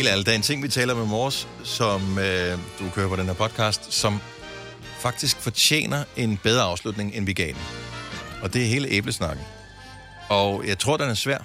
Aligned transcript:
helt 0.00 0.12
ærligt, 0.12 0.26
der 0.26 0.32
er 0.32 0.36
en 0.36 0.42
ting, 0.42 0.62
vi 0.62 0.68
taler 0.68 0.94
med 0.94 1.06
Mors, 1.06 1.48
som 1.64 2.18
øh, 2.18 2.58
du 2.78 2.90
kører 2.94 3.08
på 3.08 3.16
den 3.16 3.26
her 3.26 3.32
podcast, 3.32 3.92
som 3.92 4.20
faktisk 4.98 5.36
fortjener 5.36 6.04
en 6.16 6.36
bedre 6.36 6.62
afslutning, 6.62 7.14
end 7.14 7.26
vi 7.26 7.32
gav 7.32 7.46
den. 7.46 7.62
Og 8.42 8.54
det 8.54 8.62
er 8.62 8.66
hele 8.66 8.88
æblesnakken. 8.88 9.44
Og 10.28 10.66
jeg 10.66 10.78
tror, 10.78 10.96
den 10.96 11.10
er 11.10 11.14
svær. 11.14 11.38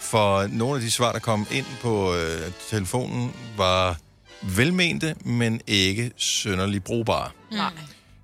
For 0.00 0.46
nogle 0.46 0.74
af 0.74 0.80
de 0.80 0.90
svar, 0.90 1.12
der 1.12 1.18
kom 1.18 1.46
ind 1.52 1.66
på 1.80 2.14
øh, 2.14 2.52
telefonen, 2.70 3.32
var 3.56 3.96
velmente, 4.42 5.14
men 5.24 5.60
ikke 5.66 6.10
synderligt 6.16 6.84
brugbare. 6.84 7.30
Nej. 7.52 7.72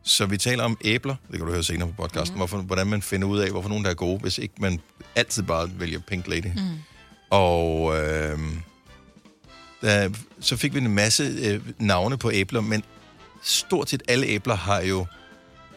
Så 0.02 0.26
vi 0.26 0.36
taler 0.36 0.64
om 0.64 0.78
æbler, 0.84 1.14
det 1.30 1.36
kan 1.36 1.46
du 1.46 1.52
høre 1.52 1.64
senere 1.64 1.88
på 1.88 1.94
podcasten, 2.02 2.34
mm. 2.34 2.38
hvorfor, 2.38 2.58
hvordan 2.58 2.86
man 2.86 3.02
finder 3.02 3.28
ud 3.28 3.38
af, 3.38 3.50
hvorfor 3.50 3.68
nogen 3.68 3.84
der 3.84 3.90
er 3.90 3.94
gode, 3.94 4.18
hvis 4.18 4.38
ikke 4.38 4.54
man 4.58 4.80
altid 5.16 5.42
bare 5.42 5.70
vælger 5.80 5.98
Pink 5.98 6.26
Lady. 6.26 6.46
Mm. 6.56 6.78
Og 7.30 7.98
øh, 7.98 8.38
der, 9.82 10.10
så 10.40 10.56
fik 10.56 10.74
vi 10.74 10.78
en 10.78 10.94
masse 10.94 11.22
øh, 11.22 11.60
navne 11.78 12.18
på 12.18 12.30
æbler, 12.32 12.60
men 12.60 12.84
stort 13.42 13.90
set 13.90 14.02
alle 14.08 14.26
æbler 14.26 14.54
har 14.56 14.80
jo 14.80 15.06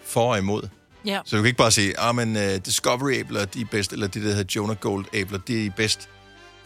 for 0.06 0.32
og 0.32 0.38
imod. 0.38 0.68
Ja. 1.06 1.20
Så 1.26 1.36
du 1.36 1.42
kan 1.42 1.48
ikke 1.48 1.58
bare 1.58 1.72
sige, 1.72 1.90
at 1.90 1.96
ah, 2.10 2.16
men, 2.16 2.36
uh, 2.36 2.42
Discovery-æbler 2.66 3.46
de 3.46 3.62
er 3.62 3.66
bedst, 3.72 3.94
eller 3.94 4.08
de 4.08 4.20
der 4.24 4.34
hedder 4.36 4.54
Jonah 4.56 4.78
Gold-æbler, 4.78 5.38
de 5.48 5.66
er 5.66 5.70
bedst. 5.72 6.10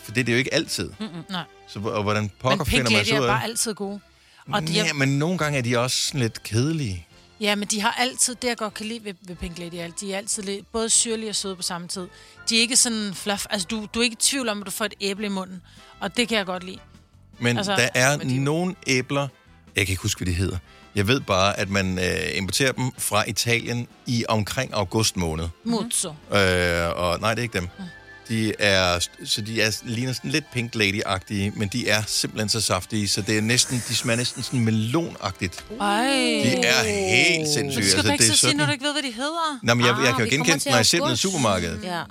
For 0.03 0.11
det 0.11 0.21
er 0.21 0.25
det 0.25 0.31
jo 0.33 0.37
ikke 0.37 0.53
altid. 0.53 0.89
Mm. 0.99 1.05
Mm-mm, 1.05 1.23
nej. 1.29 1.43
Så 1.67 1.79
og 1.79 2.03
hvordan 2.03 2.31
pokker 2.39 2.57
Men 2.57 2.65
finder 2.65 2.91
man 2.91 3.05
så 3.05 3.15
er 3.15 3.19
ud 3.19 3.25
af? 3.25 3.29
bare 3.29 3.43
altid 3.43 3.73
gode. 3.73 3.99
Og 4.53 4.67
de 4.67 4.73
Ja, 4.73 4.87
er, 4.89 4.93
men 4.93 5.09
nogle 5.19 5.37
gange 5.37 5.57
er 5.57 5.61
de 5.61 5.77
også 5.77 5.97
sådan 6.07 6.21
lidt 6.21 6.43
kedelige. 6.43 7.07
ja, 7.39 7.55
men 7.55 7.67
de 7.67 7.81
har 7.81 7.91
altid, 7.91 8.35
det 8.35 8.47
jeg 8.47 8.57
godt 8.57 8.73
kan 8.73 8.85
lide 8.85 9.03
ved, 9.05 9.13
ved 9.21 9.35
Pink 9.35 9.57
Lady, 9.59 9.73
er, 9.75 9.87
de 10.01 10.13
er 10.13 10.17
altid 10.17 10.43
lidt, 10.43 10.71
både 10.71 10.89
syrlige 10.89 11.29
og 11.29 11.35
søde 11.35 11.55
på 11.55 11.61
samme 11.61 11.87
tid. 11.87 12.07
De 12.49 12.57
er 12.57 12.61
ikke 12.61 12.75
sådan 12.75 13.11
fluff, 13.13 13.45
altså 13.49 13.67
du, 13.71 13.87
du 13.93 13.99
er 13.99 14.03
ikke 14.03 14.13
i 14.13 14.21
tvivl 14.21 14.49
om, 14.49 14.59
at 14.61 14.65
du 14.65 14.71
får 14.71 14.85
et 14.85 14.93
æble 15.01 15.25
i 15.25 15.29
munden. 15.29 15.61
Og 15.99 16.17
det 16.17 16.27
kan 16.27 16.37
jeg 16.37 16.45
godt 16.45 16.63
lide. 16.63 16.79
Men 17.39 17.57
Altså, 17.57 17.71
der 17.75 17.89
er 17.93 18.17
men 18.17 18.29
de- 18.29 18.39
nogle 18.43 18.75
æbler, 18.87 19.27
jeg 19.75 19.85
kan 19.85 19.93
ikke 19.93 20.01
huske, 20.01 20.19
hvad 20.19 20.33
de 20.33 20.37
hedder. 20.37 20.57
Jeg 20.95 21.07
ved 21.07 21.19
bare, 21.19 21.59
at 21.59 21.69
man 21.69 21.99
øh, 21.99 22.05
importerer 22.35 22.71
dem 22.71 22.91
fra 22.97 23.23
Italien 23.27 23.87
i 24.05 24.25
omkring 24.29 24.73
august 24.73 25.17
måned. 25.17 25.47
Muzzo. 25.63 26.09
Øh, 26.09 26.15
og 26.95 27.19
nej, 27.19 27.33
det 27.33 27.39
er 27.39 27.43
ikke 27.43 27.59
dem. 27.59 27.67
De 28.29 28.53
er, 28.59 29.07
så 29.25 29.41
de 29.41 29.61
er, 29.61 29.77
ligner 29.83 30.13
sådan 30.13 30.31
lidt 30.31 30.45
Pink 30.53 30.75
Lady-agtige, 30.75 31.51
men 31.55 31.67
de 31.67 31.89
er 31.89 32.03
simpelthen 32.07 32.49
så 32.49 32.61
saftige, 32.61 33.07
så 33.07 33.21
det 33.21 33.37
er 33.37 33.41
næsten, 33.41 33.83
de 33.87 33.95
smager 33.95 34.17
næsten 34.17 34.43
sådan 34.43 34.59
melonagtigt. 34.59 35.65
Ej. 35.81 36.05
De 36.43 36.55
er 36.65 36.83
helt 36.83 37.47
sindssyge. 37.53 37.83
Så 37.85 37.91
skal 37.91 38.03
du 38.03 38.09
altså, 38.09 38.13
ikke 38.13 38.23
det 38.23 38.29
er 38.29 38.33
så 38.33 38.39
sige, 38.39 38.53
når 38.53 38.65
du 38.65 38.71
ikke 38.71 38.85
ved, 38.85 38.93
hvad 38.93 39.03
de 39.03 39.11
hedder. 39.11 39.59
Nå, 39.63 39.73
men 39.73 39.85
jeg, 39.85 39.95
Ah, 39.95 40.05
jeg 40.05 40.15
kan 40.15 40.25
jo 40.25 40.29
genkende, 40.31 40.59
til 40.59 40.69
når 40.71 40.77
jeg 40.77 40.85
ser 40.85 41.03
dem 41.05 41.13
i 41.13 41.17
supermarkedet. 41.17 41.83
Ja. 41.83 42.01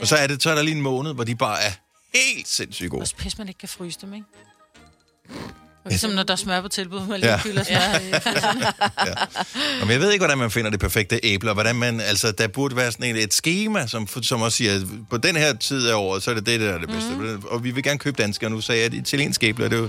Og 0.00 0.06
så 0.06 0.16
er, 0.16 0.26
det, 0.26 0.42
så 0.42 0.50
er 0.50 0.54
der 0.54 0.62
lige 0.62 0.74
en 0.76 0.82
måned, 0.82 1.14
hvor 1.14 1.24
de 1.24 1.34
bare 1.34 1.62
er 1.62 1.70
helt 2.14 2.48
sindssygt 2.48 2.90
gode. 2.90 3.02
Og 3.02 3.08
pis, 3.18 3.38
man 3.38 3.48
ikke 3.48 3.58
kan 3.58 3.68
fryse 3.68 3.98
dem, 4.02 4.14
ikke? 4.14 4.26
Ligesom 5.88 6.10
når 6.10 6.22
der 6.22 6.32
er 6.32 6.36
smør 6.36 6.60
på 6.60 6.68
tilbud, 6.68 7.06
man 7.06 7.20
lige 7.20 7.30
Ja. 7.30 7.32
ja. 7.32 7.38
fylder 7.38 7.62
smør 7.64 7.98
i 8.18 8.20
fryseren. 8.20 8.58
Nå, 9.80 9.84
men 9.84 9.90
jeg 9.90 10.00
ved 10.00 10.12
ikke, 10.12 10.22
hvordan 10.22 10.38
man 10.38 10.50
finder 10.50 10.70
det 10.70 10.80
perfekte 10.80 11.20
æble, 11.22 11.50
og 11.50 11.54
hvordan 11.54 11.76
man, 11.76 12.00
altså, 12.00 12.32
der 12.32 12.48
burde 12.48 12.76
være 12.76 12.92
sådan 12.92 13.16
et, 13.16 13.22
et 13.22 13.34
schema, 13.34 13.86
som, 13.86 14.08
som 14.22 14.42
også 14.42 14.56
siger, 14.56 14.74
at 14.74 14.80
på 15.10 15.16
den 15.16 15.36
her 15.36 15.52
tid 15.56 15.88
af 15.88 15.94
året, 15.94 16.22
så 16.22 16.30
er 16.30 16.34
det 16.34 16.46
det, 16.46 16.60
der 16.60 16.70
er 16.72 16.78
det 16.78 16.88
bedste. 16.88 17.10
Mm. 17.10 17.42
Og 17.46 17.64
vi 17.64 17.70
vil 17.70 17.82
gerne 17.82 17.98
købe 17.98 18.22
danske, 18.22 18.46
og 18.46 18.50
nu 18.50 18.60
sagde 18.60 18.80
jeg, 18.80 18.86
at 18.86 18.94
italienske 18.94 19.46
æbler, 19.46 19.68
det 19.68 19.76
er 19.76 19.80
jo 19.80 19.88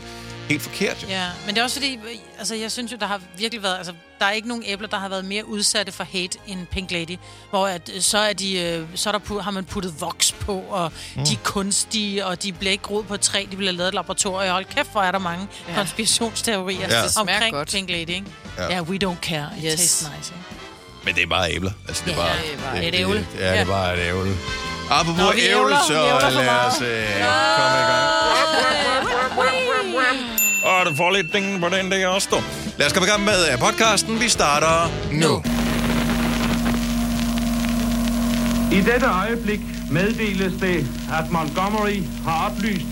helt 0.50 0.62
forkert. 0.62 1.04
Jo. 1.04 1.08
Ja, 1.08 1.26
men 1.46 1.56
det 1.56 1.60
er 1.62 1.64
også 1.64 1.76
fordi, 1.76 2.00
altså 2.40 2.56
jeg 2.56 2.72
synes 2.72 2.92
jo, 2.92 2.98
der 3.00 3.06
har 3.08 3.22
virkelig 3.38 3.64
været, 3.64 3.78
altså 3.78 3.94
der 4.20 4.26
er 4.26 4.32
ikke 4.32 4.48
nogen 4.48 4.64
æbler, 4.68 4.88
der 4.88 4.98
har 4.98 5.10
været 5.10 5.26
mere 5.26 5.48
udsatte 5.48 5.92
for 5.92 6.04
hate 6.04 6.38
end 6.48 6.68
Pink 6.68 6.92
Lady, 6.92 7.18
hvor 7.50 7.68
at, 7.68 7.92
øh, 7.96 8.02
så, 8.02 8.18
er 8.18 8.34
de, 8.34 8.60
øh, 8.62 8.86
så 8.96 9.10
er 9.10 9.18
der 9.18 9.42
har 9.42 9.52
man 9.52 9.66
puttet 9.66 10.02
voks 10.02 10.32
på, 10.32 10.64
og 10.70 10.92
mm. 11.16 11.26
de 11.26 11.34
er 11.34 11.38
kunstige, 11.44 12.26
og 12.26 12.44
de 12.44 12.52
bliver 12.54 12.72
ikke 12.72 12.84
groet 12.84 13.08
på 13.08 13.14
et 13.14 13.22
træ, 13.22 13.46
de 13.52 13.56
bliver 13.58 13.72
lavet 13.72 13.88
i 13.88 13.90
et 13.90 13.94
laboratorium. 13.94 14.52
Hold 14.52 14.66
kæft, 14.66 14.92
hvor 14.92 15.02
er 15.02 15.12
der 15.12 15.20
mange 15.20 15.48
ja. 15.70 15.76
Konspirationsteorier 15.76 16.88
Ja. 16.90 17.04
omkring 17.20 17.54
godt. 17.54 17.72
Pink 17.72 17.90
Lady, 17.90 18.10
ikke? 18.10 18.26
Ja. 18.58 18.70
Yeah, 18.72 18.90
we 18.90 19.00
don't 19.06 19.20
care. 19.22 19.50
It 19.58 19.64
Yes. 19.64 19.72
tastes 19.74 20.02
nice, 20.18 20.34
ikke? 20.34 20.46
Men 21.06 21.16
det 21.16 21.24
er 21.24 21.28
bare 21.28 21.52
æbler. 21.54 21.72
Altså, 21.88 22.04
det 22.06 22.14
er 22.14 22.16
Ja, 22.18 22.22
bare, 22.28 22.38
det 22.38 22.54
er 22.54 22.58
bare 22.72 22.86
et 22.86 22.96
æble. 22.96 23.28
Ja, 23.40 23.52
det 23.52 23.60
er 23.60 23.66
bare 23.66 23.94
et 23.98 24.10
æble. 24.10 24.36
Apropos 24.92 25.36
ævler. 25.38 25.78
så 25.88 25.94
lad 25.94 26.50
os 26.50 26.82
øh, 26.82 27.08
komme 27.58 27.78
i 27.80 27.86
gang. 27.90 29.73
Og 30.64 30.86
du 30.86 30.96
får 30.96 31.12
lidt 31.12 31.34
ding 31.34 31.62
på 31.62 31.70
den 31.70 31.92
der 31.92 32.08
også, 32.08 32.28
dog. 32.32 32.44
Lad 32.78 32.88
os 32.88 32.94
komme 32.94 33.08
i 33.08 33.10
gang 33.10 33.24
med 33.24 33.52
øh, 33.52 33.60
podcasten. 33.60 34.20
Vi 34.20 34.30
starter 34.30 34.92
nu. 35.12 35.44
I 38.78 38.82
dette 38.82 39.06
øjeblik 39.08 39.60
meddeles 39.92 40.54
det, 40.62 40.88
at 41.20 41.32
Montgomery 41.32 42.00
har 42.26 42.50
oplyst, 42.50 42.86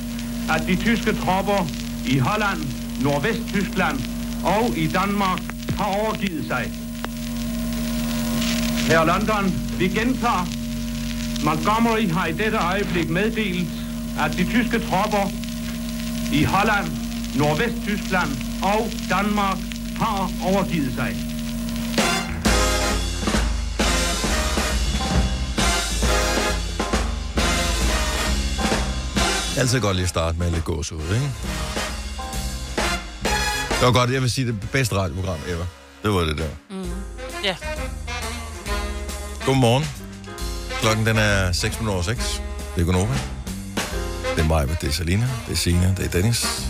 at 0.56 0.68
de 0.68 0.76
tyske 0.76 1.16
tropper 1.26 1.68
i 2.06 2.18
Holland, 2.18 2.60
Nordvesttyskland 3.02 4.00
og 4.44 4.78
i 4.78 4.88
Danmark 4.88 5.40
har 5.78 5.86
overgivet 5.86 6.46
sig. 6.48 6.72
Her 8.88 9.06
London, 9.06 9.54
vi 9.80 9.88
gentager. 9.88 10.48
Montgomery 11.44 12.10
har 12.12 12.26
i 12.26 12.32
dette 12.32 12.58
øjeblik 12.58 13.10
meddelt, 13.10 13.68
at 14.20 14.32
de 14.38 14.44
tyske 14.44 14.80
tropper 14.80 15.32
i 16.34 16.44
Holland, 16.44 17.01
Nordvesttyskland 17.36 18.32
og 18.64 18.92
Danmark 19.10 19.58
har 19.98 20.32
overgivet 20.44 20.94
sig. 20.94 21.16
Altid 29.58 29.80
godt 29.80 29.96
lige 29.96 30.04
at 30.04 30.10
starte 30.10 30.38
med 30.38 30.52
lidt 30.52 30.64
gås 30.64 30.92
ud, 30.92 31.02
ikke? 31.02 31.32
Det 33.70 33.88
var 33.88 33.92
godt, 33.92 34.12
jeg 34.12 34.22
vil 34.22 34.32
sige 34.32 34.48
det 34.48 34.70
bedste 34.72 34.96
radioprogram 34.96 35.40
ever. 35.48 35.66
Det 36.04 36.14
var 36.14 36.20
det 36.20 36.38
der. 36.38 36.78
Ja. 37.44 37.56
Godmorgen. 39.46 39.86
Klokken 40.82 41.06
den 41.06 41.18
er 41.18 41.52
6 41.52 41.80
minutter 41.80 41.94
over 41.94 42.04
6. 42.04 42.42
Det 42.76 42.82
er 42.82 42.86
Gunova. 42.86 43.14
Det 44.36 44.44
er 44.44 44.48
mig, 44.48 44.68
det 44.82 44.90
er 44.90 44.94
Salina, 44.94 45.30
det 45.48 45.54
er 45.54 45.58
Sina, 45.58 45.94
det 45.98 46.06
er 46.06 46.10
Dennis. 46.10 46.68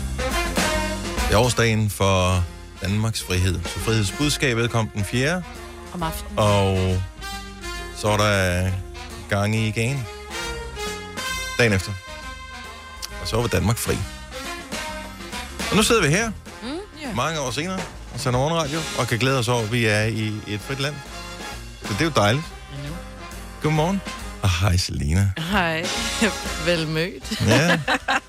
Det 1.32 1.38
er 1.38 1.42
årsdagen 1.44 1.90
for 1.90 2.44
Danmarks 2.82 3.22
frihed. 3.22 3.60
Så 3.64 3.78
frihedsbudskabet 3.78 4.70
kom 4.70 4.88
den 4.88 5.04
4. 5.04 5.42
Om 5.94 6.02
aftenen. 6.02 6.38
Og 6.38 6.96
så 7.96 8.08
er 8.08 8.16
der 8.16 8.70
gang 9.28 9.56
i 9.56 9.68
igen. 9.68 10.06
Dagen 11.58 11.72
efter. 11.72 11.92
Og 13.22 13.28
så 13.28 13.36
var 13.36 13.46
Danmark 13.46 13.76
fri. 13.76 13.96
Og 15.70 15.76
nu 15.76 15.82
sidder 15.82 16.02
vi 16.02 16.08
her, 16.08 16.30
Mm, 16.62 16.68
ja. 17.02 17.14
mange 17.14 17.40
år 17.40 17.50
senere, 17.50 17.80
og 18.14 18.20
sender 18.20 18.38
morgenradio, 18.38 18.78
og 18.98 19.06
kan 19.06 19.18
glæde 19.18 19.38
os 19.38 19.48
over, 19.48 19.62
at 19.62 19.72
vi 19.72 19.84
er 19.86 20.02
i 20.02 20.32
et 20.46 20.60
frit 20.60 20.80
land. 20.80 20.94
Så 21.82 21.92
det 21.92 22.00
er 22.00 22.04
jo 22.04 22.12
dejligt. 22.16 22.44
Godmorgen. 23.62 24.00
Og 24.42 24.50
hej, 24.60 24.76
Selina. 24.76 25.30
Hej. 25.50 25.86
Velmødt. 26.66 27.40
Ja. 27.46 27.78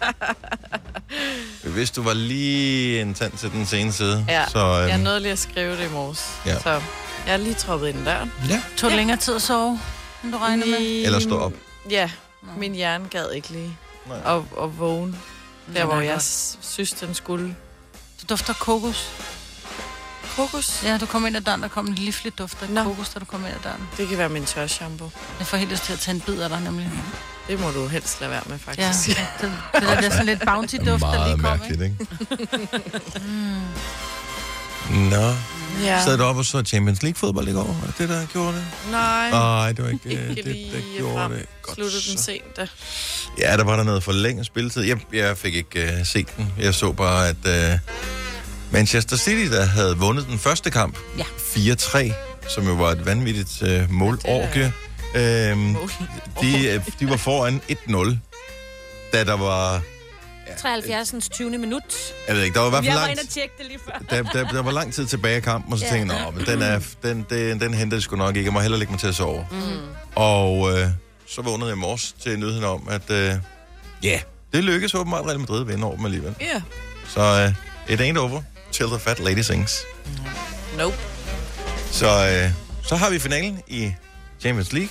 Hvis 1.73 1.91
du 1.91 2.03
var 2.03 2.13
lige 2.13 3.01
en 3.01 3.13
tand 3.13 3.37
til 3.37 3.51
den 3.51 3.65
sene 3.65 3.91
side, 3.93 4.25
Ja, 4.29 4.45
så... 4.49 4.59
øhm, 4.59 4.89
jeg 4.89 4.97
nåede 4.97 5.19
lige 5.19 5.31
at 5.31 5.39
skrive 5.39 5.77
det 5.77 5.85
i 5.89 5.91
morges. 5.91 6.29
Ja. 6.45 6.59
Så 6.59 6.69
jeg 6.69 7.33
er 7.33 7.37
lige 7.37 7.53
troppet 7.55 7.87
ind 7.87 8.05
døren. 8.05 8.31
ja. 8.49 8.61
Tog 8.77 8.89
det 8.89 8.97
længere 8.97 9.17
tid 9.17 9.35
at 9.35 9.41
sove, 9.41 9.79
end 10.23 10.31
du 10.31 10.37
regner 10.37 10.65
med? 10.65 11.05
Eller 11.05 11.19
stå 11.19 11.39
op. 11.39 11.53
Ja, 11.89 12.09
min 12.57 12.73
hjerne 12.75 13.07
gad 13.09 13.31
ikke 13.31 13.49
lige 13.49 13.77
Nej. 14.07 14.17
at, 14.35 14.41
at 14.63 14.79
vågne. 14.79 15.17
Der, 15.75 15.85
hvor 15.85 15.99
jeg 16.01 16.21
synes, 16.61 16.91
den 16.93 17.13
skulle. 17.13 17.55
Du 18.21 18.25
dufter 18.29 18.53
kokos. 18.53 19.09
Kokos? 20.35 20.81
Ja, 20.83 20.97
du 20.97 21.05
kom 21.05 21.25
ind 21.27 21.35
ad 21.37 21.41
døren, 21.41 21.61
der 21.61 21.67
kom 21.67 21.87
en 21.87 21.95
livlig 21.95 22.37
duft 22.37 22.57
af 22.63 22.69
Nå. 22.69 22.83
kokos, 22.83 23.09
da 23.09 23.19
du 23.19 23.25
kom 23.25 23.39
ind 23.45 23.53
ad 23.55 23.59
døren. 23.63 23.81
Det 23.97 24.07
kan 24.07 24.17
være 24.17 24.29
min 24.29 24.45
tørshampoo. 24.45 25.09
Jeg 25.39 25.47
får 25.47 25.57
helt 25.57 25.71
lyst 25.71 25.83
til 25.83 25.93
at 25.93 25.99
tage 25.99 26.15
en 26.15 26.21
bid 26.21 26.39
af 26.41 26.49
dig, 26.49 26.61
nemlig. 26.61 26.91
Det 27.47 27.59
må 27.59 27.71
du 27.71 27.87
helst 27.87 28.21
lade 28.21 28.31
være 28.31 28.41
med, 28.45 28.57
Ja, 28.77 28.87
faktisk. 28.89 29.07
det, 29.17 29.25
det, 29.41 29.51
det 29.73 29.81
der, 29.81 29.95
det 29.95 30.05
er 30.05 30.09
sådan 30.09 30.25
lidt 30.25 30.41
bounty-duft, 30.49 31.01
der 31.05 31.25
lige 31.27 31.31
kom, 31.31 31.39
mærkeligt, 31.41 31.81
ikke? 31.81 31.95
ikke? 32.39 32.67
Nå. 35.11 35.33
ja. 35.83 36.03
Sad 36.03 36.17
du 36.17 36.23
op 36.23 36.37
og 36.37 36.45
så 36.45 36.63
Champions 36.63 37.03
League-fodbold 37.03 37.47
i 37.47 37.51
går? 37.51 37.63
Var 37.63 37.87
det 37.87 37.97
det, 37.97 38.09
der 38.09 38.25
gjorde 38.25 38.53
det? 38.57 38.65
Nej, 38.91 39.29
Nej, 39.29 39.71
det 39.71 39.83
var 39.85 39.89
ikke 39.91 40.09
ikke 40.11 40.27
det, 40.35 40.35
det, 40.35 40.45
lige 40.45 40.71
der 40.71 40.97
gjorde 40.97 41.15
frem. 41.17 41.31
det. 41.31 41.45
Godt 41.61 41.75
Sluttede 41.75 42.01
den 42.09 42.17
sent, 42.17 42.57
da. 42.57 42.67
Ja, 43.39 43.57
der 43.57 43.63
var 43.63 43.75
der 43.75 43.83
noget 43.83 44.03
for 44.03 44.11
længe 44.11 44.43
spilletid. 44.45 44.81
Jeg, 44.83 44.97
jeg 45.13 45.37
fik 45.37 45.55
ikke 45.55 45.83
uh, 45.99 46.05
set 46.07 46.37
den. 46.37 46.53
Jeg 46.59 46.73
så 46.73 46.91
bare, 46.91 47.27
at 47.29 47.35
uh, 47.73 47.79
Manchester 48.71 49.17
City, 49.17 49.51
der 49.51 49.65
havde 49.65 49.97
vundet 49.97 50.27
den 50.27 50.39
første 50.39 50.71
kamp, 50.71 50.97
Ja. 51.17 51.23
4-3, 51.55 52.13
som 52.49 52.67
jo 52.67 52.73
var 52.73 52.91
et 52.91 53.05
vanvittigt 53.05 53.61
uh, 53.61 53.91
målorgie. 53.91 54.73
Øhm, 55.15 55.75
de, 56.41 56.67
øh, 56.67 56.81
de 56.99 57.09
var 57.09 57.17
foran 57.17 57.61
1-0, 57.71 58.17
da 59.13 59.23
der 59.23 59.37
var... 59.37 59.81
73. 60.61 61.29
20. 61.29 61.57
minut. 61.57 61.83
Jeg 62.27 62.35
ved 62.35 62.43
ikke, 62.43 62.53
der 62.53 62.59
var 62.59 62.67
i 62.67 62.69
hvert 62.69 62.85
Jeg 62.85 62.91
fald 62.93 62.99
var 63.01 63.07
langt... 63.07 63.21
og 63.21 63.29
tjekke 63.29 63.53
det 63.57 63.65
lige 63.65 63.79
før. 63.85 63.99
der, 64.09 64.23
der, 64.23 64.49
der 64.49 64.61
var 64.61 64.71
lang 64.71 64.93
tid 64.93 65.05
tilbage 65.07 65.37
i 65.37 65.41
kampen, 65.41 65.73
og 65.73 65.79
så 65.79 65.85
Ja. 65.85 65.91
tænkte 65.91 66.15
jeg, 66.15 66.25
"Nå, 66.25 66.31
men 66.31 66.45
den, 66.45 66.61
er, 66.61 66.79
den, 67.03 67.25
den, 67.29 67.59
den 67.59 67.73
henter 67.73 67.97
jeg 67.97 68.01
sgu 68.01 68.15
nok 68.15 68.35
ikke. 68.35 68.47
Jeg 68.47 68.53
må 68.53 68.59
hellere 68.59 68.79
lægge 68.79 68.91
mig 68.93 68.99
til 68.99 69.07
at 69.07 69.15
sove. 69.15 69.47
Mm. 69.51 69.57
Og 70.15 70.71
øh, 70.79 70.87
så 71.27 71.41
vågnede 71.41 71.69
jeg 71.69 71.77
i 71.77 71.79
morges 71.79 72.15
til 72.23 72.39
nyheden 72.39 72.63
om, 72.63 72.87
at 72.91 73.09
øh, 73.09 73.33
ja, 74.03 74.19
det 74.53 74.63
lykkedes 74.63 74.95
åbenbart 74.95 75.25
Real 75.25 75.39
Madrid 75.39 75.61
at 75.61 75.67
vinde 75.67 75.87
over 75.87 75.95
dem 75.95 76.05
alligevel. 76.05 76.35
Ja. 76.41 76.61
Så 77.07 77.45
uh, 77.87 77.93
it 77.93 78.01
ain't 78.01 78.17
over 78.19 78.41
till 78.71 78.87
the 78.87 78.99
fat 78.99 79.19
lady 79.19 79.41
sings. 79.41 79.81
Nope. 80.77 80.95
Så, 81.91 82.07
uh, 82.45 82.51
så 82.87 82.95
har 82.95 83.09
vi 83.09 83.19
finalen 83.19 83.59
i 83.67 83.91
Champions 84.43 84.73
League. 84.73 84.89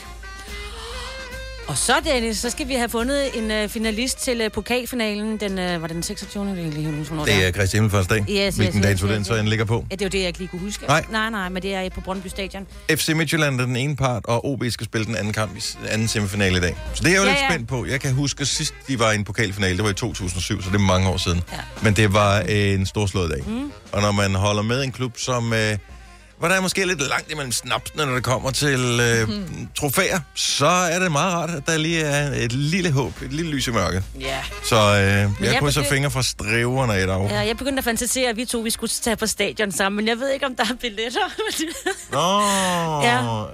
Og 1.66 1.78
så, 1.78 1.93
Dennis, 2.04 2.38
så 2.38 2.50
skal 2.50 2.69
vi 2.69 2.75
have 2.75 2.88
fundet 2.88 3.38
en 3.38 3.64
uh, 3.64 3.70
finalist 3.70 4.19
til 4.19 4.40
uh, 4.46 4.52
pokalfinalen. 4.52 5.37
Den, 5.37 5.52
uh, 5.52 5.82
var 5.82 5.88
den 5.88 6.02
26. 6.02 6.46
Det 6.46 6.58
er 6.58 6.64
ikke 6.64 6.76
lige, 6.76 6.90
hvornår 6.90 7.25
Det 7.25 7.46
er 7.46 7.52
Christi 7.52 7.76
Himmelfarts 7.76 8.08
dag. 8.08 8.25
Yes, 8.31 8.56
Hvilken 8.56 8.78
yes, 8.78 8.87
dato 8.87 9.06
yes, 9.06 9.14
den 9.14 9.25
så 9.25 9.37
den 9.37 9.49
ligger 9.49 9.64
på. 9.64 9.87
Ja, 9.90 9.94
det 9.94 10.02
er 10.02 10.06
jo 10.06 10.08
det, 10.10 10.19
jeg 10.19 10.26
ikke 10.26 10.38
lige 10.38 10.49
kunne 10.49 10.60
huske. 10.60 10.87
Nej. 10.87 11.04
Nej, 11.10 11.31
nej, 11.31 11.49
men 11.49 11.62
det 11.62 11.75
er 11.75 11.88
på 11.88 12.00
Brøndby 12.00 12.26
Stadion. 12.26 12.66
FC 12.90 13.08
Midtjylland 13.08 13.60
er 13.60 13.66
den 13.66 13.76
ene 13.76 13.96
part, 13.96 14.26
og 14.26 14.46
OB 14.46 14.64
skal 14.70 14.84
spille 14.84 15.06
den 15.06 15.16
anden 15.16 15.32
kamp 15.32 15.56
i 15.56 15.60
anden 15.88 16.08
semifinale 16.08 16.58
i 16.58 16.60
dag. 16.60 16.76
Så 16.94 17.02
det 17.02 17.08
er 17.08 17.12
jeg 17.12 17.19
jo 17.19 17.25
Ja, 17.25 17.28
lidt 17.28 17.40
ja. 17.43 17.49
spændt 17.50 17.69
på. 17.69 17.87
Jeg 17.87 18.00
kan 18.00 18.12
huske, 18.14 18.40
at 18.40 18.49
sidst 18.49 18.75
de 18.88 18.99
var 18.99 19.12
i 19.12 19.14
en 19.14 19.25
pokalfinale, 19.25 19.76
det 19.76 19.84
var 19.84 19.90
i 19.90 19.94
2007, 19.94 20.62
så 20.62 20.69
det 20.70 20.75
er 20.75 20.78
mange 20.78 21.08
år 21.08 21.16
siden. 21.16 21.43
Ja. 21.52 21.58
Men 21.82 21.94
det 21.96 22.12
var 22.12 22.38
øh, 22.49 22.75
en 22.75 22.87
storslået 22.87 23.31
dag. 23.31 23.43
Mm. 23.46 23.72
Og 23.93 24.02
når 24.02 24.12
man 24.12 24.34
holder 24.34 24.62
med 24.62 24.82
en 24.84 24.93
klub, 24.93 25.19
som... 25.19 25.52
Øh, 25.52 25.78
hvor 26.43 26.49
der 26.49 26.56
er 26.56 26.61
måske 26.61 26.87
lidt 26.87 27.09
langt 27.09 27.31
imellem 27.33 27.53
snapsene, 27.53 28.06
når 28.06 28.15
det 28.15 28.23
kommer 28.25 28.50
til 28.50 29.00
øh, 29.00 29.29
mm. 29.29 29.69
trofæer, 29.79 30.21
så 30.35 30.67
er 30.67 30.99
det 30.99 31.12
meget 31.12 31.33
rart, 31.35 31.50
at 31.50 31.67
der 31.67 31.77
lige 31.79 32.00
er 32.03 32.44
et 32.44 32.53
lille 32.53 32.91
håb, 32.93 33.23
et 33.23 33.33
lille 33.33 33.50
lys 33.50 33.67
i 33.67 33.71
mørket. 33.71 34.03
Ja. 34.21 34.39
Så 34.69 34.77
øh, 34.77 34.83
jeg 34.99 35.31
jeg 35.41 35.56
krydser 35.61 35.83
begy- 35.83 35.89
fingre 35.89 36.11
fra 36.11 36.23
streverne 36.23 37.03
i 37.03 37.06
dag. 37.06 37.27
Ja, 37.31 37.41
jeg 37.41 37.56
begyndte 37.56 37.79
at 37.81 37.85
fantasere, 37.85 38.29
at 38.31 38.37
vi 38.37 38.44
to 38.44 38.59
vi 38.59 38.71
skulle 38.71 38.91
tage 39.03 39.17
på 39.17 39.27
stadion 39.27 39.73
sammen, 39.73 39.97
men 39.97 40.09
jeg 40.09 40.19
ved 40.19 40.31
ikke, 40.31 40.47
om 40.47 40.56
der 40.56 40.62
er 40.65 40.75
billetter. 40.81 41.21
Nå, 42.12 42.41
Ja. 43.09 43.45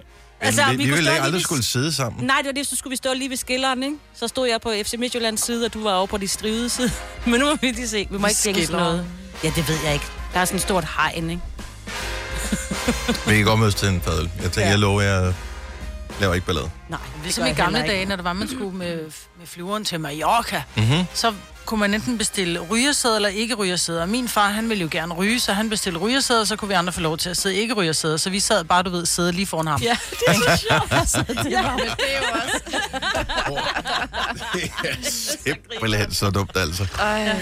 altså, 0.40 0.62
vi, 0.70 0.76
vi 0.76 0.84
vi 0.84 0.90
ville 0.90 1.10
aldrig 1.10 1.32
lige- 1.32 1.42
skulle 1.42 1.64
sidde 1.64 1.92
sammen. 1.92 2.26
Nej, 2.26 2.36
det 2.38 2.46
var 2.46 2.52
det, 2.52 2.66
så 2.66 2.76
skulle 2.76 2.90
vi 2.92 2.96
stå 2.96 3.12
lige 3.14 3.30
ved 3.30 3.36
skilleren, 3.36 3.82
ikke? 3.82 3.96
Så 4.14 4.28
stod 4.28 4.48
jeg 4.48 4.60
på 4.60 4.72
FC 4.84 4.94
Midtjyllands 4.98 5.44
side, 5.46 5.64
og 5.66 5.74
du 5.74 5.82
var 5.82 5.94
over 5.94 6.06
på 6.06 6.16
de 6.18 6.28
strivede 6.28 6.68
side. 6.68 6.90
Men 7.26 7.40
nu 7.40 7.46
må 7.46 7.56
vi 7.60 7.66
lige 7.70 7.88
se. 7.88 8.08
Vi 8.10 8.18
må 8.18 8.26
ikke 8.26 8.38
tænke 8.40 8.72
noget. 8.72 9.06
Ja, 9.44 9.52
det 9.56 9.68
ved 9.68 9.76
jeg 9.84 9.92
ikke. 9.92 10.06
Der 10.34 10.40
er 10.40 10.44
sådan 10.44 10.56
et 10.56 10.62
stort 10.62 10.84
hegn, 10.96 11.30
ikke? 11.30 11.42
Vi 13.26 13.34
kan 13.36 13.44
godt 13.44 13.60
mødes 13.60 13.74
til 13.74 13.88
en 13.88 14.00
fadøl. 14.00 14.30
Jeg 14.42 14.52
tænker, 14.52 14.60
ja. 14.60 14.68
Jeg 14.68 14.78
lover, 14.78 15.02
jeg 15.02 15.34
laver 16.20 16.34
ikke 16.34 16.46
ballade. 16.46 16.70
Nej, 16.88 17.00
det 17.14 17.22
Ligesom 17.22 17.46
i 17.46 17.50
gamle 17.50 17.78
dage, 17.78 18.04
når 18.06 18.16
det 18.16 18.24
var, 18.24 18.32
man 18.32 18.48
skulle 18.48 18.76
med, 18.76 18.96
med 19.37 19.37
flyveren 19.48 19.84
til 19.84 20.00
Mallorca, 20.00 20.62
Mm-hmm. 20.76 21.04
så 21.14 21.32
kunne 21.64 21.80
man 21.80 21.94
enten 21.94 22.18
bestille 22.18 22.60
rygersæde 22.60 23.16
eller 23.16 23.28
ikke 23.28 23.54
rygersæde. 23.54 24.02
Og 24.02 24.08
min 24.08 24.28
far, 24.28 24.48
han 24.48 24.68
ville 24.68 24.82
jo 24.82 24.88
gerne 24.90 25.14
ryge, 25.14 25.40
så 25.40 25.52
han 25.52 25.70
bestilte 25.70 25.98
rygersæde, 25.98 26.40
og 26.40 26.46
så 26.46 26.56
kunne 26.56 26.68
vi 26.68 26.74
andre 26.74 26.92
få 26.92 27.00
lov 27.00 27.18
til 27.18 27.30
at 27.30 27.36
sidde 27.36 27.56
ikke 27.56 27.74
rygersæde. 27.74 28.18
Så 28.18 28.30
vi 28.30 28.40
sad 28.40 28.64
bare, 28.64 28.82
du 28.82 28.90
ved, 28.90 29.06
sidde 29.06 29.32
lige 29.32 29.46
foran 29.46 29.66
ham. 29.66 29.80
Ja, 29.82 29.96
det 30.10 30.18
er 30.28 30.34
så 30.34 30.66
sjovt. 30.68 31.28
ja. 31.50 31.70
Men 31.76 31.80
det 31.80 32.14
er 32.14 32.18
jo 32.18 32.40
også... 32.44 32.60
Det 34.54 34.70
er 34.84 34.94
simpelthen 35.54 36.12
så 36.14 36.30
dumt, 36.30 36.56
altså. 36.56 36.86
Ej. 37.00 37.36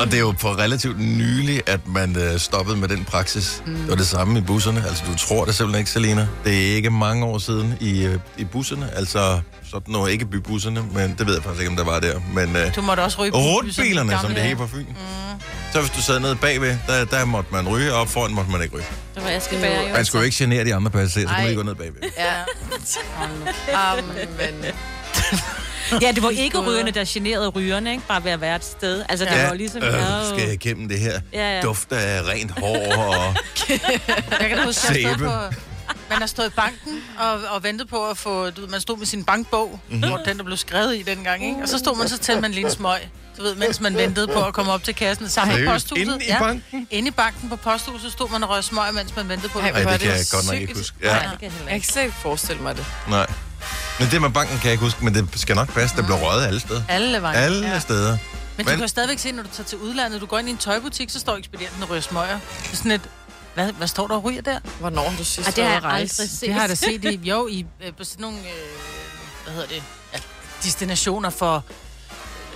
Og 0.00 0.06
det 0.06 0.14
er 0.14 0.18
jo 0.20 0.34
for 0.38 0.58
relativt 0.58 1.00
nylig, 1.00 1.62
at 1.66 1.86
man 1.88 2.16
øh, 2.16 2.38
stoppede 2.38 2.76
med 2.76 2.88
den 2.88 3.04
praksis. 3.04 3.62
Mm. 3.66 3.74
Det 3.74 3.88
var 3.88 3.94
det 3.96 4.06
samme 4.06 4.38
i 4.38 4.42
busserne. 4.42 4.84
Altså, 4.88 5.04
du 5.12 5.14
tror 5.18 5.44
det 5.44 5.54
simpelthen 5.54 5.80
ikke, 5.80 5.90
Selina. 5.90 6.28
Det 6.44 6.70
er 6.70 6.76
ikke 6.76 6.90
mange 6.90 7.24
år 7.26 7.38
siden 7.38 7.74
i, 7.80 8.04
øh, 8.04 8.18
i 8.38 8.44
busserne. 8.44 8.90
Altså, 8.96 9.40
sådan 9.70 9.92
noget 9.92 10.12
ikke 10.12 10.24
bybusserne, 10.26 10.82
men 10.94 11.14
det 11.18 11.26
ved 11.26 11.34
jeg 11.34 11.42
faktisk 11.42 11.60
ikke, 11.60 11.70
om 11.70 11.76
der 11.76 11.84
var 11.84 12.00
der. 12.00 12.20
Men 12.34 12.56
øh, 12.56 12.74
Du 12.76 12.80
måtte 12.82 13.00
også 13.00 13.22
ryge 13.22 13.32
på 13.32 13.38
rundbilerne, 13.38 14.18
som 14.20 14.30
det 14.34 14.42
hedder 14.42 14.56
på 14.56 14.66
Fyn. 14.66 14.78
Mm. 14.88 14.94
Så 15.72 15.80
hvis 15.80 15.90
du 15.90 16.02
sad 16.02 16.20
nede 16.20 16.36
bagved, 16.36 16.76
der, 16.86 17.04
der 17.04 17.24
måtte 17.24 17.52
man 17.52 17.68
ryge, 17.68 17.94
og 17.94 18.08
foran 18.08 18.32
måtte 18.32 18.50
man 18.50 18.62
ikke 18.62 18.74
ryge. 18.76 18.86
Det 19.14 19.24
var 19.24 19.30
Askeberg 19.30 19.88
jo. 19.88 19.94
Man 19.94 20.04
skulle 20.04 20.20
jo 20.20 20.24
ikke 20.24 20.36
genere 20.36 20.64
de 20.64 20.74
andre 20.74 20.90
passagerer, 20.90 21.28
så 21.28 21.34
kunne 21.34 21.36
man 21.42 21.46
lige 21.46 21.56
gå 21.56 21.62
ned 21.62 21.74
bagved. 21.74 22.00
Ja. 22.18 23.98
Um, 23.98 24.04
men... 24.38 24.64
Ja, 26.02 26.12
det 26.12 26.22
var 26.22 26.30
ikke 26.30 26.58
rygerne, 26.58 26.90
der 26.90 27.04
generede 27.08 27.48
rygerne, 27.48 27.90
ikke? 27.92 28.02
Bare 28.08 28.24
ved 28.24 28.30
at 28.32 28.40
være 28.40 28.56
et 28.56 28.64
sted. 28.64 29.04
Altså, 29.08 29.24
det 29.24 29.32
Ja, 29.32 29.46
var 29.48 29.54
ligesom... 29.54 29.82
øh, 29.82 29.92
skal 30.32 30.40
jeg 30.44 30.52
igennem 30.52 30.88
det 30.88 30.98
her 31.00 31.20
Ja, 31.32 31.56
ja. 31.56 31.62
duft 31.62 31.92
af 31.92 32.22
rent 32.28 32.50
hår 32.60 32.94
og... 32.96 33.34
Jeg 34.40 34.48
kan 34.48 34.58
da 34.58 34.64
huske, 34.64 34.86
jeg 34.88 34.94
Sæbe. 34.94 35.08
stod 35.14 35.50
på... 35.50 35.54
Man 36.10 36.18
har 36.18 36.26
stået 36.26 36.46
i 36.46 36.50
banken 36.50 37.00
og, 37.18 37.40
og 37.50 37.62
ventet 37.62 37.88
på 37.88 38.06
at 38.10 38.18
få... 38.18 38.50
Du 38.50 38.60
ved, 38.60 38.68
man 38.68 38.80
stod 38.80 38.96
med 38.96 39.06
sin 39.06 39.24
bankbog, 39.24 39.68
Mhm. 39.70 39.96
mm-hmm. 39.96 40.08
hvor 40.08 40.18
den 40.24 40.36
der 40.38 40.44
blev 40.44 40.56
skrevet 40.56 40.96
i 40.96 41.02
dengang, 41.02 41.44
ikke? 41.44 41.62
Og 41.62 41.68
så 41.68 41.78
stod 41.78 41.96
man 41.96 42.08
så 42.08 42.18
til 42.18 42.40
man 42.40 42.50
lige 42.52 42.64
en 42.64 42.70
smøg. 42.72 43.00
Du 43.38 43.42
ved, 43.42 43.54
mens 43.54 43.80
man 43.80 43.96
ventede 43.96 44.26
på 44.28 44.44
at 44.44 44.54
komme 44.54 44.72
op 44.72 44.84
til 44.84 44.94
kassen. 44.94 45.28
Sammen 45.28 45.56
med 45.56 45.64
Seriøst? 45.66 45.88
posthuset. 45.88 46.02
Inde 46.14 46.24
i 46.26 46.32
banken? 46.38 46.86
Inde 46.90 47.08
i 47.08 47.10
banken 47.10 47.48
på 47.48 47.56
posthuset 47.56 48.12
stod 48.12 48.30
man 48.30 48.42
og 48.42 48.50
røg 48.50 48.64
smøg, 48.64 48.94
mens 48.94 49.16
man 49.16 49.28
ventede 49.28 49.48
på 49.48 49.58
Ej, 49.58 49.70
det. 49.70 49.74
Ej, 49.76 49.80
det 49.92 50.00
kan 50.00 50.10
det 50.10 50.16
jeg 50.18 50.26
godt 50.32 50.46
nok 50.46 50.54
ikke 50.54 50.66
sygt. 50.66 50.78
huske. 50.78 50.96
Nej, 51.02 51.10
Ja, 51.14 51.30
det 51.30 51.38
kan 51.40 51.42
jeg 51.42 51.52
Jeg 51.66 51.74
ikke. 51.74 51.84
kan 51.86 51.92
slet 51.92 52.02
ikke 52.02 52.16
forestille 52.16 52.62
mig 52.62 52.76
det. 52.76 52.86
nej. 53.08 53.26
Men 53.98 54.08
det 54.10 54.20
med 54.20 54.30
banken 54.30 54.56
kan 54.58 54.64
jeg 54.64 54.72
ikke 54.72 54.84
huske, 54.84 55.04
men 55.04 55.14
det 55.14 55.28
skal 55.36 55.56
nok 55.56 55.68
passe. 55.74 55.96
Der 55.96 56.02
blev 56.02 56.16
røget 56.16 56.46
alle 56.46 56.60
steder. 56.60 56.82
Alle 56.88 57.22
vejen. 57.22 57.38
Alle 57.38 57.66
Ja. 57.68 57.78
steder. 57.78 58.10
Men 58.10 58.18
du 58.18 58.22
Men- 58.56 58.66
kan 58.66 58.80
jo 58.80 58.88
stadigvæk 58.88 59.18
se, 59.18 59.32
når 59.32 59.42
du 59.42 59.48
tager 59.52 59.66
til 59.66 59.78
udlandet, 59.78 60.20
du 60.20 60.26
går 60.26 60.38
ind 60.38 60.48
i 60.48 60.50
en 60.50 60.56
tøjbutik, 60.58 61.10
så 61.10 61.18
står 61.20 61.36
ekspedienten 61.36 61.82
og 61.82 61.90
ryger 61.90 62.00
smøger. 62.02 62.38
Det 62.62 62.72
er 62.72 62.76
sådan 62.76 62.90
et, 62.90 63.00
hvad, 63.54 63.72
hvad 63.72 63.86
står 63.86 64.06
der 64.06 64.14
og 64.14 64.24
ryger 64.24 64.42
der? 64.42 64.60
Hvornår 64.80 65.08
har 65.08 65.16
du 65.18 65.24
sidst 65.24 65.48
Ej, 65.48 65.54
det 65.54 65.64
har 65.64 65.72
jeg 65.72 65.82
rejse? 65.82 66.22
aldrig 66.22 66.30
set. 66.30 66.40
Det 66.40 66.54
har 66.54 66.60
jeg 66.60 66.68
da 66.68 66.74
set 66.74 67.04
i, 67.04 67.16
jo, 67.30 67.46
i, 67.46 67.66
øh, 67.86 67.92
på 67.96 68.04
sådan 68.04 68.22
nogle, 68.22 68.38
øh, 68.38 68.44
hvad 69.44 69.54
hedder 69.54 69.68
det, 69.68 69.82
ja, 70.12 70.18
destinationer 70.62 71.30
for 71.30 71.64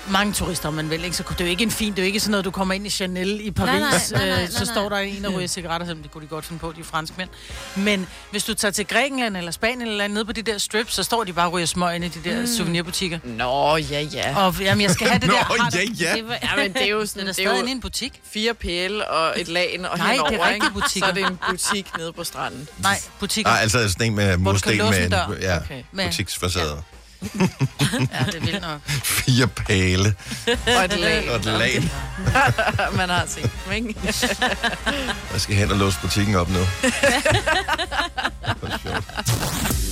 mange 0.08 0.32
turister, 0.32 0.68
om 0.68 0.74
man 0.74 0.90
vil. 0.90 1.04
Ikke? 1.04 1.16
Så 1.16 1.22
det 1.28 1.40
er 1.40 1.44
jo 1.44 1.50
ikke 1.50 1.62
en 1.64 1.70
fin, 1.70 1.92
det 1.92 1.98
er 1.98 2.02
jo 2.02 2.06
ikke 2.06 2.20
sådan 2.20 2.30
noget, 2.30 2.44
du 2.44 2.50
kommer 2.50 2.74
ind 2.74 2.86
i 2.86 2.90
Chanel 2.90 3.40
i 3.42 3.50
Paris, 3.50 3.68
Nej, 3.70 3.80
nej, 3.80 4.28
nej, 4.28 4.38
nej, 4.38 4.46
så 4.50 4.64
nej, 4.64 4.74
står 4.74 4.88
der 4.88 4.96
en 4.96 5.24
og 5.24 5.34
ryger 5.34 5.48
cigaretter, 5.48 5.86
selvom 5.86 6.02
det 6.02 6.10
kunne 6.12 6.22
de 6.22 6.26
godt 6.28 6.44
finde 6.44 6.60
på, 6.60 6.72
de 6.76 6.80
er 6.80 6.84
franskmænd. 6.84 7.28
Men 7.76 8.06
hvis 8.30 8.44
du 8.44 8.54
tager 8.54 8.72
til 8.72 8.86
Grækenland 8.86 9.36
eller 9.36 9.50
Spanien 9.50 9.88
eller 9.88 10.08
nede 10.08 10.24
på 10.24 10.32
de 10.32 10.42
der 10.42 10.58
strips, 10.58 10.94
så 10.94 11.02
står 11.02 11.24
de 11.24 11.32
bare 11.32 11.46
og 11.46 11.52
ryger 11.52 11.66
smøg 11.66 11.94
inde 11.96 12.06
i 12.06 12.10
de 12.10 12.30
der 12.30 12.40
mm. 12.40 12.46
souvenirbutikker. 12.46 13.18
Nå, 13.24 13.76
ja, 13.76 14.00
ja. 14.00 14.36
Og 14.46 14.54
jamen, 14.60 14.82
jeg 14.82 14.90
skal 14.90 15.06
have 15.08 15.18
det 15.20 15.28
Nå, 15.28 15.34
der. 15.34 15.44
Du- 15.70 15.78
ja, 15.78 16.08
ja. 16.08 16.14
Det, 16.16 16.28
var, 16.28 16.62
det 16.74 16.82
er 16.82 16.86
jo 16.86 17.06
sådan, 17.06 17.22
det 17.22 17.28
er 17.28 17.32
stadig 17.32 17.60
jo 17.60 17.66
en 17.66 17.80
butik. 17.80 18.20
fire 18.32 18.54
pæle 18.54 19.08
og 19.08 19.40
et 19.40 19.48
lagen 19.48 19.84
og 19.84 19.98
Nej, 19.98 20.12
det 20.12 20.20
er 20.20 20.30
henover, 20.30 20.48
ikke? 20.48 20.66
butikker. 20.74 21.06
Så 21.06 21.10
er 21.10 21.14
det 21.14 21.26
en 21.26 21.38
butik 21.50 21.86
nede 21.98 22.12
på 22.12 22.24
stranden. 22.24 22.68
Nej, 22.78 23.00
butikker. 23.20 23.50
Nej, 23.50 23.60
altså 23.60 23.88
sådan 23.88 24.06
en 24.06 24.14
med 24.14 24.36
mursten 24.36 24.78
med 24.78 25.38
ja, 25.40 25.56
Okay. 25.56 25.82
Med- 25.92 26.06
butiksfacade. 26.06 26.82
Ja, 28.12 28.24
det 28.26 28.34
er 28.34 28.40
vildt 28.40 28.60
nok. 28.62 28.80
Fire 29.04 29.46
pæle 29.48 30.14
Og 30.66 30.84
et 30.84 30.98
lag. 31.00 31.30
og 31.30 31.36
et 31.36 31.44
lag. 31.44 31.90
Man 32.96 33.08
har 33.08 33.24
set 33.28 33.50
dem, 33.64 33.72
ikke? 33.72 33.94
Jeg 35.32 35.40
skal 35.40 35.54
hen 35.56 35.70
og 35.70 35.76
låse 35.78 35.98
butikken 36.02 36.34
op 36.34 36.48
nu. 36.50 36.58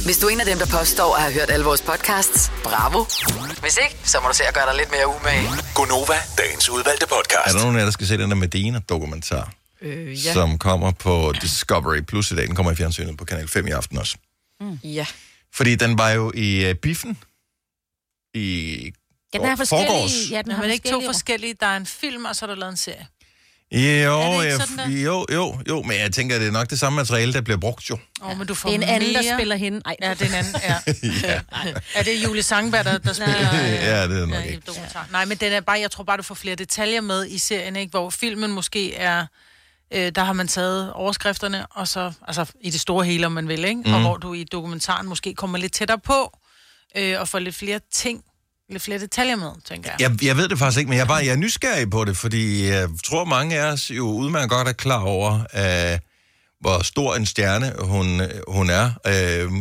Hvis 0.05 0.19
du 0.19 0.27
er 0.27 0.31
en 0.31 0.41
af 0.41 0.47
dem, 0.47 0.59
der 0.59 0.67
påstår 0.67 1.15
at 1.17 1.23
have 1.23 1.35
hørt 1.35 1.51
alle 1.51 1.65
vores 1.65 1.83
podcasts, 1.83 2.53
bravo. 2.65 3.05
Hvis 3.61 3.79
ikke, 3.83 3.97
så 4.05 4.19
må 4.23 4.29
du 4.29 4.35
se 4.35 4.45
at 4.45 4.55
gøre 4.55 4.67
dig 4.67 4.75
lidt 4.77 4.91
mere 4.91 5.09
umage. 5.09 5.49
Gonova, 5.75 6.15
dagens 6.39 6.69
udvalgte 6.69 7.05
er 7.05 7.09
podcast. 7.17 7.55
der 7.55 7.61
nogen 7.63 7.77
af 7.77 7.79
jer, 7.81 7.85
der 7.85 7.93
skal 7.93 8.07
se 8.07 8.19
den 8.19 8.31
der 8.31 8.37
Medina-dokumentar, 8.37 9.53
Øh, 9.83 10.27
ja. 10.27 10.33
som 10.33 10.59
kommer 10.59 10.91
på 10.91 11.33
Discovery 11.43 12.01
Plus 12.01 12.31
i 12.31 12.37
dag? 12.37 12.47
Den 12.47 12.55
kommer 12.55 12.73
i 12.73 12.77
fjernsynet 12.77 13.17
på 13.17 13.25
Kanal 13.25 13.49
5 13.49 13.67
i 13.67 13.71
aften 13.71 13.99
også. 13.99 14.17
Ja. 14.85 15.07
Fordi 15.55 15.75
den 15.75 15.99
var 15.99 16.11
jo 16.11 16.33
i 16.35 16.71
uh, 16.71 16.77
biffen 16.77 17.19
i 18.35 18.93
Ja, 19.35 19.39
den 19.39 19.47
er 19.47 19.51
går- 19.51 19.57
forskellig. 19.57 19.87
forgårs. 19.87 20.31
Ja, 20.31 20.37
den 20.39 20.47
Men 20.47 20.57
har 20.57 20.65
er 20.65 20.69
ikke 20.73 20.89
to 20.89 20.91
forskellige- 20.91 21.09
forskellige? 21.09 21.55
Der 21.61 21.67
er 21.67 21.77
en 21.77 21.87
film, 21.87 22.25
og 22.25 22.37
så 22.37 22.45
er 22.45 22.47
der 22.47 22.55
lavet 22.57 22.71
en 22.71 22.77
serie. 22.77 23.07
Jo, 23.75 23.79
Er 23.79 24.27
det 24.27 24.45
ikke 24.45 24.59
jeg, 24.59 24.61
sådan 24.69 24.79
der? 24.79 24.89
jo, 24.99 25.27
jo, 25.33 25.59
jo, 25.69 25.83
men 25.83 26.01
jeg 26.01 26.13
tænker, 26.13 26.39
det 26.39 26.49
er 26.49 26.53
nok 26.53 26.71
det 26.71 26.79
samme 26.81 26.97
materiale, 26.97 27.33
der 27.33 27.41
bliver 27.41 27.57
brugt 27.59 27.91
jo. 27.91 27.99
Åh, 28.23 28.29
oh, 28.31 28.39
men 28.39 28.47
du 28.47 28.55
får 28.55 28.69
Det 28.69 28.79
er 28.79 28.83
en 28.83 28.89
anden, 28.89 29.13
mere... 29.13 29.23
der 29.23 29.37
spiller 29.37 29.57
hende. 29.57 29.81
Ej, 29.85 29.97
Ja, 30.03 30.15
det 30.15 30.23
er 30.23 30.27
en 30.27 30.35
anden, 30.35 30.55
ja. 30.63 30.77
ja. 31.29 31.41
Er 31.99 32.03
det 32.03 32.25
Julie 32.25 32.43
Sangberg, 32.43 32.85
der, 32.85 32.99
der 32.99 33.13
spiller? 33.13 33.35
ja, 33.91 34.09
det 34.09 34.23
er 34.23 34.27
nok 34.27 34.35
ja, 34.35 34.43
ikke. 34.43 34.61
dokumentar. 34.67 35.07
Nej, 35.13 35.25
men 35.25 35.37
den 35.39 35.53
er 35.53 35.61
bare, 35.61 35.81
jeg 35.81 35.91
tror 35.91 36.05
bare, 36.05 36.17
du 36.17 36.23
får 36.23 36.35
flere 36.35 36.55
detaljer 36.57 37.01
med 37.01 37.27
i 37.27 37.39
serien, 37.39 37.77
ikke? 37.77 37.91
hvor 37.91 38.11
filmen 38.11 38.53
måske 38.53 38.95
er, 38.95 39.27
øh, 39.95 40.13
der 40.15 40.25
har 40.25 40.33
man 40.33 40.49
taget 40.49 40.93
overskrifterne, 40.93 41.67
og 41.67 41.89
så, 41.89 42.13
altså 42.27 42.45
i 42.61 42.71
det 42.71 42.81
store 42.81 43.05
hele, 43.05 43.27
om 43.27 43.33
man 43.33 43.49
vil, 43.49 43.65
ikke? 43.65 43.83
Mm. 43.87 43.95
og 43.95 44.01
hvor 44.01 44.17
du 44.17 44.35
i 44.35 44.45
dokumentaren 44.45 45.09
måske 45.09 45.35
kommer 45.35 45.59
lidt 45.59 45.73
tættere 45.73 45.99
på, 45.99 46.39
øh, 46.97 47.21
og 47.21 47.29
får 47.29 47.39
lidt 47.39 47.55
flere 47.55 47.81
ting, 47.93 48.25
lidt 48.71 48.83
flere 48.83 48.99
detaljer 48.99 49.37
med, 49.37 49.51
tænker 49.69 49.91
jeg. 49.99 50.11
Jeg, 50.11 50.25
jeg 50.25 50.37
ved 50.37 50.49
det 50.49 50.59
faktisk 50.59 50.79
ikke, 50.79 50.89
men 50.89 50.97
jeg 50.97 51.03
er, 51.05 51.09
bare, 51.09 51.25
jeg 51.25 51.33
er 51.33 51.37
nysgerrig 51.37 51.91
på 51.91 52.05
det, 52.05 52.17
fordi 52.17 52.67
jeg 52.67 52.89
tror, 53.05 53.25
mange 53.25 53.59
af 53.59 53.73
os 53.73 53.91
jo 53.91 54.09
udmærket 54.09 54.51
godt 54.51 54.69
er 54.69 54.73
klar 54.73 55.03
over, 55.03 55.33
uh, 55.35 55.99
hvor 56.61 56.83
stor 56.83 57.15
en 57.15 57.27
stjerne 57.27 57.73
hun, 57.79 58.23
hun 58.49 58.71
er. 58.71 58.91
Uh, 59.47 59.53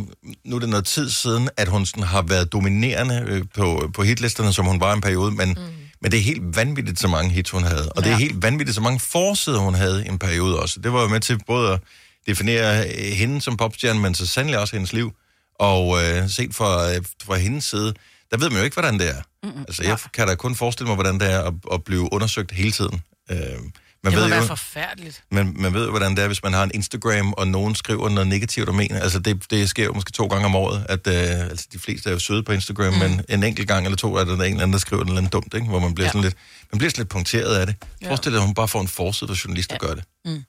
nu 0.44 0.56
er 0.56 0.60
det 0.60 0.68
noget 0.68 0.84
tid 0.84 1.10
siden, 1.10 1.48
at 1.56 1.68
hun 1.68 1.86
sådan 1.86 2.02
har 2.02 2.22
været 2.22 2.52
dominerende 2.52 3.24
øh, 3.26 3.44
på, 3.54 3.90
på 3.94 4.02
hitlisterne, 4.02 4.52
som 4.52 4.66
hun 4.66 4.80
var 4.80 4.92
en 4.92 5.00
periode, 5.00 5.30
men, 5.30 5.48
mm. 5.48 5.81
Men 6.02 6.12
det 6.12 6.18
er 6.18 6.22
helt 6.22 6.56
vanvittigt, 6.56 7.00
så 7.00 7.08
mange 7.08 7.30
hits 7.30 7.50
hun 7.50 7.62
havde. 7.62 7.88
Og 7.88 8.02
ja. 8.02 8.08
det 8.08 8.14
er 8.14 8.18
helt 8.18 8.42
vanvittigt, 8.42 8.74
så 8.74 8.80
mange 8.80 9.00
forsider 9.00 9.58
hun 9.58 9.74
havde 9.74 10.04
i 10.06 10.08
en 10.08 10.18
periode 10.18 10.60
også. 10.60 10.80
Det 10.80 10.92
var 10.92 11.02
jo 11.02 11.08
med 11.08 11.20
til 11.20 11.40
både 11.46 11.72
at 11.72 11.80
definere 12.26 12.86
hende 13.14 13.40
som 13.40 13.56
popstjerne, 13.56 14.00
men 14.00 14.14
så 14.14 14.26
sandelig 14.26 14.58
også 14.58 14.76
hendes 14.76 14.92
liv. 14.92 15.12
Og 15.54 16.02
øh, 16.02 16.28
set 16.28 16.54
fra, 16.54 16.94
øh, 16.94 17.02
fra 17.24 17.36
hendes 17.36 17.64
side, 17.64 17.94
der 18.30 18.36
ved 18.38 18.50
man 18.50 18.58
jo 18.58 18.64
ikke, 18.64 18.74
hvordan 18.74 18.98
det 18.98 19.08
er. 19.08 19.22
Mm-hmm. 19.42 19.60
Altså, 19.60 19.82
jeg 19.82 19.98
kan 20.14 20.28
da 20.28 20.34
kun 20.34 20.54
forestille 20.54 20.86
mig, 20.86 20.94
hvordan 20.94 21.20
det 21.20 21.32
er 21.32 21.40
at, 21.40 21.54
at 21.72 21.84
blive 21.84 22.12
undersøgt 22.12 22.52
hele 22.52 22.72
tiden. 22.72 23.00
Øh, 23.30 23.58
Man 24.04 24.12
Det 24.12 24.18
må 24.18 24.22
ved 24.24 24.30
være 24.30 24.40
jo, 24.40 24.46
forfærdeligt. 24.46 25.22
man, 25.30 25.52
man 25.56 25.74
ved 25.74 25.84
jo, 25.84 25.90
hvordan 25.90 26.16
det 26.16 26.22
er, 26.22 26.26
hvis 26.26 26.42
man 26.42 26.52
har 26.52 26.62
en 26.62 26.70
Instagram, 26.74 27.32
og 27.32 27.48
nogen 27.48 27.74
skriver 27.74 28.08
noget 28.08 28.26
negativt 28.26 28.68
om 28.68 28.80
en. 28.80 28.92
Altså, 28.92 29.18
det, 29.18 29.50
det 29.50 29.68
sker 29.68 29.84
jo 29.84 29.92
måske 29.92 30.12
to 30.12 30.26
gange 30.26 30.44
om 30.46 30.54
året, 30.54 30.86
at 30.88 31.06
øh, 31.06 31.40
altså, 31.40 31.66
de 31.72 31.78
fleste 31.78 32.08
er 32.08 32.12
jo 32.12 32.18
søde 32.18 32.42
på 32.42 32.52
Instagram, 32.52 32.92
mm. 32.92 32.98
men 32.98 33.20
en 33.28 33.42
enkelt 33.42 33.68
gang 33.68 33.84
eller 33.86 33.96
to 33.96 34.14
er 34.16 34.24
der 34.24 34.32
en 34.34 34.40
eller 34.40 34.50
anden, 34.52 34.72
der 34.72 34.78
skriver 34.78 35.00
noget 35.02 35.10
eller 35.10 35.18
andet 35.20 35.32
dumt, 35.32 35.54
ikke? 35.54 35.66
hvor 35.66 35.78
man 35.78 35.94
bliver, 35.94 36.06
ja. 36.06 36.10
sådan 36.10 36.22
lidt, 36.22 36.34
man 36.72 36.78
bliver 36.78 36.90
sådan 36.90 37.00
lidt 37.00 37.08
punkteret 37.08 37.54
af 37.56 37.66
det. 37.66 37.74
Ja. 38.02 38.08
Forestil 38.08 38.32
dig, 38.32 38.38
at 38.40 38.46
hun 38.46 38.54
bare 38.54 38.68
får 38.68 38.80
en 38.80 38.88
forside, 38.88 39.28
hvor 39.28 39.38
journalister 39.44 39.76
ja. 39.82 39.86
gør 39.86 39.94
det. 39.94 40.04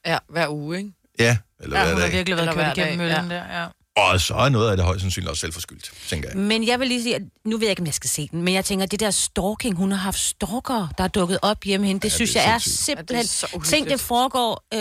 Ja, 0.05 0.17
hver 0.29 0.47
uge, 0.49 0.77
ikke? 0.77 0.91
Ja, 1.19 1.37
eller 1.59 1.77
Ja, 1.79 1.83
hvad 1.83 1.93
hun 1.93 2.01
har 2.01 2.07
det 2.07 2.13
er. 2.13 2.17
virkelig 2.17 2.37
været 2.37 2.49
kørt 2.55 2.65
hver 2.65 2.73
igennem 2.73 2.97
dag, 2.97 3.23
møllen 3.23 3.29
der, 3.31 3.61
ja. 3.61 3.65
Og 3.97 4.21
så 4.21 4.33
er 4.33 4.49
noget 4.49 4.71
af 4.71 4.77
det 4.77 4.85
højst 4.85 5.01
sandsynligt 5.01 5.29
også 5.29 5.41
selvforskyldt, 5.41 5.91
tænker 6.07 6.29
jeg. 6.29 6.37
Men 6.37 6.67
jeg 6.67 6.79
vil 6.79 6.87
lige 6.87 7.03
sige, 7.03 7.15
at 7.15 7.21
nu 7.45 7.57
ved 7.57 7.65
jeg 7.67 7.69
ikke, 7.71 7.81
om 7.81 7.85
jeg 7.85 7.93
skal 7.93 8.09
se 8.09 8.27
den, 8.31 8.41
men 8.41 8.53
jeg 8.53 8.65
tænker, 8.65 8.83
at 8.83 8.91
det 8.91 8.99
der 8.99 9.11
stalking, 9.11 9.75
hun 9.77 9.91
har 9.91 9.97
haft 9.99 10.19
stalker, 10.19 10.87
der 10.97 11.03
er 11.03 11.07
dukket 11.07 11.39
op 11.41 11.63
hjemme 11.63 11.87
hende, 11.87 11.99
det 12.01 12.09
Ja, 12.11 12.15
synes 12.15 12.31
det 12.33 12.41
er 12.41 12.45
jeg 12.45 12.55
er 12.55 12.59
simpelthen... 12.59 13.17
Ja, 13.17 13.21
det 13.21 13.53
er. 13.53 13.59
Tænk, 13.69 13.89
det 13.89 13.99
foregår 13.99 14.65
øh, 14.73 14.79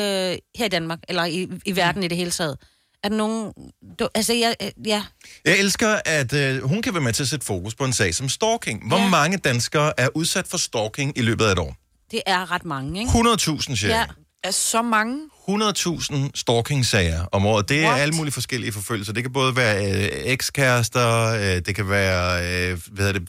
her 0.56 0.64
i 0.64 0.68
Danmark, 0.68 0.98
eller 1.08 1.24
i, 1.24 1.48
i 1.66 1.76
verden 1.76 2.02
i 2.02 2.08
det 2.08 2.16
hele 2.16 2.30
taget. 2.30 2.56
Er 3.04 3.08
der 3.08 3.16
nogen... 3.16 3.52
Du, 3.98 4.08
altså, 4.14 4.32
jeg, 4.32 4.54
øh, 4.62 4.70
ja, 4.86 5.02
Jeg 5.44 5.58
elsker, 5.58 5.98
at 6.04 6.32
øh, 6.32 6.62
hun 6.62 6.82
kan 6.82 6.94
være 6.94 7.02
med 7.02 7.12
til 7.12 7.22
at 7.22 7.28
sætte 7.28 7.46
fokus 7.46 7.74
på 7.74 7.84
en 7.84 7.92
sag 7.92 8.14
som 8.14 8.28
stalking. 8.28 8.88
Hvor 8.88 8.98
Ja. 8.98 9.08
mange 9.08 9.36
danskere 9.38 10.00
er 10.00 10.08
udsat 10.14 10.46
for 10.48 10.58
stalking 10.58 11.18
i 11.18 11.22
løbet 11.22 11.44
af 11.44 11.52
et 11.52 11.58
år? 11.58 11.76
det 12.10 12.22
er 12.26 12.50
ret 12.50 12.64
mange, 12.64 13.00
ikke? 13.00 13.10
100.000 13.12 13.76
cirka. 13.76 13.94
Ja. 13.94 14.04
Er 14.44 14.50
så 14.50 14.82
mange? 14.82 15.18
100.000 15.48 16.30
stalking-sager 16.34 17.24
om 17.32 17.46
året. 17.46 17.68
Det 17.68 17.84
er 17.84 17.88
What? 17.88 18.00
alle 18.00 18.14
mulige 18.14 18.32
forskellige 18.32 18.72
forfølgelser. 18.72 19.12
Det 19.12 19.22
kan 19.24 19.32
både 19.32 19.56
være 19.56 19.86
øh, 19.86 20.08
ekskærester, 20.24 21.34
øh, 21.34 21.40
det 21.40 21.74
kan 21.74 21.88
være, 21.88 22.38
øh, 22.38 22.78
hvad 22.92 23.06
hedder 23.06 23.20
det, 23.20 23.28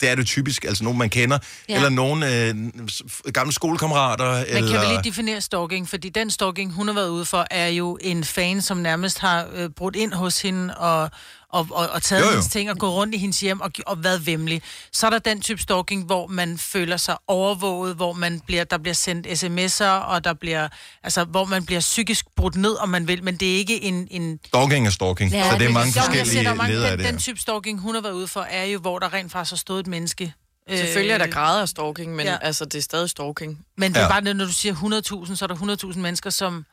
det 0.00 0.10
er 0.10 0.14
det 0.14 0.26
typisk, 0.26 0.64
altså 0.64 0.84
nogen 0.84 0.98
man 0.98 1.10
kender, 1.10 1.38
ja. 1.68 1.74
Eller 1.74 1.88
nogen 1.88 2.22
øh, 2.22 3.32
gamle 3.32 3.52
skolekammerater. 3.52 4.32
Men 4.34 4.56
eller... 4.56 4.70
kan 4.70 4.80
vi 4.80 4.86
lige 4.94 5.02
definere 5.04 5.40
stalking? 5.40 5.88
Fordi 5.88 6.08
den 6.08 6.30
stalking, 6.30 6.72
hun 6.72 6.86
har 6.86 6.94
været 6.94 7.08
ude 7.08 7.24
for, 7.24 7.46
er 7.50 7.68
jo 7.68 7.98
en 8.00 8.24
fan, 8.24 8.62
som 8.62 8.76
nærmest 8.76 9.18
har 9.18 9.46
øh, 9.54 9.70
brudt 9.70 9.96
ind 9.96 10.12
hos 10.12 10.42
hende 10.42 10.76
og, 10.76 11.10
og, 11.54 11.66
og, 11.70 11.88
og 11.90 12.02
taget 12.02 12.20
Jo, 12.22 12.26
jo. 12.26 12.30
hendes 12.30 12.48
ting 12.48 12.70
og 12.70 12.78
gået 12.78 12.92
rundt 12.92 13.14
i 13.14 13.18
hendes 13.18 13.40
hjem 13.40 13.60
og, 13.60 13.70
og 13.86 14.04
været 14.04 14.26
vemmelig. 14.26 14.62
Så 14.92 15.06
er 15.06 15.10
der 15.10 15.18
den 15.18 15.40
type 15.40 15.62
stalking, 15.62 16.04
hvor 16.04 16.26
man 16.26 16.58
føler 16.58 16.96
sig 16.96 17.16
overvåget, 17.28 17.94
hvor 17.96 18.12
man 18.12 18.40
bliver, 18.46 18.64
der 18.64 18.78
bliver 18.78 18.94
sendt 18.94 19.26
sms'er, 19.26 19.84
og 19.84 20.24
der 20.24 20.32
bliver, 20.34 20.68
altså, 21.02 21.24
hvor 21.24 21.44
man 21.44 21.66
bliver 21.66 21.80
psykisk 21.80 22.26
brudt 22.36 22.56
ned, 22.56 22.76
om 22.80 22.88
man 22.88 23.08
vil, 23.08 23.24
men 23.24 23.36
det 23.36 23.52
er 23.52 23.56
ikke 23.56 23.82
en... 23.82 24.08
en 24.10 24.38
Stalking 24.46 24.86
er 24.86 24.90
stalking, 24.90 25.30
ja, 25.32 25.42
så 25.42 25.48
det 25.48 25.54
er 25.54 25.58
det- 25.58 25.72
mange 25.72 25.86
men 25.86 25.94
jeg 25.94 26.02
siger, 26.04 26.04
forskellige 26.04 26.44
der 26.44 26.50
er 26.50 26.54
mange, 26.54 26.72
ledere 26.74 26.90
af 26.90 26.96
den, 26.96 27.04
det 27.06 27.12
den 27.12 27.20
type 27.20 27.40
stalking, 27.40 27.80
hun 27.80 27.94
har 27.94 28.02
været 28.02 28.12
ude 28.14 28.28
for, 28.28 28.40
er 28.40 28.64
jo, 28.64 28.78
hvor 28.78 28.98
der 28.98 29.12
rent 29.14 29.32
faktisk 29.32 29.52
har 29.52 29.56
stået 29.56 29.80
et 29.80 29.86
menneske. 29.86 30.34
Øh, 30.70 30.78
Selvfølgelig 30.78 31.12
er 31.12 31.18
der 31.18 31.26
grader 31.26 31.62
af 31.62 31.68
stalking, 31.68 32.14
men 32.16 32.26
Ja. 32.26 32.36
altså, 32.42 32.64
det 32.64 32.74
er 32.74 32.82
stadig 32.82 33.10
stalking. 33.10 33.58
Men 33.78 33.92
det 33.92 33.98
er 33.98 34.02
Ja. 34.02 34.08
bare 34.08 34.20
det, 34.20 34.36
når 34.36 34.44
du 34.44 34.52
siger 34.52 34.74
100.000, 34.74 35.36
så 35.36 35.44
er 35.44 35.46
der 35.46 35.54
100.000 35.92 35.98
mennesker, 35.98 36.30
som... 36.30 36.64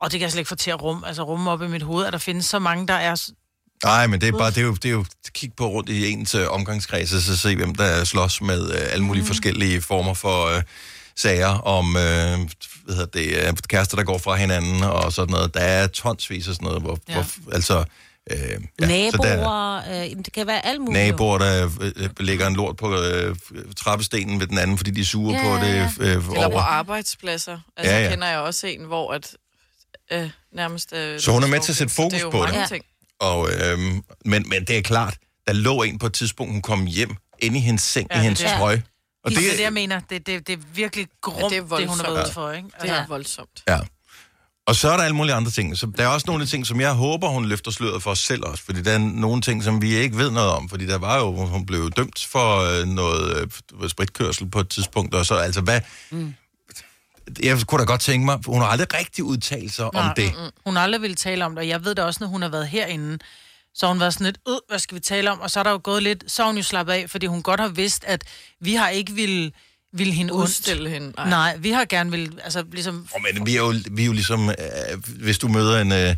Og 0.00 0.12
det 0.12 0.20
kan 0.20 0.24
jeg 0.24 0.32
slet 0.32 0.40
ikke 0.40 0.48
få 0.48 0.54
til 0.54 0.70
at 0.70 0.82
rumme, 0.82 1.06
altså 1.06 1.22
rumme 1.22 1.50
op 1.50 1.62
i 1.62 1.66
mit 1.66 1.82
hoved, 1.82 2.06
at 2.06 2.12
der 2.12 2.18
findes 2.18 2.46
så 2.46 2.58
mange, 2.58 2.86
der 2.86 2.94
er... 2.94 3.30
Nej, 3.84 4.06
men 4.06 4.20
det 4.20 4.28
er, 4.28 4.38
bare, 4.38 4.50
det, 4.50 4.58
er 4.58 4.62
jo, 4.62 4.74
det 4.74 4.84
er 4.84 4.92
jo 4.92 5.04
kig 5.34 5.52
på 5.56 5.66
rundt 5.68 5.88
i 5.90 6.10
ens 6.10 6.34
øh, 6.34 6.48
omgangskreds, 6.50 7.12
og 7.12 7.20
så 7.22 7.36
se, 7.36 7.56
hvem 7.56 7.74
der 7.74 8.04
slås 8.04 8.40
med 8.40 8.70
øh, 8.72 8.80
alle 8.92 9.04
mulige 9.04 9.22
mm. 9.22 9.26
forskellige 9.26 9.82
former 9.82 10.14
for 10.14 10.46
øh, 10.56 10.62
sager 11.16 11.48
om 11.48 11.96
øh, 11.96 12.02
hvad 12.84 12.94
hedder 12.96 13.06
det, 13.06 13.46
øh, 13.48 13.52
kærester, 13.68 13.96
der 13.96 14.04
går 14.04 14.18
fra 14.18 14.36
hinanden 14.36 14.82
og 14.82 15.12
sådan 15.12 15.32
noget. 15.32 15.54
Der 15.54 15.60
er 15.60 15.86
tonsvis 15.86 16.48
af 16.48 16.54
sådan 16.54 16.66
noget, 16.66 16.82
hvor, 16.82 16.98
ja. 17.08 17.16
Ja. 17.16 17.24
hvor 17.36 17.52
altså... 17.52 17.84
Øh, 18.30 18.38
ja, 18.80 18.86
Ja, 18.86 19.10
så 19.10 19.16
der, 19.22 19.36
Naboer, 19.36 19.76
øh, 20.04 20.16
det 20.24 20.32
kan 20.32 20.46
være 20.46 20.66
alt 20.66 20.80
muligt. 20.80 21.04
naboer, 21.06 21.38
der 21.38 21.70
øh, 21.96 22.08
lægger 22.20 22.46
en 22.46 22.54
lort 22.56 22.76
på 22.76 23.00
øh, 23.02 23.36
trappestenen 23.76 24.40
ved 24.40 24.46
den 24.46 24.58
anden, 24.58 24.76
fordi 24.76 24.90
de 24.90 25.00
er 25.00 25.04
sure 25.04 25.34
Ja, 25.34 25.42
på 25.42 25.48
ja, 25.48 25.66
det 25.66 25.74
ja. 25.98 26.04
øh, 26.04 26.12
Eller 26.12 26.48
på 26.48 26.52
over. 26.54 26.60
arbejdspladser. 26.60 27.58
Altså, 27.76 27.92
Ja, 27.92 27.96
ja, 27.98 27.98
ja. 27.98 28.04
ja. 28.04 28.10
kender 28.10 28.28
jeg 28.28 28.38
også 28.38 28.66
en, 28.66 28.84
hvor 28.84 29.12
at, 29.12 29.36
øh, 30.12 30.30
nærmest... 30.54 30.92
Øh, 30.92 31.20
Så 31.20 31.30
hun 31.32 31.42
er 31.42 31.46
med 31.46 31.60
til 31.60 31.72
at 31.72 31.76
sætte 31.76 31.94
fokus 31.94 32.12
det 32.12 32.18
er 32.20 32.24
jo 32.24 32.30
på 32.30 32.38
mange 32.38 32.60
det. 32.60 32.68
ting. 32.68 32.84
Og, 33.20 33.48
øh, 33.52 33.78
men, 34.24 34.48
men 34.48 34.64
det 34.64 34.78
er 34.78 34.82
klart, 34.82 35.16
der 35.46 35.52
lå 35.52 35.82
en 35.82 35.98
på 35.98 36.06
et 36.06 36.12
tidspunkt, 36.12 36.52
hun 36.52 36.62
kom 36.62 36.86
hjem 36.86 37.16
inde 37.38 37.56
i 37.58 37.60
hendes 37.60 37.82
seng, 37.82 38.06
ja, 38.10 38.16
Ja, 38.16 38.20
i 38.20 38.24
hendes 38.24 38.40
det 38.40 38.50
er- 38.50 38.58
trøje. 38.58 38.82
Og 39.24 39.30
Det 39.30 39.38
er 39.38 39.50
det, 39.56 39.60
jeg 39.60 39.72
mener. 39.72 40.00
Det, 40.10 40.26
det, 40.26 40.46
det 40.46 40.52
er 40.52 40.62
virkelig 40.74 41.06
grumt, 41.22 41.36
Ja, 41.38 41.42
ja, 41.42 41.48
det 41.48 41.56
er 41.58 41.62
det, 41.62 41.78
det 41.78 41.88
hun 41.88 41.98
har 41.98 42.04
været 42.04 42.14
voldsomt. 42.16 42.26
ude 42.26 42.34
for, 42.34 42.52
ikke? 42.52 42.68
Det 42.82 42.90
er 42.90 42.94
Altså, 42.94 43.08
voldsomt. 43.08 43.62
Ja. 43.68 43.78
Og 44.66 44.76
så 44.76 44.90
er 44.90 44.96
der 44.96 45.04
alle 45.04 45.16
mulige 45.16 45.34
andre 45.34 45.50
ting. 45.50 45.78
Så 45.78 45.86
der 45.96 46.02
er 46.04 46.08
også 46.08 46.24
nogle 46.26 46.46
ting, 46.46 46.66
som 46.66 46.80
jeg 46.80 46.92
håber, 46.92 47.28
hun 47.28 47.44
løfter 47.44 47.70
sløret 47.70 48.02
for 48.02 48.10
os 48.10 48.18
selv 48.18 48.44
også. 48.44 48.64
Fordi 48.64 48.82
der 48.82 48.92
er 48.92 48.98
nogle 48.98 49.42
ting, 49.42 49.64
som 49.64 49.82
vi 49.82 49.96
ikke 49.96 50.16
ved 50.16 50.30
noget 50.30 50.50
om. 50.50 50.68
Fordi 50.68 50.86
der 50.86 50.98
var 50.98 51.18
jo, 51.18 51.30
hun 51.46 51.66
blev 51.66 51.90
dømt 51.90 52.26
for 52.30 52.80
øh, 52.80 52.86
noget 52.86 53.50
øh, 53.82 53.88
spritkørsel 53.90 54.50
på 54.50 54.60
et 54.60 54.68
tidspunkt. 54.68 55.14
Og 55.14 55.26
så 55.26 55.34
altså, 55.34 55.60
hvad... 55.60 55.80
Mm. 56.10 56.34
Jeg 57.42 57.58
kunne 57.66 57.78
da 57.80 57.84
godt 57.84 58.00
tænke 58.00 58.24
mig, 58.26 58.38
hun 58.46 58.60
har 58.60 58.68
aldrig 58.68 58.94
rigtig 58.94 59.24
udtalt 59.24 59.72
sig 59.74 59.84
om 59.84 59.94
Nej, 59.94 60.14
det. 60.14 60.32
Hun 60.66 60.76
har 60.76 60.82
aldrig 60.82 61.02
ville 61.02 61.16
tale 61.16 61.44
om 61.44 61.52
det, 61.52 61.58
og 61.58 61.68
jeg 61.68 61.84
ved 61.84 61.94
det 61.94 62.04
også, 62.04 62.18
når 62.20 62.28
hun 62.28 62.42
har 62.42 62.48
været 62.48 62.68
herinde. 62.68 63.18
Så 63.74 63.86
har 63.86 63.92
hun 63.92 64.00
været 64.00 64.12
sådan 64.14 64.24
lidt, 64.24 64.38
øh, 64.48 64.54
hvad 64.68 64.78
skal 64.78 64.94
vi 64.94 65.00
tale 65.00 65.30
om? 65.30 65.40
Og 65.40 65.50
så 65.50 65.58
er 65.60 65.62
der 65.64 65.70
jo 65.70 65.80
gået 65.82 66.02
lidt, 66.02 66.24
så 66.26 66.42
har 66.42 66.46
hun 66.48 66.56
jo 66.56 66.62
slappet 66.62 66.92
af, 66.92 67.10
fordi 67.10 67.26
hun 67.26 67.42
godt 67.42 67.60
har 67.60 67.68
vidst, 67.68 68.04
at 68.04 68.24
vi 68.60 68.74
har 68.74 68.88
ikke 68.88 69.12
ville, 69.12 69.52
ville 69.92 70.12
hende 70.12 70.32
ondt. 70.32 70.44
Udstille 70.44 70.90
hende. 70.90 71.12
Nej. 71.16 71.28
Nej, 71.28 71.56
vi 71.56 71.70
har 71.70 71.84
gerne 71.84 72.10
vil, 72.10 72.38
altså 72.44 72.64
ligesom... 72.72 73.08
Oh, 73.14 73.20
men 73.34 73.46
vi 73.46 73.52
er 73.56 73.60
jo, 73.60 73.74
vi 73.90 74.02
er 74.02 74.06
jo 74.06 74.12
ligesom, 74.12 74.48
øh, 74.50 74.54
hvis 75.20 75.38
du 75.38 75.48
møder 75.48 75.80
en, 75.80 75.92
øh, 75.92 76.14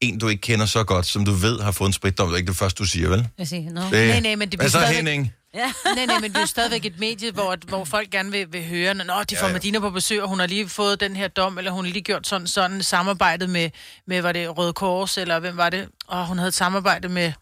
en, 0.00 0.18
du 0.18 0.28
ikke 0.28 0.40
kender 0.40 0.66
så 0.66 0.84
godt, 0.84 1.06
som 1.06 1.24
du 1.24 1.32
ved 1.32 1.60
har 1.60 1.70
fået 1.72 1.88
en 1.88 1.92
spritdom, 1.92 2.28
det 2.28 2.34
er 2.34 2.36
ikke 2.38 2.48
det 2.48 2.56
første, 2.56 2.78
du 2.78 2.88
siger, 2.88 3.08
vel? 3.08 3.28
Jeg 3.38 3.48
siger, 3.48 3.70
no. 3.70 3.80
Det, 3.80 3.92
Nej, 3.92 4.20
nej, 4.20 4.34
men 4.34 4.40
det 4.40 4.40
Hvad 4.40 4.46
bliver 4.58 4.62
så, 4.68 4.78
stadigvæk- 4.78 4.96
Henning? 4.96 5.32
Ja. 5.54 5.72
Nej, 5.96 6.06
nej, 6.06 6.20
men 6.20 6.30
det 6.30 6.36
er 6.36 6.40
jo 6.40 6.46
stadigvæk 6.46 6.84
et 6.84 6.98
medie, 6.98 7.32
hvor, 7.32 7.56
hvor 7.68 7.84
folk 7.84 8.10
gerne 8.10 8.30
vil, 8.30 8.52
vil 8.52 8.64
høre, 8.64 8.94
Nå, 8.94 9.02
de 9.30 9.36
får 9.36 9.46
Ja, 9.46 9.46
ja. 9.46 9.52
Medina 9.52 9.78
på 9.78 9.90
besøg, 9.90 10.22
og 10.22 10.28
hun 10.28 10.38
har 10.40 10.46
lige 10.46 10.68
fået 10.68 11.00
den 11.00 11.16
her 11.16 11.28
dom, 11.28 11.58
eller 11.58 11.70
hun 11.70 11.84
har 11.84 11.92
lige 11.92 12.02
gjort 12.02 12.26
sådan, 12.26 12.46
sådan 12.46 12.82
samarbejdet 12.82 13.50
med, 13.50 13.70
med, 14.06 14.22
var 14.22 14.32
det 14.32 14.58
Røde 14.58 14.72
Kors, 14.72 15.18
eller 15.18 15.38
hvem 15.38 15.56
var 15.56 15.70
det? 15.70 15.88
Og 16.06 16.26
hun 16.26 16.38
havde 16.38 16.48
et 16.48 16.54
samarbejde 16.54 17.08
med, 17.08 17.32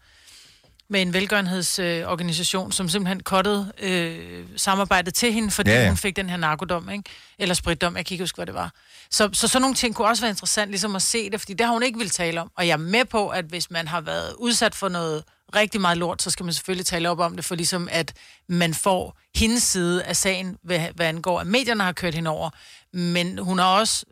med 0.89 1.01
en 1.01 1.13
velgørenhedsorganisation, 1.13 2.67
øh, 2.67 2.73
som 2.73 2.89
simpelthen 2.89 3.19
kottede 3.23 3.71
øh, 3.79 4.45
samarbejdet 4.57 5.13
til 5.13 5.33
hende, 5.33 5.51
fordi 5.51 5.71
ja. 5.71 5.81
ja. 5.81 5.87
hun 5.87 5.97
fik 5.97 6.15
den 6.15 6.29
her 6.29 6.37
narkodom, 6.37 6.89
ikke? 6.89 7.03
Eller 7.39 7.55
spritdom, 7.55 7.97
jeg 7.97 8.05
kan 8.05 8.13
ikke 8.13 8.23
huske, 8.23 8.35
hvad 8.35 8.45
det 8.45 8.55
var. 8.55 8.71
Så, 9.09 9.29
så 9.33 9.47
sådan 9.47 9.61
nogle 9.61 9.75
ting 9.75 9.95
kunne 9.95 10.07
også 10.07 10.21
være 10.21 10.29
interessant 10.29 10.69
ligesom 10.71 10.95
at 10.95 11.01
se 11.01 11.29
det, 11.29 11.39
fordi 11.39 11.53
det 11.53 11.65
har 11.65 11.73
hun 11.73 11.83
ikke 11.83 11.99
vil 11.99 12.09
tale 12.09 12.41
om. 12.41 12.51
Og 12.57 12.67
jeg 12.67 12.73
er 12.73 12.77
med 12.77 13.05
på, 13.05 13.29
at 13.29 13.45
hvis 13.45 13.71
man 13.71 13.87
har 13.87 14.01
været 14.01 14.33
udsat 14.37 14.75
for 14.75 14.89
noget 14.89 15.23
rigtig 15.55 15.81
meget 15.81 15.97
lort, 15.97 16.21
så 16.21 16.29
skal 16.29 16.43
man 16.43 16.53
selvfølgelig 16.53 16.85
tale 16.85 17.09
op 17.09 17.19
om 17.19 17.35
det, 17.35 17.45
for 17.45 17.55
ligesom 17.55 17.87
at 17.91 18.13
man 18.49 18.73
får 18.73 19.17
hendes 19.35 19.63
side 19.63 20.03
af 20.03 20.15
sagen, 20.15 20.57
hvad, 20.63 20.79
hvad 20.95 21.05
angår, 21.05 21.39
at 21.39 21.47
medierne 21.47 21.83
har 21.83 21.91
kørt 21.91 22.15
hende 22.15 22.29
over. 22.29 22.49
Men 22.97 23.37
hun 23.37 23.59
har 23.59 23.65
også 23.79 24.05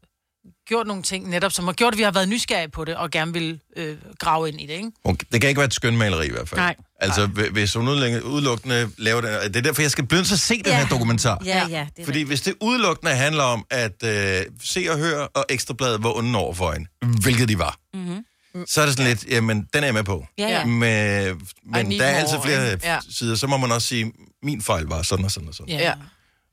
gjort 0.67 0.87
nogle 0.87 1.03
ting 1.03 1.29
netop, 1.29 1.51
som 1.51 1.65
har 1.65 1.73
gjort, 1.73 1.93
at 1.93 1.97
vi 1.97 2.03
har 2.03 2.11
været 2.11 2.29
nysgerrige 2.29 2.69
på 2.69 2.85
det, 2.85 2.95
og 2.95 3.11
gerne 3.11 3.33
vil 3.33 3.59
øh, 3.77 3.97
grave 4.19 4.47
ind 4.49 4.61
i 4.61 4.65
det, 4.65 4.73
ikke? 4.73 4.91
Okay, 5.03 5.25
det 5.31 5.41
kan 5.41 5.47
ikke 5.49 5.59
være 5.59 5.65
et 5.67 5.73
skønmaleri 5.73 6.27
i 6.27 6.31
hvert 6.31 6.49
fald. 6.49 6.59
Nej. 6.59 6.75
Altså, 6.99 7.25
hv- 7.25 7.49
hvis 7.51 7.73
hun 7.73 7.87
udelukkende- 7.87 8.25
udelukkende 8.25 8.89
laver 8.97 9.21
det... 9.21 9.29
Det 9.43 9.55
er 9.55 9.61
derfor, 9.61 9.81
jeg 9.81 9.91
skal 9.91 10.05
blive 10.05 10.19
at 10.19 10.27
se 10.27 10.57
den 10.57 10.65
Ja. 10.65 10.77
her 10.79 10.87
dokumentar. 10.87 11.41
Ja, 11.45 11.67
ja. 11.69 11.87
Det 11.95 12.01
er 12.01 12.05
Fordi 12.05 12.21
hvis 12.21 12.41
det 12.41 12.55
udelukkende 12.61 13.11
handler 13.11 13.43
om 13.43 13.65
at 13.69 14.03
øh, 14.03 14.41
se 14.63 14.85
og 14.89 14.97
høre, 14.97 15.27
og 15.27 15.45
ekstrabladet 15.49 16.03
var 16.03 16.17
onde 16.17 16.39
over 16.39 16.53
for 16.53 16.71
hende, 16.71 16.87
hvilket 17.21 17.49
de 17.49 17.59
var, 17.59 17.77
mm-hmm. 17.93 18.25
Så 18.67 18.81
er 18.81 18.85
det 18.85 18.97
sådan 18.97 19.09
lidt, 19.09 19.25
jamen, 19.25 19.67
den 19.73 19.83
er 19.83 19.87
jeg 19.87 19.93
med 19.93 20.03
på. 20.03 20.25
Ja, 20.37 20.47
ja. 20.47 20.65
Med, 20.65 21.35
men 21.65 21.91
der 21.91 22.05
er 22.05 22.17
altid 22.19 22.37
flere? 22.43 22.77
Ja. 22.83 22.99
sider, 23.09 23.35
så 23.35 23.47
må 23.47 23.57
man 23.57 23.71
også 23.71 23.87
sige, 23.87 24.13
min 24.43 24.61
fejl 24.61 24.85
var 24.85 25.01
sådan 25.01 25.25
og 25.25 25.31
sådan 25.31 25.49
og 25.49 25.55
sådan. 25.55 25.69
Ja. 25.69 25.79
Ja. 25.79 25.93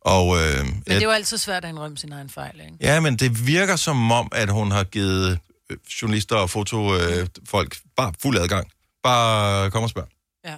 Og, 0.00 0.36
øh, 0.36 0.64
Men 0.66 0.82
det 0.86 0.96
er 0.96 1.00
jo 1.00 1.10
altid 1.10 1.38
svært 1.38 1.64
at 1.64 1.70
indrømme 1.70 1.96
sin 1.98 2.12
egen 2.12 2.30
fejl, 2.30 2.60
ikke? 2.60 2.76
Ja, 2.80 3.00
men 3.00 3.16
det 3.16 3.46
virker 3.46 3.76
som 3.76 4.12
om, 4.12 4.28
at 4.32 4.50
hun 4.50 4.70
har 4.70 4.84
givet 4.84 5.38
øh, 5.70 5.76
journalister 6.02 6.36
og 6.36 6.50
fotofolk 6.50 7.18
øh, 7.18 7.26
folk 7.48 7.78
bare 7.96 8.12
fuld 8.22 8.38
adgang. 8.38 8.70
Bare 9.02 9.70
kom 9.70 9.82
og 9.82 9.90
spørg. 9.90 10.08
Ja. 10.44 10.54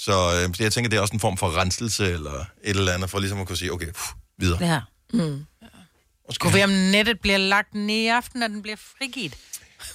Så 0.00 0.12
øh, 0.12 0.60
jeg 0.60 0.72
tænker, 0.72 0.88
det 0.90 0.96
er 0.96 1.00
også 1.00 1.14
en 1.14 1.20
form 1.20 1.36
for 1.36 1.56
renselse 1.56 2.12
eller 2.12 2.44
et 2.64 2.76
eller 2.76 2.92
andet, 2.92 3.10
for 3.10 3.18
ligesom 3.18 3.40
at 3.40 3.46
kunne 3.46 3.56
sige, 3.56 3.72
okay, 3.72 3.92
pff, 3.92 4.08
videre. 4.38 4.64
Ja. 4.64 4.80
Måske. 6.28 6.40
Kunne 6.40 6.54
vi 6.54 6.62
om 6.62 6.70
nettet 6.70 7.20
bliver 7.20 7.38
lagt 7.38 7.74
ned 7.74 7.94
i 7.94 8.06
aften, 8.06 8.40
når 8.40 8.48
den 8.48 8.62
bliver 8.62 8.76
frigivet? 8.98 9.34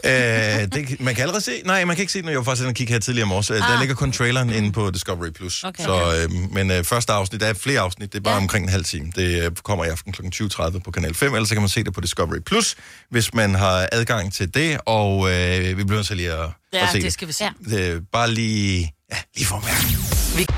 Øh, 0.03 0.11
det, 0.11 0.99
man 0.99 1.15
kan 1.15 1.21
allerede 1.21 1.41
se... 1.43 1.61
Nej, 1.65 1.85
man 1.85 1.95
kan 1.95 2.03
ikke 2.03 2.13
se 2.13 2.21
den. 2.21 2.29
Jeg 2.29 2.37
var 2.37 2.43
faktisk 2.43 2.61
inde 2.61 2.69
og 2.71 2.75
kigge 2.75 2.93
her 2.93 2.99
tidligere 2.99 3.25
i 3.25 3.29
morges. 3.29 3.51
Ah. 3.51 3.57
Der 3.57 3.79
ligger 3.79 3.95
kun 3.95 4.11
traileren 4.11 4.49
inde 4.49 4.71
på 4.71 4.91
Discovery+. 4.91 5.29
Plus. 5.31 5.63
Okay. 5.63 5.83
Så, 5.83 6.27
øh, 6.33 6.53
men 6.53 6.71
øh, 6.71 6.83
første 6.83 7.13
afsnit, 7.13 7.41
der 7.41 7.47
er 7.47 7.53
flere 7.53 7.79
afsnit, 7.79 8.13
det 8.13 8.19
er 8.19 8.23
bare 8.23 8.33
ja. 8.33 8.39
Omkring 8.41 8.63
en 8.65 8.69
halv 8.71 8.83
time. 8.85 9.11
Det 9.15 9.43
øh, 9.45 9.51
kommer 9.63 9.85
i 9.85 9.87
aften 9.87 10.13
kl. 10.13 10.21
20.30 10.43 10.79
på 10.79 10.91
Kanal 10.91 11.13
5, 11.15 11.33
ellers 11.33 11.49
så 11.49 11.55
kan 11.55 11.61
man 11.61 11.69
se 11.69 11.83
det 11.83 11.93
på 11.93 12.01
Discovery+, 12.01 12.39
Plus, 12.45 12.75
hvis 13.11 13.33
man 13.33 13.55
har 13.55 13.89
adgang 13.91 14.33
til 14.33 14.53
det, 14.53 14.77
og 14.85 15.29
øh, 15.31 15.77
vi 15.77 15.83
bliver 15.83 15.95
nødt 15.97 16.07
til 16.07 16.17
lige 16.17 16.33
at, 16.33 16.49
Ja, 16.73 16.83
at 16.83 16.89
se 16.91 17.01
det 17.01 17.13
skal 17.13 17.27
vi 17.27 17.33
se. 17.33 17.43
Ja. 17.43 17.49
det. 17.69 17.93
Øh, 17.93 18.01
bare 18.13 18.31
lige... 18.31 18.93
Ja, 19.11 19.17
lige 19.35 19.45
for 19.47 19.63
mærke. 19.65 20.53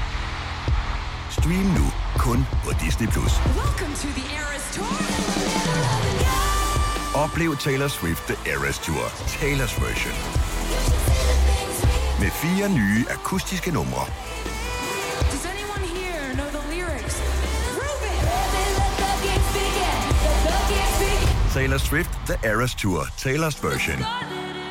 Stream 1.32 1.54
nu 1.54 1.92
kun 2.18 2.46
på 2.64 2.72
Disney+. 2.86 3.08
Plus. 3.08 3.32
Oplev 7.24 7.56
Taylor 7.58 7.88
Swift 7.88 8.24
The 8.28 8.38
Eras 8.54 8.80
Tour, 8.80 9.06
Taylor's 9.40 9.76
version. 9.86 10.14
Med 12.20 12.32
fire 12.32 12.70
nye 12.70 13.06
akustiske 13.10 13.72
numre. 13.72 14.06
Taylor 21.54 21.78
Swift 21.78 22.10
The 22.28 22.36
Eras 22.50 22.76
Tour, 22.76 23.04
Taylor's 23.18 23.58
version. 23.64 24.06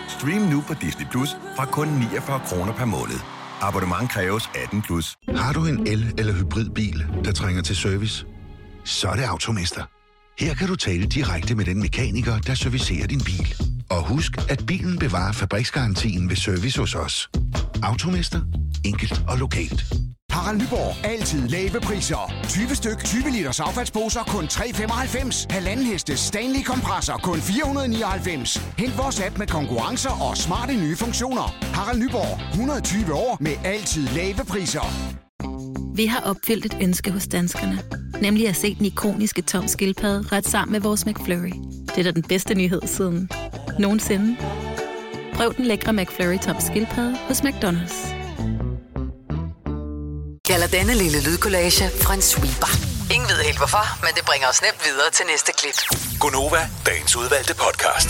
Stream 0.09 0.43
nu 0.43 0.61
på 0.67 0.75
Disney 0.75 1.07
Plus 1.11 1.29
fra 1.57 1.65
kun 1.65 1.89
49 1.89 2.41
kroner 2.47 2.73
per 2.73 2.85
måned. 2.85 3.19
Abonnement 3.61 4.11
kræves 4.11 4.51
18 4.65 4.83
plus. 4.83 5.17
Har 5.37 5.53
du 5.53 5.67
en 5.67 5.87
el- 5.87 6.15
eller 6.19 6.33
hybridbil, 6.33 7.07
der 7.25 7.33
trænger 7.33 7.63
til 7.63 7.77
service? 7.77 8.27
Så 8.85 9.09
er 9.09 9.15
det 9.15 9.23
Automester. 9.23 9.83
Her 10.39 10.55
kan 10.55 10.69
du 10.69 10.77
tale 10.77 11.07
direkte 11.07 11.55
med 11.55 11.65
den 11.65 11.81
mekaniker, 11.81 12.39
der 12.39 12.55
servicerer 12.55 13.07
din 13.07 13.21
bil. 13.21 13.55
Og 13.91 14.03
husk, 14.09 14.33
at 14.51 14.67
bilen 14.67 14.99
bevarer 14.99 15.33
fabriksgarantien 15.33 16.29
ved 16.31 16.37
service 16.37 16.81
hos 16.81 16.95
os. 16.95 17.31
Automester. 17.83 18.41
Enkelt 18.85 19.23
og 19.29 19.39
lokalt. 19.39 19.85
Harald 20.31 20.59
Nyborg. 20.59 21.07
Altid 21.07 21.49
lave 21.49 21.81
priser. 21.81 22.33
20 22.49 22.75
styk, 22.75 23.05
20 23.05 23.31
liters 23.31 23.61
affaldsposer 23.61 24.23
kun 24.25 24.45
3,95. 24.45 25.47
Halvanden 25.51 25.87
heste 25.87 26.17
Stanley 26.17 26.63
kompresser 26.65 27.17
kun 27.17 27.41
499. 27.41 28.57
Hent 28.79 28.99
vores 28.99 29.21
app 29.21 29.39
med 29.39 29.47
konkurrencer 29.47 30.11
og 30.11 30.37
smarte 30.37 30.75
nye 30.75 30.97
funktioner. 30.97 31.57
Harald 31.75 31.99
Nyborg. 31.99 32.41
120 32.51 33.15
år 33.15 33.37
med 33.41 33.53
altid 33.65 34.09
lave 34.09 34.45
priser. 34.49 35.28
Vi 35.99 36.07
har 36.07 36.21
opfyldt 36.21 36.67
et 36.67 36.77
ønske 36.83 37.11
hos 37.11 37.27
danskerne. 37.27 37.83
Nemlig 38.21 38.49
at 38.49 38.57
se 38.57 38.75
den 38.75 38.87
ikoniske 38.87 39.43
tom 39.43 39.69
skildpadde 39.69 40.29
ret 40.33 40.49
sammen 40.49 40.73
med 40.73 40.81
vores 40.81 41.07
McFlurry. 41.07 41.53
Det 41.87 41.99
er 41.99 42.03
da 42.03 42.11
den 42.11 42.23
bedste 42.23 42.55
nyhed 42.55 42.81
siden 42.87 43.31
nogensinde. 43.79 44.37
Prøv 45.35 45.55
den 45.55 45.65
lækre 45.65 45.93
McFlurry 45.93 46.39
tom 46.39 46.57
skildpadde 46.61 47.17
hos 47.29 47.41
McDonald's. 47.41 47.97
Kalder 50.49 50.67
denne 50.73 50.95
lille 50.95 51.19
lydkollage 51.25 51.85
en 52.15 52.23
sweeper. 52.23 52.73
Ingen 53.15 53.29
ved 53.29 53.45
helt 53.45 53.59
hvorfor, 53.59 54.05
men 54.05 54.11
det 54.17 54.25
bringer 54.25 54.49
os 54.49 54.63
nemt 54.63 54.81
videre 54.87 55.11
til 55.13 55.27
næste 55.33 55.53
klip. 55.59 55.79
Gunova, 56.21 56.71
dagens 56.87 57.17
udvalgte 57.17 57.55
podcast. 57.55 58.09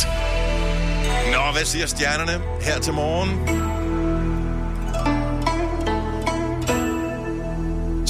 Nå, 1.33 1.53
hvad 1.53 1.65
siger 1.65 1.87
stjernerne 1.87 2.43
her 2.61 2.81
til 2.81 2.93
morgen? 2.93 3.58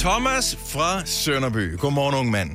Thomas 0.03 0.55
fra 0.73 1.05
Sønderby. 1.05 1.77
Godmorgen, 1.77 2.15
ung 2.15 2.31
mand. 2.31 2.49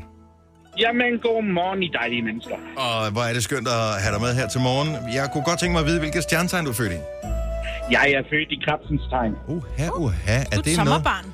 Jamen, 0.78 1.18
god 1.22 1.42
morgen, 1.58 1.82
I 1.82 1.88
dejlige 2.00 2.22
mennesker. 2.22 2.56
Og 2.76 3.10
hvor 3.12 3.22
er 3.22 3.32
det 3.32 3.42
skønt 3.44 3.68
at 3.68 4.02
have 4.02 4.12
dig 4.14 4.20
med 4.20 4.34
her 4.34 4.48
til 4.48 4.60
morgen. 4.60 4.88
Jeg 5.14 5.30
kunne 5.32 5.44
godt 5.44 5.58
tænke 5.60 5.72
mig 5.72 5.80
at 5.80 5.86
vide, 5.86 5.98
hvilket 5.98 6.22
stjernetegn 6.22 6.64
du 6.64 6.70
er 6.70 6.74
født 6.74 6.92
i. 6.92 6.96
Jeg 7.90 8.10
er 8.10 8.22
født 8.30 8.48
i 8.50 8.58
krabsens 8.66 9.02
tegn. 9.10 9.32
Uha, 9.48 9.88
uha. 9.90 10.34
Er 10.36 10.44
Du 10.44 10.56
er 10.56 10.58
et 10.58 10.64
det 10.64 10.76
noget? 10.76 10.88
sommerbarn. 10.88 11.24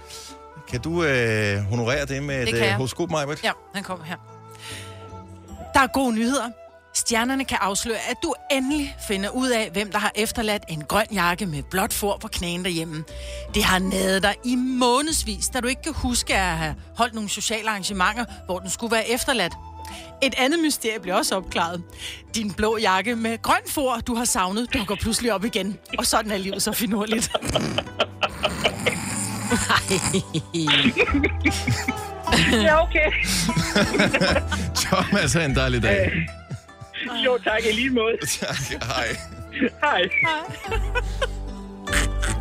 Kan 0.71 0.81
du 0.81 1.05
øh, 1.05 1.57
honorere 1.71 2.05
det 2.07 2.23
med 2.23 2.47
Det 2.47 2.55
et 2.55 2.62
øh, 2.67 2.73
horoskop, 2.73 3.11
Majbert? 3.11 3.45
Ja, 3.45 3.50
han 3.75 3.83
kommer 3.83 4.05
her. 4.05 4.17
Der 5.75 5.81
er 5.81 5.87
gode 5.87 6.14
nyheder. 6.14 6.49
Stjernerne 7.11 7.45
kan 7.45 7.59
afsløre, 7.61 7.99
at 8.11 8.17
du 8.23 8.35
endelig 8.50 8.97
finder 9.09 9.31
ud 9.31 9.49
af, 9.49 9.71
hvem 9.73 9.93
der 9.93 9.99
har 9.99 10.12
efterladt 10.14 10.62
en 10.69 10.85
grøn 10.85 11.07
jakke 11.12 11.47
med 11.47 11.62
blåt 11.62 11.93
for 11.93 12.19
på 12.21 12.29
knæen 12.29 12.64
derhjemme. 12.64 13.05
Det 13.55 13.64
har 13.64 13.79
nadet 13.79 14.23
dig 14.23 14.35
i 14.45 14.55
månedsvis, 14.55 15.49
da 15.49 15.61
du 15.61 15.67
ikke 15.67 15.83
kan 15.83 15.93
huske 15.93 16.35
at 16.35 16.57
have 16.57 16.75
holdt 16.97 17.14
nogle 17.14 17.29
sociale 17.29 17.71
arrangementer, 17.71 18.25
hvor 18.47 18.59
den 18.59 18.71
skulle 18.71 18.93
være 18.93 19.11
efterladt. 19.11 19.52
Et 20.23 20.35
andet 20.38 20.61
mysterie 20.61 21.00
bliver 21.00 21.17
også 21.17 21.37
opklaret. 21.37 21.83
Din 22.35 22.52
blå 22.52 22.79
jakke 22.79 23.17
med 23.17 23.43
grøn 23.43 23.62
for, 23.67 23.97
du 24.07 24.14
har 24.14 24.25
savnet, 24.25 24.75
dukker 24.75 24.95
pludselig 24.95 25.33
op 25.33 25.45
igen. 25.45 25.79
Og 25.99 26.07
sådan 26.07 26.31
er 26.31 26.37
livet 26.37 26.62
så 26.62 26.73
finurligt. 26.73 27.31
ja, 32.52 32.83
okay. 32.83 33.12
Thomas, 34.85 35.33
have 35.33 35.45
en 35.45 35.57
dejlig 35.57 35.83
dag. 35.83 36.12
Jo, 37.25 37.38
tak 37.45 37.61
i 37.71 37.73
lige 37.73 37.90
måde. 37.90 38.16
tak, 38.40 38.57
hej. 38.83 39.16
Hej. 39.83 40.02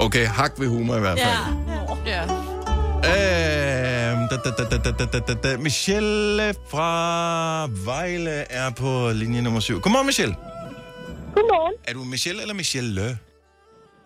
Okay, 0.01 0.25
hak 0.25 0.51
ved 0.59 0.67
humor 0.67 0.95
i 0.95 0.99
hvert 0.99 1.19
fald. 1.19 1.37
Ja. 2.05 2.21
Øhm, 3.11 4.27
da, 4.31 4.35
da, 4.45 4.49
da, 4.57 4.77
da, 4.77 4.91
da, 4.91 5.05
da, 5.05 5.19
da, 5.19 5.33
da. 5.43 5.57
Michelle 5.57 6.53
fra 6.71 7.67
Vejle 7.85 8.31
er 8.51 8.69
på 8.69 9.11
linje 9.13 9.41
nummer 9.41 9.59
7. 9.59 9.79
Godmorgen, 9.81 10.05
Michelle. 10.05 10.35
Godmorgen. 11.35 11.73
Er 11.87 11.93
du 11.93 12.03
Michelle 12.03 12.41
eller 12.41 12.53
Michelle? 12.53 13.17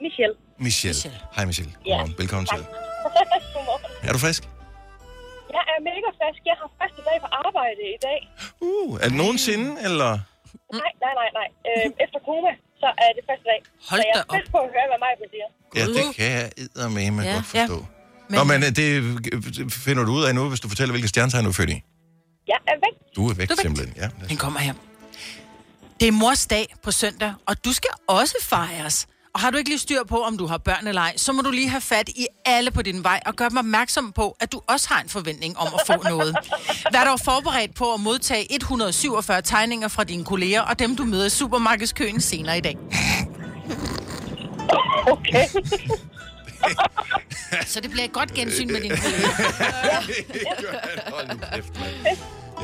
Michelle. 0.01 0.36
Michelle. 0.60 0.93
Michelle. 0.93 1.19
Hej, 1.36 1.45
Michelle. 1.45 1.71
Ja. 1.86 1.89
Godmorgen. 1.91 2.15
Velkommen 2.17 2.45
til. 2.45 2.58
Godmorgen. 3.56 3.86
Er 4.04 4.12
du 4.13 4.17
frisk? 4.17 4.43
Jeg 5.56 5.63
er 5.73 5.80
mega 5.89 6.10
frisk. 6.19 6.41
Jeg 6.45 6.56
har 6.62 6.69
første 6.82 7.01
dag 7.10 7.17
på 7.21 7.28
arbejde 7.45 7.82
i 7.97 7.99
dag. 8.08 8.19
Uh, 8.62 8.99
er 9.01 9.08
det 9.08 9.17
nogensinde, 9.17 9.69
eller? 9.84 10.19
Nej, 10.81 10.91
nej, 11.05 11.13
nej, 11.21 11.29
nej. 11.39 11.47
Øhm, 11.69 11.91
efter 12.03 12.19
koma, 12.27 12.51
så 12.81 12.88
er 13.05 13.09
det 13.17 13.23
første 13.29 13.45
dag. 13.51 13.59
Hold 13.89 14.01
så 14.01 14.05
jeg 14.09 14.19
er 14.21 14.25
spændt 14.29 14.47
på 14.55 14.57
at 14.65 14.69
høre, 14.75 14.88
hvad 14.91 14.99
mig 15.05 15.12
siger. 15.33 15.47
Ja, 15.79 15.83
det 15.97 16.05
kan 16.17 16.27
jeg 16.38 16.45
eddermame 16.63 17.19
Ja. 17.21 17.33
godt 17.36 17.45
forstå. 17.53 17.77
Ja. 17.86 17.86
Men... 18.29 18.36
Nå, 18.38 18.43
men 18.51 18.57
øh, 18.67 18.69
det 18.79 18.88
finder 19.88 20.03
du 20.07 20.12
ud 20.17 20.23
af 20.27 20.31
nu, 20.36 20.41
hvis 20.51 20.59
du 20.63 20.67
fortæller, 20.73 20.91
hvilke 20.95 21.07
stjernetegn 21.13 21.43
du 21.47 21.49
er 21.49 21.53
født 21.62 21.69
i. 21.77 21.77
Jeg 22.51 22.59
er 22.71 22.75
væk. 22.86 22.95
Du 23.15 23.21
er 23.29 23.33
væk, 23.33 23.47
Du 23.49 23.53
er 23.53 23.57
væk. 23.57 23.65
simpelthen. 23.65 23.93
Ja. 24.03 24.07
Den 24.31 24.38
kommer 24.38 24.59
her. 24.59 24.73
Det 25.99 26.07
er 26.07 26.12
mors 26.12 26.45
dag 26.47 26.65
på 26.83 26.91
søndag, 26.91 27.33
og 27.45 27.65
du 27.65 27.71
skal 27.73 27.89
også 28.07 28.36
fejres. 28.41 29.07
Og 29.34 29.39
har 29.39 29.50
du 29.52 29.58
ikke 29.58 29.69
lige 29.69 29.80
styr 29.80 30.04
på, 30.04 30.24
om 30.24 30.38
du 30.38 30.46
har 30.48 30.58
børn 30.58 30.88
eller 30.88 31.02
ej, 31.02 31.13
så 31.17 31.34
må 31.34 31.41
du 31.41 31.52
lige 31.52 31.69
have 31.69 31.82
fat 31.82 32.10
i 32.10 32.28
alle 32.46 32.72
på 32.72 32.82
din 32.82 33.04
vej 33.04 33.19
og 33.26 33.36
gøre 33.36 33.50
dem 33.50 33.58
opmærksom 33.58 34.12
på, 34.12 34.38
at 34.39 34.52
du 34.52 34.62
også 34.67 34.88
har 34.89 35.02
en 35.02 35.10
forventning 35.10 35.58
om 35.58 35.67
at 35.74 35.82
få 35.88 36.10
noget. 36.10 36.36
Vær 36.93 37.04
dog 37.04 37.19
forberedt 37.19 37.76
på 37.76 37.93
at 37.93 38.00
modtage 38.00 38.54
147 38.54 39.41
tegninger 39.41 39.88
fra 39.88 40.04
dine 40.04 40.26
kolleger 40.26 40.62
og 40.62 40.80
dem, 40.80 40.96
du 40.96 41.06
møder 41.06 41.26
i 41.26 41.30
supermarkedskøen 41.30 42.22
senere 42.22 42.58
i 42.58 42.62
dag. 42.62 42.78
Okay. 45.08 45.48
så 47.72 47.80
det 47.80 47.91
bliver 47.91 48.06
et 48.06 48.13
godt 48.13 48.34
gensyn 48.34 48.72
med 48.72 48.82
dine 48.82 48.98
kolleger. 48.98 49.30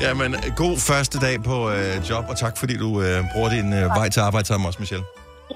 Jamen, 0.00 0.36
god 0.56 0.78
første 0.78 1.18
dag 1.20 1.42
på 1.42 1.70
øh, 1.70 2.10
job, 2.10 2.24
og 2.28 2.38
tak 2.38 2.58
fordi 2.58 2.76
du 2.76 3.02
øh, 3.02 3.24
bruger 3.34 3.50
din 3.50 3.72
øh, 3.72 3.88
vej 3.88 4.08
til 4.08 4.20
arbejde 4.20 4.46
sammen 4.46 4.62
med 4.62 4.68
os, 4.68 4.78
Michelle. 4.78 5.04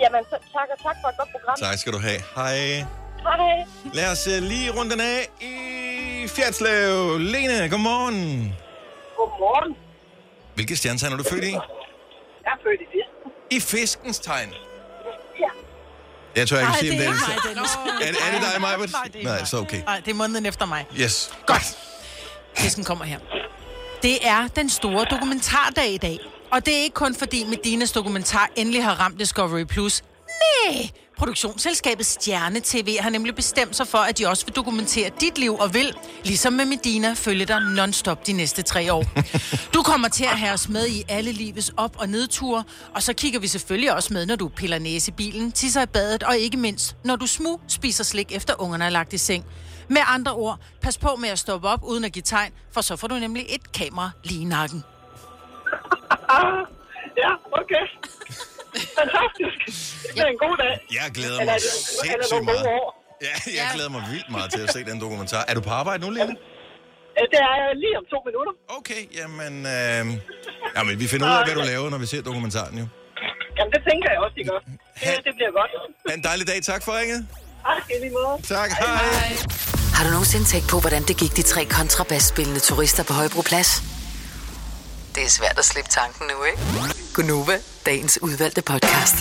Jamen, 0.02 0.22
så 0.30 0.37
tak 0.57 0.68
og 0.74 0.78
tak 0.87 0.96
for 1.02 1.09
et 1.09 1.16
godt 1.20 1.30
program. 1.35 1.57
Tak 1.59 1.78
skal 1.78 1.92
du 1.92 1.98
have. 1.98 2.20
Hej. 2.37 2.57
Hej. 3.28 3.64
Lad 3.92 4.11
os 4.12 4.26
øh, 4.26 4.42
lige 4.42 4.70
runde 4.70 4.90
den 4.90 5.00
af 5.00 5.28
i 5.40 5.54
Fjertslev. 6.28 7.18
Lene, 7.18 7.68
godmorgen. 7.70 8.54
Godmorgen. 9.16 9.76
Hvilke 10.54 10.76
stjernetegn 10.76 11.12
er 11.12 11.16
du 11.16 11.24
født 11.24 11.44
i? 11.44 11.50
Jeg 11.52 11.61
er 12.44 12.59
født 12.64 12.80
i 12.80 12.87
fisken. 12.94 13.30
I 13.50 13.61
fiskens 13.61 14.18
tegn. 14.18 14.48
Ja. 15.40 15.48
Jeg 16.37 16.48
tror, 16.48 16.57
jeg 16.57 16.66
kan 16.66 16.70
Nej, 16.72 16.78
sige, 16.80 16.92
det 16.98 17.04
er 17.07 17.09
om 17.09 17.14
ikke 17.14 17.48
det. 17.48 18.09
Er, 18.09 18.12
det- 18.12 18.20
er 18.26 18.30
det 18.40 18.52
dig, 18.52 18.61
Majbert? 18.61 18.90
Nej, 18.92 19.20
er 19.20 19.24
Nej, 19.38 19.44
så 19.44 19.57
okay. 19.59 19.83
Nej, 19.85 20.00
det 20.04 20.11
er 20.11 20.14
måneden 20.14 20.46
efter 20.46 20.66
mig. 20.66 20.87
Yes. 21.00 21.35
Godt. 21.46 21.78
Fisken 22.59 22.85
kommer 22.85 23.04
her. 23.04 23.18
Det 24.02 24.26
er 24.28 24.48
den 24.57 24.70
store 24.70 25.04
dokumentardag 25.11 25.88
i 25.88 25.98
dag. 25.98 26.18
Og 26.54 26.66
det 26.66 26.74
er 26.74 26.82
ikke 26.82 26.94
kun 26.94 27.14
fordi 27.14 27.44
Medinas 27.44 27.92
dokumentar 27.92 28.50
endelig 28.56 28.84
har 28.84 28.94
ramt 28.94 29.18
Discovery+. 29.18 29.64
Plus. 29.64 30.02
Nej! 30.28 30.90
Produktionsselskabet 31.18 32.06
Stjerne 32.06 32.60
TV 32.60 32.96
har 33.00 33.10
nemlig 33.10 33.34
bestemt 33.34 33.76
sig 33.76 33.86
for, 33.86 33.98
at 33.98 34.18
de 34.18 34.26
også 34.26 34.46
vil 34.46 34.54
dokumentere 34.56 35.10
dit 35.20 35.38
liv 35.38 35.54
og 35.54 35.74
vil, 35.74 35.94
ligesom 36.24 36.52
med 36.52 36.64
Medina, 36.64 37.12
følge 37.12 37.44
dig 37.44 37.60
non-stop 37.60 38.26
de 38.26 38.32
næste 38.32 38.62
tre 38.62 38.92
år. 38.92 39.04
Du 39.74 39.82
kommer 39.82 40.08
til 40.08 40.24
at 40.24 40.38
have 40.38 40.52
os 40.52 40.68
med 40.68 40.88
i 40.88 41.02
alle 41.08 41.32
livets 41.32 41.72
op- 41.76 41.96
og 41.98 42.08
nedture, 42.08 42.64
og 42.94 43.02
så 43.02 43.12
kigger 43.12 43.40
vi 43.40 43.46
selvfølgelig 43.46 43.94
også 43.94 44.12
med, 44.12 44.26
når 44.26 44.36
du 44.36 44.48
piller 44.48 44.78
næse 44.78 45.10
i 45.10 45.14
bilen, 45.14 45.52
tisser 45.52 45.82
i 45.82 45.86
badet, 45.86 46.22
og 46.22 46.36
ikke 46.36 46.56
mindst, 46.56 46.96
når 47.04 47.16
du 47.16 47.26
smug 47.26 47.60
spiser 47.68 48.04
slik 48.04 48.32
efter 48.32 48.54
ungerne 48.62 48.84
er 48.84 48.90
lagt 48.90 49.12
i 49.12 49.18
seng. 49.18 49.44
Med 49.88 50.00
andre 50.06 50.32
ord, 50.32 50.58
pas 50.82 50.98
på 50.98 51.16
med 51.16 51.28
at 51.28 51.38
stoppe 51.38 51.68
op 51.68 51.80
uden 51.84 52.04
at 52.04 52.12
give 52.12 52.22
tegn, 52.22 52.52
for 52.72 52.80
så 52.80 52.96
får 52.96 53.08
du 53.08 53.14
nemlig 53.14 53.46
et 53.48 53.72
kamera 53.72 54.10
lige 54.24 54.40
i 54.40 54.44
nakken. 54.44 54.84
Ja, 57.23 57.33
okay. 57.61 57.85
Fantastisk. 58.99 59.59
Det 60.14 60.20
er 60.27 60.31
en 60.37 60.40
god 60.47 60.57
dag. 60.64 60.73
Jeg 60.99 61.07
glæder 61.18 61.38
mig 61.44 61.53
er 61.55 61.59
det- 61.59 61.73
eller 62.12 62.25
sindssygt 62.27 62.44
meget. 62.44 62.66
år. 62.79 62.87
Ja, 63.27 63.35
jeg 63.61 63.66
glæder 63.75 63.90
mig 63.97 64.03
vildt 64.12 64.29
meget 64.37 64.49
til 64.55 64.61
at 64.66 64.70
se 64.77 64.81
den 64.90 64.99
dokumentar. 65.05 65.42
Er 65.49 65.55
du 65.59 65.62
på 65.68 65.73
arbejde 65.81 66.01
nu, 66.05 66.09
Lene? 66.16 66.35
Øh, 67.18 67.25
Det 67.33 67.38
er 67.49 67.55
jeg 67.62 67.68
lige 67.85 67.94
om 68.01 68.05
to 68.12 68.18
minutter. 68.29 68.53
Okay, 68.79 69.03
jamen... 69.20 69.55
Øh... 69.77 70.03
Jamen, 70.77 70.94
vi 71.03 71.07
finder 71.12 71.27
ud 71.31 71.37
af, 71.40 71.44
hvad 71.47 71.55
du 71.61 71.64
laver, 71.73 71.87
når 71.94 71.99
vi 72.05 72.07
ser 72.12 72.23
dokumentaren, 72.31 72.75
jo. 72.83 72.87
Jamen, 73.59 73.73
det 73.75 73.81
tænker 73.90 74.09
jeg 74.14 74.18
også, 74.25 74.37
I 74.42 74.44
gør. 74.51 74.61
Det, 75.05 75.25
det 75.27 75.33
bliver 75.38 75.53
godt. 75.61 75.70
Ha' 76.09 76.14
en 76.18 76.23
dejlig 76.31 76.47
dag. 76.51 76.59
Tak 76.73 76.81
for 76.87 76.92
ringet. 77.01 77.20
Tak, 77.68 77.83
i 77.90 77.97
lige 78.05 78.12
måde. 78.18 78.35
Tak, 78.57 78.70
hej. 78.70 79.31
Har 79.97 80.03
du 80.07 80.11
nogensinde 80.16 80.44
tænkt 80.53 80.66
på, 80.73 80.77
hvordan 80.85 81.03
det 81.09 81.16
gik 81.23 81.33
de 81.38 81.42
tre 81.53 81.62
kontrabasspillende 81.79 82.61
turister 82.61 83.03
på 83.09 83.12
Højbroplads? 83.20 83.70
Det 85.14 85.22
er 85.24 85.29
svært 85.29 85.59
at 85.59 85.64
slippe 85.64 85.90
tanken 85.90 86.27
nu, 86.27 86.44
ikke? 86.44 86.94
Gunova, 87.14 87.59
dagens 87.87 88.18
udvalgte 88.22 88.62
podcast. 88.62 89.16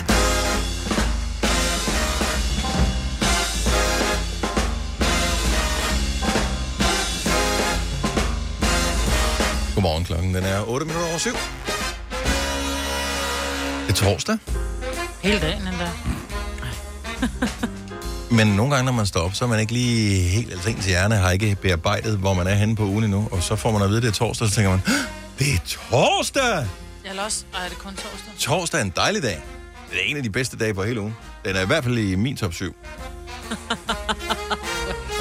Godmorgen, 9.76 10.06
klokken 10.06 10.36
den 10.36 10.44
er 10.44 10.70
8 10.70 10.86
minutter 10.86 11.08
over 11.10 11.18
7. 11.18 11.30
Det 13.88 13.90
er 13.90 13.94
torsdag, 13.94 14.38
Hele 15.22 15.40
dagen 15.40 15.62
endda. 15.68 15.90
men 18.38 18.48
nogle 18.48 18.76
gange, 18.76 18.86
når 18.86 18.92
man 18.92 19.06
står 19.06 19.20
op, 19.20 19.34
så 19.36 19.46
er 19.46 19.50
man 19.50 19.60
ikke 19.60 19.74
lige 19.74 20.22
helt... 20.30 20.52
Altså 20.52 20.70
ens 20.70 20.86
hjerne 20.86 21.16
har 21.16 21.32
ikke 21.32 21.58
bearbejdet, 21.62 22.18
hvor 22.18 22.34
man 22.34 22.48
er 22.48 22.54
henne 22.56 22.76
på 22.76 22.84
ugen 22.84 23.04
endnu. 23.04 23.28
Og 23.32 23.44
så 23.44 23.56
får 23.56 23.72
man 23.72 23.82
at 23.82 23.88
vide, 23.90 23.98
at 23.98 24.04
det 24.04 24.10
er 24.10 24.14
torsdag, 24.14 24.48
så 24.48 24.56
tænker 24.56 24.70
man, 24.72 24.82
"Hå! 24.88 25.23
Det 25.44 25.54
er 25.54 25.60
torsdag! 25.66 26.68
Eller 27.06 27.24
også, 27.24 27.44
ej, 27.54 27.66
er 27.66 27.70
det 27.70 27.78
kun 27.78 27.96
torsdag? 27.96 28.34
Torsdag 28.40 28.80
er 28.80 28.84
en 28.84 28.94
dejlig 28.96 29.24
dag. 29.24 29.42
Det 29.92 30.00
er 30.00 30.04
en 30.04 30.18
af 30.18 30.24
de 30.24 30.30
bedste 30.30 30.58
dage 30.58 30.74
på 30.74 30.84
hele 30.84 31.02
ugen. 31.02 31.16
Den 31.46 31.56
er 31.56 31.62
i 31.62 31.66
hvert 31.66 31.84
fald 31.84 31.98
i 31.98 32.16
min 32.16 32.38
top 32.38 32.54
7. 32.54 32.76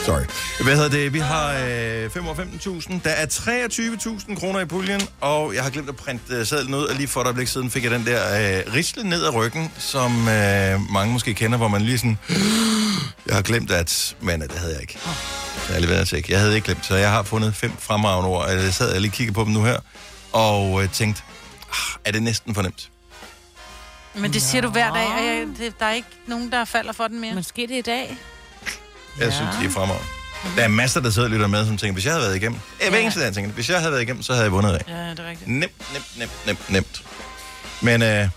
Sorry. 0.06 0.22
Hvad 0.64 0.76
hedder 0.76 0.88
det? 0.88 1.12
Vi 1.12 1.18
har 1.18 1.58
øh, 1.66 2.10
5 2.10 2.28
år 2.28 2.34
15.000. 2.34 2.98
Der 3.04 3.10
er 3.10 3.26
23.000 3.26 4.40
kroner 4.40 4.60
i 4.60 4.64
puljen, 4.64 5.00
og 5.20 5.54
jeg 5.54 5.62
har 5.62 5.70
glemt 5.70 5.88
at 5.88 5.96
printe 5.96 6.34
øh, 6.34 6.46
sedlen 6.46 6.74
ud, 6.74 6.84
og 6.84 6.94
lige 6.94 7.08
for 7.08 7.20
et 7.20 7.24
øjeblik 7.24 7.48
siden 7.48 7.70
fik 7.70 7.84
jeg 7.84 7.90
den 7.90 8.06
der 8.06 8.22
øh, 8.22 8.74
risle 8.74 9.08
ned 9.08 9.24
ad 9.24 9.34
ryggen, 9.34 9.72
som 9.78 10.28
øh, 10.28 10.90
mange 10.90 11.12
måske 11.12 11.34
kender, 11.34 11.58
hvor 11.58 11.68
man 11.68 11.82
lige 11.82 11.98
sådan... 11.98 12.18
Jeg 13.26 13.34
har 13.34 13.42
glemt 13.42 13.70
at... 13.70 14.16
Men 14.20 14.42
øh, 14.42 14.48
det 14.48 14.58
havde 14.58 14.72
jeg 14.72 14.80
ikke. 14.80 14.98
Så 15.02 15.08
jeg 15.68 15.74
har 15.74 15.80
lige 15.80 15.90
været 15.90 16.00
at 16.00 16.08
tjekke. 16.08 16.32
Jeg 16.32 16.40
havde 16.40 16.54
ikke 16.54 16.64
glemt, 16.64 16.86
så 16.86 16.96
jeg 16.96 17.10
har 17.10 17.22
fundet 17.22 17.54
fem 17.54 17.72
fremragende 17.78 18.28
ord. 18.28 18.50
Jeg 18.50 18.74
sad 18.74 18.94
og 18.94 19.00
lige 19.00 19.10
kigget 19.10 19.34
på 19.34 19.44
dem 19.44 19.52
nu 19.52 19.64
her, 19.64 19.78
og 20.32 20.82
øh, 20.82 20.90
tænkte, 20.90 21.22
ah, 21.70 22.00
er 22.04 22.12
det 22.12 22.22
næsten 22.22 22.54
for 22.54 22.62
nemt? 22.62 22.90
Men 24.14 24.32
det 24.32 24.42
siger 24.42 24.62
du 24.62 24.68
hver 24.68 24.92
dag, 24.92 25.06
og 25.06 25.24
jeg, 25.24 25.46
det, 25.58 25.78
der 25.80 25.86
er 25.86 25.92
ikke 25.92 26.08
nogen, 26.26 26.52
der 26.52 26.64
falder 26.64 26.92
for 26.92 27.08
den 27.08 27.20
mere. 27.20 27.34
Måske 27.34 27.62
det 27.62 27.74
i 27.78 27.80
dag. 27.80 28.16
Jeg 29.18 29.26
ja. 29.26 29.30
synes, 29.30 29.56
de 29.60 29.64
er 29.66 29.70
fremragende. 29.70 30.06
Der 30.56 30.62
er 30.64 30.68
masser, 30.68 31.00
der 31.00 31.10
sidder 31.10 31.28
og 31.28 31.32
lytter 31.32 31.46
med, 31.46 31.66
som 31.66 31.76
tænker, 31.76 31.92
hvis 31.92 32.04
jeg 32.04 32.12
havde 32.12 32.24
været 32.24 32.36
igennem... 32.36 32.58
Ja. 32.80 32.90
Hver 32.90 32.98
eneste 32.98 33.20
dag, 33.20 33.26
jeg 33.26 33.34
tænker, 33.34 33.52
hvis 33.52 33.70
jeg 33.70 33.78
havde 33.78 33.92
været 33.92 34.02
igennem, 34.02 34.22
så 34.22 34.32
havde 34.32 34.44
jeg 34.44 34.52
vundet 34.52 34.72
af. 34.72 34.84
Ja, 34.88 35.10
det 35.10 35.18
er 35.18 35.28
rigtigt. 35.28 35.50
Nemt, 35.50 35.92
nemt, 35.92 36.18
nemt, 36.18 36.46
nemt, 36.46 36.70
nemt. 36.70 37.04
Men 37.80 38.02
uh, 38.02 38.28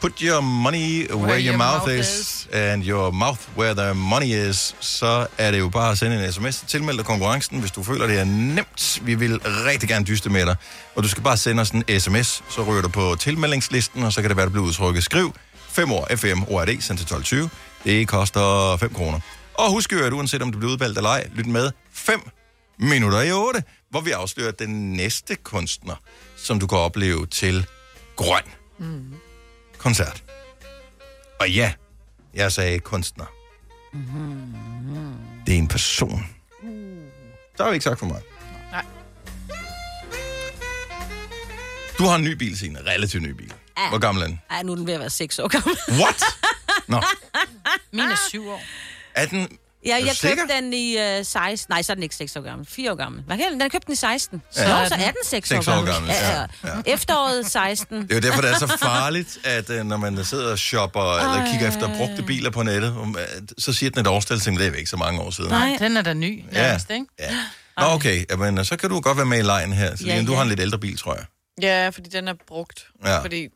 put 0.00 0.20
your 0.20 0.40
money 0.40 1.06
where, 1.06 1.16
where 1.16 1.38
your, 1.38 1.40
your 1.40 1.56
mouth, 1.56 1.86
mouth 1.86 1.98
is, 1.98 2.08
is, 2.08 2.48
and 2.52 2.82
your 2.84 3.12
mouth 3.12 3.40
where 3.58 3.74
the 3.74 3.94
money 3.94 4.50
is, 4.50 4.76
så 4.80 5.26
er 5.38 5.50
det 5.50 5.58
jo 5.58 5.68
bare 5.68 5.90
at 5.90 5.98
sende 5.98 6.24
en 6.26 6.32
sms 6.32 6.64
tilmeld 6.68 6.96
dig 6.96 7.06
konkurrencen, 7.06 7.60
hvis 7.60 7.70
du 7.70 7.82
føler, 7.82 8.06
det 8.06 8.18
er 8.18 8.24
nemt. 8.24 9.00
Vi 9.02 9.14
vil 9.14 9.40
rigtig 9.44 9.88
gerne 9.88 10.04
dyste 10.04 10.30
med 10.30 10.46
dig. 10.46 10.56
Og 10.94 11.02
du 11.02 11.08
skal 11.08 11.22
bare 11.22 11.36
sende 11.36 11.60
os 11.60 11.70
en 11.70 11.84
sms, 12.00 12.42
så 12.48 12.62
ryger 12.62 12.82
du 12.82 12.88
på 12.88 13.16
tilmeldingslisten, 13.20 14.02
og 14.02 14.12
så 14.12 14.20
kan 14.20 14.28
det 14.28 14.36
være, 14.36 14.46
du 14.46 14.50
bliver 14.50 14.66
udtrykket. 14.66 15.04
Skriv 15.04 15.34
5 15.68 15.92
år 15.92 16.16
FM 16.16 16.42
ORD, 16.48 16.66
sendt 16.66 16.80
til 16.80 16.92
1220. 16.92 17.50
Det 17.84 18.08
koster 18.08 18.76
5 18.76 18.94
kroner. 18.94 19.20
Og 19.54 19.70
husk 19.70 19.92
jo, 19.92 20.04
at 20.04 20.12
uanset 20.12 20.42
om 20.42 20.52
du 20.52 20.58
bliver 20.58 20.72
udvalgt 20.72 20.98
eller 20.98 21.10
ej, 21.10 21.28
lyt 21.34 21.46
med 21.46 21.70
5 21.92 22.20
minutter 22.78 23.20
i 23.20 23.32
8, 23.32 23.62
hvor 23.90 24.00
vi 24.00 24.10
afslører 24.10 24.50
den 24.50 24.92
næste 24.92 25.34
kunstner, 25.34 25.94
som 26.36 26.60
du 26.60 26.66
kan 26.66 26.78
opleve 26.78 27.26
til 27.26 27.66
grøn 28.16 28.42
Mm. 28.78 29.04
Koncert. 29.80 30.22
Og 31.40 31.50
ja, 31.50 31.72
jeg 32.34 32.52
sagde 32.52 32.78
kunstner. 32.78 33.24
Det 35.46 35.54
er 35.54 35.58
en 35.58 35.68
person. 35.68 36.26
Der 37.56 37.64
har 37.64 37.70
vi 37.70 37.74
ikke 37.74 37.84
sagt 37.84 37.98
for 37.98 38.06
meget. 38.06 38.22
Nej. 38.70 38.84
Du 41.98 42.04
har 42.04 42.16
en 42.16 42.24
ny 42.24 42.32
bil, 42.32 42.58
Signe. 42.58 42.78
Relativt 42.86 43.22
ny 43.22 43.30
bil. 43.30 43.52
Hvor 43.88 43.98
gammel 43.98 44.22
er 44.22 44.26
den? 44.26 44.40
Ej, 44.50 44.62
nu 44.62 44.72
er 44.72 44.76
den 44.76 44.86
ved 44.86 44.94
at 44.94 45.00
være 45.00 45.10
6 45.10 45.38
år 45.38 45.48
gammel. 45.48 45.76
What? 45.88 46.22
Nå. 46.88 47.02
Min 47.92 48.00
er 48.00 48.16
syv 48.28 48.48
år. 48.48 48.62
Er 49.14 49.26
den... 49.26 49.48
Ja, 49.86 49.96
jeg 50.06 50.16
sikker? 50.16 50.36
købte 50.42 50.54
den 50.54 50.72
i 50.72 50.96
uh, 51.18 51.26
16. 51.26 51.66
Nej, 51.72 51.82
så 51.82 51.92
er 51.92 51.94
den 51.94 52.02
ikke 52.02 52.14
6 52.14 52.36
år 52.36 52.40
gammel. 52.40 52.66
4 52.66 52.90
år 52.92 52.94
gammel. 52.96 53.22
Hvad 53.26 53.36
kan 53.36 53.46
den? 53.52 53.60
Den 53.60 53.70
købte 53.70 53.86
den 53.86 53.92
i 53.92 53.96
16. 53.96 54.42
Så, 54.50 54.62
Ja. 54.62 54.78
ja, 54.80 54.88
så 54.88 54.94
er 54.94 54.98
den 54.98 55.14
6, 55.24 55.48
Seks 55.48 55.68
år 55.68 55.72
år 55.72 55.76
gammel. 55.76 55.92
gammel, 55.92 56.10
ja, 56.10 56.40
ja. 56.64 56.92
Efteråret 56.94 57.46
16. 57.50 58.02
Det 58.02 58.10
er 58.10 58.14
jo 58.14 58.20
derfor, 58.20 58.40
det 58.40 58.50
er 58.50 58.58
så 58.58 58.76
farligt, 58.82 59.38
at 59.44 59.70
øh, 59.70 59.84
når 59.84 59.96
man 59.96 60.24
sidder 60.24 60.50
og 60.52 60.58
shopper 60.58 61.18
eller 61.18 61.50
kigger 61.50 61.68
efter 61.68 61.96
brugte 61.96 62.22
biler 62.22 62.50
på 62.50 62.62
nettet, 62.62 62.96
um, 62.96 63.16
at- 63.18 63.52
så 63.58 63.72
siger 63.72 63.90
den 63.90 64.00
et 64.00 64.06
årstal, 64.06 64.40
tænker 64.40 64.64
det 64.64 64.72
er 64.72 64.78
ikke 64.78 64.90
så 64.90 64.96
mange 64.96 65.20
år 65.20 65.30
siden. 65.30 65.50
Nej, 65.50 65.76
den 65.78 65.96
er 65.96 66.02
da 66.02 66.14
ny, 66.14 66.44
nærmest, 66.52 66.90
ikke? 66.90 67.06
Ja. 67.18 67.30
Nå, 67.78 67.86
okay. 67.86 68.24
Jamen, 68.30 68.64
så 68.64 68.76
kan 68.76 68.90
du 68.90 69.00
godt 69.00 69.16
være 69.16 69.26
med 69.26 69.38
i 69.38 69.42
lejen 69.42 69.72
her. 69.72 69.96
Så 69.96 70.04
Ja, 70.04 70.16
ja, 70.16 70.24
du 70.24 70.30
ja. 70.32 70.36
har 70.36 70.42
en 70.42 70.48
lidt 70.48 70.60
ældre 70.60 70.78
bil, 70.78 70.96
tror 70.98 71.14
jeg. 71.14 71.24
Ja, 71.62 71.88
fordi 71.88 72.10
den 72.10 72.28
er 72.28 72.34
brugt. 72.48 72.86
Ja. 73.04 73.18
Fordi 73.22 73.48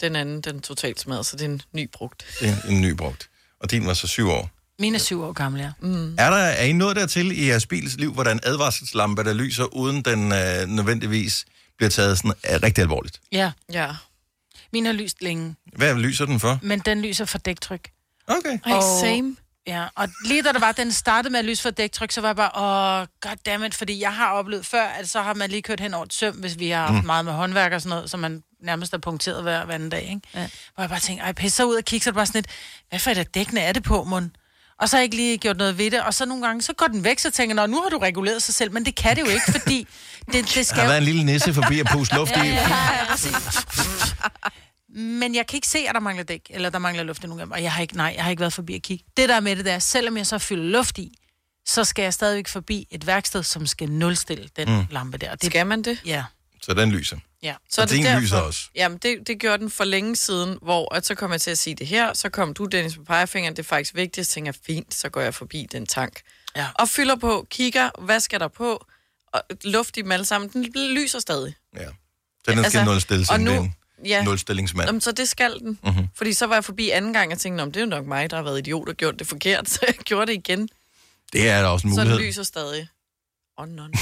den 0.00 0.16
anden, 0.16 0.40
den 0.40 0.56
er 0.56 0.60
totalt 0.60 1.00
smadret, 1.00 1.26
så 1.26 1.36
det 1.36 1.44
er 1.44 1.48
en 1.48 1.62
ny 1.72 1.88
brugt. 1.92 2.24
Det 2.40 2.48
er 2.48 2.68
en 2.68 2.80
ny 2.80 2.90
brugt. 2.90 3.28
Og 3.60 3.70
din 3.70 3.86
var 3.86 3.94
så 3.94 4.06
syv 4.06 4.28
år. 4.30 4.50
Min 4.82 4.94
er 4.94 4.98
syv 4.98 5.22
år 5.22 5.32
gammel, 5.32 5.60
ja. 5.60 5.70
Mm. 5.80 6.14
Er, 6.18 6.30
der, 6.30 6.36
er 6.36 6.64
I 6.64 6.72
nået 6.72 6.96
dertil 6.96 7.38
i 7.42 7.48
jeres 7.48 7.66
bils 7.66 7.96
liv, 7.96 8.12
hvor 8.14 8.22
der 8.22 8.30
er 8.30 8.34
en 8.34 8.40
advarselslampe, 8.42 9.24
der 9.24 9.32
lyser, 9.32 9.64
uden 9.64 10.02
den 10.02 10.32
øh, 10.32 10.66
nødvendigvis 10.68 11.44
bliver 11.76 11.90
taget 11.90 12.18
sådan, 12.18 12.30
øh, 12.30 12.60
rigtig 12.62 12.82
alvorligt? 12.82 13.20
Ja. 13.32 13.52
Ja. 13.72 13.88
Min 14.72 14.86
har 14.86 14.92
lyst 14.92 15.22
længe, 15.22 15.54
Hvad 15.76 15.94
lyser 15.94 16.26
den 16.26 16.40
for? 16.40 16.58
men 16.62 16.78
den 16.78 17.02
lyser 17.02 17.24
for 17.24 17.38
dæktryk. 17.38 17.90
Okay. 18.26 18.58
Ej, 18.66 18.80
same. 19.00 19.36
Ja, 19.66 19.86
og 19.94 20.08
lige 20.24 20.42
da 20.42 20.52
der 20.52 20.58
var, 20.58 20.72
den 20.72 20.92
startede 20.92 21.32
med 21.32 21.38
at 21.38 21.44
lyse 21.44 21.62
for 21.62 21.70
dæktryk, 21.70 22.10
så 22.12 22.20
var 22.20 22.28
jeg 22.28 22.36
bare, 22.36 23.00
åh, 23.00 23.06
goddammit, 23.20 23.74
fordi 23.74 24.00
jeg 24.00 24.14
har 24.14 24.32
oplevet 24.32 24.66
før, 24.66 24.84
at 24.84 25.08
så 25.08 25.22
har 25.22 25.34
man 25.34 25.50
lige 25.50 25.62
kørt 25.62 25.80
hen 25.80 25.94
over 25.94 26.04
et 26.04 26.12
søm, 26.12 26.34
hvis 26.34 26.58
vi 26.58 26.68
har 26.70 26.86
haft 26.86 26.94
Mm. 27.02 27.06
meget 27.06 27.24
med 27.24 27.32
håndværk 27.32 27.72
og 27.72 27.80
sådan 27.82 27.96
noget, 27.96 28.10
så 28.10 28.16
man 28.16 28.42
nærmest 28.62 28.94
er 28.94 28.98
punkteret 28.98 29.42
hver, 29.42 29.64
hver 29.64 29.74
anden 29.74 29.90
dag, 29.90 30.02
ikke? 30.02 30.20
Ja. 30.34 30.48
Hvor 30.74 30.82
jeg 30.82 30.90
bare 30.90 31.00
tænkte, 31.00 31.24
ej, 31.24 31.32
pisse 31.32 31.66
ud 31.66 31.74
og 31.74 31.84
kigge, 31.84 32.04
så 32.04 32.10
er 32.10 32.12
det 32.12 32.16
bare 32.16 32.26
sådan 32.26 32.38
lidt, 32.38 32.46
hvad 32.88 32.98
for 32.98 33.10
et 33.10 33.18
af 33.18 33.26
dækkene 33.26 33.60
er 33.60 33.72
det 33.72 33.82
på, 33.82 34.04
mund? 34.04 34.30
Og 34.82 34.88
så 34.88 34.96
har 34.96 35.00
jeg 35.00 35.04
ikke 35.04 35.16
lige 35.16 35.38
gjort 35.38 35.56
noget 35.56 35.78
ved 35.78 35.90
det, 35.90 36.02
og 36.02 36.14
så 36.14 36.26
nogle 36.26 36.46
gange, 36.46 36.62
så 36.62 36.72
går 36.72 36.86
den 36.86 37.04
væk, 37.04 37.18
så 37.18 37.30
tænker 37.30 37.54
jeg, 37.56 37.66
"Nå, 37.66 37.74
nu 37.76 37.82
har 37.82 37.88
du 37.88 37.98
reguleret 37.98 38.42
sig 38.42 38.54
selv, 38.54 38.72
men 38.72 38.84
det 38.86 38.94
kan 38.94 39.16
det 39.16 39.22
jo 39.22 39.26
ikke, 39.26 39.52
fordi 39.52 39.86
det, 40.26 40.34
det 40.34 40.54
Der 40.54 40.62
skal 40.62 40.76
har 40.76 40.82
jo... 40.82 40.88
været 40.88 40.98
en 40.98 41.04
lille 41.04 41.24
nisse 41.24 41.54
forbi 41.54 41.80
og 41.80 41.86
puste 41.86 42.14
luft 42.14 42.36
i. 42.36 42.38
Ja, 42.38 42.44
ja, 42.44 42.56
ja. 43.24 45.00
Men 45.00 45.34
jeg 45.34 45.46
kan 45.46 45.56
ikke 45.56 45.66
se, 45.68 45.78
at 45.88 45.94
der 45.94 46.00
mangler 46.00 46.24
dæk, 46.24 46.40
eller 46.50 46.70
der 46.70 46.78
mangler 46.78 47.02
luft 47.02 47.24
i 47.24 47.26
nogle 47.26 47.42
af 47.42 47.46
dem, 47.46 47.52
og 47.52 47.62
jeg 47.62 47.72
har 47.72 47.82
ikke, 47.82 47.96
nej, 47.96 48.12
jeg 48.16 48.24
har 48.24 48.30
ikke 48.30 48.40
været 48.40 48.52
forbi 48.52 48.74
at 48.74 48.82
kigge. 48.82 49.04
Det 49.16 49.28
der 49.28 49.40
med 49.40 49.56
det 49.56 49.64
der, 49.64 49.78
selvom 49.78 50.16
jeg 50.16 50.26
så 50.26 50.38
fylder 50.38 50.64
luft 50.64 50.98
i, 50.98 51.12
så 51.66 51.84
skal 51.84 52.02
jeg 52.02 52.14
stadigvæk 52.14 52.48
forbi 52.48 52.86
et 52.90 53.06
værksted, 53.06 53.42
som 53.42 53.66
skal 53.66 53.90
nulstille 53.90 54.48
den 54.56 54.68
mm. 54.76 54.86
lampe 54.90 55.18
der. 55.18 55.34
Det, 55.34 55.44
Skal 55.46 55.66
man 55.66 55.82
det? 55.82 55.98
Ja. 56.06 56.24
Så 56.62 56.74
den 56.74 56.92
lyser. 56.92 57.16
ja. 57.42 57.54
Og 57.78 57.90
din 57.90 58.06
lyser 58.20 58.36
også. 58.36 58.60
Jamen, 58.74 58.98
det, 58.98 59.26
det 59.26 59.38
gjorde 59.38 59.58
den 59.58 59.70
for 59.70 59.84
længe 59.84 60.16
siden, 60.16 60.58
hvor 60.62 60.94
at 60.94 61.06
så 61.06 61.14
kom 61.14 61.32
jeg 61.32 61.40
til 61.40 61.50
at 61.50 61.58
sige 61.58 61.74
det 61.76 61.86
her, 61.86 62.12
så 62.12 62.28
kom 62.28 62.54
du, 62.54 62.64
Dennis, 62.64 62.96
på 62.96 63.04
pegefingeren, 63.04 63.56
det 63.56 63.62
er 63.62 63.66
faktisk 63.68 63.94
vigtigt, 63.94 64.26
så 64.26 64.32
tænker 64.34 64.52
fint, 64.66 64.94
så 64.94 65.08
går 65.08 65.20
jeg 65.20 65.34
forbi 65.34 65.66
den 65.72 65.86
tank. 65.86 66.20
Ja. 66.56 66.66
Og 66.74 66.88
fylder 66.88 67.16
på, 67.16 67.46
kigger, 67.50 67.90
hvad 68.04 68.20
skal 68.20 68.40
der 68.40 68.48
på, 68.48 68.86
og 69.32 69.42
luft 69.64 69.96
i 69.96 70.00
dem 70.02 70.12
alle 70.12 70.24
sammen, 70.24 70.50
den 70.50 70.66
lyser 70.94 71.18
stadig. 71.18 71.54
Ja. 71.76 71.80
Så 71.84 71.90
den 72.46 72.54
skal 72.58 72.64
Altså, 72.64 72.84
nulstilles, 72.84 73.28
og 73.28 73.34
og 73.34 73.40
nu- 73.40 73.72
ja. 74.04 74.24
nulstillingsmand. 74.24 74.88
Jamen, 74.88 75.00
så 75.00 75.12
det 75.12 75.28
skal 75.28 75.58
den. 75.58 75.68
Mhm. 75.68 75.78
Mm-hmm. 75.92 76.08
Fordi 76.14 76.32
så 76.32 76.46
var 76.46 76.54
jeg 76.54 76.64
forbi 76.64 76.90
anden 76.90 77.12
gang 77.12 77.32
og 77.32 77.38
tænkte, 77.38 77.62
om 77.62 77.72
det 77.72 77.80
er 77.80 77.84
jo 77.84 77.90
nok 77.90 78.06
mig, 78.06 78.30
der 78.30 78.36
har 78.36 78.44
været 78.44 78.58
idiot 78.58 78.88
og 78.88 78.94
gjort 78.94 79.18
det 79.18 79.26
forkert, 79.26 79.68
så 79.70 79.80
jeg 79.86 79.94
gjorde 79.94 80.26
det 80.26 80.32
igen. 80.38 80.68
Det 81.32 81.48
er 81.48 81.60
da 81.62 81.66
også 81.68 81.86
en 81.86 81.94
Så 81.94 82.00
mulighed. 82.00 82.18
den 82.18 82.26
lyser 82.26 82.42
stadig. 82.42 82.88
Oh, 83.56 83.68
no. 83.68 83.82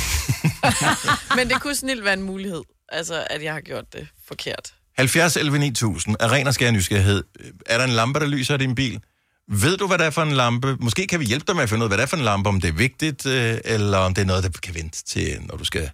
Men 1.36 1.48
det 1.48 1.60
kunne 1.60 1.74
snilt 1.74 2.04
være 2.04 2.14
en 2.14 2.22
mulighed, 2.22 2.62
altså 2.88 3.26
at 3.30 3.42
jeg 3.44 3.52
har 3.52 3.60
gjort 3.60 3.92
det 3.92 4.08
forkert. 4.28 4.74
70 4.98 5.36
11 5.36 5.58
9000 5.58 6.16
er 6.20 6.32
ren 6.32 6.46
og 6.46 6.54
skær 6.54 6.70
nysgerrighed. 6.70 7.24
Er 7.66 7.78
der 7.78 7.84
en 7.84 7.90
lampe, 7.90 8.20
der 8.20 8.26
lyser 8.26 8.54
i 8.54 8.58
din 8.58 8.74
bil? 8.74 9.00
Ved 9.48 9.76
du, 9.76 9.86
hvad 9.86 9.98
det 9.98 10.06
er 10.06 10.10
for 10.10 10.22
en 10.22 10.32
lampe? 10.32 10.76
Måske 10.80 11.06
kan 11.06 11.20
vi 11.20 11.24
hjælpe 11.24 11.44
dig 11.46 11.54
med 11.56 11.62
at 11.62 11.68
finde 11.68 11.80
ud 11.80 11.84
af, 11.84 11.90
hvad 11.90 11.98
det 11.98 12.02
er 12.02 12.06
for 12.06 12.16
en 12.16 12.22
lampe, 12.24 12.48
om 12.48 12.60
det 12.60 12.68
er 12.68 12.72
vigtigt, 12.72 13.26
øh, 13.26 13.58
eller 13.64 13.98
om 13.98 14.14
det 14.14 14.22
er 14.22 14.26
noget, 14.26 14.44
der 14.44 14.50
kan 14.62 14.74
vente 14.74 15.04
til, 15.04 15.38
når 15.40 15.56
du 15.56 15.64
skal 15.64 15.90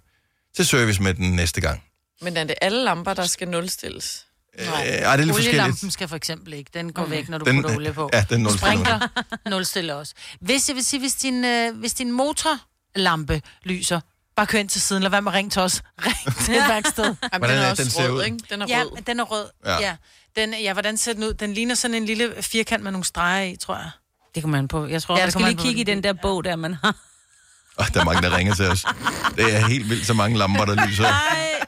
til 0.55 0.65
service 0.65 1.01
med 1.03 1.13
den 1.13 1.31
næste 1.35 1.61
gang. 1.61 1.83
Men 2.21 2.37
er 2.37 2.43
det 2.43 2.55
alle 2.61 2.83
lamper, 2.83 3.13
der 3.13 3.25
skal 3.25 3.47
nulstilles? 3.47 4.25
Nej, 4.59 4.65
ej, 4.73 4.85
det 4.85 4.93
er 5.03 5.15
lidt 5.25 5.31
Olielampen 5.35 5.71
forskelligt. 5.71 5.93
skal 5.93 6.07
for 6.07 6.15
eksempel 6.15 6.53
ikke. 6.53 6.71
Den 6.73 6.93
går 6.93 7.01
Okay. 7.01 7.11
væk, 7.11 7.29
når 7.29 7.37
du 7.37 7.45
Den- 7.45 7.55
putter 7.61 7.75
olie 7.77 7.93
på. 7.93 8.09
ja, 8.13 8.25
den 8.29 8.41
nulstiller. 8.41 8.73
Sprinkler 8.73 9.07
nulstiller 9.49 9.93
også. 9.93 10.13
Hvis 10.41 10.67
jeg 10.69 10.75
vil 10.75 10.85
sige, 10.85 10.99
hvis 10.99 11.13
din, 11.13 11.45
øh, 11.45 11.75
hvis 11.79 11.93
din 11.93 12.11
motorlampe 12.11 13.41
lyser, 13.63 13.99
bare 14.37 14.47
kør 14.47 14.59
ind 14.59 14.69
til 14.69 14.81
siden, 14.81 15.03
lad 15.03 15.09
være 15.11 15.21
med 15.21 15.31
at 15.31 15.35
ringe 15.35 15.49
til 15.49 15.61
os. 15.61 15.81
Ring 16.05 16.35
til 16.45 16.55
et 16.55 16.63
værksted. 16.69 17.03
Jamen, 17.03 17.17
Hvordan 17.37 17.55
den 17.57 17.65
er 17.65 17.69
er 17.69 17.75
den 17.75 17.89
ser 17.89 18.09
rød, 18.09 18.17
ud? 18.17 18.23
ikke? 18.23 18.37
Den 18.49 18.61
er 18.61 18.65
ja, 18.69 18.83
rød. 18.83 19.01
den 19.01 19.19
er 19.19 19.23
rød. 19.23 19.45
Ja. 19.65 19.79
Ja. 19.79 19.95
Den, 20.35 20.53
ja, 20.53 20.73
hvordan 20.73 20.97
ser 20.97 21.13
den 21.13 21.23
ud? 21.23 21.33
Den 21.33 21.53
ligner 21.53 21.75
sådan 21.75 21.95
en 21.95 22.05
lille 22.05 22.33
firkant 22.41 22.83
med 22.83 22.91
nogle 22.91 23.05
streger 23.05 23.43
i, 23.43 23.55
tror 23.55 23.75
jeg. 23.75 23.89
Det 24.35 24.43
kommer 24.43 24.57
man 24.57 24.67
på. 24.67 24.85
Jeg 24.85 25.01
tror, 25.01 25.17
Ja, 25.17 25.23
man 25.23 25.31
skal 25.31 25.45
lige 25.45 25.57
kigge 25.57 25.81
i 25.81 25.83
den 25.83 26.03
der 26.03 26.13
bog, 26.13 26.43
der 26.43 26.55
man 26.55 26.73
har. 26.73 26.95
Oh, 27.81 27.85
der 27.93 27.99
er 28.01 28.05
mange, 28.05 28.21
der 28.29 28.37
ringer 28.37 28.55
til 28.55 28.65
os. 28.65 28.85
Det 29.37 29.55
er 29.55 29.67
helt 29.67 29.89
vildt, 29.89 30.07
så 30.07 30.13
mange 30.13 30.37
lamper, 30.37 30.65
der 30.65 30.87
lyser. 30.87 31.05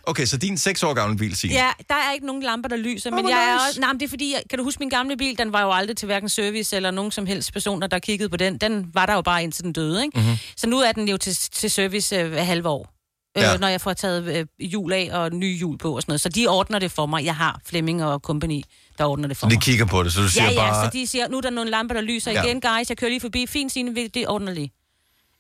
Okay, 0.04 0.26
så 0.26 0.38
din 0.38 0.58
6 0.58 0.84
år 0.84 0.93
gamle 0.93 1.17
bil, 1.17 1.36
Signe. 1.36 1.56
Ja, 1.56 1.69
der 1.89 1.95
er 1.95 2.13
ikke 2.13 2.26
nogen 2.26 2.43
lamper, 2.43 2.69
der 2.69 2.78
lyser, 2.78 3.12
men 3.12 3.19
hvor 3.19 3.30
jeg 3.30 3.50
er 3.50 3.54
nice. 3.54 3.65
også... 3.69 3.80
Nej, 3.80 3.93
men 3.93 4.00
det 4.00 4.06
er 4.06 4.10
fordi, 4.10 4.32
jeg, 4.34 4.41
kan 4.50 4.58
du 4.60 4.63
huske 4.63 4.80
min 4.80 4.89
gamle 4.89 5.17
bil? 5.17 5.38
Den 5.38 5.54
var 5.54 5.62
jo 5.62 5.72
aldrig 5.72 5.98
til 5.98 6.06
hverken 6.06 6.30
service 6.30 6.76
eller 6.76 6.91
nogen 6.91 7.12
som 7.12 7.26
helst 7.26 7.54
personer, 7.54 7.88
der 7.88 8.00
kiggede 8.00 8.30
på 8.30 8.38
den. 8.38 8.58
Den 8.58 8.86
var 8.93 9.06
der 9.06 9.13
jo 9.13 9.22
bare 9.22 9.43
indtil 9.43 9.63
den 9.63 9.74
døde, 9.74 10.04
ikke? 10.06 10.19
Mhm. 10.19 10.36
Så 10.58 10.67
nu 10.69 10.80
er 10.80 10.91
den 10.91 11.08
jo 11.10 11.17
til, 11.17 11.36
til 11.36 11.72
service 11.72 12.15
øh, 12.15 12.34
halve 12.34 12.69
år. 12.69 12.93
Øh, 13.38 13.43
Ja. 13.43 13.58
Når 13.58 13.67
jeg 13.67 13.82
får 13.82 13.93
taget 13.93 14.38
øh, 14.38 14.67
hjul 14.67 14.93
af 14.93 15.10
og 15.13 15.32
nye 15.34 15.58
hjul 15.58 15.78
på 15.78 15.95
og 15.95 16.02
sådan 16.02 16.12
noget. 16.12 16.22
Så 16.22 16.30
de 16.30 16.48
ordner 16.48 16.80
det 16.80 16.91
for 16.91 17.06
mig. 17.06 17.26
Jeg 17.26 17.36
har 17.36 17.60
Flemming 17.65 18.04
og 18.04 18.19
company, 18.19 18.62
der 18.98 19.06
ordner 19.06 19.28
det 19.28 19.38
for 19.38 19.45
Så 19.45 19.50
de 19.50 19.56
mig. 19.56 19.62
kigger 19.63 19.86
på 19.86 20.04
det, 20.04 20.13
så 20.13 20.22
du 20.22 20.30
siger 20.30 20.43
Ja, 20.43 20.52
ja, 20.52 20.58
bare... 20.72 20.86
så 20.86 20.89
de 20.93 21.08
siger, 21.08 21.28
nu 21.28 21.38
er 21.38 21.41
der 21.41 21.50
nogle 21.50 21.72
lamper, 21.72 21.95
der 21.95 22.02
lyser 22.02 22.32
Ja. 22.32 22.38
ja. 22.41 22.45
igen, 22.48 22.62
guys. 22.62 22.89
Jeg 22.89 22.98
kører 22.98 23.10
lige 23.12 23.22
forbi. 23.22 23.45
Fint, 23.48 23.72
Signe, 23.72 24.08
det 24.08 24.28
ordner 24.28 24.54
lige. 24.54 24.72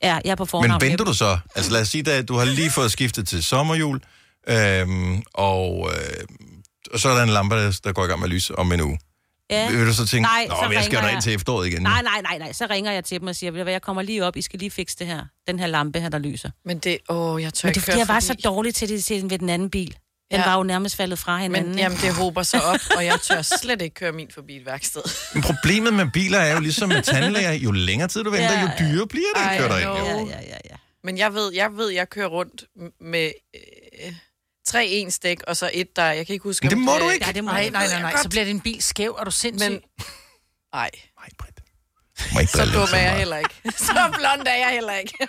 Ja, 0.03 0.19
jeg 0.25 0.31
er 0.31 0.35
på 0.35 0.43
Men 0.43 0.47
fornavn. 0.47 0.81
venter 0.81 1.05
du 1.05 1.13
så? 1.13 1.37
Altså 1.55 1.71
lad 1.71 1.81
os 1.81 1.87
sige, 1.87 2.11
at 2.11 2.27
du 2.27 2.35
har 2.37 2.45
lige 2.45 2.71
fået 2.71 2.91
skiftet 2.91 3.27
til 3.27 3.43
sommerjul, 3.43 4.01
øhm, 4.49 5.23
og, 5.33 5.91
øh, 5.93 6.25
og 6.93 6.99
så 6.99 7.09
er 7.09 7.15
der 7.15 7.23
en 7.23 7.29
lampe, 7.29 7.55
der, 7.55 7.79
der 7.83 7.91
går 7.91 8.03
i 8.05 8.07
gang 8.07 8.19
med 8.19 8.27
at 8.27 8.33
lyse 8.33 8.55
om 8.59 8.71
en 8.71 8.81
uge. 8.81 8.99
Ja. 9.51 9.71
Vil 9.71 9.87
du 9.87 9.93
så 9.93 10.05
tænke, 10.07 10.21
Nej, 10.21 10.45
Nå, 10.49 10.55
så 10.55 10.61
men 10.67 10.73
jeg 10.73 10.83
skal 10.83 10.99
da 11.03 11.09
ind 11.09 11.21
til 11.21 11.33
efteråret 11.33 11.67
igen. 11.67 11.81
Nej, 11.81 12.01
nej, 12.01 12.21
nej, 12.21 12.37
nej. 12.37 12.51
Så 12.51 12.67
ringer 12.69 12.91
jeg 12.91 13.03
til 13.05 13.19
dem 13.19 13.27
og 13.27 13.35
siger, 13.35 13.51
ved 13.51 13.71
jeg 13.71 13.81
kommer 13.81 14.01
lige 14.01 14.25
op, 14.25 14.35
I 14.35 14.41
skal 14.41 14.59
lige 14.59 14.71
fikse 14.71 14.95
det 14.99 15.07
her. 15.07 15.25
Den 15.47 15.59
her 15.59 15.67
lampe 15.67 15.99
her, 15.99 16.09
der 16.09 16.17
lyser. 16.17 16.49
Men 16.65 16.79
det, 16.79 16.97
åh, 17.09 17.41
jeg 17.41 17.53
tør 17.53 17.67
Men 17.67 17.73
det 17.73 17.77
ikke 17.77 17.79
er 17.79 17.81
fordi, 17.81 17.91
køre 17.91 17.97
jeg 17.99 18.07
var 18.07 18.13
forbi. 18.27 18.41
så 18.41 18.49
dårlig 18.49 18.75
til 18.75 18.89
det 18.89 19.03
til 19.03 19.29
ved 19.29 19.39
den 19.39 19.49
anden 19.49 19.69
bil. 19.69 19.95
Den 20.31 20.39
Ja. 20.39 20.45
var 20.49 20.57
jo 20.57 20.63
nærmest 20.63 20.95
faldet 20.95 21.19
fra 21.19 21.37
hinanden. 21.37 21.69
Men 21.69 21.79
jamen, 21.79 21.97
det 21.97 22.13
håber 22.13 22.43
sig 22.43 22.63
op, 22.63 22.79
og 22.95 23.05
jeg 23.05 23.19
tør 23.21 23.41
slet 23.41 23.81
ikke 23.81 23.93
køre 23.93 24.11
min 24.11 24.27
forbi 24.33 24.55
et 24.57 24.65
værksted. 24.65 25.01
Men 25.33 25.43
problemet 25.43 25.93
med 25.93 26.05
biler 26.13 26.39
er 26.39 26.53
jo 26.53 26.59
ligesom 26.59 26.89
med 26.89 27.01
tandlæger. 27.03 27.51
Jo 27.53 27.71
længere 27.71 28.07
tid 28.07 28.23
du 28.23 28.29
venter, 28.29 28.51
Ja, 28.53 28.61
jo 28.61 28.69
dyrere 28.79 29.07
bliver 29.07 29.25
det 29.35 29.41
at 29.49 29.55
I 29.55 29.57
køre 29.59 29.69
derind. 29.69 29.83
know. 30.07 30.19
Jo. 30.19 30.27
Ja, 30.29 30.39
ja, 30.41 30.57
ja. 30.69 30.75
Men 31.03 31.17
jeg 31.17 31.33
ved, 31.33 31.53
jeg 31.53 31.77
ved, 31.77 31.89
jeg 31.89 32.09
kører 32.09 32.27
rundt 32.27 32.63
med 33.01 33.31
øh, 33.55 34.13
tre 34.67 34.85
en 34.87 35.11
stik, 35.11 35.43
og 35.47 35.57
så 35.57 35.69
et 35.73 35.95
der, 35.95 36.03
jeg 36.05 36.25
kan 36.25 36.33
ikke 36.33 36.43
huske... 36.43 36.63
Men 36.65 36.69
det 36.69 36.77
om 36.77 36.81
må 36.83 36.91
du 37.05 37.09
ikke. 37.09 37.23
Nej, 37.25 37.31
det 37.33 37.43
må 37.43 37.51
nej, 37.51 37.69
nej, 37.69 37.87
nej, 37.87 38.01
nej. 38.01 38.13
Så 38.23 38.29
bliver 38.29 38.45
din 38.45 38.59
bil 38.61 38.83
skæv, 38.83 39.15
og 39.19 39.25
du 39.25 39.31
sindssyg. 39.31 39.69
Men, 39.71 39.81
nej. 40.73 40.89
Må 42.33 42.39
ikke 42.39 42.51
Så 42.51 42.65
dum 42.73 42.87
er 42.93 42.97
jeg 42.97 43.17
heller 43.17 43.37
ikke. 43.37 43.55
Så 43.77 44.13
blond 44.17 44.47
er 44.47 44.55
jeg 44.55 44.69
heller 44.71 44.93
ikke. 44.93 45.27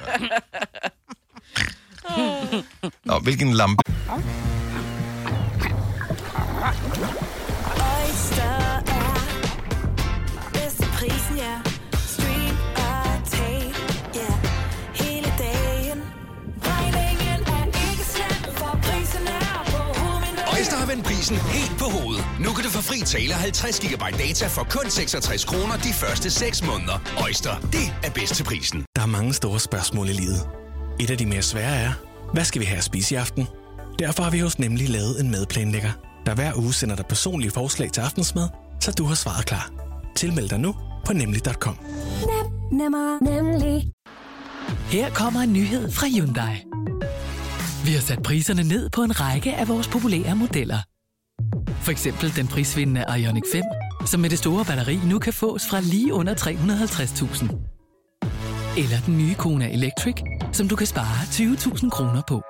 Nå, 3.05 3.19
hvilken 3.19 3.53
lampe? 3.53 3.83
Oyster 7.95 8.57
er 8.99 9.15
bedst 10.53 10.77
til 10.77 10.89
prisen, 10.99 11.37
ja. 11.37 11.55
Stream 12.15 12.57
og 12.77 13.29
tag, 13.35 13.75
ja. 14.15 14.31
Hele 15.05 15.33
dagen. 15.39 15.99
Regningen 16.71 17.41
er 17.57 17.65
ikke 17.91 18.05
slem, 18.15 18.55
for 18.55 18.79
prisen 18.83 19.27
er 19.27 19.65
på 19.73 19.81
hovedet. 20.01 20.45
Øjster 20.57 20.77
har 20.77 20.87
vendt 20.87 21.05
prisen 21.05 21.37
helt 21.37 21.79
på 21.79 21.85
hovedet. 21.85 22.25
Nu 22.41 22.53
kan 22.53 22.65
du 22.65 22.71
få 22.71 22.83
fri 22.83 22.99
tale 23.01 23.35
50 23.35 23.81
GB 23.81 24.03
data 24.19 24.47
for 24.47 24.67
kun 24.71 24.91
66 24.91 25.45
kroner 25.45 25.77
de 25.77 25.93
første 25.93 26.31
6 26.31 26.63
måneder. 26.67 26.99
Øjster, 27.23 27.55
det 27.73 27.87
er 28.05 28.11
bedst 28.11 28.35
til 28.35 28.45
prisen. 28.45 28.85
Der 28.97 29.03
er 29.03 29.07
mange 29.07 29.33
store 29.35 29.61
spørgsmål 29.61 30.09
i 30.09 30.13
livet. 30.13 30.41
Et 31.01 31.11
af 31.11 31.19
de 31.19 31.27
mere 31.27 31.43
svære 31.43 31.77
er, 31.77 31.93
hvad 32.33 32.45
skal 32.45 32.61
vi 32.61 32.67
have 32.67 32.79
at 32.79 32.85
spise 32.85 33.15
i 33.15 33.19
aften? 33.19 33.47
Derfor 33.99 34.23
har 34.23 34.31
vi 34.31 34.39
hos 34.39 34.59
Nemlig 34.59 34.89
lavet 34.89 35.21
en 35.21 35.31
madplanlægger, 35.31 35.91
der 36.27 36.35
hver 36.35 36.53
uge 36.57 36.75
sender 36.75 36.97
dig 36.97 37.07
personlige 37.07 37.51
forslag 37.51 37.93
til 37.93 38.01
aftensmad, 38.01 38.49
så 38.81 38.93
du 38.93 39.05
har 39.05 39.15
svaret 39.15 39.47
klar. 39.47 39.71
Tilmeld 40.17 40.49
dig 40.49 40.61
nu 40.61 40.75
på 41.07 41.13
nemlig.com. 41.13 41.79
Nem, 42.27 42.79
nemmer, 42.79 43.25
nemlig. 43.25 43.93
Her 44.91 45.11
kommer 45.11 45.41
en 45.41 45.53
nyhed 45.53 45.93
fra 45.93 46.07
Hyundai. 46.07 46.65
Vi 47.85 47.93
har 47.93 48.01
sat 48.01 48.23
priserne 48.23 48.63
ned 48.63 48.91
på 48.91 49.03
en 49.03 49.21
række 49.21 49.55
af 49.55 49.69
vores 49.69 49.89
populære 49.89 50.37
modeller. 50.37 50.79
For 51.83 51.91
eksempel 51.91 52.37
den 52.37 52.49
prisvindende 52.49 53.05
Ioniq 53.19 53.43
5, 53.53 53.63
som 54.07 54.21
med 54.21 54.31
det 54.31 54.39
store 54.39 54.65
batteri 54.65 54.97
nu 55.05 55.19
kan 55.19 55.33
fås 55.33 55.69
fra 55.71 55.81
lige 55.81 56.15
under 56.15 56.35
350.000. 56.35 57.45
Eller 58.79 59.01
den 59.07 59.19
nye 59.19 59.35
Kona 59.35 59.73
Electric, 59.73 60.15
som 60.53 60.69
du 60.69 60.77
kan 60.77 60.87
spare 60.87 61.23
20.000 61.25 61.89
kroner 61.91 62.23
på. 62.29 62.43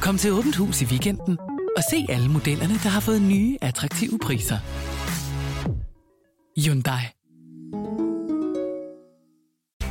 Kom 0.00 0.18
til 0.18 0.32
Åbent 0.32 0.56
Hus 0.56 0.82
i 0.82 0.84
weekenden 0.84 1.38
og 1.76 1.82
se 1.90 2.06
alle 2.08 2.28
modellerne, 2.28 2.74
der 2.74 2.88
har 2.88 3.00
fået 3.00 3.22
nye, 3.22 3.58
attraktive 3.62 4.18
priser. 4.18 4.58
Hyundai. 6.64 7.02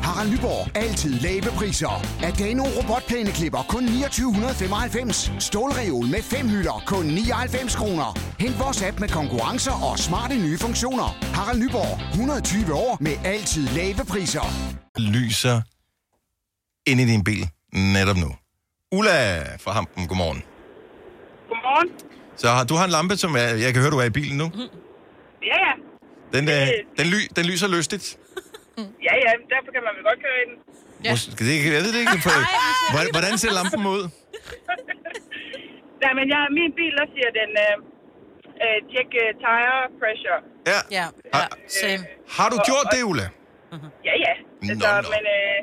Harald 0.06 0.32
Nyborg. 0.32 0.78
Altid 0.78 1.14
lave 1.20 1.42
priser. 1.42 1.94
Adano 2.24 2.64
robotplæneklipper 2.64 3.64
kun 3.70 3.84
2995. 3.88 5.32
Stålreol 5.40 6.06
med 6.06 6.22
fem 6.22 6.50
hylder 6.50 6.84
kun 6.86 7.06
99 7.06 7.76
kroner. 7.76 8.20
Hent 8.40 8.60
vores 8.60 8.82
app 8.84 9.00
med 9.00 9.10
konkurrencer 9.10 9.76
og 9.92 10.00
smarte 10.00 10.36
nye 10.36 10.58
funktioner. 10.58 11.10
Harald 11.38 11.60
Nyborg. 11.60 12.10
120 12.10 12.74
år 12.74 12.98
med 13.02 13.16
altid 13.24 13.68
lave 13.68 14.06
priser. 14.10 14.46
Lyser 14.98 15.62
ind 16.90 17.02
i 17.02 17.06
din 17.06 17.24
bil 17.24 17.50
netop 17.74 18.18
nu. 18.18 18.32
Ulla 18.92 19.20
fra 19.58 19.72
Hampen, 19.72 20.08
godmorgen. 20.08 20.55
Godmorgen. 21.56 21.90
Så 22.42 22.48
har, 22.56 22.64
du 22.70 22.76
har 22.80 22.86
en 22.90 22.94
lampe, 22.98 23.16
som 23.24 23.32
er, 23.44 23.48
jeg 23.66 23.70
kan 23.74 23.80
høre, 23.84 23.92
du 23.96 24.00
er 24.04 24.08
i 24.14 24.16
bilen 24.20 24.38
nu. 24.44 24.48
Ja, 25.52 25.58
ja. 25.68 25.74
Den, 26.36 26.44
øh, 26.56 26.68
den, 27.00 27.06
ly, 27.14 27.20
den 27.38 27.44
lyser 27.52 27.68
lystigt. 27.76 28.06
Ja, 29.08 29.14
ja, 29.26 29.32
derfor 29.54 29.70
kan 29.76 29.82
man 29.88 29.92
vel 29.98 30.04
godt 30.10 30.20
køre 30.26 30.38
i 30.44 30.46
den. 30.50 30.56
Ja. 31.06 31.12
Måske, 31.14 31.32
det, 31.48 31.54
jeg 31.78 31.82
ved 31.86 31.92
det 31.96 32.00
ikke. 32.04 32.18
Hvordan- 32.94 33.12
Hvordan 33.16 33.34
ser 33.44 33.52
lampen 33.60 33.82
ud? 33.96 34.04
Nej, 36.04 36.12
men 36.20 36.26
jeg, 36.34 36.40
min 36.60 36.72
bil, 36.80 36.94
der 37.00 37.06
siger 37.16 37.30
den, 37.40 37.52
øh, 37.66 37.76
øh, 38.64 38.78
check 38.92 39.10
uh, 39.24 39.30
tire 39.44 39.78
pressure. 40.00 40.40
Ja. 40.72 40.80
Ja, 40.98 41.06
Har, 41.36 41.48
same. 41.80 42.04
har 42.38 42.48
du 42.54 42.58
gjort 42.70 42.88
det, 42.96 43.02
Ulla? 43.12 43.28
Ja, 44.08 44.14
ja. 44.26 44.34
Altså, 44.70 44.90
nå. 45.06 45.10
men 45.16 45.24
øh, 45.38 45.58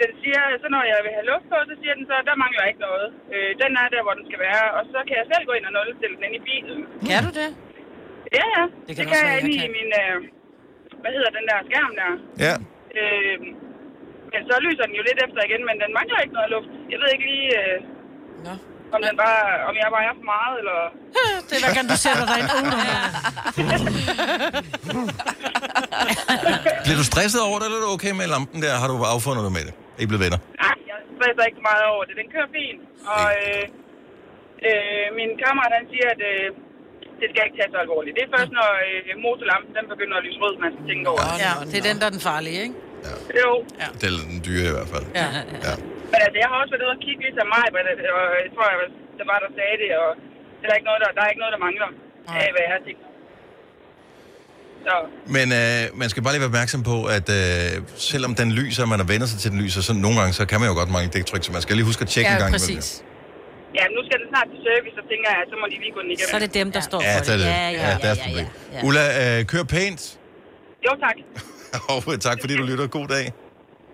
den 0.00 0.10
siger, 0.22 0.42
så 0.62 0.66
når 0.74 0.82
jeg 0.92 0.98
vil 1.04 1.12
have 1.16 1.28
luft 1.32 1.46
på, 1.52 1.56
så 1.70 1.74
siger 1.80 1.94
den 1.98 2.04
så, 2.10 2.16
der 2.28 2.34
mangler 2.44 2.64
ikke 2.70 2.82
noget. 2.88 3.08
Øh, 3.34 3.50
den 3.62 3.70
er 3.82 3.88
der, 3.94 4.02
hvor 4.06 4.14
den 4.18 4.24
skal 4.28 4.40
være, 4.48 4.64
og 4.76 4.82
så 4.92 4.98
kan 5.08 5.14
jeg 5.20 5.26
selv 5.32 5.44
gå 5.48 5.52
ind 5.58 5.66
og 5.68 5.72
nulstille 5.76 6.14
den 6.16 6.24
ind 6.28 6.36
i 6.40 6.42
bilen. 6.48 6.78
Kan 7.10 7.20
du 7.26 7.30
det? 7.40 7.50
Ja, 8.38 8.44
ja. 8.56 8.64
Det 8.86 8.92
kan 8.96 9.02
det 9.04 9.06
kan 9.12 9.18
jeg 9.28 9.34
inde 9.40 9.52
i 9.56 9.58
kan. 9.64 9.70
min, 9.78 9.90
øh, 10.02 10.16
hvad 11.02 11.12
hedder 11.16 11.30
den 11.38 11.44
der 11.50 11.58
skærm 11.68 11.92
der. 12.00 12.12
Ja. 12.46 12.54
Øh, 13.00 13.36
men 14.32 14.40
så 14.48 14.54
lyser 14.66 14.84
den 14.88 14.94
jo 14.98 15.02
lidt 15.08 15.18
efter 15.26 15.40
igen, 15.48 15.62
men 15.68 15.76
den 15.82 15.90
mangler 15.98 16.18
ikke 16.24 16.36
noget 16.38 16.50
luft. 16.54 16.70
Jeg 16.92 16.98
ved 17.02 17.08
ikke 17.14 17.26
lige, 17.32 17.48
øh, 17.62 17.76
Nå. 18.46 18.52
om, 18.94 19.00
den 19.06 19.14
bare, 19.24 19.42
om 19.68 19.74
jeg 19.80 19.86
bare 19.94 20.04
er 20.10 20.14
for 20.20 20.26
meget, 20.36 20.54
eller... 20.62 20.78
Det 21.48 21.54
er 21.56 21.60
hver 21.64 21.74
gang, 21.78 21.86
du 21.92 21.96
sætter 22.04 22.24
dig 22.30 22.36
ind. 22.40 22.48
Uh, 22.56 22.66
Bliver 26.84 26.98
du 27.02 27.06
stresset 27.12 27.40
over 27.48 27.56
det, 27.58 27.66
eller 27.66 27.78
er 27.80 27.84
du 27.86 27.90
okay 27.96 28.12
med 28.20 28.26
lampen 28.34 28.58
der? 28.64 28.72
Har 28.82 28.88
du 28.92 28.96
affundet 29.14 29.42
dig 29.46 29.52
med 29.58 29.64
det? 29.68 29.74
Er 29.96 30.02
I 30.04 30.06
blevet 30.10 30.22
venner? 30.26 30.40
Nej, 30.64 30.76
jeg 30.90 30.96
stresser 31.16 31.44
ikke 31.48 31.58
så 31.60 31.66
meget 31.70 31.84
over 31.94 32.02
det. 32.08 32.14
Den 32.20 32.28
kører 32.34 32.48
fint. 32.58 32.80
Og 33.16 33.26
øh, 33.42 33.64
øh, 34.68 35.06
min 35.18 35.30
kammerat, 35.42 35.72
han 35.78 35.86
siger, 35.92 36.08
at 36.14 36.22
øh, 36.32 36.46
det 37.20 37.26
skal 37.30 37.42
ikke 37.46 37.58
tage 37.60 37.70
så 37.74 37.78
alvorligt. 37.84 38.14
Det 38.16 38.22
er 38.26 38.32
først, 38.36 38.52
når 38.58 38.70
øh, 38.88 39.00
motorlampen 39.26 39.70
den 39.78 39.86
begynder 39.92 40.16
at 40.20 40.24
lyse 40.26 40.38
rød, 40.44 40.54
man 40.66 40.70
skal 40.74 40.84
tænke 40.90 41.04
over. 41.12 41.20
det. 41.28 41.44
Ja, 41.46 41.52
det 41.70 41.76
er 41.82 41.86
den, 41.90 41.96
der 42.00 42.06
er 42.10 42.14
den 42.18 42.24
farlige, 42.30 42.58
ikke? 42.66 42.76
Jo. 43.42 43.50
Ja. 43.82 43.88
Det 43.98 44.04
er 44.08 44.12
den 44.32 44.40
dyre 44.48 44.66
i 44.72 44.74
hvert 44.76 44.90
fald. 44.94 45.06
Ja. 45.20 45.28
ja. 45.66 45.74
Men 46.12 46.18
altså, 46.24 46.38
jeg 46.42 46.48
har 46.50 46.56
også 46.62 46.72
været 46.74 46.84
ude 46.86 46.96
og 46.98 47.02
kigge 47.06 47.22
ligesom 47.26 47.46
mig, 47.56 47.64
og 47.72 47.78
jeg 48.44 48.50
tror, 48.54 48.66
jeg, 48.72 48.78
der 49.18 49.26
var 49.32 49.38
der 49.44 49.50
sagde 49.58 49.76
det, 49.82 49.90
og 50.02 50.10
det 50.60 50.64
er 50.70 50.76
ikke 50.78 50.88
noget, 50.90 51.00
der, 51.04 51.10
der 51.16 51.22
er 51.24 51.30
ikke 51.32 51.42
noget, 51.42 51.54
der 51.56 51.62
mangler 51.66 51.88
af, 52.40 52.48
hvad 52.54 52.62
jeg 52.66 52.72
har 52.76 52.82
tænkt. 52.86 53.02
Så, 54.86 54.94
Men 55.36 55.46
øh, 55.60 55.82
man 56.00 56.08
skal 56.12 56.20
bare 56.24 56.32
lige 56.34 56.42
være 56.44 56.52
opmærksom 56.54 56.80
på, 56.92 56.96
at 57.16 57.26
øh, 57.38 57.82
selvom 58.12 58.32
den 58.40 58.48
lyser, 58.60 58.82
og 58.84 58.88
man 58.92 58.98
har 59.02 59.08
vendt 59.12 59.28
sig 59.32 59.38
til 59.44 59.50
den 59.52 59.58
lyser, 59.64 59.80
så 59.88 59.92
nogle 60.04 60.16
gange, 60.18 60.32
så 60.40 60.44
kan 60.50 60.56
man 60.60 60.66
jo 60.70 60.74
godt 60.80 60.90
mangle 60.94 61.10
dæktryk, 61.16 61.42
så 61.46 61.50
man 61.56 61.62
skal 61.64 61.72
lige 61.78 61.86
huske 61.90 62.02
at 62.06 62.10
tjekke 62.14 62.30
en 62.34 62.38
gang. 62.42 62.50
imellem. 62.54 62.82
ja, 63.78 63.84
nu 63.96 64.00
skal 64.06 64.16
den 64.22 64.28
snart 64.32 64.46
til 64.52 64.60
service, 64.68 64.94
så 64.98 65.02
tænker 65.10 65.26
jeg, 65.32 65.38
at 65.44 65.48
så 65.52 65.56
må 65.62 65.66
de 65.72 65.76
lige 65.84 65.92
gå 65.96 66.00
den 66.04 66.10
igennem. 66.14 66.30
Så 66.32 66.36
er 66.40 66.42
det 66.46 66.54
dem, 66.60 66.68
der 66.76 66.82
står 66.88 66.98
Ja, 67.02 67.12
for 67.18 67.24
det 67.24 67.32
er 67.36 67.40
det. 67.42 67.44
Ja, 67.44 67.68
ja, 67.68 67.70
Ja, 67.70 67.88
ja, 67.90 67.98
deres 68.06 68.18
ja, 68.18 68.24
problem. 68.26 68.46
ja, 68.72 68.76
ja. 68.78 68.86
Ulla, 68.86 69.04
øh, 69.22 69.38
kør 69.52 69.64
pænt, 69.74 70.02
Jo, 70.86 70.92
tak. 71.04 71.16
og 72.14 72.20
tak 72.26 72.36
fordi 72.42 72.54
du 72.60 72.64
lytter. 72.70 72.86
God 72.98 73.08
dag. 73.16 73.26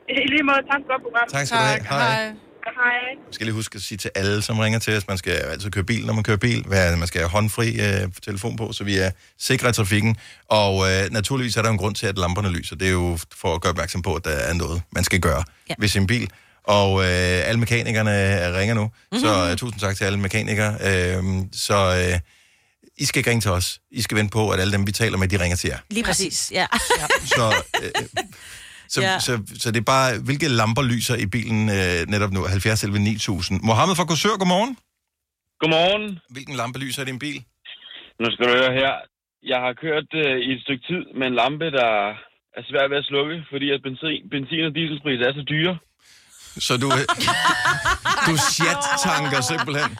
I 0.08 0.26
lige 0.34 0.44
måde, 0.50 0.62
tak 0.70 0.80
for 0.84 0.88
godt 0.92 1.02
program. 1.06 1.26
Tak 1.34 1.46
skal 1.46 1.58
du 1.58 1.64
have. 1.72 1.82
Hej. 1.88 2.14
Hej. 2.14 2.51
Jeg 2.66 3.34
skal 3.34 3.46
lige 3.46 3.54
huske 3.54 3.76
at 3.76 3.82
sige 3.82 3.98
til 3.98 4.10
alle, 4.14 4.42
som 4.42 4.58
ringer 4.58 4.78
til 4.78 4.96
os, 4.96 5.08
man 5.08 5.18
skal 5.18 5.32
altid 5.32 5.70
køre 5.70 5.84
bil, 5.84 6.06
når 6.06 6.12
man 6.12 6.24
kører 6.24 6.36
bil. 6.36 6.68
Man 6.68 7.06
skal 7.06 7.20
have 7.20 7.30
håndfri 7.30 7.80
øh, 7.80 8.08
telefon 8.22 8.56
på, 8.56 8.72
så 8.72 8.84
vi 8.84 8.98
er 8.98 9.10
sikre 9.38 9.68
i 9.68 9.72
trafikken. 9.72 10.16
Og 10.48 10.90
øh, 10.90 11.10
naturligvis 11.10 11.56
er 11.56 11.62
der 11.62 11.70
en 11.70 11.78
grund 11.78 11.94
til, 11.94 12.06
at 12.06 12.18
lamperne 12.18 12.48
lyser. 12.48 12.76
Det 12.76 12.88
er 12.88 12.92
jo 12.92 13.18
for 13.36 13.54
at 13.54 13.60
gøre 13.60 13.70
opmærksom 13.70 14.02
på, 14.02 14.14
at 14.14 14.24
der 14.24 14.30
er 14.30 14.54
noget, 14.54 14.82
man 14.92 15.04
skal 15.04 15.20
gøre 15.20 15.44
ja. 15.68 15.74
ved 15.78 15.88
sin 15.88 16.06
bil. 16.06 16.30
Og 16.64 17.00
øh, 17.00 17.48
alle 17.48 17.60
mekanikerne 17.60 18.10
ringer 18.58 18.74
nu, 18.74 18.84
mm-hmm. 18.84 19.20
så 19.20 19.48
øh, 19.50 19.56
tusind 19.56 19.80
tak 19.80 19.96
til 19.96 20.04
alle 20.04 20.18
mekanikere. 20.18 20.72
Øh, 20.80 21.24
så 21.52 22.08
øh, 22.12 22.18
I 22.98 23.04
skal 23.04 23.18
ikke 23.18 23.30
ringe 23.30 23.40
til 23.40 23.50
os. 23.50 23.80
I 23.90 24.02
skal 24.02 24.16
vente 24.16 24.32
på, 24.32 24.50
at 24.50 24.60
alle 24.60 24.72
dem, 24.72 24.86
vi 24.86 24.92
taler 24.92 25.18
med, 25.18 25.28
de 25.28 25.40
ringer 25.40 25.56
til 25.56 25.68
jer. 25.68 25.78
Lige 25.90 26.04
præcis, 26.04 26.52
ja. 26.54 26.66
Så, 27.24 27.54
øh, 27.82 27.90
så, 28.94 29.00
Ja. 29.00 29.18
så, 29.18 29.32
så, 29.46 29.60
så 29.62 29.66
det 29.72 29.80
er 29.80 29.88
bare, 29.96 30.10
hvilke 30.28 30.48
lamper 30.60 30.82
lyser 30.92 31.16
i 31.24 31.26
bilen 31.36 31.60
øh, 31.78 32.00
netop 32.12 32.32
nu? 32.36 32.40
70 32.44 32.84
11 32.84 32.98
9000. 32.98 33.60
Mohammed 33.68 33.94
fra 33.96 34.04
Korsør, 34.10 34.34
godmorgen. 34.42 34.72
Godmorgen. 35.60 36.18
Hvilken 36.34 36.54
lampe 36.60 36.78
lyser 36.84 37.02
i 37.02 37.04
din 37.10 37.18
bil? 37.24 37.38
Nu 38.20 38.26
skal 38.32 38.44
du 38.48 38.52
høre 38.58 38.72
her. 38.80 38.92
Jeg 39.52 39.58
har 39.64 39.72
kørt 39.84 40.08
øh, 40.24 40.36
i 40.46 40.48
et 40.56 40.62
stykke 40.64 40.84
tid 40.90 41.02
med 41.18 41.26
en 41.30 41.36
lampe, 41.42 41.66
der 41.80 41.90
er 42.58 42.62
svær 42.70 42.84
ved 42.90 42.98
at 43.02 43.08
slukke, 43.10 43.36
fordi 43.52 43.66
at 43.74 43.80
benzin, 43.86 44.20
benzin 44.34 44.64
og 44.68 44.74
dieselpriser 44.78 45.24
er 45.28 45.34
så 45.40 45.44
dyre. 45.54 45.74
Så 46.66 46.72
du, 46.82 46.88
øh, 46.98 47.04
du 48.28 48.32
chat-tanker 48.54 49.40
simpelthen. 49.52 49.90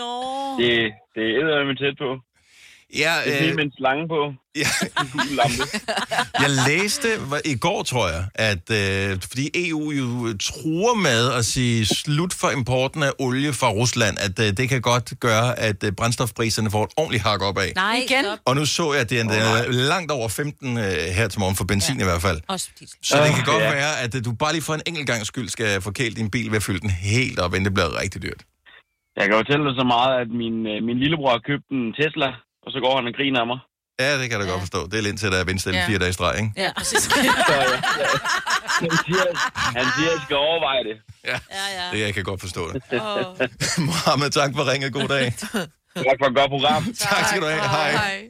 Nå. 0.00 0.12
Det, 0.60 0.72
det 1.14 1.22
er 1.28 1.32
eddermame 1.40 1.74
tæt 1.82 1.96
på. 2.04 2.08
Ja, 2.98 3.14
Det 3.24 3.34
er 3.34 3.42
øh, 3.42 3.48
øh... 3.50 3.56
med 3.56 3.64
en 3.64 3.72
slange 3.78 4.08
på. 4.08 4.32
Ja. 4.56 4.70
Lampe. 5.38 5.62
Jeg 6.40 6.50
læste 6.68 7.08
i 7.44 7.56
går, 7.56 7.82
tror 7.82 8.08
jeg, 8.08 8.24
at 8.34 8.70
øh, 8.70 9.18
fordi 9.30 9.50
EU 9.68 9.90
jo 9.90 10.06
truer 10.38 10.94
med 10.94 11.32
at 11.38 11.44
sige 11.44 11.86
slut 11.86 12.32
for 12.40 12.50
importen 12.50 13.02
af 13.02 13.10
olie 13.18 13.52
fra 13.52 13.70
Rusland, 13.70 14.16
at 14.26 14.38
øh, 14.46 14.56
det 14.56 14.68
kan 14.68 14.80
godt 14.80 15.12
gøre, 15.20 15.58
at 15.58 15.84
øh, 15.84 15.92
brændstofpriserne 15.92 16.70
får 16.70 16.84
et 16.84 16.90
ordentligt 16.96 17.22
hak 17.22 17.42
op 17.42 17.58
af. 17.58 17.72
Nej, 17.76 17.96
igen. 18.08 18.24
Og 18.44 18.56
nu 18.56 18.64
så 18.66 18.92
jeg, 18.92 19.00
at 19.00 19.10
det 19.10 19.20
er, 19.20 19.24
det 19.24 19.38
er 19.38 19.70
langt 19.72 20.10
over 20.12 20.28
15 20.28 20.78
øh, 20.78 20.84
her 21.18 21.28
til 21.28 21.40
morgen 21.40 21.56
for 21.56 21.64
benzin 21.64 21.96
ja. 21.96 22.02
i 22.02 22.04
hvert 22.04 22.22
fald. 22.22 22.40
Også 22.48 22.68
diesel. 22.80 22.98
Så 23.02 23.16
det 23.16 23.30
kan 23.34 23.40
Ah, 23.40 23.46
godt 23.46 23.62
ja. 23.62 23.70
være, 23.70 24.00
at 24.00 24.14
øh, 24.14 24.24
du 24.24 24.32
bare 24.32 24.52
lige 24.52 24.62
for 24.62 24.74
en 24.74 24.82
enkelt 24.86 25.06
gang 25.06 25.26
skyld 25.26 25.48
skal 25.48 25.80
forkæle 25.80 26.14
din 26.14 26.30
bil 26.30 26.50
ved 26.50 26.56
at 26.56 26.62
fylde 26.62 26.80
den 26.80 26.90
helt 26.90 27.38
op, 27.38 27.52
inden 27.54 27.64
det 27.64 27.74
bliver 27.74 28.00
rigtig 28.02 28.22
dyrt. 28.22 28.42
Jeg 29.16 29.24
kan 29.26 29.34
fortælle 29.36 29.64
dig 29.68 29.74
så 29.80 29.84
meget, 29.94 30.12
at 30.22 30.28
min, 30.42 30.56
øh, 30.72 30.78
min 30.88 30.98
lillebror 31.02 31.30
har 31.30 31.42
købt 31.50 31.66
en 31.76 31.92
Tesla, 32.00 32.28
og 32.66 32.72
så 32.72 32.78
går 32.80 32.96
han 32.96 33.06
og 33.06 33.14
griner 33.18 33.40
af 33.40 33.46
mig. 33.46 33.58
Ja, 34.00 34.12
det 34.20 34.30
kan 34.30 34.38
jeg 34.38 34.46
da 34.46 34.50
godt 34.52 34.60
forstå. 34.60 34.86
Det 34.86 34.94
er 34.98 35.02
lidt 35.02 35.18
til, 35.18 35.26
at 35.26 35.32
der 35.32 35.38
er 35.40 35.44
vindstille 35.44 35.78
Ja. 35.78 35.82
ja. 35.84 35.88
fire 35.90 35.98
dage 35.98 36.10
i 36.10 36.12
streg, 36.12 36.34
ikke? 36.40 36.52
Ja, 36.56 36.70
præcis. 36.76 37.02
Så, 37.04 37.10
ja, 37.16 37.22
ja. 37.22 37.78
Han 38.82 38.90
siger, 39.06 39.24
han 39.78 39.86
siger, 39.96 40.08
at 40.10 40.14
jeg 40.16 40.20
skal 40.24 40.36
overveje 40.36 40.82
det. 40.88 40.96
Ja, 41.24 41.38
ja, 41.58 41.64
ja. 41.78 41.84
det 41.92 42.00
jeg 42.06 42.14
kan 42.14 42.24
godt 42.24 42.40
forstå 42.40 42.72
det. 42.72 42.82
Mohammed, 43.88 44.30
tak 44.30 44.50
for 44.56 44.72
ringet. 44.72 44.92
God 44.92 45.08
dag. 45.08 45.32
Tak 46.06 46.16
for 46.20 46.26
et 46.30 46.36
godt 46.36 46.50
program. 46.50 46.82
tak 46.98 47.26
skal 47.28 47.40
du 47.40 47.46
have. 47.46 47.60
Hej. 47.60 47.90
Hej. 47.90 48.28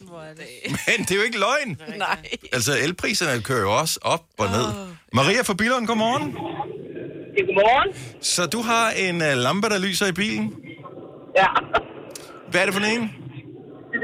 Hvor 0.00 0.20
er 0.20 0.34
det? 0.34 0.46
Men 0.70 1.04
det 1.04 1.10
er 1.10 1.16
jo 1.16 1.22
ikke 1.22 1.38
løgn. 1.38 1.80
Nej. 1.98 2.18
Altså, 2.52 2.72
elpriserne 2.82 3.42
kører 3.42 3.60
jo 3.60 3.78
også 3.78 3.98
op 4.02 4.24
og 4.38 4.46
ned. 4.46 4.66
Maria 5.12 5.42
fra 5.42 5.54
Billund, 5.54 5.86
godmorgen. 5.86 6.32
Godmorgen. 7.46 7.94
Så 8.22 8.46
du 8.46 8.60
har 8.62 8.90
en 8.90 9.16
uh, 9.16 9.32
lampe, 9.46 9.68
der 9.68 9.78
lyser 9.78 10.06
i 10.06 10.12
bilen? 10.12 10.54
Ja. 11.36 11.46
Hvad 12.50 12.60
er 12.60 12.66
det 12.68 12.74
for 12.78 12.82
en? 12.94 13.04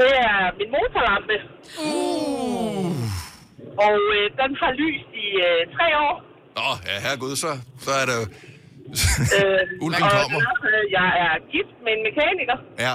Det 0.00 0.12
er 0.28 0.40
min 0.60 0.70
motorlampe. 0.76 1.36
Uh. 1.86 2.96
Og 3.86 3.98
øh, 4.16 4.24
den 4.40 4.50
har 4.62 4.72
lyst 4.82 5.08
i 5.24 5.28
øh, 5.48 5.60
tre 5.76 5.86
år. 6.06 6.14
Åh, 6.60 6.64
oh, 6.68 6.76
ja, 6.88 6.94
herregud, 7.04 7.34
så, 7.44 7.50
så 7.84 7.90
er 8.00 8.04
det 8.08 8.14
jo... 8.20 8.24
Øh, 9.36 9.62
Ulven 9.84 10.02
og 10.06 10.10
kommer. 10.16 10.38
er 10.42 10.48
også, 10.52 10.68
øh, 10.74 10.84
jeg 10.98 11.08
er 11.26 11.32
gift 11.52 11.76
med 11.84 11.92
en 11.96 12.02
mekaniker. 12.08 12.56
Ja. 12.86 12.94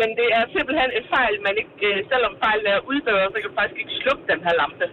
Men 0.00 0.08
det 0.18 0.28
er 0.38 0.44
simpelthen 0.56 0.90
et 0.98 1.06
fejl, 1.14 1.34
man 1.46 1.54
ikke, 1.62 1.76
øh, 1.90 1.96
selvom 2.12 2.32
fejlen 2.44 2.66
er 2.74 2.78
udbedret, 2.90 3.28
så 3.32 3.36
kan 3.40 3.48
du 3.50 3.56
faktisk 3.60 3.78
ikke 3.82 3.94
slukke 4.02 4.24
den 4.32 4.40
her 4.46 4.54
lampe. 4.62 4.86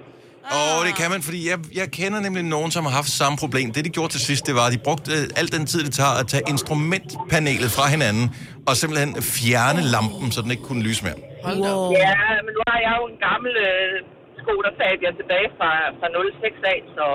Og 0.57 0.77
det 0.87 0.93
kan 0.99 1.07
man, 1.13 1.21
fordi 1.27 1.39
jeg, 1.51 1.59
jeg 1.81 1.87
kender 1.99 2.19
nemlig 2.27 2.43
nogen, 2.55 2.71
som 2.75 2.81
har 2.87 2.93
haft 2.99 3.11
samme 3.21 3.37
problem. 3.43 3.67
Det, 3.75 3.81
de 3.87 3.91
gjorde 3.97 4.11
til 4.15 4.21
sidst, 4.29 4.43
det 4.47 4.53
var, 4.59 4.65
at 4.69 4.73
de 4.75 4.81
brugte 4.87 5.07
øh, 5.17 5.39
al 5.39 5.47
den 5.55 5.63
tid, 5.71 5.79
det 5.87 5.93
tager 6.01 6.15
at 6.21 6.27
tage 6.33 6.43
instrumentpanelet 6.53 7.69
fra 7.77 7.85
hinanden, 7.95 8.25
og 8.67 8.73
simpelthen 8.81 9.11
fjerne 9.37 9.81
lampen, 9.95 10.27
så 10.35 10.39
den 10.43 10.51
ikke 10.55 10.65
kunne 10.69 10.83
lyse 10.89 11.01
mere. 11.07 11.19
Wow. 11.63 11.81
Ja, 12.05 12.21
men 12.45 12.51
nu 12.57 12.61
har 12.71 12.79
jeg 12.87 12.93
jo 12.99 13.03
en 13.13 13.19
gammel 13.29 13.53
øh, 13.67 13.93
sko, 14.39 14.53
der 14.65 14.73
sagde 14.79 14.95
jeg 15.07 15.13
tilbage 15.21 15.47
fra, 15.57 15.69
fra 15.99 16.07
06 16.41 16.73
af, 16.73 16.79
så... 16.97 17.05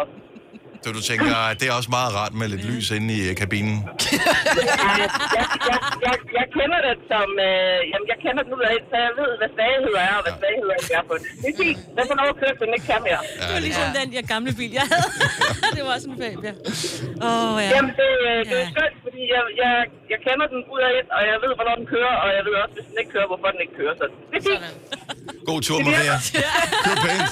Så 0.84 0.88
du 0.98 1.00
tænker, 1.10 1.34
at 1.50 1.56
det 1.60 1.66
er 1.70 1.74
også 1.80 1.90
meget 1.98 2.10
rart 2.18 2.34
med 2.40 2.46
lidt 2.52 2.64
lys 2.70 2.86
inde 2.96 3.08
i 3.16 3.20
øh, 3.28 3.32
kabinen. 3.42 3.76
jeg, 5.00 5.08
jeg, 5.38 5.46
jeg, 5.70 5.78
jeg, 6.06 6.14
jeg 6.38 6.46
kender 6.58 6.78
det 6.86 6.96
som... 7.10 7.28
Øh, 7.48 7.78
jamen, 7.92 8.06
jeg 8.12 8.18
kender 8.24 8.42
den 8.46 8.52
ud 8.58 8.64
af, 8.72 8.76
så 8.90 8.96
jeg 9.06 9.12
ved, 9.20 9.30
hvad 9.40 9.50
svagheder 9.56 10.00
er, 10.08 10.14
og 10.18 10.22
hvad 10.26 10.34
svagheder 10.40 10.74
ikke 10.80 10.94
er 11.00 11.04
på 11.10 11.14
det. 11.20 11.24
Det 11.42 11.48
er 11.52 11.56
fint. 11.62 11.78
Den 11.96 12.04
får 12.10 12.16
lov 12.20 12.28
at 12.34 12.38
køre, 12.42 12.52
så 12.58 12.62
den 12.68 12.74
ikke 12.78 12.88
kan 12.92 13.00
mere. 13.08 13.20
Ja, 13.24 13.44
Det 13.46 13.52
var 13.56 13.62
ligesom 13.68 13.86
den 14.00 14.08
der 14.14 14.22
gamle 14.34 14.50
bil, 14.60 14.72
jeg 14.80 14.86
havde. 14.92 15.08
det 15.76 15.82
var 15.88 15.96
sådan 16.02 16.14
en 16.14 16.18
Fabia. 16.22 16.52
Åh, 17.26 17.30
oh, 17.30 17.54
ja. 17.64 17.68
Jamen, 17.74 17.92
det, 18.00 18.10
øh, 18.28 18.38
det 18.50 18.56
er 18.64 18.68
skønt, 18.74 18.96
fordi 19.06 19.20
jeg, 19.34 19.42
jeg, 19.62 19.72
jeg 20.12 20.18
kender 20.26 20.46
den 20.54 20.60
ud 20.74 20.80
af 20.86 20.90
et, 20.98 21.08
og 21.16 21.22
jeg 21.30 21.36
ved, 21.44 21.52
hvornår 21.58 21.74
den 21.80 21.86
kører, 21.94 22.14
og 22.22 22.28
jeg 22.36 22.42
ved 22.46 22.54
også, 22.62 22.74
hvis 22.76 22.86
den 22.90 22.96
ikke 23.02 23.12
kører, 23.14 23.28
hvorfor 23.30 23.48
den 23.54 23.60
ikke 23.64 23.76
kører. 23.80 23.94
Så 24.00 24.04
det 24.32 24.38
er 24.40 24.44
fint. 24.48 24.64
God 25.46 25.62
tur, 25.62 25.80
Maria. 25.82 26.20
Kør 26.84 26.94
pænt. 26.94 27.30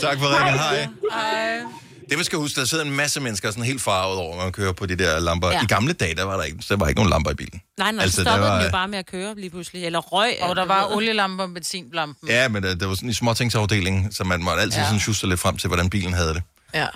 Tak 0.00 0.18
for 0.18 0.38
ringen. 0.38 0.58
Hej. 0.58 0.88
Hej. 1.12 1.60
Det 2.08 2.18
man 2.18 2.24
skal 2.24 2.38
huske, 2.38 2.60
der 2.60 2.66
sidder 2.66 2.84
en 2.84 2.90
masse 2.96 3.20
mennesker 3.20 3.50
sådan 3.50 3.64
helt 3.64 3.82
farvet 3.82 4.18
over, 4.18 4.36
når 4.36 4.42
man 4.42 4.52
kører 4.52 4.72
på 4.72 4.86
de 4.86 4.96
der 4.96 5.20
lamper. 5.20 5.48
Ja. 5.50 5.62
I 5.62 5.66
gamle 5.66 5.92
dage, 5.92 6.14
der 6.14 6.24
var 6.24 6.36
der 6.36 6.42
ikke, 6.44 6.58
der 6.68 6.76
var 6.76 6.88
ikke 6.88 6.98
nogen 6.98 7.10
lamper 7.10 7.30
i 7.30 7.34
bilen. 7.34 7.60
Nej, 7.78 7.92
nej, 7.92 8.02
Altså, 8.02 8.16
så 8.16 8.22
stoppede 8.22 8.48
var- 8.50 8.56
den 8.56 8.64
jo 8.66 8.70
bare 8.70 8.88
med 8.88 8.98
at 8.98 9.06
køre 9.06 9.34
lige 9.34 9.50
pludselig. 9.50 9.84
Eller 9.84 9.98
røg. 9.98 10.34
Og 10.42 10.56
der 10.56 10.64
var 10.64 10.86
olielamper 10.96 11.44
og 11.44 11.54
benzinlampen. 11.54 12.28
Ja, 12.28 12.48
men 12.48 12.62
der, 12.62 12.74
der 12.74 12.86
var 12.86 12.94
sådan 12.94 13.08
en 13.08 13.14
småtingsafdeling, 13.14 14.14
så 14.14 14.24
man 14.24 14.42
måtte 14.42 14.62
altid 14.62 14.76
Ja. 14.78 14.82
ja. 14.82 14.86
sådan 14.88 15.00
sjuste 15.00 15.26
lidt 15.26 15.40
frem 15.40 15.56
til, 15.56 15.68
hvordan 15.68 15.90
bilen 15.90 16.12
havde 16.12 16.34
det. 16.34 16.42
Ja. 16.74 16.86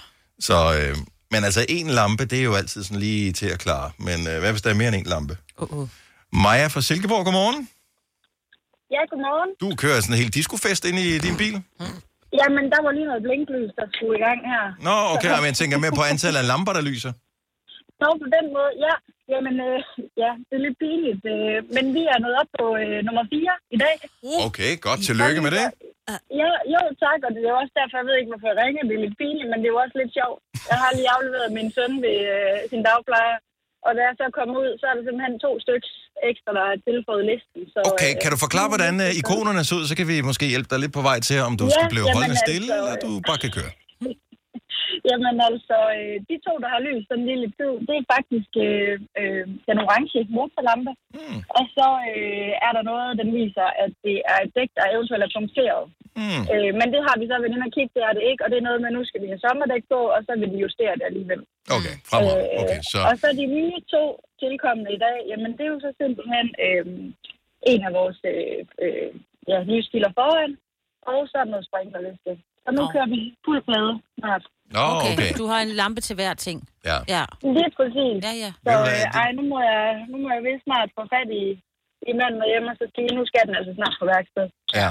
Så, 0.40 0.74
øh, 0.78 0.96
men 1.30 1.44
altså, 1.44 1.66
en 1.68 1.90
lampe, 1.90 2.24
det 2.24 2.38
er 2.38 2.42
jo 2.42 2.54
altid 2.54 2.84
sådan 2.84 2.98
lige 3.00 3.32
til 3.32 3.46
at 3.46 3.58
klare. 3.58 3.90
Men 3.98 4.26
øh, 4.28 4.38
hvad 4.40 4.50
hvis 4.52 4.62
der 4.62 4.70
er 4.70 4.74
mere 4.74 4.88
end 4.88 4.96
en 4.96 5.04
lampe? 5.06 5.36
Uh-uh. 5.60 5.88
Maja 6.32 6.66
fra 6.66 6.80
Silkeborg, 6.80 7.24
godmorgen. 7.24 7.68
Ja, 8.94 9.00
godmorgen. 9.10 9.50
Du 9.64 9.68
kører 9.82 9.98
sådan 10.00 10.14
en 10.14 10.22
helt 10.22 10.34
discofest 10.40 10.82
ind 10.88 10.98
i 11.06 11.08
din 11.26 11.36
bil? 11.42 11.56
Jamen, 12.40 12.64
der 12.72 12.80
var 12.84 12.92
lige 12.96 13.08
noget 13.10 13.22
blinklys, 13.26 13.72
der 13.78 13.86
skulle 13.94 14.14
i 14.18 14.22
gang 14.26 14.40
her. 14.52 14.64
Nå, 14.88 14.96
okay, 15.14 15.30
men 15.40 15.48
jeg 15.52 15.58
tænker 15.60 15.76
mere 15.84 15.94
på 16.00 16.04
antallet 16.12 16.40
af 16.42 16.46
lamper, 16.52 16.72
der 16.78 16.84
lyser. 16.90 17.12
Nå, 18.02 18.08
på 18.22 18.28
den 18.36 18.46
måde, 18.56 18.72
ja. 18.86 18.94
Jamen, 19.32 19.56
øh, 19.68 19.78
ja, 20.22 20.30
det 20.48 20.54
er 20.58 20.64
lidt 20.66 20.78
pinligt. 20.84 21.22
Øh, 21.34 21.58
men 21.76 21.84
vi 21.96 22.02
er 22.12 22.18
nået 22.24 22.36
op 22.42 22.50
på 22.60 22.66
øh, 22.82 22.96
nummer 23.06 23.24
4 23.32 23.54
i 23.76 23.78
dag. 23.84 23.96
Okay, 24.46 24.70
godt. 24.86 25.00
Tillykke 25.08 25.40
med 25.46 25.52
det. 25.56 25.64
Ja, 26.40 26.50
jo, 26.74 26.80
tak, 27.04 27.20
og 27.26 27.30
det 27.34 27.40
er 27.42 27.50
jo 27.54 27.58
også 27.62 27.74
derfor, 27.80 27.96
jeg 28.00 28.06
ved 28.08 28.16
ikke, 28.18 28.32
hvorfor 28.32 28.50
jeg 28.52 28.58
ringer. 28.64 28.82
Det 28.88 28.94
er 28.96 29.04
lidt 29.04 29.20
pinligt, 29.22 29.48
men 29.50 29.58
det 29.60 29.66
er 29.68 29.74
jo 29.74 29.82
også 29.84 29.96
lidt 30.00 30.12
sjovt. 30.18 30.38
Jeg 30.70 30.78
har 30.82 30.90
lige 30.98 31.12
afleveret 31.14 31.56
min 31.58 31.70
søn 31.76 31.92
ved 32.04 32.18
øh, 32.34 32.56
sin 32.70 32.82
dagplejer, 32.88 33.36
og 33.86 33.90
da 33.96 34.00
jeg 34.08 34.14
så 34.20 34.26
kom 34.38 34.48
ud, 34.62 34.68
så 34.80 34.84
er 34.90 34.94
der 34.96 35.02
simpelthen 35.08 35.34
to 35.46 35.52
stykker 35.64 35.88
ekstra, 36.30 36.50
der 36.58 36.64
er 36.72 36.76
tilføjet 36.88 37.24
listen. 37.32 37.60
Så, 37.72 37.78
Okay, 37.92 38.10
øh, 38.14 38.20
kan 38.22 38.28
du 38.34 38.38
forklare, 38.46 38.68
hvordan 38.72 38.94
øh, 39.06 39.20
ikonerne 39.20 39.60
ser 39.68 39.74
ud? 39.78 39.84
Så 39.90 39.94
kan 39.98 40.06
vi 40.12 40.16
måske 40.30 40.44
hjælpe 40.54 40.68
dig 40.72 40.78
lidt 40.84 40.94
på 40.98 41.02
vej 41.10 41.18
til, 41.28 41.36
om 41.48 41.54
du 41.60 41.64
Ja, 41.66 41.74
skal 41.76 41.86
blive 41.94 42.06
holdende 42.16 42.38
stille, 42.46 42.68
altså, 42.74 42.78
eller 42.78 42.94
du 43.04 43.10
bare 43.30 43.38
kan 43.44 43.52
køre. 43.58 43.70
Jamen 45.10 45.36
altså, 45.48 45.76
øh, 45.98 46.16
de 46.28 46.36
to, 46.46 46.52
der 46.62 46.68
har 46.74 46.80
lys 46.86 47.04
sådan 47.06 47.22
en 47.22 47.30
lille 47.32 47.48
tid, 47.58 47.72
det 47.88 47.94
er 47.98 48.12
faktisk 48.16 48.50
øh, 48.66 48.94
øh, 49.20 49.44
den 49.68 49.76
orange 49.84 50.20
motorlampe. 50.38 50.92
Mm. 51.16 51.40
Og 51.58 51.64
så 51.76 51.88
øh, 52.12 52.52
er 52.66 52.72
der 52.76 52.84
noget, 52.90 53.18
den 53.20 53.30
viser, 53.40 53.68
at 53.84 53.92
det 54.06 54.16
er 54.32 54.38
et 54.44 54.52
dæk, 54.56 54.70
der 54.76 54.92
eventuelt 54.94 55.24
er 55.26 55.34
punkteret. 55.36 55.84
Mm. 56.20 56.42
Øh, 56.52 56.70
men 56.78 56.86
det 56.94 57.00
har 57.06 57.16
vi 57.18 57.24
så 57.26 57.34
været 57.40 57.54
inde 57.54 57.68
og 57.68 57.74
kigge, 57.76 57.94
det 57.96 58.04
er 58.08 58.14
det 58.16 58.24
ikke. 58.30 58.42
Og 58.44 58.48
det 58.50 58.58
er 58.58 58.68
noget 58.68 58.80
med, 58.82 58.90
nu 58.90 59.02
skal 59.08 59.22
vi 59.22 59.28
have 59.32 59.44
sommerdæk 59.46 59.84
på, 59.92 60.00
og 60.14 60.20
så 60.26 60.32
vil 60.40 60.52
de 60.54 60.64
justere 60.66 60.94
det 60.98 61.06
alligevel. 61.10 61.40
Okay, 61.76 61.94
fremad. 62.10 62.38
Okay, 62.62 62.80
så... 62.90 62.98
Og 63.08 63.14
så 63.22 63.28
de 63.40 63.46
nye 63.58 63.78
to 63.94 64.04
tilkommende 64.42 64.90
i 64.96 65.02
dag, 65.06 65.16
jamen 65.30 65.52
det 65.56 65.64
er 65.64 65.72
jo 65.74 65.80
så 65.86 65.90
simpelthen 66.02 66.46
øh, 66.66 66.84
en 67.72 67.80
af 67.88 67.92
vores 68.00 68.18
øh, 68.32 68.60
øh, 68.84 69.10
ja, 69.50 69.58
lysstiler 69.70 70.10
foran, 70.18 70.52
og 71.10 71.18
så 71.28 71.34
er 71.38 71.44
der 71.44 71.54
noget 71.54 71.68
sprinklerliste. 71.68 72.32
Så 72.64 72.70
nu 72.76 72.82
kører 72.92 73.08
vi 73.14 73.20
fuld 73.44 73.62
plade 73.68 73.92
snart. 74.18 74.44
Nå, 74.76 74.84
okay. 75.10 75.30
Du 75.40 75.46
har 75.46 75.60
en 75.60 75.68
lampe 75.68 76.00
til 76.00 76.14
hver 76.14 76.34
ting. 76.34 76.58
Ja. 76.84 76.98
Ja. 77.14 77.24
Lige 77.56 77.70
præcis. 77.78 78.16
Ja, 78.26 78.32
ja. 78.44 78.50
Så 78.66 78.72
øh, 78.92 79.20
ej, 79.20 79.28
nu 79.38 79.42
må 79.52 79.58
jeg, 79.70 80.06
nu 80.10 80.16
må 80.22 80.28
jeg 80.34 80.42
vist 80.48 80.64
snart 80.68 80.88
få 80.96 81.02
fat 81.14 81.28
i, 81.42 81.44
i 82.10 82.12
manden 82.20 82.38
derhjemme, 82.42 82.68
og 82.72 82.76
så 82.80 82.84
sige, 82.94 83.08
nu 83.18 83.22
skal 83.30 83.42
den 83.48 83.54
altså 83.58 83.72
snart 83.78 83.94
på 84.00 84.06
værksted. 84.14 84.46
Ja. 84.80 84.90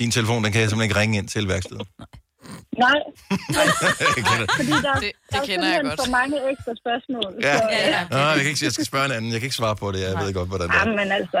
Din 0.00 0.10
telefon, 0.16 0.40
den 0.44 0.52
kan 0.52 0.60
jeg 0.60 0.68
simpelthen 0.68 0.90
ikke 0.90 1.00
ringe 1.00 1.18
ind 1.18 1.28
til 1.34 1.48
værkstedet. 1.52 1.88
Nej, 1.98 2.08
Kender- 4.28 4.48
fordi 4.58 4.74
der, 4.86 4.94
Det- 4.94 5.02
det 5.02 5.32
der 5.32 5.40
er 5.40 5.46
kender 5.50 5.68
jeg 5.74 5.80
godt. 5.88 5.98
for 6.02 6.10
mange 6.20 6.36
ekstra 6.52 6.72
spørgsmål. 6.82 7.30
Ja. 7.48 7.54
Så, 7.58 7.64
ja, 7.94 8.00
Nå, 8.14 8.18
jeg, 8.36 8.42
kan 8.44 8.50
ikke, 8.52 8.62
jeg 8.68 8.74
skal 8.76 8.86
spørge 8.92 9.06
en 9.10 9.14
anden. 9.16 9.28
Jeg 9.32 9.38
kan 9.40 9.46
ikke 9.48 9.60
svare 9.62 9.76
på 9.82 9.86
det. 9.92 9.98
Jeg 10.06 10.12
ved 10.22 10.30
godt, 10.38 10.48
hvordan 10.52 10.66
det 10.68 10.74
Ja, 10.78 10.82
er. 10.90 10.96
men 11.00 11.08
altså, 11.20 11.40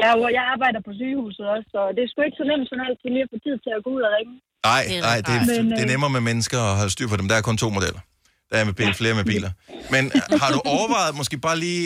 jeg, 0.00 0.08
jeg 0.38 0.44
arbejder 0.54 0.80
på 0.88 0.92
sygehuset 1.00 1.44
også, 1.54 1.66
så 1.74 1.80
det 1.96 2.00
er 2.04 2.08
sgu 2.10 2.18
ikke 2.28 2.38
så 2.42 2.46
nemt 2.50 2.66
som 2.70 2.78
altid 2.88 3.08
lige 3.16 3.24
at 3.26 3.30
få 3.34 3.38
tid 3.46 3.54
til 3.64 3.72
at 3.76 3.80
gå 3.86 3.90
ud 3.96 4.02
og 4.08 4.12
ringe. 4.16 4.34
Nej, 4.70 4.82
nej, 5.08 5.18
det, 5.26 5.32
er- 5.38 5.46
Men, 5.62 5.72
øh, 5.72 5.76
det 5.78 5.82
er 5.86 5.90
nemmere 5.94 6.10
med 6.16 6.22
mennesker 6.30 6.58
at 6.70 6.74
holde 6.80 6.92
styr 6.96 7.08
på 7.12 7.16
dem. 7.20 7.26
Der 7.30 7.36
er 7.40 7.44
kun 7.50 7.56
to 7.64 7.68
modeller. 7.78 8.00
Der 8.50 8.56
er 8.60 8.64
med 8.70 8.74
bil, 8.80 8.94
flere 9.00 9.14
med 9.20 9.24
biler. 9.32 9.50
Men 9.94 10.02
øh, 10.16 10.40
har 10.42 10.50
du 10.56 10.60
overvejet 10.74 11.12
måske 11.20 11.36
bare 11.48 11.58
lige 11.66 11.84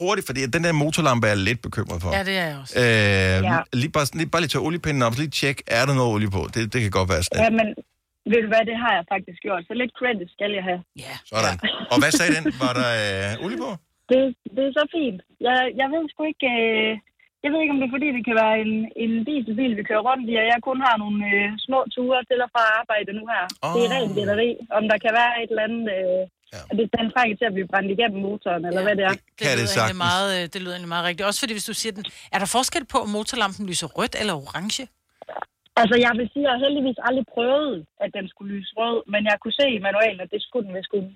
hurtigt, 0.00 0.26
fordi 0.26 0.40
den 0.46 0.64
der 0.64 0.72
motorlampe 0.72 1.26
er 1.26 1.30
jeg 1.30 1.38
lidt 1.50 1.62
bekymret 1.62 2.02
for. 2.02 2.16
Ja, 2.16 2.22
det 2.24 2.36
er 2.42 2.46
jeg 2.46 2.56
også. 2.62 2.78
Øh, 2.78 2.84
Ja. 2.84 3.58
lige, 3.72 3.90
bare, 3.96 4.06
lige, 4.14 4.26
bare 4.32 4.42
lige 4.42 4.48
tage 4.48 4.62
oliepinden 4.62 5.02
op, 5.02 5.12
så 5.14 5.20
lige 5.20 5.30
tjek, 5.30 5.62
er 5.66 5.86
der 5.86 5.94
noget 5.94 6.12
olie 6.14 6.30
på? 6.30 6.48
Det, 6.54 6.72
det 6.72 6.80
kan 6.80 6.90
godt 6.90 7.08
være 7.08 7.22
sådan. 7.22 7.42
Ja, 7.44 7.50
men 7.50 7.66
ved 8.30 8.40
du 8.44 8.48
hvad, 8.52 8.64
det 8.70 8.76
har 8.84 8.92
jeg 8.98 9.04
faktisk 9.14 9.38
gjort, 9.46 9.62
så 9.68 9.74
lidt 9.80 9.92
credit 9.98 10.30
skal 10.36 10.52
jeg 10.58 10.64
have. 10.70 10.80
Ja. 11.04 11.14
Sådan. 11.32 11.56
Og 11.92 11.96
hvad 12.00 12.10
sagde 12.18 12.32
den? 12.36 12.44
Var 12.64 12.72
der 12.80 12.88
øh, 13.02 13.44
olie 13.44 13.58
på? 13.64 13.70
Det, 14.10 14.20
det 14.56 14.62
er 14.68 14.74
så 14.80 14.84
fint. 14.96 15.20
Jeg, 15.46 15.58
jeg 15.80 15.88
ved 15.94 16.02
sgu 16.10 16.20
ikke... 16.32 16.50
Øh, 16.58 16.92
jeg 17.44 17.50
ved 17.52 17.60
ikke, 17.60 17.74
om 17.74 17.80
det 17.80 17.88
er 17.88 17.96
fordi, 17.96 18.08
det 18.16 18.24
kan 18.28 18.36
være 18.44 18.56
en, 18.64 18.74
en 19.04 19.12
dieselbil, 19.28 19.72
vi 19.78 19.88
kører 19.90 20.06
rundt 20.08 20.26
i, 20.32 20.34
og 20.42 20.46
jeg 20.52 20.58
kun 20.68 20.78
har 20.86 20.96
nogle 21.02 21.18
øh, 21.32 21.48
små 21.66 21.80
ture 21.94 22.20
til 22.28 22.38
og 22.44 22.50
fra 22.54 22.62
arbejde 22.80 23.10
nu 23.18 23.24
her. 23.32 23.44
Oh. 23.64 23.72
Det 23.74 23.80
er 23.86 23.90
rent 23.96 24.14
gætteri. 24.18 24.50
Om 24.78 24.84
der 24.90 24.98
kan 25.04 25.12
være 25.20 25.32
et 25.42 25.50
eller 25.52 25.64
andet... 25.68 25.84
Øh, 25.96 26.22
ja. 26.54 26.60
at 26.70 26.74
det 26.78 26.84
den 26.98 27.06
trænger 27.14 27.34
til 27.40 27.46
at 27.50 27.54
blive 27.56 27.68
brændt 27.72 27.90
igennem 27.94 28.18
motoren, 28.26 28.62
eller 28.68 28.82
hvad 28.86 28.96
det 28.98 29.04
er. 29.10 29.14
Det 29.38 29.46
lyder, 29.58 29.76
egentlig 29.76 30.02
meget, 30.10 30.28
øh, 30.36 30.42
det 30.52 30.58
lyder 30.62 30.74
egentlig 30.76 30.94
meget 30.96 31.06
rigtigt. 31.08 31.26
Også 31.30 31.40
fordi, 31.42 31.52
hvis 31.58 31.68
du 31.70 31.74
siger 31.80 31.92
den... 31.98 32.04
Er 32.34 32.38
der 32.42 32.48
forskel 32.58 32.84
på, 32.92 32.98
om 33.06 33.10
motorlampen 33.18 33.62
lyser 33.70 33.88
rødt 33.98 34.14
eller 34.20 34.34
orange? 34.42 34.82
Altså, 35.80 35.94
jeg 36.06 36.12
vil 36.18 36.26
sige, 36.32 36.44
at 36.46 36.50
jeg 36.52 36.58
heldigvis 36.64 36.98
aldrig 37.08 37.26
prøvet, 37.36 37.76
at 38.04 38.10
den 38.16 38.24
skulle 38.32 38.50
lyse 38.56 38.70
rød, 38.80 38.96
men 39.12 39.20
jeg 39.30 39.36
kunne 39.42 39.56
se 39.60 39.66
i 39.78 39.80
manualen, 39.88 40.20
at 40.24 40.30
det 40.34 40.40
skulle 40.46 40.64
den, 40.66 40.74
hvis 40.76 40.86
skulle. 40.90 41.08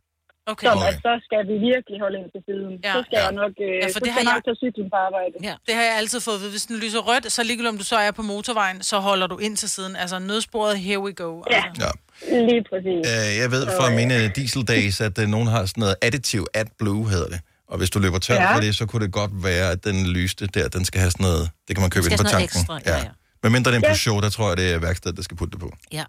Okay. 0.53 0.67
Som 0.69 0.79
Okay. 0.79 0.89
at 0.91 0.95
så 1.07 1.13
skal 1.27 1.41
vi 1.51 1.55
virkelig 1.71 1.97
holde 2.05 2.17
ind 2.21 2.29
til 2.35 2.43
siden. 2.49 2.73
Ja. 2.87 2.93
Så 2.97 3.01
skal 3.07 3.17
Ja. 3.21 3.25
jeg 3.27 3.33
nok, 3.43 3.55
øh, 3.69 3.75
Ja, 3.83 3.87
for 3.95 4.01
det 4.05 4.11
har 4.15 4.21
jeg 4.25 4.31
nok 4.35 4.43
tage 4.49 4.59
cyklen 4.65 4.87
på 4.95 4.99
arbejde. 5.09 5.35
Ja. 5.49 5.55
Det 5.67 5.75
har 5.79 5.85
jeg 5.89 5.95
altid 6.03 6.19
fået 6.27 6.39
vide. 6.43 6.53
Hvis 6.57 6.67
den 6.71 6.77
lyser 6.85 7.01
rødt, 7.09 7.25
så 7.37 7.41
ligegyldigt 7.49 7.73
om 7.75 7.79
du 7.83 7.87
så 7.93 7.97
er 8.07 8.11
på 8.21 8.25
motorvejen, 8.33 8.79
så 8.91 8.97
holder 9.09 9.27
du 9.33 9.37
ind 9.47 9.55
til 9.63 9.69
siden. 9.77 9.93
Altså 10.03 10.17
nødsporet, 10.31 10.75
here 10.87 11.01
we 11.07 11.13
go. 11.25 11.31
Ja, 11.57 11.63
Ja. 11.85 11.91
lige 12.51 12.63
præcis. 12.71 13.03
Øh, 13.15 13.29
jeg 13.43 13.49
ved 13.55 13.63
fra 13.79 13.87
mine 14.01 14.17
diesel 14.39 14.63
days, 14.75 14.97
at 15.09 15.17
øh, 15.23 15.27
nogen 15.35 15.49
har 15.55 15.61
sådan 15.71 15.81
noget 15.85 15.97
additive 16.07 16.47
AdBlue, 16.61 17.05
hedder 17.15 17.29
det. 17.35 17.41
Og 17.71 17.77
hvis 17.79 17.91
du 17.95 17.99
løber 18.05 18.19
tør 18.27 18.35
Ja. 18.35 18.55
for 18.55 18.61
det, 18.65 18.71
så 18.81 18.85
kunne 18.87 19.03
det 19.07 19.13
godt 19.21 19.33
være, 19.49 19.67
at 19.75 19.81
den 19.89 19.99
lyste 20.19 20.45
der, 20.57 20.69
den 20.77 20.85
skal 20.89 20.99
have 21.05 21.11
sådan 21.17 21.25
noget, 21.31 21.45
det 21.67 21.73
kan 21.77 21.81
man 21.87 21.91
købe 21.97 22.07
ind 22.11 22.19
på 22.19 22.29
tanken. 22.35 22.45
ekstra, 22.45 22.75
ja, 22.87 22.97
ja. 22.97 23.11
Men 23.47 23.53
mindre 23.57 23.69
det 23.71 23.77
er 23.77 23.81
en 23.83 23.87
Ja. 23.89 23.95
Peugeot, 23.95 24.23
der 24.27 24.31
tror 24.37 24.47
jeg, 24.51 24.57
det 24.63 24.69
er 24.75 24.79
værkstedet, 24.89 25.17
der 25.19 25.25
skal 25.27 25.37
putte 25.41 25.53
det 25.55 25.61
på. 25.67 25.71
Ja. 25.99 26.05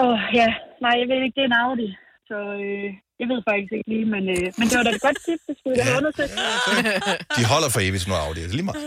Åh, 0.00 0.02
oh, 0.02 0.16
ja. 0.40 0.48
Nej, 0.84 0.94
jeg 1.00 1.06
ved 1.10 1.18
ikke, 1.26 1.36
det 1.38 1.44
er 1.46 1.50
en 1.52 1.58
Audi. 1.64 1.88
Så 2.30 2.36
øh, 2.64 2.88
jeg 3.20 3.26
ved 3.32 3.38
faktisk 3.50 3.72
ikke 3.78 3.88
lige, 3.94 4.06
men, 4.14 4.22
øh, 4.34 4.46
men 4.58 4.64
det 4.70 4.74
var 4.78 4.84
da 4.88 4.90
et 4.98 5.02
godt 5.08 5.18
tip, 5.26 5.40
det 5.48 5.54
skulle 5.58 5.74
jeg 5.78 5.84
have 5.88 5.98
undersøgt. 6.02 6.32
De 7.38 7.42
holder 7.52 7.70
for 7.74 7.80
evigt, 7.86 8.04
nogle 8.08 8.22
Audi. 8.26 8.40
Det 8.44 8.50
er 8.52 8.56
lige 8.60 8.68
meget. 8.70 8.80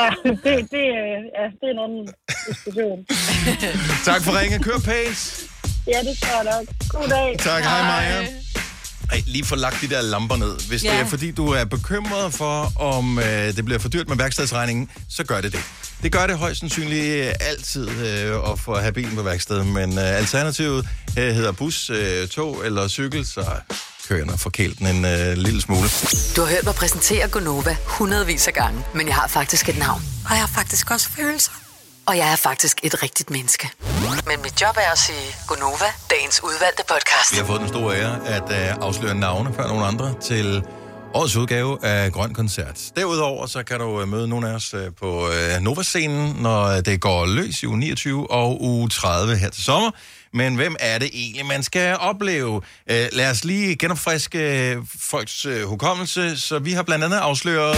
ja, 0.00 0.08
det, 0.44 0.56
det, 0.74 0.84
øh, 1.00 1.18
ja, 1.38 1.44
det 1.58 1.66
er 1.68 1.74
en 1.76 1.80
anden 1.86 2.04
diskussion. 2.48 2.98
Tak 4.10 4.20
for 4.26 4.32
ringen. 4.38 4.58
Kør 4.68 4.78
pænt. 4.90 5.20
Ja, 5.92 5.98
det 6.08 6.14
tror 6.22 6.36
jeg 6.40 6.46
nok. 6.54 6.64
God 6.94 7.08
dag. 7.16 7.28
Tak, 7.48 7.62
hej 7.70 7.80
Maja. 7.92 8.18
Ej, 9.10 9.22
lige 9.26 9.44
få 9.44 9.56
lagt 9.56 9.80
de 9.80 9.88
der 9.88 10.02
lamper 10.02 10.36
ned. 10.36 10.68
Hvis 10.68 10.84
ja. 10.84 10.92
det 10.92 11.00
er 11.00 11.04
fordi, 11.06 11.30
du 11.30 11.48
er 11.48 11.64
bekymret 11.64 12.34
for, 12.34 12.72
om 12.76 13.18
øh, 13.18 13.56
det 13.56 13.64
bliver 13.64 13.78
for 13.78 13.88
dyrt 13.88 14.08
med 14.08 14.16
værkstedsregningen, 14.16 14.90
så 15.08 15.24
gør 15.24 15.40
det 15.40 15.52
det. 15.52 15.60
Det 16.02 16.12
gør 16.12 16.26
det 16.26 16.38
højst 16.38 16.60
sandsynligt 16.60 17.04
øh, 17.04 17.34
altid 17.40 17.88
øh, 17.90 18.50
at 18.52 18.58
få 18.58 18.78
have 18.78 18.92
bilen 18.92 19.16
på 19.16 19.22
værksted, 19.22 19.64
men 19.64 19.98
øh, 19.98 20.04
alternativet 20.04 20.88
øh, 21.18 21.34
hedder 21.34 21.52
bus, 21.52 21.90
øh, 21.90 22.28
tog 22.28 22.66
eller 22.66 22.88
cykel, 22.88 23.26
så 23.26 23.44
kører 24.08 24.18
jeg 24.18 24.26
nok 24.26 24.38
forkælt 24.38 24.78
den 24.78 24.86
en 24.86 25.04
øh, 25.04 25.36
lille 25.36 25.60
smule. 25.60 25.88
Du 26.36 26.40
har 26.40 26.48
hørt 26.48 26.64
mig 26.64 26.74
præsentere 26.74 27.28
Gonova 27.28 27.76
hundredvis 27.84 28.46
af 28.46 28.52
gange, 28.54 28.84
men 28.94 29.06
jeg 29.06 29.14
har 29.14 29.28
faktisk 29.28 29.68
et 29.68 29.78
navn. 29.78 30.02
Og 30.24 30.30
jeg 30.30 30.40
har 30.40 30.50
faktisk 30.54 30.90
også 30.90 31.08
følelser. 31.08 31.67
Og 32.08 32.16
jeg 32.16 32.32
er 32.32 32.36
faktisk 32.36 32.80
et 32.82 33.02
rigtigt 33.02 33.30
menneske. 33.30 33.70
Men 34.26 34.42
mit 34.42 34.62
job 34.62 34.76
er 34.76 34.92
at 34.92 34.98
sige 34.98 35.34
Gonova, 35.46 35.90
dagens 36.10 36.40
udvalgte 36.44 36.82
podcast. 36.88 37.32
Vi 37.32 37.36
har 37.38 37.44
fået 37.44 37.60
den 37.60 37.68
store 37.68 37.96
ære 37.96 38.28
at 38.28 38.42
øh, 38.50 38.76
afsløre 38.80 39.14
navne 39.14 39.54
før 39.54 39.66
nogle 39.68 39.84
andre 39.84 40.14
til 40.20 40.62
årets 41.14 41.36
udgave 41.36 41.84
af 41.84 42.12
Grøn 42.12 42.34
Koncert. 42.34 42.80
Derudover 42.96 43.46
så 43.46 43.62
kan 43.62 43.78
du 43.78 44.00
øh, 44.00 44.08
møde 44.08 44.28
nogle 44.28 44.48
af 44.48 44.54
os 44.54 44.74
øh, 44.74 44.86
på 45.00 45.28
øh, 45.28 45.60
Nova-scenen, 45.60 46.36
når 46.42 46.80
det 46.80 47.00
går 47.00 47.26
løs 47.26 47.62
i 47.62 47.66
uge 47.66 47.78
29 47.78 48.30
og 48.30 48.62
uge 48.62 48.88
30 48.88 49.36
her 49.36 49.50
til 49.50 49.64
sommer. 49.64 49.90
Men 50.32 50.54
hvem 50.54 50.76
er 50.80 50.98
det 50.98 51.10
egentlig, 51.12 51.46
man 51.46 51.62
skal 51.62 51.96
opleve? 51.96 52.62
Øh, 52.90 53.06
lad 53.12 53.30
os 53.30 53.44
lige 53.44 53.76
genopfriske 53.76 54.76
folks 55.00 55.44
øh, 55.44 55.62
hukommelse. 55.62 56.40
Så 56.40 56.58
vi 56.58 56.72
har 56.72 56.82
blandt 56.82 57.04
andet 57.04 57.16
afsløret 57.18 57.76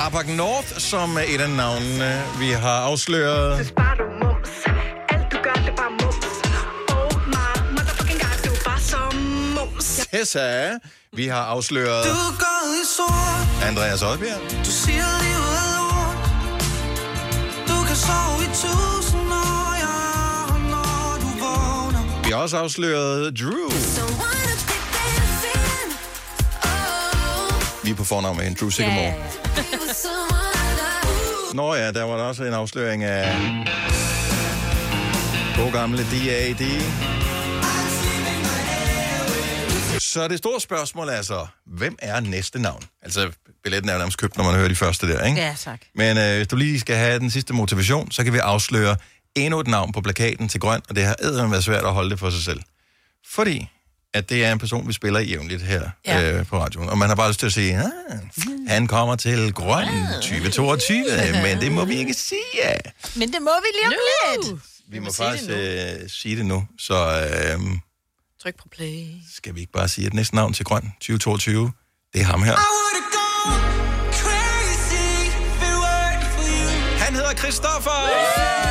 Carpark 0.00 0.28
North, 0.28 0.78
som 0.78 1.16
er 1.16 1.24
et 1.28 1.40
af 1.40 1.50
navnene. 1.50 2.22
Vi 2.38 2.50
har 2.50 2.80
afsløret 2.80 3.72
Tessa. 10.12 10.70
Vi 11.12 11.26
har 11.26 11.42
afsløret 11.42 12.04
Du 12.04 12.16
går 12.38 12.62
i 12.82 12.84
sort, 12.96 13.68
Andreas 13.68 14.02
Oddbjerg. 14.02 14.40
du 14.66 14.70
siger 14.70 15.08
livet 15.22 15.52
er 15.62 15.68
lort. 15.76 16.18
Du 17.68 17.86
kan 17.86 17.96
sove 17.96 18.42
i 18.44 18.46
tusind 18.46 19.32
år, 19.32 19.74
ja, 19.84 19.96
når 20.70 21.18
du 21.22 21.28
vågner. 21.44 22.22
Vi 22.24 22.30
har 22.30 22.38
også 22.38 22.56
afsløret 22.56 23.38
Drew. 23.40 23.70
Vi 27.84 27.90
er 27.90 27.94
på 27.94 28.04
fornavn 28.04 28.36
med 28.36 28.44
hende, 28.44 28.60
Drew 28.60 28.70
Sigamore. 28.70 29.14
Nå 31.54 31.74
ja, 31.74 31.92
der 31.92 32.02
var 32.02 32.16
der 32.16 32.24
også 32.24 32.44
en 32.44 32.52
afsløring 32.52 33.04
af 33.04 33.36
god 35.56 35.72
gamle 35.72 35.98
D.A.D. 36.02 36.62
Så 40.00 40.28
det 40.28 40.38
store 40.38 40.60
spørgsmål 40.60 41.08
er 41.08 41.22
så, 41.22 41.46
hvem 41.66 41.96
er 41.98 42.20
næste 42.20 42.58
navn? 42.62 42.82
Altså, 43.02 43.30
billetten 43.64 43.88
er 43.88 43.92
jo 43.92 43.98
nærmest 43.98 44.18
købt, 44.18 44.36
når 44.36 44.44
man 44.44 44.54
hører 44.54 44.68
de 44.68 44.74
første 44.74 45.08
der, 45.08 45.24
ikke? 45.24 45.40
Ja, 45.40 45.54
tak. 45.58 45.80
Men 45.94 46.18
øh, 46.18 46.36
hvis 46.36 46.48
du 46.48 46.56
lige 46.56 46.80
skal 46.80 46.96
have 46.96 47.18
den 47.18 47.30
sidste 47.30 47.54
motivation, 47.54 48.10
så 48.10 48.24
kan 48.24 48.32
vi 48.32 48.38
afsløre 48.38 48.96
endnu 49.34 49.60
et 49.60 49.66
navn 49.66 49.92
på 49.92 50.00
plakaten 50.00 50.48
til 50.48 50.60
grøn, 50.60 50.80
og 50.88 50.96
det 50.96 51.04
har 51.04 51.16
eddermame 51.22 51.50
været 51.50 51.64
svært 51.64 51.84
at 51.84 51.92
holde 51.92 52.10
det 52.10 52.18
for 52.18 52.30
sig 52.30 52.42
selv. 52.42 52.60
Fordi 53.26 53.68
at 54.14 54.28
det 54.28 54.44
er 54.44 54.52
en 54.52 54.58
person, 54.58 54.88
vi 54.88 54.92
spiller 54.92 55.20
jævnligt 55.20 55.62
her 55.62 55.90
ja. 56.06 56.32
øh, 56.32 56.46
på 56.46 56.58
radioen. 56.58 56.88
Og 56.88 56.98
man 56.98 57.08
har 57.08 57.16
bare 57.16 57.28
lyst 57.28 57.40
til 57.40 57.46
at 57.46 57.52
sige, 57.52 57.76
ah, 57.76 58.18
han 58.68 58.86
kommer 58.86 59.16
til 59.16 59.52
grøn 59.52 59.88
2022, 60.14 61.04
men 61.42 61.60
det 61.60 61.72
må 61.72 61.84
vi 61.84 61.94
ikke 61.94 62.14
sige. 62.14 62.38
Men 63.16 63.32
det 63.32 63.42
må 63.42 63.50
vi 63.60 63.66
lige 63.78 63.86
om 63.86 63.92
lidt. 64.42 64.62
Vi 64.88 64.98
må 64.98 65.12
faktisk 65.12 65.50
øh, 65.50 66.08
sige 66.08 66.36
det 66.36 66.46
nu, 66.46 66.66
så 66.78 66.94
øh, 66.94 67.60
Tryk 68.42 68.56
på 68.58 68.68
play. 68.72 69.06
skal 69.34 69.54
vi 69.54 69.60
ikke 69.60 69.72
bare 69.72 69.88
sige, 69.88 70.06
at 70.06 70.14
næste 70.14 70.34
navn 70.34 70.52
til 70.52 70.64
grøn 70.64 70.82
2022, 70.82 71.72
det 72.12 72.20
er 72.20 72.24
ham 72.24 72.42
her. 72.42 72.56
Han 77.04 77.14
hedder 77.14 77.34
Christoffer! 77.34 77.90
No, 78.64 78.69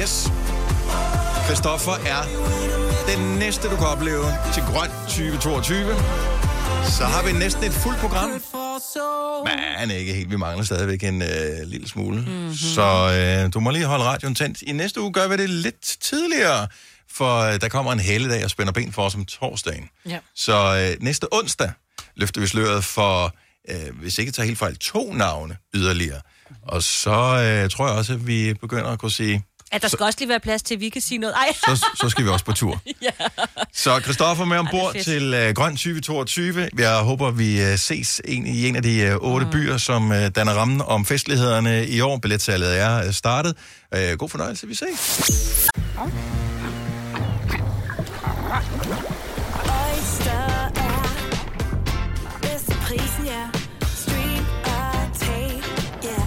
Yes. 0.00 0.30
Christoffer 1.46 1.92
er 1.92 2.22
den 3.16 3.38
næste, 3.38 3.68
du 3.68 3.76
kan 3.76 3.86
opleve 3.86 4.24
til 4.54 4.62
grøn 4.62 4.90
2022. 5.08 5.94
Så 6.84 7.04
har 7.04 7.22
vi 7.26 7.32
næsten 7.32 7.64
et 7.64 7.72
fuldt 7.72 7.98
program. 7.98 8.30
Men 9.80 9.90
ikke 9.90 10.14
helt. 10.14 10.30
Vi 10.30 10.36
mangler 10.36 10.64
stadigvæk 10.64 11.04
en 11.04 11.22
øh, 11.22 11.28
lille 11.66 11.88
smule. 11.88 12.16
Mm-hmm. 12.16 12.54
Så 12.54 12.86
øh, 13.44 13.52
du 13.54 13.60
må 13.60 13.70
lige 13.70 13.84
holde 13.84 14.04
radioen 14.04 14.34
tændt. 14.34 14.62
I 14.62 14.72
næste 14.72 15.00
uge 15.00 15.12
gør 15.12 15.28
vi 15.28 15.36
det 15.36 15.50
lidt 15.50 15.96
tidligere, 16.00 16.66
for 17.16 17.40
øh, 17.40 17.60
der 17.60 17.68
kommer 17.68 17.92
en 17.92 18.00
helligdag 18.00 18.44
og 18.44 18.50
spænder 18.50 18.72
ben 18.72 18.92
for 18.92 19.02
os 19.02 19.14
om 19.14 19.24
torsdagen. 19.24 19.88
Ja. 20.08 20.18
Så 20.34 20.88
øh, 20.92 21.02
næste 21.04 21.26
onsdag 21.32 21.72
løfter 22.16 22.40
vi 22.40 22.46
sløret 22.46 22.84
for, 22.84 23.34
øh, 23.70 23.98
hvis 24.00 24.18
ikke 24.18 24.32
tager 24.32 24.46
helt 24.46 24.58
fejl, 24.58 24.76
to 24.76 25.12
navne 25.12 25.56
yderligere. 25.74 26.20
Og 26.62 26.82
så 26.82 27.10
øh, 27.10 27.70
tror 27.70 27.86
jeg 27.86 27.96
også, 27.96 28.12
at 28.12 28.26
vi 28.26 28.54
begynder 28.54 28.90
at 28.90 28.98
kunne 28.98 29.10
sige, 29.10 29.44
At 29.72 29.82
der 29.82 29.88
skal 29.88 30.04
også 30.04 30.18
lige 30.18 30.28
være 30.28 30.40
plads 30.40 30.62
til, 30.62 30.74
at 30.74 30.80
vi 30.80 30.88
kan 30.88 31.00
sige 31.00 31.18
noget. 31.18 31.34
Ej. 31.34 31.52
så, 31.52 31.86
så 32.00 32.08
skal 32.08 32.24
vi 32.24 32.28
også 32.28 32.44
på 32.44 32.52
tur. 32.52 32.82
ja. 33.02 33.10
Så 33.72 34.00
Christoffer 34.00 34.44
med 34.44 34.58
ombord 34.58 34.92
fedt. 34.92 35.04
til 35.04 35.48
uh, 35.48 35.54
Grøn 35.54 35.72
2022. 35.72 36.68
Jeg 36.78 36.98
håber, 36.98 37.30
vi 37.30 37.72
uh, 37.72 37.78
ses 37.78 38.20
en, 38.24 38.46
i 38.46 38.68
en 38.68 38.76
af 38.76 38.82
de 38.82 39.18
uh, 39.22 39.32
otte 39.32 39.46
mm. 39.46 39.52
byer, 39.52 39.76
som 39.76 40.10
uh, 40.10 40.16
danner 40.16 40.52
rammen 40.52 40.80
om 40.80 41.06
festlighederne 41.06 41.86
i 41.86 42.00
år. 42.00 42.18
Billetsalget 42.18 42.78
er 42.78 43.06
uh, 43.06 43.12
startet. 43.12 43.56
Uh, 43.96 44.18
god 44.18 44.28
fornøjelse, 44.28 44.66
vi 44.66 44.74
ses. 44.74 45.70
Oyster 48.54 50.46
er 50.88 51.02
bedst 52.42 52.66
til 52.66 52.76
prisen, 52.86 53.24
ja. 53.26 53.42
Stream 54.02 54.44
og 54.64 55.18
tag, 55.18 55.62
ja. 56.04 56.20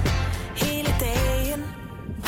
Hele 0.56 0.92
dagen. 1.00 1.62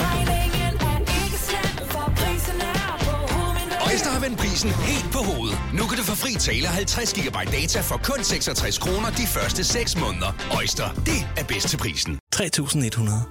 Regningen 0.03 0.73
er 0.89 0.99
ikke 0.99 1.39
slem, 1.47 1.87
for 1.93 2.13
prisen 2.15 2.61
er 2.61 2.97
på 3.05 3.11
hovedet. 3.33 3.77
Øjster 3.91 4.09
har 4.09 4.19
vendt 4.19 4.37
prisen 4.39 4.69
helt 4.69 5.09
på 5.11 5.17
hovedet. 5.29 5.57
Nu 5.73 5.83
kan 5.89 5.97
du 5.97 6.03
få 6.03 6.15
fri 6.15 6.33
tale 6.33 6.67
50 6.67 7.13
GB 7.13 7.37
data 7.51 7.81
for 7.81 7.97
kun 8.03 8.23
66 8.23 8.77
kroner 8.77 9.09
de 9.09 9.27
første 9.27 9.63
6 9.63 9.97
måneder. 9.97 10.31
Øjster, 10.57 10.87
det 11.05 11.19
er 11.37 11.43
bedst 11.43 11.67
til 11.69 11.77
prisen. 11.77 12.19
3100. 12.31 13.21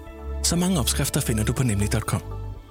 Så 0.45 0.57
mange 0.57 0.79
opskrifter 0.81 1.21
finder 1.21 1.45
du 1.45 1.53
på 1.53 1.63
nemlig.com. 1.63 2.23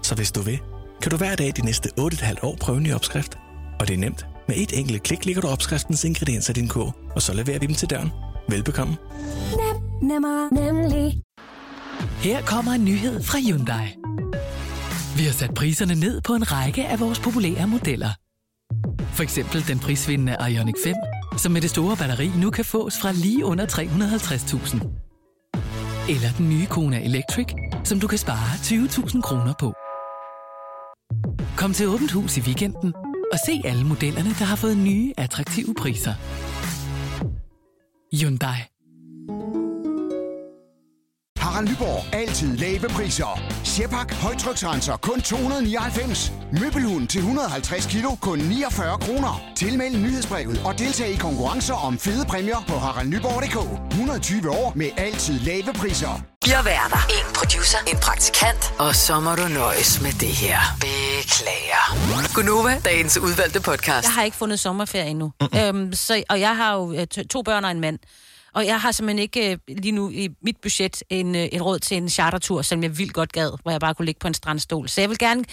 Så 0.04 0.16
hvis 0.16 0.32
du 0.32 0.42
vil, 0.42 0.60
kan 1.02 1.12
du 1.12 1.18
hver 1.18 1.36
dag 1.36 1.54
de 1.58 1.66
næste 1.66 1.90
8,5 2.00 2.34
år 2.44 2.58
prøve 2.62 2.78
en 2.78 2.84
ny 2.84 2.94
opskrift. 2.94 3.38
Og 3.80 3.88
det 3.88 3.94
er 3.94 3.98
nemt. 3.98 4.26
Med 4.48 4.56
et 4.58 4.80
enkelt 4.80 5.04
klik 5.04 5.26
ligger 5.26 5.42
du 5.42 5.48
opskriftens 5.48 6.04
ingredienser 6.04 6.54
i 6.54 6.54
din 6.54 6.68
kog, 6.68 6.94
og 7.16 7.22
så 7.22 7.34
leverer 7.34 7.60
vi 7.60 7.66
dem 7.66 7.76
til 7.76 7.90
døren. 7.90 8.12
Velbekomme. 8.50 8.98
Nem, 9.58 10.10
nemmer, 10.10 10.50
nemlig. 10.54 11.22
Her 12.22 12.42
kommer 12.42 12.72
en 12.72 12.86
nyhed 12.86 13.24
fra 13.24 13.38
Hyundai. 13.40 13.88
Vi 15.18 15.24
har 15.24 15.32
sat 15.32 15.54
priserne 15.54 15.96
ned 15.96 16.22
på 16.22 16.34
en 16.34 16.52
række 16.52 16.88
af 16.88 17.00
vores 17.00 17.20
populære 17.20 17.68
modeller. 17.68 18.10
For 19.14 19.24
eksempel 19.24 19.68
den 19.68 19.80
prisvindende 19.80 20.36
Ioniq 20.50 20.76
5, 20.84 20.94
som 21.38 21.52
med 21.52 21.62
det 21.62 21.70
store 21.70 21.98
batteri 21.98 22.32
nu 22.38 22.50
kan 22.50 22.66
fås 22.66 22.94
fra 23.02 23.12
lige 23.12 23.46
under 23.46 23.66
350.000. 23.66 24.78
Eller 26.10 26.30
den 26.38 26.50
nye 26.50 26.66
Kona 26.66 27.06
Electric, 27.06 27.48
som 27.84 28.00
du 28.00 28.08
kan 28.08 28.18
spare 28.18 28.54
20.000 28.56 29.22
kroner 29.22 29.54
på. 29.60 29.74
Kom 31.58 31.74
til 31.74 31.88
Åbent 31.88 32.12
Hus 32.12 32.38
i 32.38 32.42
weekenden 32.42 32.94
og 33.32 33.40
se 33.46 33.62
alle 33.66 33.84
modellerne, 33.84 34.30
der 34.30 34.46
har 34.46 34.56
fået 34.56 34.78
nye, 34.78 35.14
attraktive 35.18 35.74
priser. 35.74 36.14
Hyundai. 38.14 38.60
Harald 41.58 41.70
Nyborg. 41.72 42.16
Altid 42.16 42.58
lave 42.58 42.80
priser. 42.90 43.42
Sjehpak. 43.64 44.14
Højtryksrenser. 44.14 44.98
Kun 44.98 45.22
299. 45.22 46.32
Møbelhund 46.62 47.08
til 47.08 47.20
150 47.20 47.86
kilo. 47.86 48.16
Kun 48.16 48.40
49 48.40 48.98
kroner. 49.00 49.42
Tilmeld 49.56 49.98
nyhedsbrevet 49.98 50.62
og 50.66 50.80
deltag 50.80 51.10
i 51.10 51.16
konkurrencer 51.16 51.74
om 51.74 52.00
fede 52.00 52.26
præmier 52.26 52.64
på 52.68 52.74
haraldnyborg.dk. 52.80 53.92
120 53.92 54.50
år 54.52 54.74
med 54.76 54.90
altid 54.98 55.40
lave 55.40 55.74
priser. 55.74 56.22
Fire 56.46 56.66
værter. 56.66 56.98
En 57.10 57.34
producer. 57.36 57.78
En 57.88 57.98
praktikant. 57.98 58.74
Og 58.80 58.96
så 58.96 59.20
må 59.20 59.36
du 59.36 59.48
nøjes 59.48 60.02
med 60.02 60.12
det 60.12 60.28
her. 60.44 60.60
Beklager. 60.80 62.34
Gunova, 62.36 62.82
dagens 62.86 63.18
udvalgte 63.18 63.62
podcast. 63.62 64.04
Jeg 64.08 64.14
har 64.14 64.24
ikke 64.24 64.38
fundet 64.38 64.60
sommerferie 64.60 65.10
endnu. 65.10 65.32
øhm, 65.60 65.94
så, 65.94 66.24
og 66.30 66.40
jeg 66.40 66.56
har 66.58 66.74
jo 66.76 66.94
øh, 66.94 67.08
to- 67.08 67.28
to 67.28 67.42
børn 67.42 67.66
og 67.66 67.72
en 67.72 67.80
mand. 67.80 68.00
Og 68.58 68.66
jeg 68.66 68.82
har 68.82 68.92
simpelthen 68.92 69.20
ikke 69.20 69.52
øh, 69.52 69.58
lige 69.68 69.92
nu 69.92 70.10
i 70.10 70.30
mit 70.42 70.58
budget 70.62 71.04
en, 71.10 71.36
øh, 71.36 71.42
et 71.42 71.62
råd 71.62 71.80
til 71.80 71.98
en 71.98 72.10
chartertur, 72.10 72.62
som 72.62 72.84
jeg 72.84 72.98
vildt 72.98 73.14
godt 73.14 73.32
gad, 73.32 73.52
hvor 73.62 73.72
jeg 73.72 73.80
bare 73.80 73.96
kunne 73.96 74.06
ligge 74.06 74.20
på 74.20 74.28
en 74.28 74.34
strandstol. 74.34 74.90
Så 74.90 75.02
jeg 75.02 75.10
vil 75.10 75.18
gerne 75.18 75.46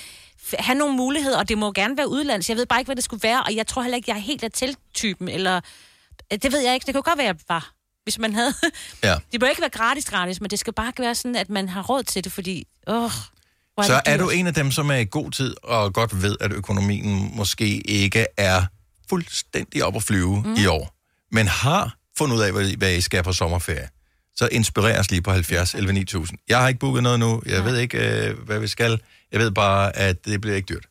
have 0.58 0.78
nogle 0.78 0.96
muligheder, 0.96 1.38
og 1.38 1.48
det 1.48 1.58
må 1.58 1.72
gerne 1.72 1.96
være 1.96 2.08
udlands. 2.08 2.48
Jeg 2.48 2.56
ved 2.56 2.66
bare 2.66 2.80
ikke, 2.80 2.88
hvad 2.88 2.96
det 2.96 3.04
skulle 3.04 3.22
være, 3.22 3.42
og 3.42 3.56
jeg 3.56 3.66
tror 3.66 3.82
heller 3.82 3.96
ikke, 3.96 4.10
jeg 4.10 4.16
er 4.16 4.20
helt 4.20 4.44
af 4.44 4.50
tiltypen, 4.50 5.28
eller... 5.28 5.60
øh, 6.32 6.38
Det 6.42 6.52
ved 6.52 6.60
jeg 6.60 6.74
ikke. 6.74 6.86
Det 6.86 6.94
kunne 6.94 7.02
godt 7.02 7.18
være, 7.18 7.26
jeg 7.26 7.36
var, 7.48 7.72
hvis 8.02 8.18
man 8.18 8.34
havde... 8.34 8.54
Ja. 9.02 9.16
Det 9.32 9.40
bør 9.40 9.46
ikke 9.46 9.60
være 9.60 9.70
gratis 9.70 10.04
gratis, 10.04 10.40
men 10.40 10.50
det 10.50 10.58
skal 10.58 10.72
bare 10.72 10.92
være 10.98 11.14
sådan, 11.14 11.36
at 11.36 11.50
man 11.50 11.68
har 11.68 11.82
råd 11.82 12.02
til 12.02 12.24
det, 12.24 12.32
fordi... 12.32 12.66
Åh, 12.86 13.10
hvor 13.74 13.82
Så 13.82 14.00
er 14.06 14.16
du 14.16 14.28
en 14.30 14.46
af 14.46 14.54
dem, 14.54 14.70
som 14.70 14.90
er 14.90 14.96
i 14.96 15.06
god 15.10 15.30
tid 15.30 15.54
og 15.62 15.92
godt 15.94 16.22
ved, 16.22 16.36
at 16.40 16.52
økonomien 16.52 17.36
måske 17.36 17.90
ikke 17.90 18.26
er 18.36 18.62
fuldstændig 19.08 19.84
op 19.84 19.96
at 19.96 20.02
flyve 20.02 20.42
mm. 20.44 20.54
i 20.54 20.66
år, 20.66 20.94
men 21.32 21.46
har 21.46 21.96
fundet 22.18 22.36
ud 22.36 22.40
af, 22.42 22.52
hvad, 22.52 22.76
hvad 22.76 22.92
I 22.94 23.00
skal 23.00 23.22
på 23.22 23.32
sommerferie. 23.32 23.88
Så 24.36 24.48
inspirer 24.52 25.00
os 25.00 25.10
lige 25.10 25.22
på 25.22 25.30
70 25.32 25.74
11 25.74 25.92
9000. 25.92 26.38
Jeg 26.48 26.60
har 26.60 26.68
ikke 26.68 26.80
booket 26.80 27.02
noget 27.02 27.20
nu. 27.20 27.42
Jeg 27.46 27.64
ved 27.64 27.78
ikke, 27.78 28.26
øh, 28.28 28.38
hvad 28.38 28.58
vi 28.58 28.66
skal. 28.68 29.00
Jeg 29.32 29.40
ved 29.40 29.50
bare, 29.50 29.96
at 29.96 30.24
det 30.24 30.40
bliver 30.40 30.56
ikke 30.56 30.66
dyrt. 30.66 30.84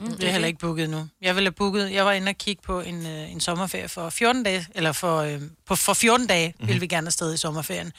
Mm, 0.00 0.16
det 0.16 0.28
er 0.28 0.32
heller 0.32 0.48
ikke 0.48 0.58
booket 0.58 0.90
nu. 0.90 1.08
Jeg 1.22 1.34
ville 1.34 1.46
have 1.46 1.52
booket, 1.54 1.92
jeg 1.92 2.04
var 2.06 2.12
inde 2.12 2.28
og 2.30 2.36
kigge 2.38 2.62
på 2.66 2.80
en, 2.80 3.06
øh, 3.06 3.32
en 3.32 3.40
sommerferie 3.40 3.88
for 3.88 4.10
14 4.10 4.42
dage, 4.42 4.66
eller 4.74 4.92
for, 4.92 5.18
øh, 5.20 5.40
på, 5.66 5.76
for 5.76 5.94
14 5.94 6.26
dage 6.26 6.48
Mhm. 6.48 6.54
mm-hmm. 6.58 6.68
ville 6.68 6.80
vi 6.80 6.86
gerne 6.86 7.06
afsted 7.06 7.34
i 7.34 7.36
sommerferien. 7.36 7.92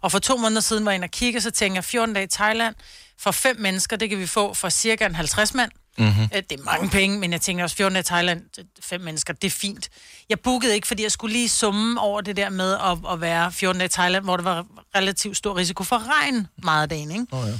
Og 0.00 0.12
for 0.12 0.18
to 0.18 0.36
måneder 0.36 0.60
siden 0.60 0.84
var 0.84 0.90
jeg 0.90 0.94
inde 0.96 1.04
og 1.04 1.10
kigge, 1.10 1.40
så 1.40 1.50
tænker 1.50 1.76
jeg, 1.76 1.84
14 1.84 2.14
dage 2.14 2.24
i 2.24 2.28
Thailand, 2.28 2.74
for 3.18 3.30
fem 3.30 3.56
mennesker, 3.60 3.96
det 3.96 4.08
kan 4.10 4.18
vi 4.18 4.26
få 4.26 4.54
for 4.54 4.68
cirka 4.68 5.06
en 5.06 5.14
50 5.14 5.54
mand. 5.54 5.70
Mm-hmm. 5.98 6.28
Det 6.28 6.52
er 6.52 6.62
mange 6.64 6.88
penge, 6.90 7.18
men 7.18 7.32
jeg 7.32 7.40
tænker 7.40 7.64
også, 7.64 7.76
14 7.76 7.92
dage 7.94 8.00
i 8.00 8.04
Thailand, 8.04 8.42
fem 8.82 9.00
mennesker, 9.00 9.32
det 9.32 9.44
er 9.46 9.50
fint. 9.50 9.88
Jeg 10.28 10.40
bookede 10.40 10.74
ikke, 10.74 10.86
fordi 10.86 11.02
jeg 11.02 11.12
skulle 11.12 11.32
lige 11.32 11.48
summe 11.48 12.00
over 12.00 12.20
det 12.20 12.36
der 12.36 12.48
med 12.50 12.74
at, 12.74 13.12
at 13.12 13.20
være 13.20 13.52
14 13.52 13.78
dage 13.78 13.86
i 13.86 13.88
Thailand, 13.88 14.24
hvor 14.24 14.36
der 14.36 14.44
var 14.44 14.66
relativt 14.96 15.36
stor 15.36 15.56
risiko 15.56 15.84
for 15.84 16.02
regn 16.22 16.46
meget 16.62 16.82
af 16.82 16.88
dagen, 16.88 17.10
ikke? 17.10 17.26
Oh, 17.30 17.48
ja. 17.48 17.52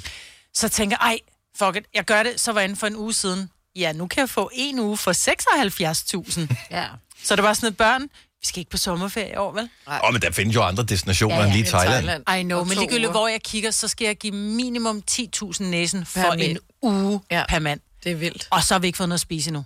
Så 0.54 0.68
tænker 0.68 0.96
jeg, 1.00 1.06
ej, 1.06 1.18
fuck 1.58 1.76
it, 1.76 1.84
jeg 1.94 2.04
gør 2.04 2.22
det. 2.22 2.40
Så 2.40 2.52
var 2.52 2.60
jeg 2.60 2.68
inde 2.68 2.80
for 2.80 2.86
en 2.86 2.96
uge 2.96 3.12
siden. 3.14 3.50
Ja, 3.76 3.92
nu 3.92 4.06
kan 4.06 4.20
jeg 4.20 4.28
få 4.30 4.50
en 4.52 4.78
uge 4.78 4.96
for 4.96 5.12
76.000. 5.12 6.54
ja. 6.70 6.84
Så 7.24 7.36
det 7.36 7.44
var 7.44 7.52
sådan 7.52 7.68
et 7.68 7.76
børn, 7.76 8.02
vi 8.40 8.46
skal 8.46 8.58
ikke 8.58 8.70
på 8.70 8.76
sommerferie 8.76 9.32
i 9.32 9.36
år, 9.36 9.52
vel? 9.52 9.68
Åh, 9.88 9.94
oh, 10.04 10.12
men 10.12 10.22
der 10.22 10.30
findes 10.32 10.54
jo 10.54 10.62
andre 10.62 10.82
destinationer 10.84 11.36
ja, 11.36 11.40
ja. 11.42 11.46
end 11.46 11.54
lige 11.56 11.64
Thailand. 11.64 12.22
I 12.40 12.42
know, 12.42 12.64
men 12.64 12.78
ligegyldigt 12.78 13.10
hvor 13.10 13.28
jeg 13.28 13.42
kigger, 13.42 13.70
så 13.70 13.88
skal 13.88 14.04
jeg 14.06 14.16
give 14.16 14.32
minimum 14.34 15.02
10.000 15.10 15.62
næsen 15.64 16.06
for 16.06 16.20
Per 16.20 16.32
en 16.32 16.58
uge 16.82 17.20
Ja. 17.30 17.44
per 17.48 17.58
mand. 17.58 17.80
Det 18.06 18.12
er 18.14 18.16
vildt. 18.16 18.48
Og 18.50 18.62
så 18.62 18.74
har 18.74 18.78
vi 18.78 18.86
ikke 18.86 18.96
fået 18.96 19.08
noget 19.08 19.16
at 19.18 19.20
spise 19.20 19.48
endnu. 19.48 19.64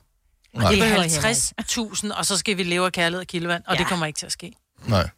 Og 0.55 0.61
Nej. 0.61 0.71
det 0.71 0.79
er 0.79 0.83
behøver 0.85 1.03
jeg 1.03 1.11
heller 1.11 2.13
50.000, 2.13 2.19
og 2.19 2.27
så 2.27 2.37
skal 2.39 2.57
vi 2.57 2.63
leve 2.63 2.87
af 2.87 2.93
kærlighed 2.93 3.21
og 3.21 3.27
kildevand, 3.27 3.63
og 3.67 3.75
Ja. 3.75 3.79
det 3.79 3.87
kommer 3.89 4.07
ikke 4.07 4.19
til 4.19 4.27
at 4.27 4.33
ske. 4.33 4.53
Nej. 4.87 5.09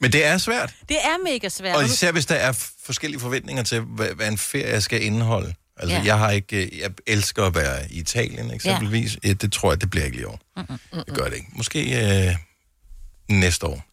Men 0.00 0.12
det 0.12 0.24
er 0.24 0.38
svært. 0.38 0.74
Det 0.88 0.96
er 1.04 1.24
mega 1.24 1.48
svært. 1.48 1.76
Og 1.76 1.84
især 1.84 2.12
hvis 2.12 2.26
der 2.26 2.34
er 2.34 2.52
forskellige 2.84 3.20
forventninger 3.20 3.62
til, 3.62 3.80
hvad, 3.80 4.08
hvad 4.14 4.28
en 4.28 4.38
ferie 4.38 4.80
skal 4.80 5.02
indeholde. 5.02 5.54
Altså, 5.76 5.94
Ja. 5.96 6.00
ja. 6.00 6.06
jeg 6.06 6.18
har 6.18 6.30
ikke... 6.30 6.64
øh, 6.66 6.78
Jeg 6.78 6.90
elsker 7.06 7.44
at 7.44 7.54
være 7.54 7.92
i 7.92 7.98
Italien, 7.98 8.50
eksempelvis. 8.50 9.18
Ja. 9.24 9.32
Det 9.32 9.52
tror 9.52 9.72
jeg, 9.72 9.80
det 9.80 9.90
bliver 9.90 10.04
ikke 10.04 10.16
lige 10.16 10.22
i 10.22 10.26
år. 10.26 10.40
Mm-mm. 10.56 10.78
Det 11.04 11.14
gør 11.14 11.24
det 11.24 11.34
ikke. 11.36 11.48
Måske 11.52 11.80
øh, 12.28 12.36
næste 13.28 13.66
år. 13.66 13.84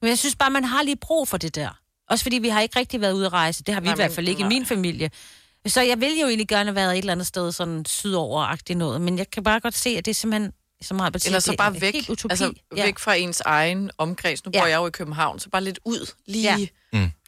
Men 0.00 0.08
jeg 0.08 0.18
synes 0.18 0.36
bare, 0.36 0.50
man 0.50 0.64
har 0.64 0.82
lige 0.82 0.96
brug 0.96 1.28
for 1.28 1.36
det 1.36 1.54
der. 1.54 1.78
Også 2.10 2.22
fordi 2.22 2.38
vi 2.38 2.48
har 2.48 2.60
ikke 2.60 2.78
rigtig 2.78 3.00
været 3.00 3.12
ude 3.12 3.26
at 3.26 3.32
rejse. 3.32 3.62
Det 3.64 3.74
har 3.74 3.80
vi 3.80 3.84
Nej, 3.86 3.94
i 3.94 3.96
hvert 3.96 4.12
fald 4.12 4.28
ikke 4.28 4.40
i 4.40 4.46
min 4.46 4.66
familie. 4.66 5.10
Så 5.66 5.80
jeg 5.80 6.00
vil 6.00 6.18
jo 6.20 6.26
egentlig 6.26 6.48
gerne 6.48 6.64
have 6.70 6.74
været 6.74 6.92
et 6.92 6.98
eller 6.98 7.12
andet 7.12 7.26
sted 7.26 7.52
sådan 7.52 7.84
sydover 7.84 8.74
noget. 8.74 9.00
Men 9.00 9.18
jeg 9.18 9.30
kan 9.30 9.42
bare 9.42 9.60
godt 9.60 9.74
se, 9.76 9.90
at 9.90 10.04
det 10.04 10.10
er 10.10 10.14
simpelthen 10.14 10.52
så 10.82 10.94
meget 10.94 11.12
betyder. 11.12 11.28
Eller 11.28 11.40
så 11.40 11.54
bare 11.58 11.80
væk, 11.80 11.94
altså 12.30 12.52
væk 12.76 12.98
fra 12.98 13.14
ens 13.14 13.40
egen 13.40 13.90
omkreds. 13.98 14.44
Nu 14.44 14.50
bor 14.50 14.58
Ja. 14.58 14.64
jeg 14.64 14.76
jo 14.76 14.86
i 14.86 14.90
København, 14.90 15.38
så 15.38 15.50
bare 15.50 15.64
lidt 15.64 15.78
ud. 15.84 16.10
Lige 16.26 16.42
Ja. 16.42 16.56
ja. 16.58 16.66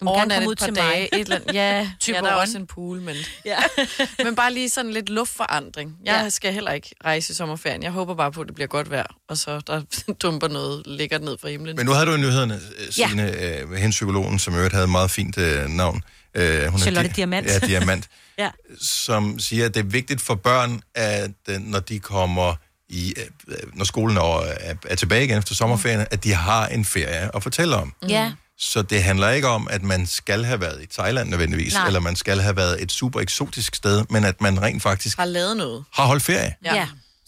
Mm. 0.01 0.07
Overnatte 0.09 0.49
ud 0.49 0.53
et 0.53 0.59
par 0.59 0.67
til 0.67 0.75
dage. 0.77 0.89
mig. 1.01 1.09
Et 1.13 1.21
eller 1.21 1.37
andet. 1.37 1.55
Ja, 1.55 1.91
ja, 2.09 2.13
der 2.21 2.31
er 2.31 2.35
også 2.35 2.59
en 2.59 2.67
pool, 2.67 3.01
men... 3.01 3.17
Ja. 3.45 3.57
men 4.25 4.35
bare 4.37 4.53
lige 4.53 4.69
sådan 4.69 4.91
lidt 4.93 5.09
luftforandring. 5.09 5.97
Jeg 6.05 6.13
Ja. 6.13 6.23
ja. 6.23 6.29
skal 6.29 6.53
heller 6.53 6.73
ikke 6.73 6.91
rejse 7.05 7.31
i 7.31 7.35
sommerferien. 7.35 7.83
Jeg 7.83 7.91
håber 7.91 8.15
bare 8.15 8.33
på, 8.33 8.41
at 8.41 8.47
det 8.47 8.55
bliver 8.55 8.69
godt 8.69 8.91
vejr, 8.91 9.07
og 9.29 9.39
så 9.39 9.61
der 9.67 9.83
dumper 10.23 10.49
noget 10.49 10.83
lækkert 10.87 11.23
ned 11.23 11.39
fra 11.41 11.49
himlen. 11.49 11.77
Men 11.77 11.87
nu 11.87 11.93
havde 11.93 12.07
du 12.07 12.13
i 12.15 12.19
nyhederne, 12.21 12.55
øh, 12.55 12.93
Signe, 12.93 13.23
ja. 13.23 13.61
øh, 13.63 13.73
hende 13.73 13.91
psykologen, 13.91 14.39
som 14.39 14.55
øvrigt 14.55 14.73
havde 14.73 14.85
et 14.85 14.91
meget 14.91 15.11
fint 15.11 15.39
øh, 15.39 15.69
navn. 15.69 16.03
Øh, 16.35 16.65
hun 16.67 16.75
er 16.81 16.83
Charlotte 16.83 17.11
Di- 17.11 17.13
Diamant. 17.13 17.47
Ja, 17.47 17.59
Diamant. 17.59 18.09
Ja. 18.39 18.51
som 18.81 19.39
siger, 19.39 19.67
at 19.67 19.75
det 19.75 19.81
er 19.81 19.85
vigtigt 19.85 20.21
for 20.21 20.35
børn, 20.35 20.81
at 20.95 21.31
øh, 21.49 21.61
når 21.61 21.81
de 21.81 21.99
kommer 21.99 22.55
i, 22.89 23.15
øh, 23.49 23.57
når 23.75 23.85
skolen 23.85 24.17
er, 24.17 24.41
er, 24.41 24.75
er 24.87 24.95
tilbage 24.95 25.25
igen 25.25 25.39
efter 25.39 25.55
sommerferien, 25.55 26.07
at 26.11 26.25
de 26.25 26.35
har 26.35 26.67
en 26.67 26.85
ferie 26.85 27.37
at 27.37 27.43
fortælle 27.43 27.77
om. 27.77 27.95
Ja. 28.09 28.33
Så 28.59 28.83
det 28.83 29.03
handler 29.03 29.31
ikke 29.31 29.49
om, 29.49 29.69
at 29.71 29.83
man 29.83 30.07
skal 30.07 30.45
have 30.45 30.61
været 30.61 30.83
i 30.83 30.87
Thailand 30.87 31.29
nødvendigvis, 31.29 31.75
Nej. 31.75 31.87
eller 31.87 32.01
man 32.01 32.17
skal 32.17 32.41
have 32.41 32.57
været 32.57 32.83
et 32.83 32.93
super 32.93 33.21
eksotisk 33.21 33.75
sted, 33.75 34.05
men 34.11 34.25
at 34.25 34.41
man 34.41 34.63
rent 34.63 34.83
faktisk 34.83 35.19
Har 35.19 35.25
lavet 35.25 35.57
noget. 35.57 35.85
har 35.95 36.07
holdt 36.07 36.23
ferie. 36.23 36.55
Ja. 36.65 36.75
ja. 36.75 36.87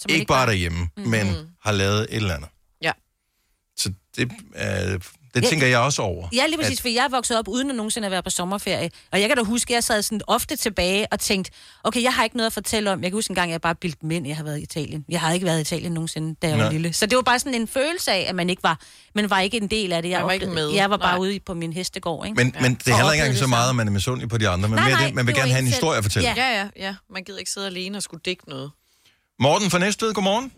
Man 0.09 0.15
Ikke 0.15 0.27
bare 0.27 0.47
derhjemme, 0.47 0.79
mm-hmm. 0.79 1.11
men 1.11 1.37
har 1.65 1.73
lavet 1.73 2.01
et 2.11 2.17
eller 2.17 2.35
andet. 2.35 2.49
Ja. 2.83 2.93
Så 3.77 3.93
det, 4.17 4.33
øh, 4.57 5.01
det 5.37 5.43
Ja. 5.45 5.49
tænker 5.49 5.67
jeg 5.67 5.79
også 5.79 6.03
over. 6.03 6.29
Ja, 6.33 6.47
lige 6.47 6.59
præcis, 6.59 6.79
At, 6.79 6.83
for 6.83 6.89
jeg 6.89 7.05
er 7.05 7.09
vokset 7.09 7.39
op 7.39 7.49
uden 7.49 7.71
at 7.71 7.77
nogensinde 7.77 8.07
at 8.07 8.13
være 8.13 8.23
på 8.23 8.31
sommerferie. 8.31 8.91
Og 9.13 9.21
jeg 9.21 9.29
kan 9.29 9.37
da 9.37 9.43
huske, 9.43 9.71
at 9.71 9.75
jeg 9.75 9.85
sad 9.85 10.03
sådan 10.03 10.21
ofte 10.27 10.57
tilbage 10.57 11.07
og 11.13 11.21
tænkte, 11.21 11.51
okay, 11.85 12.03
jeg 12.03 12.15
har 12.15 12.25
ikke 12.25 12.37
noget 12.37 12.47
at 12.47 12.53
fortælle 12.53 12.93
om. 12.93 13.03
Jeg 13.03 13.11
kan 13.11 13.17
huske 13.17 13.31
en 13.31 13.35
gang, 13.35 13.51
jeg 13.51 13.61
bare 13.61 13.75
bildte 13.75 14.07
mænd, 14.07 14.27
jeg 14.27 14.37
har 14.37 14.45
været 14.45 14.59
i 14.59 14.63
Italien. 14.63 15.05
Jeg 15.09 15.21
har 15.21 15.33
ikke 15.33 15.47
været 15.47 15.59
i 15.59 15.61
Italien 15.61 15.93
nogensinde, 15.93 16.35
da 16.43 16.49
jeg 16.49 16.59
var 16.59 16.65
Nej. 16.65 16.73
lille. 16.73 16.93
Så 16.93 17.07
det 17.07 17.17
var 17.17 17.23
bare 17.23 17.39
sådan 17.39 17.55
en 17.55 17.69
følelse 17.69 18.13
af, 18.13 18.27
at 18.29 18.35
man 18.35 18.51
ikke 18.51 18.63
var, 18.63 18.81
man 19.15 19.31
var 19.31 19.41
ikke 19.41 19.57
en 19.57 19.67
del 19.69 19.93
af 19.93 20.03
det. 20.03 20.09
Jeg, 20.09 20.19
Man 20.19 20.27
var 20.27 20.33
ikke 20.33 20.47
med. 20.47 20.71
Jeg 20.71 20.91
var 20.91 20.97
bare 20.97 21.13
Nej. 21.13 21.21
ude 21.21 21.41
på 21.47 21.55
min 21.55 21.73
hestegård, 21.73 22.27
ikke? 22.27 22.37
men, 22.37 22.55
men 22.61 22.75
det 22.85 22.95
handler 22.95 23.13
ikke 23.13 23.23
engang 23.25 23.39
så 23.39 23.47
meget, 23.47 23.71
om 23.71 23.77
man 23.77 23.87
er 23.89 23.93
misundelig 23.93 24.29
på 24.29 24.39
de 24.39 24.49
andre, 24.49 24.69
men 24.69 24.77
Nej, 24.77 24.89
mere 24.89 24.97
nej, 24.99 25.07
det, 25.07 25.15
man 25.15 25.27
vil 25.27 25.35
var 25.35 25.41
gerne 25.41 25.53
have 25.53 25.61
en 25.61 25.67
selv. 25.67 25.75
historie 25.75 25.99
at 25.99 26.05
fortælle. 26.05 26.29
Ja. 26.29 26.35
Ja, 26.37 26.59
ja, 26.61 26.69
ja. 26.87 26.95
Man 27.11 27.25
gider 27.25 27.39
ikke 27.39 27.51
sidde 27.51 27.67
alene 27.67 27.99
og 27.99 28.03
skulle 28.03 28.21
dække 28.25 28.49
noget. 28.49 28.71
Morten 29.41 29.71
fra 29.71 29.79
Næstved, 29.79 30.15
godmorgen. 30.15 30.53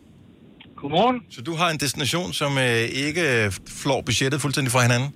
Godmorgen. 0.80 1.18
Så 1.30 1.40
du 1.48 1.52
har 1.60 1.68
en 1.70 1.78
destination, 1.84 2.28
som 2.40 2.52
øh, 2.66 2.84
ikke 3.06 3.24
øh, 3.36 3.44
flår 3.82 4.00
budgettet 4.08 4.38
fuldstændig 4.44 4.72
fra 4.74 4.82
hinanden? 4.86 5.10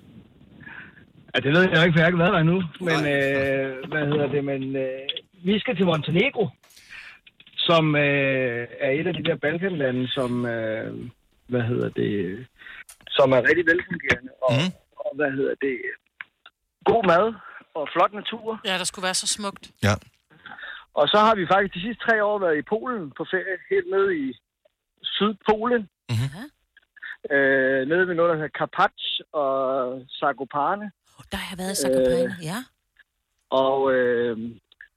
Ja, 1.32 1.38
det 1.44 1.50
ved 1.54 1.62
jeg 1.62 1.84
ikke, 1.84 1.94
for 1.94 1.98
jeg 2.00 2.06
har 2.06 2.12
ikke 2.12 2.24
været 2.24 2.34
der 2.36 2.42
endnu. 2.46 2.58
Men, 2.88 3.00
øh, 3.14 3.68
hvad 3.90 4.04
hedder 4.10 4.28
det, 4.34 4.42
men 4.50 4.62
øh, 4.84 5.02
vi 5.48 5.54
skal 5.62 5.76
til 5.76 5.86
Montenegro, 5.90 6.44
som 7.68 7.96
øh, 7.96 8.60
er 8.86 8.90
et 8.98 9.06
af 9.10 9.14
de 9.18 9.24
der 9.28 9.36
Balkanlande, 9.44 10.08
som, 10.08 10.30
øh, 10.54 10.88
hvad 11.52 11.62
hedder 11.70 11.88
det, 12.00 12.12
som 13.16 13.32
er 13.36 13.40
rigtig 13.48 13.66
velfungerende. 13.72 14.32
Og, 14.46 14.52
mm. 14.54 14.70
og 15.04 15.10
hvad 15.18 15.30
hedder 15.38 15.54
det, 15.66 15.76
god 16.90 17.02
mad 17.12 17.26
og 17.78 17.88
flot 17.94 18.12
natur. 18.20 18.60
Ja, 18.64 18.74
der 18.80 18.84
skulle 18.84 19.06
være 19.08 19.20
så 19.24 19.26
smukt. 19.26 19.64
Ja. 19.82 19.94
Og 20.94 21.08
så 21.12 21.18
har 21.26 21.34
vi 21.34 21.44
faktisk 21.52 21.74
de 21.74 21.80
sidste 21.86 22.04
tre 22.06 22.24
år 22.24 22.38
været 22.44 22.58
i 22.58 22.68
Polen 22.72 23.12
på 23.16 23.22
ferie, 23.32 23.56
helt 23.72 23.90
nede 23.94 24.10
i 24.24 24.26
Sydpolen. 25.16 25.82
Mm-hmm. 26.10 26.46
Øh, 27.34 27.80
nede 27.88 28.06
ved 28.08 28.14
noget, 28.14 28.30
der 28.30 28.38
hedder 28.40 28.58
Karpacz 28.58 29.02
og 29.32 29.52
Zakopane. 30.18 30.86
Der 31.32 31.36
har 31.42 31.48
jeg 31.50 31.58
været 31.62 31.72
i 31.72 31.80
Zakopane, 31.82 32.36
ja. 32.50 32.58
Og 33.50 33.92
øh, 33.92 34.36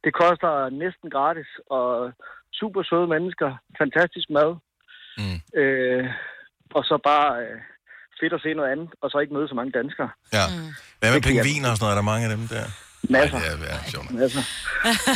det 0.04 0.14
koster 0.22 0.70
næsten 0.70 1.10
gratis, 1.16 1.52
og 1.78 2.12
super 2.60 2.84
søde 2.90 3.08
mennesker, 3.08 3.50
fantastisk 3.82 4.28
mad. 4.30 4.52
Mm. 5.22 5.60
Øh, 5.62 6.06
og 6.78 6.84
så 6.90 6.96
bare 7.04 7.30
øh, 7.44 7.58
fedt 8.20 8.34
at 8.34 8.42
se 8.42 8.54
noget 8.54 8.72
andet, 8.72 8.90
og 9.02 9.10
så 9.10 9.18
ikke 9.20 9.34
møde 9.34 9.48
så 9.48 9.56
mange 9.56 9.72
danskere. 9.80 10.10
Ja. 10.38 10.46
Hvad 11.00 11.10
med 11.14 11.22
pingviner 11.28 11.70
og 11.72 11.76
sådan 11.78 11.84
noget? 11.86 11.96
Er 11.96 12.00
der 12.02 12.12
mange 12.12 12.26
af 12.28 12.34
dem 12.38 12.46
der? 12.56 12.66
Masser. 13.10 13.38
Ej, 13.38 13.44
det 13.62 13.70
er, 13.70 13.74
ja, 13.74 13.90
sjovt. 13.92 14.12
Masser. 14.12 14.42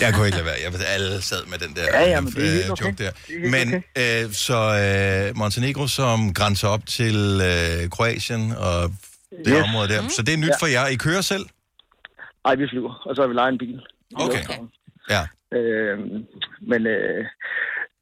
Jeg 0.03 0.09
kunne 0.13 0.25
ikke 0.27 0.37
lade 0.37 0.45
være. 0.51 0.59
Jeg 0.65 0.71
ved, 0.73 0.79
alle 0.95 1.21
sad 1.21 1.41
med 1.51 1.57
den 1.63 1.71
der 1.75 1.83
Ja, 1.97 2.03
ja, 2.13 2.21
men 2.21 2.29
det 2.31 2.43
er 2.47 2.51
helt 2.51 2.65
øh, 2.65 2.71
okay. 2.71 2.85
joke 2.85 2.97
der. 3.03 3.11
Det 3.11 3.35
er 3.35 3.39
helt 3.39 3.51
Men 3.55 3.67
øh, 4.01 4.23
så 4.45 4.59
øh, 4.85 5.37
Montenegro, 5.41 5.87
som 5.87 6.33
grænser 6.39 6.67
op 6.75 6.83
til 6.97 7.17
øh, 7.51 7.89
Kroatien 7.95 8.43
og 8.67 8.77
det 9.45 9.53
Yes. 9.55 9.63
område 9.67 9.87
der. 9.93 10.01
Mm. 10.01 10.09
Så 10.15 10.19
det 10.25 10.33
er 10.33 10.37
nyt 10.45 10.55
Ja. 10.55 10.61
for 10.63 10.67
jer. 10.75 10.85
I 10.95 10.97
kører 11.05 11.21
selv? 11.33 11.45
Nej, 12.45 12.55
vi 12.61 12.65
flyver, 12.73 12.93
og 13.07 13.11
så 13.15 13.19
har 13.21 13.27
vi 13.31 13.35
lejet 13.41 13.51
en 13.53 13.61
bil. 13.65 13.79
Okay. 14.25 14.43
Ja. 15.15 15.23
Øh, 15.57 15.97
men 16.71 16.81
øh, 16.95 17.21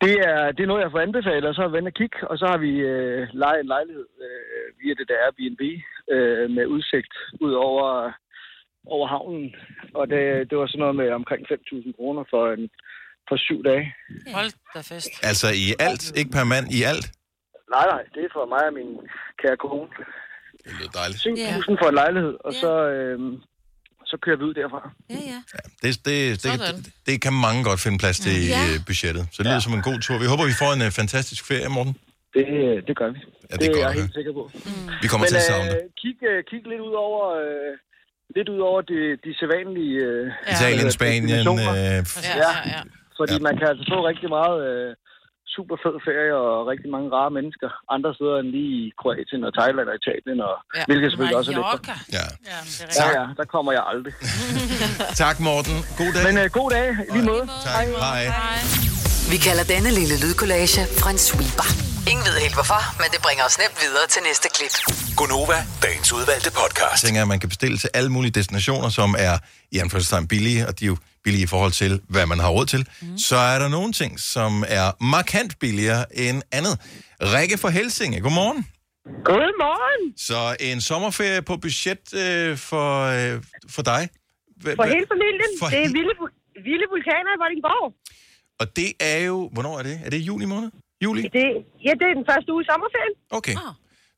det, 0.04 0.14
er, 0.30 0.42
det 0.56 0.62
er 0.64 0.70
noget, 0.72 0.84
jeg 0.86 0.92
får 0.94 1.06
anbefalet, 1.08 1.46
og 1.52 1.56
så 1.56 1.62
har 1.62 1.72
vi 1.74 1.78
og 1.92 1.98
kigge, 2.02 2.18
og 2.32 2.36
så 2.42 2.46
har 2.52 2.60
vi 2.68 2.72
øh, 2.94 3.22
lejet 3.44 3.60
en 3.62 3.72
lejlighed 3.76 4.08
øh, 4.26 4.66
via 4.80 4.94
det 5.00 5.06
der 5.12 5.20
Airbnb 5.26 5.62
øh, 6.16 6.46
med 6.56 6.66
udsigt 6.76 7.14
ud 7.46 7.54
over, 7.68 7.88
over 8.96 9.08
havnen. 9.14 9.48
Og 10.00 10.04
det, 10.12 10.22
det 10.50 10.56
var 10.60 10.68
sådan 10.68 10.80
noget 10.84 10.96
med 11.02 11.08
omkring 11.20 11.42
5.000 11.52 11.98
kroner 11.98 12.24
for, 12.34 12.44
en, 12.56 12.64
for 13.30 13.36
syv 13.48 13.60
dage. 13.70 13.86
Hold 14.38 14.52
da 14.76 14.80
fest. 14.92 15.10
Altså 15.30 15.48
i 15.66 15.68
alt, 15.88 16.04
ikke 16.20 16.32
per 16.38 16.44
mand, 16.54 16.66
i 16.80 16.80
alt? 16.92 17.06
Nej, 17.76 17.86
nej, 17.94 18.04
det 18.14 18.22
er 18.28 18.32
for 18.38 18.46
mig 18.54 18.64
og 18.70 18.74
min 18.80 18.90
kære 19.42 19.58
kone. 19.66 19.88
Det 20.66 20.72
lyder 20.80 20.92
dejligt. 21.00 21.20
7.000 21.20 21.82
for 21.82 21.88
en 21.94 21.98
lejlighed, 22.04 22.34
og 22.48 22.54
så, 22.64 22.72
øh, 22.96 23.18
så 24.12 24.16
kører 24.24 24.38
vi 24.40 24.44
ud 24.50 24.54
derfra. 24.62 24.82
Ja, 25.10 25.20
ja. 25.34 25.40
Det, 25.84 25.90
det, 26.08 26.18
det, 26.44 26.52
det, 26.68 26.94
det 27.08 27.16
kan 27.26 27.34
mange 27.46 27.62
godt 27.70 27.80
finde 27.86 27.98
plads 28.04 28.18
til 28.26 28.34
i 28.44 28.46
Ja. 28.56 28.64
øh, 28.74 28.78
budgettet. 28.90 29.24
Så 29.34 29.38
det 29.44 29.46
lyder 29.52 29.64
som 29.68 29.74
en 29.80 29.86
god 29.90 30.00
tur. 30.06 30.16
Vi 30.24 30.28
håber, 30.32 30.44
vi 30.54 30.58
får 30.64 30.72
en 30.78 30.84
øh, 30.88 30.92
fantastisk 31.02 31.42
ferie, 31.52 31.70
Morten. 31.78 31.94
Det, 32.36 32.46
det 32.88 32.94
gør 33.02 33.10
vi. 33.16 33.20
Ja, 33.50 33.56
det, 33.62 33.62
det 33.62 33.82
er 33.82 33.86
jeg 33.88 33.94
helt 34.02 34.14
sikker 34.20 34.34
på. 34.40 34.44
Vi 35.04 35.08
kommer 35.12 35.26
Men, 35.26 35.32
til 35.34 35.40
at 35.44 35.48
savne 35.52 35.70
det. 35.74 35.80
øh, 35.84 35.90
kig, 36.02 36.18
øh, 36.32 36.40
kig 36.50 36.62
lidt 36.72 36.82
ud 36.90 36.96
over, 37.08 37.22
øh, 37.44 37.72
lidt 38.36 38.50
ud 38.50 38.60
over 38.70 38.82
de, 38.92 39.00
de 39.26 39.32
sædvanlige... 39.40 39.98
Øh, 40.10 40.26
Italien, 40.54 40.86
øh, 40.86 40.92
Spanien, 41.00 41.48
øh, 41.48 41.66
ja, 41.76 42.38
ja, 42.44 42.52
ja. 42.74 42.82
Fordi 43.20 43.36
man 43.48 43.54
kan 43.60 43.68
altså 43.72 43.86
få 43.94 43.98
rigtig 44.12 44.30
meget 44.38 44.58
øh, 44.70 44.90
super 45.56 45.76
fed 45.84 45.96
ferie 46.08 46.34
og 46.46 46.56
rigtig 46.72 46.90
mange 46.96 47.08
rare 47.18 47.32
mennesker 47.38 47.70
andre 47.96 48.12
steder 48.18 48.38
end 48.42 48.50
lige 48.56 48.72
i 48.82 48.84
Kroatien 49.00 49.42
og 49.48 49.52
Thailand 49.60 49.88
og 49.92 49.96
Italien, 50.02 50.40
og, 50.50 50.56
ja. 50.78 50.84
hvilket 50.90 51.08
selvfølgelig 51.12 51.38
også 51.42 51.52
er 51.52 51.58
lidt. 51.60 51.88
Ja. 52.18 52.26
Ja, 53.00 53.08
ja, 53.20 53.26
der 53.40 53.46
kommer 53.54 53.72
jeg 53.78 53.84
aldrig. 53.92 54.14
tak, 55.24 55.36
Morten. 55.48 55.76
God 56.02 56.12
dag. 56.16 56.24
Men 56.28 56.36
øh, 56.42 56.46
god 56.60 56.70
dag, 56.76 56.88
i 57.08 57.12
lige 57.16 57.26
måde. 57.32 57.46
Tak. 57.68 57.86
Hej. 58.06 58.24
Vi 59.32 59.38
kalder 59.48 59.66
denne 59.74 59.90
lille 60.00 60.16
lydkollage 60.24 60.82
Frans 61.02 61.22
sweeper. 61.30 61.97
Ingen 62.12 62.26
ved 62.30 62.36
helt 62.46 62.56
hvorfor, 62.60 62.82
men 63.02 63.08
det 63.14 63.20
bringer 63.26 63.44
os 63.50 63.58
nemt 63.64 63.78
videre 63.86 64.08
til 64.14 64.22
næste 64.30 64.48
klip. 64.56 64.74
Gonova, 65.20 65.58
dagens 65.86 66.10
udvalgte 66.18 66.52
podcast. 66.62 66.98
Jeg 67.04 67.08
tænker, 67.08 67.22
at 67.22 67.28
man 67.34 67.40
kan 67.40 67.50
bestille 67.50 67.78
til 67.78 67.90
alle 67.94 68.10
mulige 68.16 68.32
destinationer, 68.40 68.90
som 68.90 69.10
er 69.28 69.36
i 69.72 69.78
anførselstegn 69.84 70.28
billige, 70.28 70.68
og 70.68 70.80
de 70.80 70.84
er 70.86 70.88
jo 70.94 70.98
billige 71.24 71.44
i 71.44 71.48
forhold 71.48 71.72
til, 71.72 72.02
hvad 72.10 72.26
man 72.26 72.40
har 72.40 72.50
råd 72.50 72.66
til. 72.66 72.88
Mm. 73.02 73.18
Så 73.18 73.36
er 73.36 73.60
der 73.60 73.68
nogle 73.68 73.94
ting, 73.94 74.20
som 74.20 74.52
er 74.68 75.04
markant 75.16 75.60
billigere 75.60 76.04
end 76.24 76.42
andet. 76.52 76.76
Rikke 77.36 77.58
fra 77.58 77.70
Helsinge, 77.70 78.22
godmorgen. 78.22 78.60
Godmorgen. 79.30 80.04
Så 80.18 80.56
en 80.60 80.82
sommerferie 80.82 81.42
på 81.42 81.58
budget 81.58 82.04
øh, 82.14 82.58
for, 82.58 82.88
øh, 83.04 83.44
for 83.76 83.82
dig? 83.82 84.10
Hva- 84.64 84.76
For 84.76 84.84
hele 84.96 85.06
familien. 85.14 85.52
For 85.60 85.68
det 85.68 85.80
er 85.80 85.88
he- 85.88 85.92
vilde, 85.98 86.14
vilde 86.68 86.86
vulkaner 86.94 87.32
i 87.36 87.38
Vordingborg. 87.42 87.94
Og 88.60 88.76
det 88.76 88.94
er 89.00 89.18
jo... 89.18 89.50
Hvornår 89.54 89.80
er 89.80 89.84
det? 89.84 90.02
Er 90.06 90.10
det 90.10 90.18
juni 90.18 90.46
måned? 90.46 90.72
Juli? 91.04 91.22
Det, 91.22 91.48
ja, 91.86 91.92
det 92.00 92.06
er 92.12 92.16
den 92.22 92.26
første 92.32 92.50
uge 92.54 92.62
i 92.64 92.68
sommerferien. 92.72 93.16
Okay. 93.40 93.56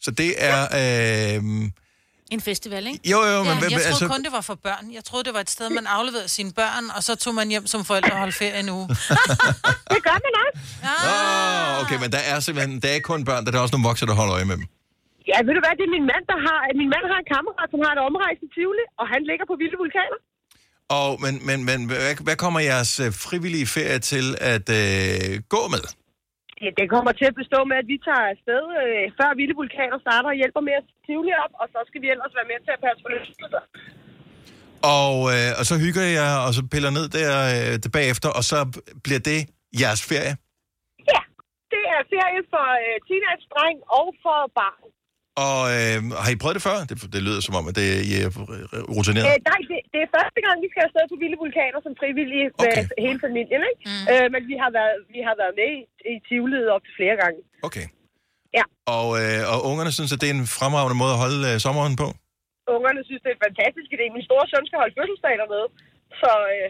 Så 0.06 0.10
det 0.22 0.32
er... 0.52 0.60
Øh, 0.82 1.42
En 2.38 2.42
festival, 2.52 2.84
ikke? 2.92 3.00
Jo, 3.14 3.20
jo, 3.34 3.38
men 3.44 3.48
Ja, 3.48 3.54
jeg 3.54 3.72
troede 3.72 3.88
altså- 3.94 4.08
kun, 4.14 4.20
det 4.28 4.32
var 4.38 4.44
for 4.52 4.58
børn. 4.68 4.86
Jeg 4.98 5.04
troede, 5.10 5.24
det 5.28 5.34
var 5.38 5.44
et 5.48 5.52
sted, 5.58 5.68
man 5.80 5.86
afleverede 5.98 6.30
sine 6.38 6.52
børn, 6.62 6.86
og 6.96 7.02
så 7.08 7.14
tog 7.24 7.34
man 7.40 7.48
hjem 7.54 7.66
som 7.74 7.82
forældre 7.90 8.12
og 8.16 8.20
holdt 8.24 8.36
ferie 8.44 8.60
en 8.64 8.70
uge. 8.78 8.88
det 9.94 10.02
gør 10.08 10.18
man 10.26 10.34
også. 10.44 10.60
oh, 11.12 11.72
okay, 11.82 11.98
men 12.04 12.10
der 12.16 12.22
er 12.32 12.38
simpelthen... 12.48 12.72
Der 12.82 12.88
er 12.92 12.96
ikke 13.00 13.10
kun 13.14 13.22
børn, 13.30 13.42
der 13.46 13.52
er 13.58 13.62
også 13.66 13.74
nogle 13.76 13.88
voksne, 13.90 14.06
der 14.12 14.16
holder 14.22 14.34
øje 14.40 14.48
med 14.52 14.56
dem. 14.60 14.66
Ja, 15.32 15.38
ved 15.48 15.54
du 15.58 15.62
hvad, 15.66 15.74
det 15.80 15.86
er 15.90 15.94
min 15.98 16.06
mand, 16.12 16.24
der 16.32 16.38
har... 16.48 16.58
Min 16.82 16.90
mand 16.96 17.04
har 17.12 17.18
en 17.24 17.28
kammerat, 17.36 17.68
som 17.74 17.80
har 17.86 17.92
et 17.98 18.02
omrejse 18.10 18.42
i 18.48 18.50
Tivoli, 18.56 18.86
og 19.02 19.06
han 19.14 19.22
ligger 19.30 19.46
på 19.52 19.56
vilde 19.62 19.78
vulkaner. 19.84 20.20
Og, 21.00 21.10
men, 21.24 21.34
men, 21.50 21.58
men 21.70 21.80
hvad, 21.90 22.16
hvad 22.28 22.36
kommer 22.44 22.60
jeres 22.72 22.92
øh, 23.00 23.10
frivillige 23.26 23.68
ferie 23.78 24.00
til 24.12 24.26
at 24.54 24.66
øh, 24.82 25.42
gå 25.56 25.62
med? 25.76 25.84
Det, 26.60 26.70
det 26.80 26.88
kommer 26.96 27.12
til 27.20 27.28
at 27.32 27.40
bestå 27.42 27.60
med, 27.70 27.78
at 27.82 27.88
vi 27.92 27.98
tager 28.08 28.26
afsted, 28.34 28.64
øh, 28.84 29.06
før 29.18 29.30
vilde 29.40 29.56
vulkaner 29.62 29.98
starter 30.06 30.30
og 30.34 30.40
hjælper 30.42 30.62
med 30.68 30.76
at 30.82 30.86
Tivoli 31.06 31.34
op, 31.44 31.54
og 31.62 31.68
så 31.74 31.80
skal 31.90 32.02
vi 32.04 32.08
ellers 32.14 32.34
være 32.38 32.50
med 32.52 32.60
til 32.66 32.72
at 32.76 32.82
passe 32.86 33.00
på 33.04 33.10
løsninger. 33.16 33.62
Og, 34.98 35.16
øh, 35.34 35.50
og 35.60 35.64
så 35.70 35.76
hygger 35.84 36.06
jeg, 36.20 36.32
og 36.46 36.52
så 36.58 36.62
piller 36.74 36.92
ned 36.98 37.08
der, 37.18 37.32
øh, 37.56 37.74
der 37.84 37.90
bagefter, 38.00 38.30
og 38.38 38.44
så 38.52 38.60
bliver 39.06 39.22
det 39.30 39.40
jeres 39.82 40.02
ferie? 40.12 40.34
Ja, 41.12 41.22
det 41.74 41.84
er 41.94 42.02
ferie 42.14 42.42
for 42.54 42.66
øh, 42.86 42.96
teenage-dreng 43.08 43.78
og 44.00 44.08
for 44.24 44.40
barn. 44.60 44.90
Og 45.46 45.60
øh, 45.76 45.98
har 46.24 46.32
I 46.36 46.38
prøvet 46.42 46.56
det 46.58 46.64
før? 46.70 46.78
Det, 46.90 46.96
det 47.16 47.22
lyder 47.28 47.42
som 47.48 47.54
om, 47.60 47.66
at 47.70 47.76
det, 47.80 47.88
I 48.12 48.14
er 48.26 48.30
rutineret. 48.96 49.26
Øh, 49.30 49.38
nej, 49.52 49.60
det, 49.70 49.78
det 49.94 50.00
er 50.06 50.10
første 50.18 50.40
gang, 50.46 50.56
vi 50.64 50.68
skal 50.72 50.82
afsted 50.88 51.04
på 51.12 51.18
vilde 51.24 51.38
vulkaner 51.44 51.80
som 51.86 51.94
frivillige 52.02 52.46
med 52.62 52.72
Okay. 52.72 52.84
hele 53.06 53.20
familien, 53.28 53.62
ikke? 53.72 53.82
Mm. 53.90 54.06
Øh, 54.12 54.26
men 54.34 54.42
vi 54.52 54.56
har 54.64 54.72
været, 54.80 54.96
vi 55.16 55.20
har 55.28 55.36
været 55.42 55.54
med 55.62 55.70
i, 55.78 55.82
i 56.12 56.14
Tivoli 56.28 56.58
op 56.76 56.84
til 56.88 56.94
flere 57.00 57.16
gange. 57.24 57.40
Okay. 57.68 57.86
Ja. 58.58 58.64
Og, 58.98 59.08
øh, 59.22 59.42
og 59.54 59.58
ungerne 59.70 59.92
synes, 59.98 60.12
at 60.16 60.20
det 60.22 60.28
er 60.30 60.36
en 60.42 60.50
fremragende 60.60 60.98
måde 61.02 61.14
at 61.16 61.22
holde 61.26 61.42
øh, 61.50 61.56
sommeren 61.66 61.96
på? 62.04 62.08
Ungerne 62.78 63.02
synes, 63.08 63.22
det 63.24 63.30
er 63.32 63.38
en 63.40 63.46
fantastisk 63.48 63.90
idé. 63.96 64.06
Min 64.18 64.26
store 64.30 64.46
søn 64.52 64.66
skal 64.68 64.80
holde 64.84 64.96
fødselsdag 65.00 65.36
dernede, 65.42 65.68
så, 66.22 66.32
øh, 66.54 66.68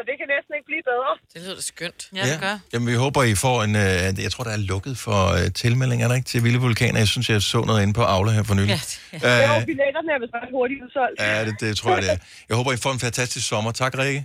så 0.00 0.04
det 0.10 0.16
kan 0.20 0.28
næsten 0.34 0.52
ikke 0.56 0.68
blive 0.72 0.84
bedre. 0.92 1.10
Det 1.34 1.38
lyder 1.44 1.62
skønt. 1.72 2.00
Ja, 2.18 2.24
det 2.32 2.40
gør. 2.46 2.54
Jamen, 2.72 2.86
vi 2.92 2.94
håber, 3.04 3.20
I 3.22 3.34
får 3.34 3.56
en... 3.66 3.74
Øh, 3.76 4.22
jeg 4.26 4.32
tror, 4.32 4.44
der 4.48 4.54
er 4.58 4.62
lukket 4.72 4.94
for 5.06 5.20
øh, 5.38 5.52
tilmeldinger, 5.62 6.04
er 6.06 6.08
der 6.08 6.16
ikke, 6.20 6.30
til 6.32 6.44
Vilde 6.44 6.60
Vulkaner. 6.66 6.98
Jeg 7.04 7.08
synes, 7.14 7.26
jeg 7.30 7.42
så 7.42 7.60
noget 7.68 7.82
inde 7.82 7.94
på 8.00 8.02
Aula 8.14 8.30
her 8.32 8.42
for 8.42 8.54
nylig. 8.60 8.68
Ja, 8.68 8.80
ja. 9.12 9.54
Øh, 9.54 9.60
Jo, 9.60 9.66
billetterne 9.70 10.10
er 10.16 10.20
vist 10.22 10.34
ret 10.38 10.50
hurtigt 10.56 10.78
udsolgt. 10.84 11.16
Ja, 11.20 11.44
det, 11.46 11.54
det 11.60 11.76
tror 11.76 11.90
jeg, 11.94 12.02
det 12.02 12.10
er. 12.10 12.16
Jeg 12.48 12.56
håber, 12.56 12.72
I 12.72 12.76
får 12.76 12.92
en 12.92 13.00
fantastisk 13.08 13.48
sommer. 13.48 13.70
Tak, 13.72 13.98
Rikke. 13.98 14.20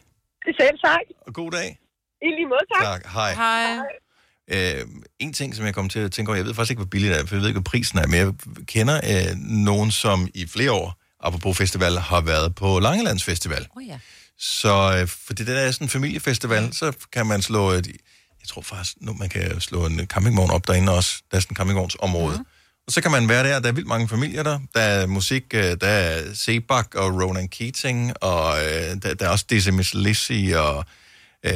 Selv 0.60 0.78
tak. 0.86 1.06
Og 1.28 1.34
god 1.34 1.52
dag. 1.52 1.70
I 2.22 2.28
lige 2.38 2.48
måde, 2.54 2.66
tak. 2.74 2.84
Tak. 2.84 3.02
Hej. 3.14 3.32
Hej. 3.34 4.80
Øh, 4.80 4.82
en 5.20 5.34
ting, 5.34 5.56
som 5.56 5.66
jeg 5.66 5.74
kom 5.74 5.90
til 5.90 6.00
at 6.00 6.12
tænke 6.12 6.30
over, 6.30 6.36
jeg 6.38 6.46
ved 6.46 6.54
faktisk 6.54 6.72
ikke, 6.72 6.80
hvor 6.80 6.90
billigt 6.90 7.14
det 7.14 7.22
er, 7.22 7.26
for 7.26 7.36
jeg 7.36 7.42
ved 7.42 7.48
ikke, 7.50 7.60
hvad 7.60 7.70
prisen 7.72 8.00
er, 8.00 8.08
men 8.08 8.20
jeg 8.20 8.34
kender 8.68 8.96
øh, 9.12 9.36
nogen, 9.40 9.92
som 9.92 10.28
i 10.34 10.48
flere 10.48 10.72
år, 10.72 11.02
apropos 11.20 11.58
festival, 11.58 11.92
har 11.98 12.22
været 12.22 12.56
på 12.56 12.80
Langelands 12.80 13.24
Festival. 13.24 13.68
Oh, 13.78 13.88
ja. 13.88 14.00
Så 14.40 14.98
øh, 15.02 15.08
fordi 15.08 15.44
det 15.44 15.56
der 15.56 15.62
er 15.62 15.72
sådan 15.72 15.86
en 15.86 15.90
familiefestival, 15.90 16.74
så 16.74 16.92
kan 17.12 17.26
man 17.26 17.42
slå 17.42 17.70
et, 17.70 17.88
jeg 18.42 18.48
tror 18.48 18.62
faktisk, 18.62 18.96
nu 19.02 19.14
man 19.14 19.30
kan 19.30 19.62
slå 19.62 19.86
en 19.86 20.06
campingvogn 20.08 20.52
op 20.52 20.68
derinde 20.68 20.96
også. 20.96 21.22
Der 21.32 21.38
er 21.38 21.42
sådan 21.42 21.52
en 21.52 21.56
campingvognsområde. 21.56 22.38
Mm. 22.38 22.46
Og 22.88 22.92
så 22.94 23.02
kan 23.02 23.12
man 23.12 23.30
være 23.30 23.44
der, 23.50 23.60
der 23.60 23.68
er 23.68 23.72
vildt 23.74 23.88
mange 23.88 24.08
familier 24.10 24.44
der. 24.44 24.60
Der 24.76 24.82
er 24.82 25.06
musik, 25.08 25.44
øh, 25.54 25.78
der 25.82 25.88
er 25.88 26.34
Sebak 26.34 26.96
og 26.96 27.22
Ronan 27.22 27.48
Keating, 27.48 28.14
og 28.24 28.58
øh, 28.66 28.72
der, 29.02 29.14
der 29.14 29.26
er 29.26 29.30
også 29.30 29.46
Dizzy 29.50 29.70
Miss 29.70 29.94
Lizzy 29.94 30.54
og... 30.56 30.86
Øh, 31.44 31.52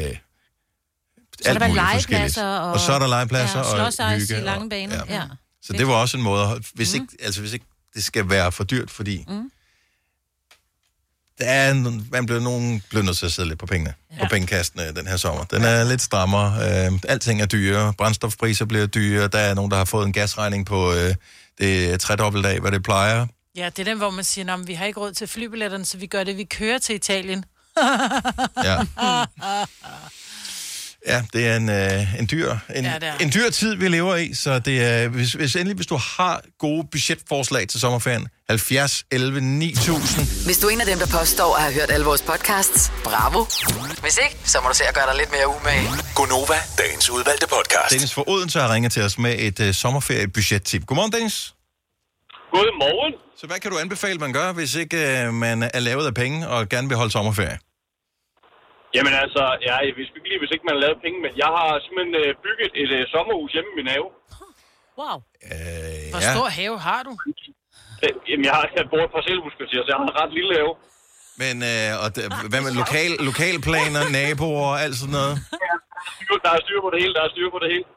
Så 1.44 1.50
er 1.50 1.54
der 1.58 1.68
legepladser 1.68 2.46
og... 2.46 2.72
og 2.72 2.80
så 2.80 2.92
er 2.94 3.00
der 3.00 3.08
legepladser 3.08 3.60
ja, 3.60 3.66
og 4.06 4.20
hygge. 4.20 4.38
i 4.38 4.42
lange 4.42 4.66
og- 4.66 4.70
baner. 4.70 5.04
Ja. 5.10 5.14
ja. 5.16 5.24
Så 5.62 5.74
det 5.74 5.88
var 5.88 5.94
også 5.94 6.18
en 6.18 6.24
måde, 6.24 6.44
at- 6.50 6.66
hvis, 6.74 6.94
ikke, 6.94 7.08
altså, 7.20 7.42
hvis 7.42 7.54
ikke 7.54 7.66
det 7.94 8.04
skal 8.04 8.30
være 8.30 8.52
for 8.52 8.64
dyrt, 8.64 8.92
fordi 8.92 9.26
Mm. 9.28 9.52
Der 11.40 11.46
er 11.46 11.72
en, 11.72 12.08
man 12.12 12.26
bliver 12.26 12.42
nogen 12.42 12.84
bliver 12.90 13.04
nødt 13.04 13.18
til 13.18 13.26
at 13.26 13.32
sidde 13.32 13.48
lidt 13.48 13.60
på 13.60 13.66
pengene, 13.66 13.94
ja. 14.18 14.24
på 14.24 14.30
pengekastene 14.30 14.94
den 14.96 15.08
her 15.08 15.18
sommer. 15.18 15.44
Den 15.44 15.64
er 15.64 15.84
lidt 15.84 16.02
strammere. 16.02 16.54
Øh, 16.88 17.00
alting 17.08 17.42
er 17.42 17.46
dyre. 17.46 17.94
Brændstofpriser 17.98 18.66
bliver 18.66 18.86
dyre. 18.86 19.28
Der 19.28 19.40
er 19.40 19.54
nogen, 19.54 19.72
der 19.72 19.78
har 19.78 19.86
fået 19.86 20.06
en 20.06 20.14
gasregning 20.14 20.66
på 20.66 20.94
øh, 20.94 21.16
det 21.60 22.00
tredobbelt 22.00 22.46
af, 22.46 22.60
hvad 22.60 22.72
det 22.72 22.84
plejer. 22.84 23.26
Ja, 23.56 23.66
det 23.66 23.80
er 23.80 23.84
den, 23.84 23.98
hvor 23.98 24.10
man 24.10 24.24
siger, 24.24 24.54
at 24.54 24.68
vi 24.68 24.74
har 24.74 24.86
ikke 24.86 25.00
råd 25.00 25.12
til 25.12 25.28
flybilletterne, 25.28 25.86
så 25.86 25.98
vi 25.98 26.08
gør 26.08 26.24
det, 26.24 26.38
vi 26.38 26.44
kører 26.44 26.78
til 26.78 26.96
Italien. 26.96 27.46
Ja. 28.64 28.78
Ja, 31.08 31.24
det 31.34 31.48
er 31.48 31.56
en, 31.56 31.70
øh, 31.70 32.20
en, 32.20 32.28
dyr, 32.32 32.56
en, 32.76 32.84
Ja, 32.86 32.98
er. 33.02 33.18
en 33.18 33.32
dyr 33.34 33.50
tid, 33.50 33.76
vi 33.76 33.88
lever 33.88 34.16
i, 34.16 34.34
så 34.34 34.60
det 34.60 34.84
er, 34.84 35.08
hvis, 35.08 35.34
hvis 35.34 35.56
endelig, 35.56 35.76
hvis 35.76 35.88
du 35.88 35.96
har 36.18 36.42
gode 36.60 36.88
budgetforslag 36.92 37.68
til 37.68 37.80
sommerferien, 37.80 38.28
70, 38.50 39.04
11, 39.12 39.42
9000. 39.42 40.46
Hvis 40.46 40.58
du 40.58 40.68
er 40.68 40.72
en 40.72 40.82
af 40.82 40.86
dem, 40.86 41.00
der 41.00 41.08
påstår 41.20 41.56
at 41.56 41.62
have 41.62 41.74
hørt 41.74 41.92
alle 41.92 42.06
vores 42.06 42.22
podcasts, 42.22 42.92
bravo. 43.04 43.46
Hvis 44.02 44.20
ikke, 44.24 44.38
så 44.44 44.58
må 44.64 44.70
du 44.70 44.76
se 44.76 44.84
at 44.88 44.94
gøre 44.96 45.06
dig 45.08 45.16
lidt 45.18 45.32
mere 45.32 45.48
umage. 45.48 45.88
Gonova, 46.16 46.56
dagens 46.78 47.10
udvalgte 47.10 47.48
podcast. 47.48 47.92
Dennis 47.92 48.14
fra 48.14 48.24
Odense 48.28 48.60
har 48.60 48.74
ringet 48.74 48.92
til 48.92 49.02
os 49.04 49.18
med 49.18 49.36
et 49.40 49.60
uh, 49.60 49.72
sommerferiebudget-tip. 49.72 50.86
Godmorgen, 50.86 51.12
Dennis. 51.12 51.54
Godmorgen. 52.54 53.14
Så 53.40 53.48
hvad 53.48 53.60
kan 53.60 53.72
du 53.72 53.78
anbefale, 53.78 54.18
man 54.20 54.34
gør, 54.34 54.52
hvis 54.54 54.76
ikke 54.76 55.26
uh, 55.28 55.34
man 55.34 55.64
er 55.74 55.80
lavet 55.80 56.06
af 56.08 56.14
penge 56.14 56.48
og 56.48 56.70
gerne 56.70 56.88
vil 56.88 56.98
holde 56.98 57.12
sommerferie? 57.12 57.58
Jamen 58.96 59.14
altså, 59.24 59.44
ja, 59.68 59.74
jeg 59.88 59.94
vidste 60.00 60.16
ikke 60.18 60.30
lige, 60.32 60.42
hvis 60.44 60.54
ikke 60.56 60.66
man 60.68 60.76
har 60.78 60.84
lavet 60.86 61.00
penge, 61.06 61.18
men 61.26 61.32
jeg 61.44 61.50
har 61.58 61.70
simpelthen 61.86 62.14
øh, 62.24 62.30
bygget 62.46 62.72
et 62.82 62.92
øh, 62.98 63.04
sommerhus 63.14 63.52
hjemme 63.56 63.70
i 63.74 63.78
min 63.80 63.90
have. 63.96 64.08
Wow. 65.02 65.18
Øh, 65.52 66.04
Hvor 66.14 66.22
stor 66.34 66.48
have 66.60 66.76
har 66.88 67.02
du? 67.08 67.14
Øh, 68.04 68.14
Jamen, 68.30 68.46
jeg, 68.50 68.54
har, 68.58 68.66
jeg 68.78 68.86
bor 68.92 69.02
i 69.04 69.08
et 69.10 69.14
parcelhuskvarter, 69.18 69.80
så 69.84 69.90
jeg 69.92 69.98
har 70.00 70.06
en 70.10 70.18
ret 70.22 70.34
lille 70.40 70.52
have. 70.60 70.74
Men 71.44 71.56
øh, 71.72 72.04
og 72.04 72.08
det, 72.16 72.22
hvad 72.52 72.62
med 72.66 72.74
lokal, 72.82 73.12
lokalplaner, 73.30 74.04
naboer 74.18 74.68
og 74.74 74.78
alt 74.86 74.96
sådan 75.02 75.16
noget? 75.20 75.36
Der 76.46 76.52
er 76.58 76.62
styr 76.66 76.80
på 76.86 76.90
det 76.94 77.00
hele, 77.04 77.14
der 77.18 77.24
er 77.28 77.32
styr 77.36 77.50
på 77.56 77.60
det 77.64 77.70
hele. 77.74 77.88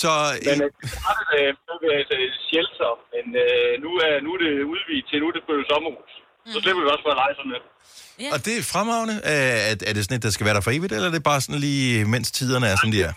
Så... 0.00 0.12
Men 0.48 0.58
øh, 0.64 0.70
det 0.80 0.88
startede 0.96 1.36
øh, 1.40 1.50
med 1.82 1.92
altså, 2.00 2.14
shelter, 2.48 2.92
men 3.14 3.24
øh, 3.44 3.72
nu, 3.84 3.90
er, 4.06 4.12
nu 4.24 4.28
er 4.36 4.40
det 4.44 4.52
udvidet 4.72 5.04
til, 5.08 5.16
nu 5.22 5.26
er 5.30 5.34
det 5.38 5.44
blevet 5.48 5.66
sommerhus. 5.72 6.12
Så 6.52 6.56
slipper 6.62 6.82
vi 6.84 6.88
også 6.94 7.04
for 7.06 7.12
at 7.14 7.18
lege 7.22 7.34
sådan 7.38 7.52
lidt. 7.56 7.66
Ja. 8.22 8.28
Og 8.34 8.38
det 8.46 8.52
er 8.58 8.62
fremragende. 8.74 9.16
Er, 9.34 9.74
er 9.88 9.92
det 9.96 10.02
sådan 10.04 10.16
et, 10.18 10.24
der 10.26 10.32
skal 10.36 10.44
være 10.48 10.56
der 10.58 10.64
for 10.66 10.72
evigt, 10.76 10.92
eller 10.96 11.08
er 11.10 11.14
det 11.18 11.24
bare 11.32 11.40
sådan 11.44 11.60
lige, 11.68 11.88
mens 12.14 12.26
tiderne 12.38 12.66
er, 12.72 12.76
som 12.82 12.90
de 12.94 12.98
er? 13.08 13.12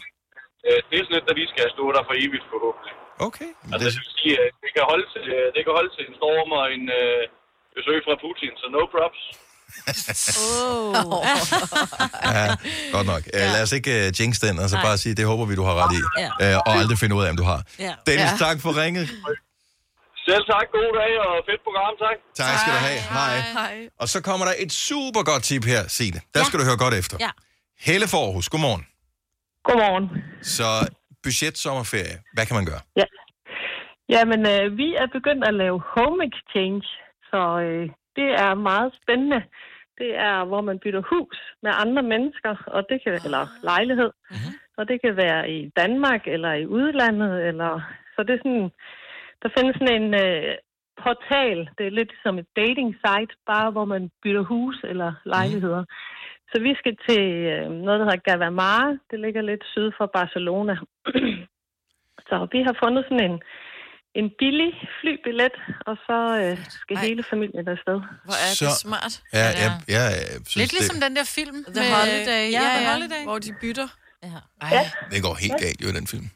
Det 0.90 0.96
er 1.00 1.04
sådan 1.08 1.18
et, 1.22 1.26
der 1.30 1.34
lige 1.40 1.50
skal 1.54 1.66
stå 1.78 1.84
der 1.96 2.04
for 2.08 2.14
evigt 2.24 2.46
forhåbentlig. 2.54 2.94
Okay. 3.30 3.50
Altså, 3.74 3.88
det 3.92 4.00
vil 4.06 4.14
sige, 4.22 4.36
at 4.46 4.50
det 4.64 4.70
kan 4.76 4.84
holde 4.92 5.06
til, 5.14 5.24
øh, 5.36 5.46
det 5.56 5.62
kan 5.66 5.74
holde 5.80 5.92
til 5.96 6.04
en 6.10 6.16
storm 6.20 6.50
og 6.60 6.66
en 6.76 6.84
øh, 7.00 7.22
besøg 7.78 7.98
fra 8.06 8.14
Putin, 8.24 8.52
så 8.62 8.66
no 8.76 8.82
props. 8.94 9.22
Oh. 10.48 10.94
Ja, 12.38 12.46
godt 12.96 13.08
nok. 13.14 13.24
Ja. 13.34 13.46
Lad 13.56 13.62
os 13.66 13.72
ikke 13.72 13.92
uh, 13.92 14.22
jinx 14.22 14.34
den, 14.46 14.60
og 14.60 14.70
så 14.70 14.76
Nej. 14.76 14.86
bare 14.88 14.98
sige, 14.98 15.16
det 15.16 15.26
håber 15.26 15.46
vi, 15.46 15.56
du 15.56 15.64
har 15.70 15.76
ret 15.82 15.94
i. 16.00 16.02
Ja. 16.24 16.30
Uh, 16.56 16.62
og 16.68 16.72
aldrig 16.82 16.98
finde 17.04 17.16
ud 17.16 17.24
af, 17.26 17.30
om 17.30 17.38
du 17.38 17.44
har. 17.44 17.60
Ja. 17.80 17.94
Dennis, 18.08 18.32
Ja. 18.32 18.46
tak 18.46 18.58
for 18.62 18.72
ringet. 18.82 19.06
Selv 20.30 20.44
tak, 20.54 20.66
god 20.78 20.90
dag 21.02 21.12
og 21.26 21.34
fedt 21.50 21.62
program, 21.68 21.94
tak. 22.06 22.18
Tak 22.42 22.56
skal 22.62 22.72
du 22.78 22.82
have. 22.90 23.02
Hej. 23.18 23.36
Hej. 23.60 23.76
Og 24.02 24.08
så 24.14 24.18
kommer 24.28 24.46
der 24.50 24.56
et 24.66 24.72
super 24.88 25.22
godt 25.32 25.44
tip 25.50 25.64
her, 25.74 25.82
Signe. 25.98 26.20
Der 26.36 26.42
skal 26.48 26.58
du 26.60 26.66
høre 26.70 26.80
godt 26.86 26.96
efter. 27.02 27.16
Ja. 27.26 27.32
Helle 27.88 28.08
Forhus, 28.16 28.46
godmorgen. 28.54 28.84
Godmorgen. 29.68 30.06
Så 30.58 30.70
budget 31.24 31.56
sommerferie, 31.66 32.18
hvad 32.36 32.46
kan 32.48 32.56
man 32.60 32.66
gøre? 32.72 32.82
Ja. 33.02 33.08
Jamen, 34.16 34.42
øh, 34.54 34.78
vi 34.82 34.88
er 35.02 35.08
begyndt 35.18 35.44
at 35.50 35.54
lave 35.64 35.78
home 35.96 36.20
exchange, 36.30 36.88
så 37.30 37.42
øh, 37.68 37.86
det 38.18 38.30
er 38.46 38.54
meget 38.70 38.92
spændende. 39.02 39.42
Det 40.02 40.12
er, 40.30 40.38
hvor 40.50 40.62
man 40.70 40.78
bytter 40.84 41.04
hus 41.12 41.38
med 41.64 41.72
andre 41.84 42.04
mennesker, 42.14 42.54
og 42.76 42.82
det 42.90 42.98
kan 43.04 43.14
eller 43.28 43.44
lejlighed. 43.72 44.12
Mm-hmm. 44.32 44.54
Og 44.78 44.84
det 44.90 44.98
kan 45.04 45.14
være 45.26 45.42
i 45.58 45.60
Danmark 45.82 46.22
eller 46.36 46.52
i 46.54 46.66
udlandet, 46.78 47.34
eller 47.50 47.72
så 48.14 48.20
det 48.28 48.34
er 48.34 48.44
sådan, 48.46 48.70
der 49.42 49.50
findes 49.58 49.76
sådan 49.80 49.96
en 50.02 50.08
øh, 50.26 50.54
portal. 51.04 51.58
Det 51.78 51.84
er 51.88 51.98
lidt 52.00 52.14
som 52.24 52.34
et 52.42 52.50
dating 52.62 52.90
site, 53.04 53.34
bare 53.52 53.70
hvor 53.72 53.86
man 53.94 54.04
bytter 54.24 54.44
hus 54.54 54.78
eller 54.92 55.10
lejligheder. 55.36 55.82
Mm. 55.82 55.94
Så 56.52 56.56
vi 56.68 56.72
skal 56.82 56.96
til 57.08 57.24
øh, 57.54 57.64
noget, 57.86 57.98
der 58.00 58.06
hedder 58.08 58.26
Gavamare. 58.30 58.90
Det 59.12 59.18
ligger 59.26 59.42
lidt 59.52 59.64
syd 59.74 59.90
for 59.98 60.06
Barcelona. 60.18 60.76
Så 62.30 62.36
vi 62.54 62.60
har 62.68 62.76
fundet 62.84 63.04
sådan 63.10 63.24
en, 63.32 63.38
en 64.20 64.28
billig 64.40 64.72
flybillet, 65.00 65.56
og 65.90 65.96
så 66.08 66.18
øh, 66.42 66.58
skal 66.84 66.96
Ej. 66.98 67.04
hele 67.08 67.24
familien 67.34 67.68
afsted. 67.76 67.98
Hvor 68.28 68.38
er 68.46 68.52
Så- 68.60 68.66
det 68.66 68.74
smart. 68.86 69.14
Ja, 69.40 69.48
ja, 69.64 69.70
ja, 69.96 70.04
jeg 70.20 70.28
synes, 70.34 70.56
Lidt 70.56 70.72
det, 70.72 70.78
ligesom 70.80 71.00
den 71.06 71.14
der 71.20 71.26
film. 71.38 71.58
The 71.78 71.84
Holiday, 71.96 72.44
Ja, 72.58 72.60
ja, 72.60 72.70
The 72.76 72.82
ja, 72.86 72.92
Holiday. 72.94 73.24
hvor 73.30 73.40
de 73.46 73.52
bytter. 73.62 73.88
Ja. 74.24 74.40
Ja. 74.76 74.84
det 75.14 75.20
går 75.26 75.34
helt 75.46 75.58
galt 75.66 75.80
jo 75.84 75.88
i 75.94 75.96
den 76.00 76.08
film. 76.14 76.28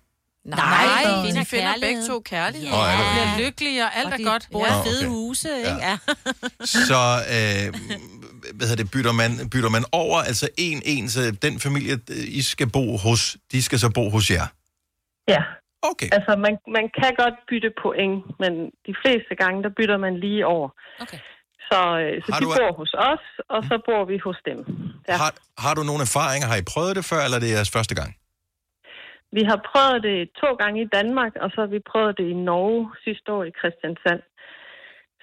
Nej, 0.45 0.57
Nej, 0.85 1.03
de 1.03 1.27
finder 1.27 1.43
finder 1.43 1.73
begge 1.81 2.01
to 2.09 2.19
kærlighed. 2.19 2.67
Er 2.67 2.71
det 2.71 2.81
Og 2.81 2.97
det? 2.99 3.07
bliver 3.13 3.29
lykkelige, 3.45 3.83
og 3.85 3.91
alt 3.99 4.05
Og 4.07 4.11
er 4.13 4.17
de 4.17 4.23
godt. 4.23 4.47
bor 4.51 4.65
i 4.65 4.69
Nå, 4.69 4.83
fede 4.87 4.99
okay. 5.05 5.07
huse, 5.07 5.49
ikke? 5.57 5.69
Ja. 5.89 5.97
Så 6.89 7.01
øh, 7.35 7.65
hvad 8.57 8.65
hedder 8.67 8.83
det, 8.83 8.91
bytter, 8.91 9.11
man, 9.21 9.31
bytter 9.53 9.69
man 9.77 9.83
over, 9.91 10.17
altså 10.29 10.47
en, 10.57 10.81
en, 10.85 11.09
så 11.09 11.21
den 11.45 11.59
familie, 11.59 11.93
øh, 11.93 12.39
I 12.39 12.41
skal 12.41 12.69
bo 12.69 12.97
hos, 12.97 13.37
de 13.51 13.63
skal 13.63 13.79
så 13.79 13.89
bo 13.97 14.09
hos 14.09 14.31
jer? 14.31 14.47
Ja. 15.33 15.41
Okay. 15.91 16.09
Altså, 16.17 16.31
man, 16.45 16.53
man 16.77 16.85
kan 16.99 17.11
godt 17.23 17.37
bytte 17.49 17.69
point, 17.83 18.15
men 18.41 18.51
de 18.87 18.93
fleste 19.01 19.33
gange, 19.41 19.57
der 19.65 19.71
bytter 19.77 19.97
man 20.05 20.13
lige 20.25 20.45
over. 20.55 20.69
Okay. 21.03 21.19
Så, 21.69 21.79
øh, 22.03 22.13
så 22.25 22.29
Har 22.33 22.39
de 22.39 22.45
du- 22.45 22.53
bor 22.61 22.71
hos 22.81 22.93
os, 23.11 23.23
og 23.55 23.59
så 23.69 23.75
bor 23.87 24.01
vi 24.11 24.17
hos 24.27 24.37
dem. 24.49 24.57
Ja. 25.09 25.15
Har, 25.21 25.31
har 25.65 25.73
du 25.77 25.83
nogle 25.83 26.01
erfaringer? 26.09 26.47
Har 26.47 26.55
I 26.55 26.65
prøvet 26.73 26.95
det 26.95 27.05
før, 27.05 27.21
eller 27.25 27.37
er 27.37 27.43
det 27.45 27.51
jeres 27.57 27.71
første 27.77 27.95
gang? 27.95 28.11
Vi 29.37 29.43
har 29.49 29.59
prøvet 29.71 29.99
det 30.09 30.19
to 30.41 30.49
gange 30.61 30.79
i 30.81 30.91
Danmark, 30.97 31.33
og 31.43 31.47
så 31.53 31.57
har 31.63 31.71
vi 31.75 31.89
prøvet 31.91 32.17
det 32.19 32.27
i 32.33 32.41
Norge 32.49 32.81
sidste 33.05 33.27
år 33.35 33.43
i 33.49 33.57
Kristiansand. 33.59 34.23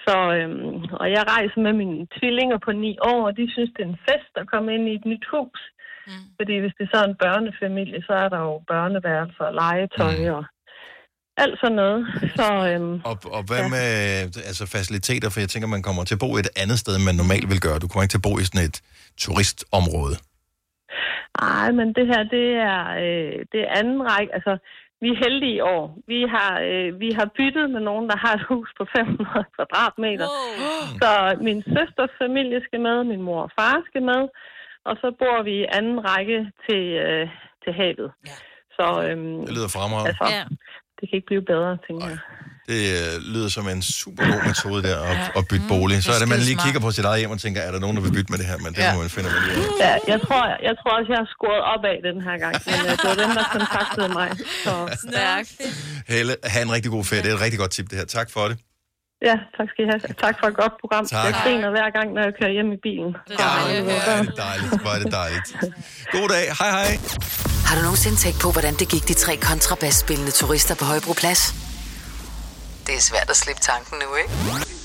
Så, 0.06 0.16
øhm, 0.38 0.76
og 1.00 1.06
jeg 1.14 1.22
rejser 1.34 1.60
med 1.66 1.74
mine 1.82 2.06
tvillinger 2.16 2.58
på 2.66 2.70
ni 2.84 2.92
år, 3.12 3.20
og 3.28 3.32
de 3.38 3.44
synes, 3.54 3.70
det 3.74 3.82
er 3.82 3.92
en 3.94 4.04
fest 4.08 4.32
at 4.40 4.50
komme 4.52 4.68
ind 4.74 4.84
i 4.88 4.94
et 4.98 5.06
nyt 5.12 5.26
hus. 5.34 5.60
Mm. 6.08 6.24
Fordi 6.38 6.54
hvis 6.62 6.74
det 6.78 6.84
er 6.86 6.92
så 6.94 7.00
en 7.10 7.16
børnefamilie, 7.24 8.00
så 8.08 8.12
er 8.24 8.28
der 8.34 8.40
jo 8.48 8.54
børneværelser 8.72 9.44
og 9.50 9.54
legetøj 9.62 10.16
mm. 10.18 10.34
og 10.36 10.42
alt 11.42 11.56
sådan 11.62 11.76
noget. 11.82 12.00
Så, 12.38 12.48
øhm, 12.70 12.94
Og, 13.10 13.16
og 13.36 13.42
hvad 13.48 13.62
ja. 13.64 13.68
med 13.76 13.88
altså 14.50 14.64
faciliteter? 14.76 15.28
For 15.30 15.40
jeg 15.40 15.48
tænker, 15.48 15.68
man 15.76 15.82
kommer 15.86 16.02
til 16.04 16.14
at 16.14 16.22
bo 16.24 16.30
et 16.36 16.50
andet 16.62 16.78
sted, 16.82 16.92
end 16.96 17.04
man 17.04 17.18
normalt 17.22 17.48
vil 17.52 17.60
gøre. 17.66 17.78
Du 17.78 17.88
kommer 17.88 18.02
ikke 18.04 18.14
til 18.14 18.22
at 18.22 18.28
bo 18.28 18.34
i 18.38 18.44
sådan 18.48 18.66
et 18.70 18.78
turistområde. 19.24 20.16
Ej, 21.42 21.72
men 21.72 21.88
det 21.92 22.06
her, 22.06 22.22
det 22.36 22.46
er, 22.72 22.80
øh, 23.04 23.38
det 23.52 23.60
er 23.60 23.74
anden 23.80 24.00
række. 24.10 24.34
Altså, 24.34 24.58
vi 25.00 25.08
er 25.10 25.16
heldige 25.24 25.54
i 25.56 25.60
år. 25.60 25.98
Vi 26.06 26.20
har, 26.34 26.52
øh, 26.70 27.00
vi 27.00 27.10
har 27.18 27.28
byttet 27.38 27.70
med 27.70 27.80
nogen, 27.80 28.08
der 28.10 28.16
har 28.24 28.32
et 28.34 28.46
hus 28.50 28.68
på 28.78 28.84
500 28.96 29.44
kvadratmeter. 29.56 30.28
Wow. 30.28 30.98
Så 31.02 31.10
min 31.46 31.62
søsters 31.62 32.14
familie 32.22 32.60
skal 32.66 32.80
med, 32.80 33.04
min 33.04 33.22
mor 33.22 33.42
og 33.42 33.50
far 33.60 33.82
skal 33.88 34.02
med, 34.02 34.22
og 34.84 34.96
så 35.02 35.08
bor 35.18 35.42
vi 35.42 35.54
i 35.62 35.66
anden 35.78 35.98
række 36.10 36.38
til, 36.68 36.82
øh, 37.06 37.28
til 37.64 37.72
havet. 37.72 38.10
Ja. 38.26 38.36
Så, 38.76 38.86
øhm, 39.08 39.40
Det 39.46 39.52
lyder 39.56 39.70
fremragende. 39.76 40.08
altså, 40.12 40.26
Ja. 40.36 40.44
det 40.98 41.04
kan 41.08 41.16
ikke 41.16 41.26
blive 41.32 41.42
bedre, 41.52 41.78
tænker 41.86 42.06
jeg. 42.14 42.18
Det 42.72 42.80
øh, 42.98 43.12
lyder 43.34 43.48
som 43.56 43.64
en 43.68 43.82
super 43.82 44.22
god 44.32 44.42
metode 44.50 44.80
der 44.88 44.96
at, 45.12 45.18
at 45.38 45.42
bytte 45.50 45.66
bolig. 45.68 45.96
Så 46.04 46.10
er 46.16 46.18
det, 46.22 46.28
man 46.34 46.40
lige 46.48 46.58
kigger 46.64 46.80
på 46.86 46.90
sit 46.96 47.04
eget 47.10 47.18
hjem 47.22 47.30
og 47.36 47.40
tænker, 47.46 47.60
er 47.68 47.72
der 47.72 47.80
nogen, 47.84 47.96
der 47.96 48.02
vil 48.06 48.12
bytte 48.16 48.30
med 48.32 48.38
det 48.38 48.46
her? 48.50 48.58
Men 48.64 48.70
det 48.74 48.82
Ja. 48.82 48.94
må 48.94 49.00
man 49.04 49.10
finde 49.16 49.28
ud 49.28 49.34
af. 49.34 49.56
Ja, 49.86 49.92
jeg 50.12 50.18
tror, 50.26 50.42
jeg 50.68 50.74
tror 50.80 50.92
også, 50.98 51.08
jeg 51.14 51.18
har 51.24 51.28
scoret 51.36 51.62
op 51.72 51.82
af 51.92 51.96
den 52.08 52.16
her 52.26 52.34
gang. 52.44 52.54
Men 52.68 52.78
øh, 52.90 52.92
det 53.00 53.06
var 53.10 53.16
dem, 53.24 53.30
der 53.38 53.44
kontaktede 53.56 54.08
mig. 54.18 54.28
Så. 54.64 54.72
Stærkt. 55.08 55.50
Helle, 56.12 56.32
have 56.54 56.62
en 56.68 56.72
rigtig 56.76 56.90
god 56.96 57.04
ferie. 57.04 57.22
Det 57.24 57.30
er 57.32 57.34
et 57.38 57.40
rigtig 57.46 57.58
godt 57.64 57.70
tip, 57.76 57.86
det 57.90 57.96
her. 58.00 58.04
Tak 58.18 58.28
for 58.36 58.44
det. 58.50 58.56
Ja, 59.28 59.36
tak 59.56 59.66
skal 59.72 59.80
I 59.84 59.88
have. 59.92 60.00
Tak 60.24 60.34
for 60.40 60.46
et 60.52 60.56
godt 60.62 60.74
program. 60.82 61.04
Tak. 61.06 61.24
Jeg 61.24 61.34
griner 61.44 61.70
hver 61.76 61.88
gang, 61.98 62.06
når 62.16 62.22
jeg 62.26 62.32
kører 62.40 62.52
hjem 62.56 62.70
i 62.76 62.80
bilen. 62.86 63.12
Ja, 63.42 63.82
hvor 63.88 64.00
er 64.12 64.22
det 64.28 64.34
dejligt. 64.48 64.70
Hvor 64.82 64.92
er 64.96 65.00
det 65.04 65.12
dejligt. 65.22 65.48
God 66.16 66.28
dag. 66.36 66.46
Hej 66.60 66.70
hej. 66.78 66.90
Har 67.68 67.74
du 67.76 67.82
nogensinde 67.88 68.16
tænkt 68.24 68.38
på, 68.44 68.48
hvordan 68.56 68.74
det 68.80 68.86
gik 68.94 69.04
de 69.10 69.14
tre 69.24 69.36
kontrabasspillende 69.50 70.30
turister 70.40 70.74
på 70.80 70.84
Højbroplads? 70.84 71.42
Det 72.88 72.96
er 72.96 73.00
svært 73.00 73.30
at 73.30 73.36
slippe 73.36 73.62
tanken 73.62 73.98
nu, 73.98 74.16
ikke? 74.16 74.30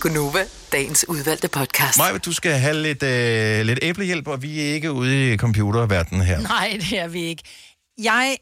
Gunova, 0.01 0.45
dagens 0.71 1.05
udvalgte 1.09 1.47
podcast. 1.47 1.97
Maja, 1.97 2.17
du 2.17 2.33
skal 2.33 2.51
have 2.51 2.81
lidt, 2.81 3.03
øh, 3.03 3.65
lidt 3.65 3.79
æblehjælp, 3.81 4.27
og 4.27 4.41
vi 4.41 4.59
er 4.61 4.73
ikke 4.73 4.91
ude 4.91 5.33
i 5.33 5.37
computerverdenen 5.37 6.21
her. 6.25 6.39
Nej, 6.39 6.77
det 6.79 6.99
er 6.99 7.07
vi 7.07 7.23
ikke. 7.23 7.43
Jeg 8.01 8.37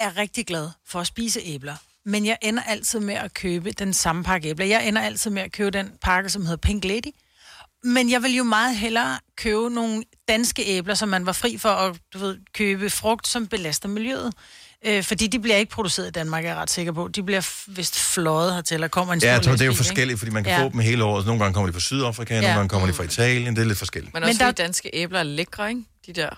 er 0.00 0.16
rigtig 0.16 0.46
glad 0.46 0.70
for 0.86 1.00
at 1.00 1.06
spise 1.06 1.40
æbler, 1.44 1.74
men 2.04 2.26
jeg 2.26 2.38
ender 2.42 2.62
altid 2.62 3.00
med 3.00 3.14
at 3.14 3.34
købe 3.34 3.70
den 3.72 3.92
samme 3.92 4.24
pakke 4.24 4.48
æbler. 4.48 4.66
Jeg 4.66 4.88
ender 4.88 5.02
altid 5.02 5.30
med 5.30 5.42
at 5.42 5.52
købe 5.52 5.70
den 5.70 5.92
pakke, 6.02 6.30
som 6.30 6.42
hedder 6.42 6.56
Pink 6.56 6.84
Lady. 6.84 7.12
Men 7.84 8.10
jeg 8.10 8.22
vil 8.22 8.36
jo 8.36 8.44
meget 8.44 8.76
hellere 8.76 9.18
købe 9.36 9.70
nogle 9.70 10.04
danske 10.28 10.64
æbler, 10.66 10.94
som 10.94 11.08
man 11.08 11.26
var 11.26 11.32
fri 11.32 11.58
for 11.58 11.68
at 11.68 11.96
du 12.14 12.18
ved, 12.18 12.38
købe 12.54 12.90
frugt, 12.90 13.26
som 13.28 13.46
belaster 13.46 13.88
miljøet. 13.88 14.34
Øh, 14.86 15.04
fordi 15.04 15.26
de 15.26 15.38
bliver 15.38 15.56
ikke 15.56 15.70
produceret 15.72 16.06
i 16.08 16.10
Danmark, 16.10 16.44
er 16.44 16.48
jeg 16.48 16.56
ret 16.56 16.70
sikker 16.70 16.92
på. 16.92 17.08
De 17.08 17.22
bliver 17.22 17.40
f- 17.40 17.64
vist 17.66 17.98
fløjet 18.00 18.54
hertil, 18.54 18.74
eller 18.74 18.88
kommer 18.88 19.14
en 19.14 19.20
Ja, 19.22 19.32
jeg 19.32 19.42
tror, 19.42 19.52
det 19.52 19.60
er 19.60 19.66
jo 19.66 19.72
forskelligt, 19.74 20.18
fordi 20.18 20.30
man 20.32 20.44
kan 20.44 20.52
Ja. 20.52 20.64
få 20.64 20.68
dem 20.70 20.78
hele 20.80 21.04
året. 21.04 21.26
Nogle 21.26 21.40
gange 21.42 21.54
kommer 21.54 21.66
de 21.68 21.72
fra 21.72 21.80
Sydafrika, 21.80 22.34
nogle 22.34 22.48
Ja. 22.48 22.54
gange 22.54 22.68
kommer 22.68 22.86
de 22.88 22.92
fra 22.94 23.04
Italien. 23.04 23.56
Det 23.56 23.62
er 23.62 23.66
lidt 23.66 23.78
forskelligt. 23.78 24.14
Men 24.14 24.22
også 24.22 24.32
Men 24.32 24.38
der- 24.40 24.44
der... 24.46 24.52
danske 24.52 24.90
æbler 24.92 25.18
er 25.18 25.22
lækre, 25.22 25.68
ikke? 25.68 25.82
De 26.06 26.12
der. 26.12 26.28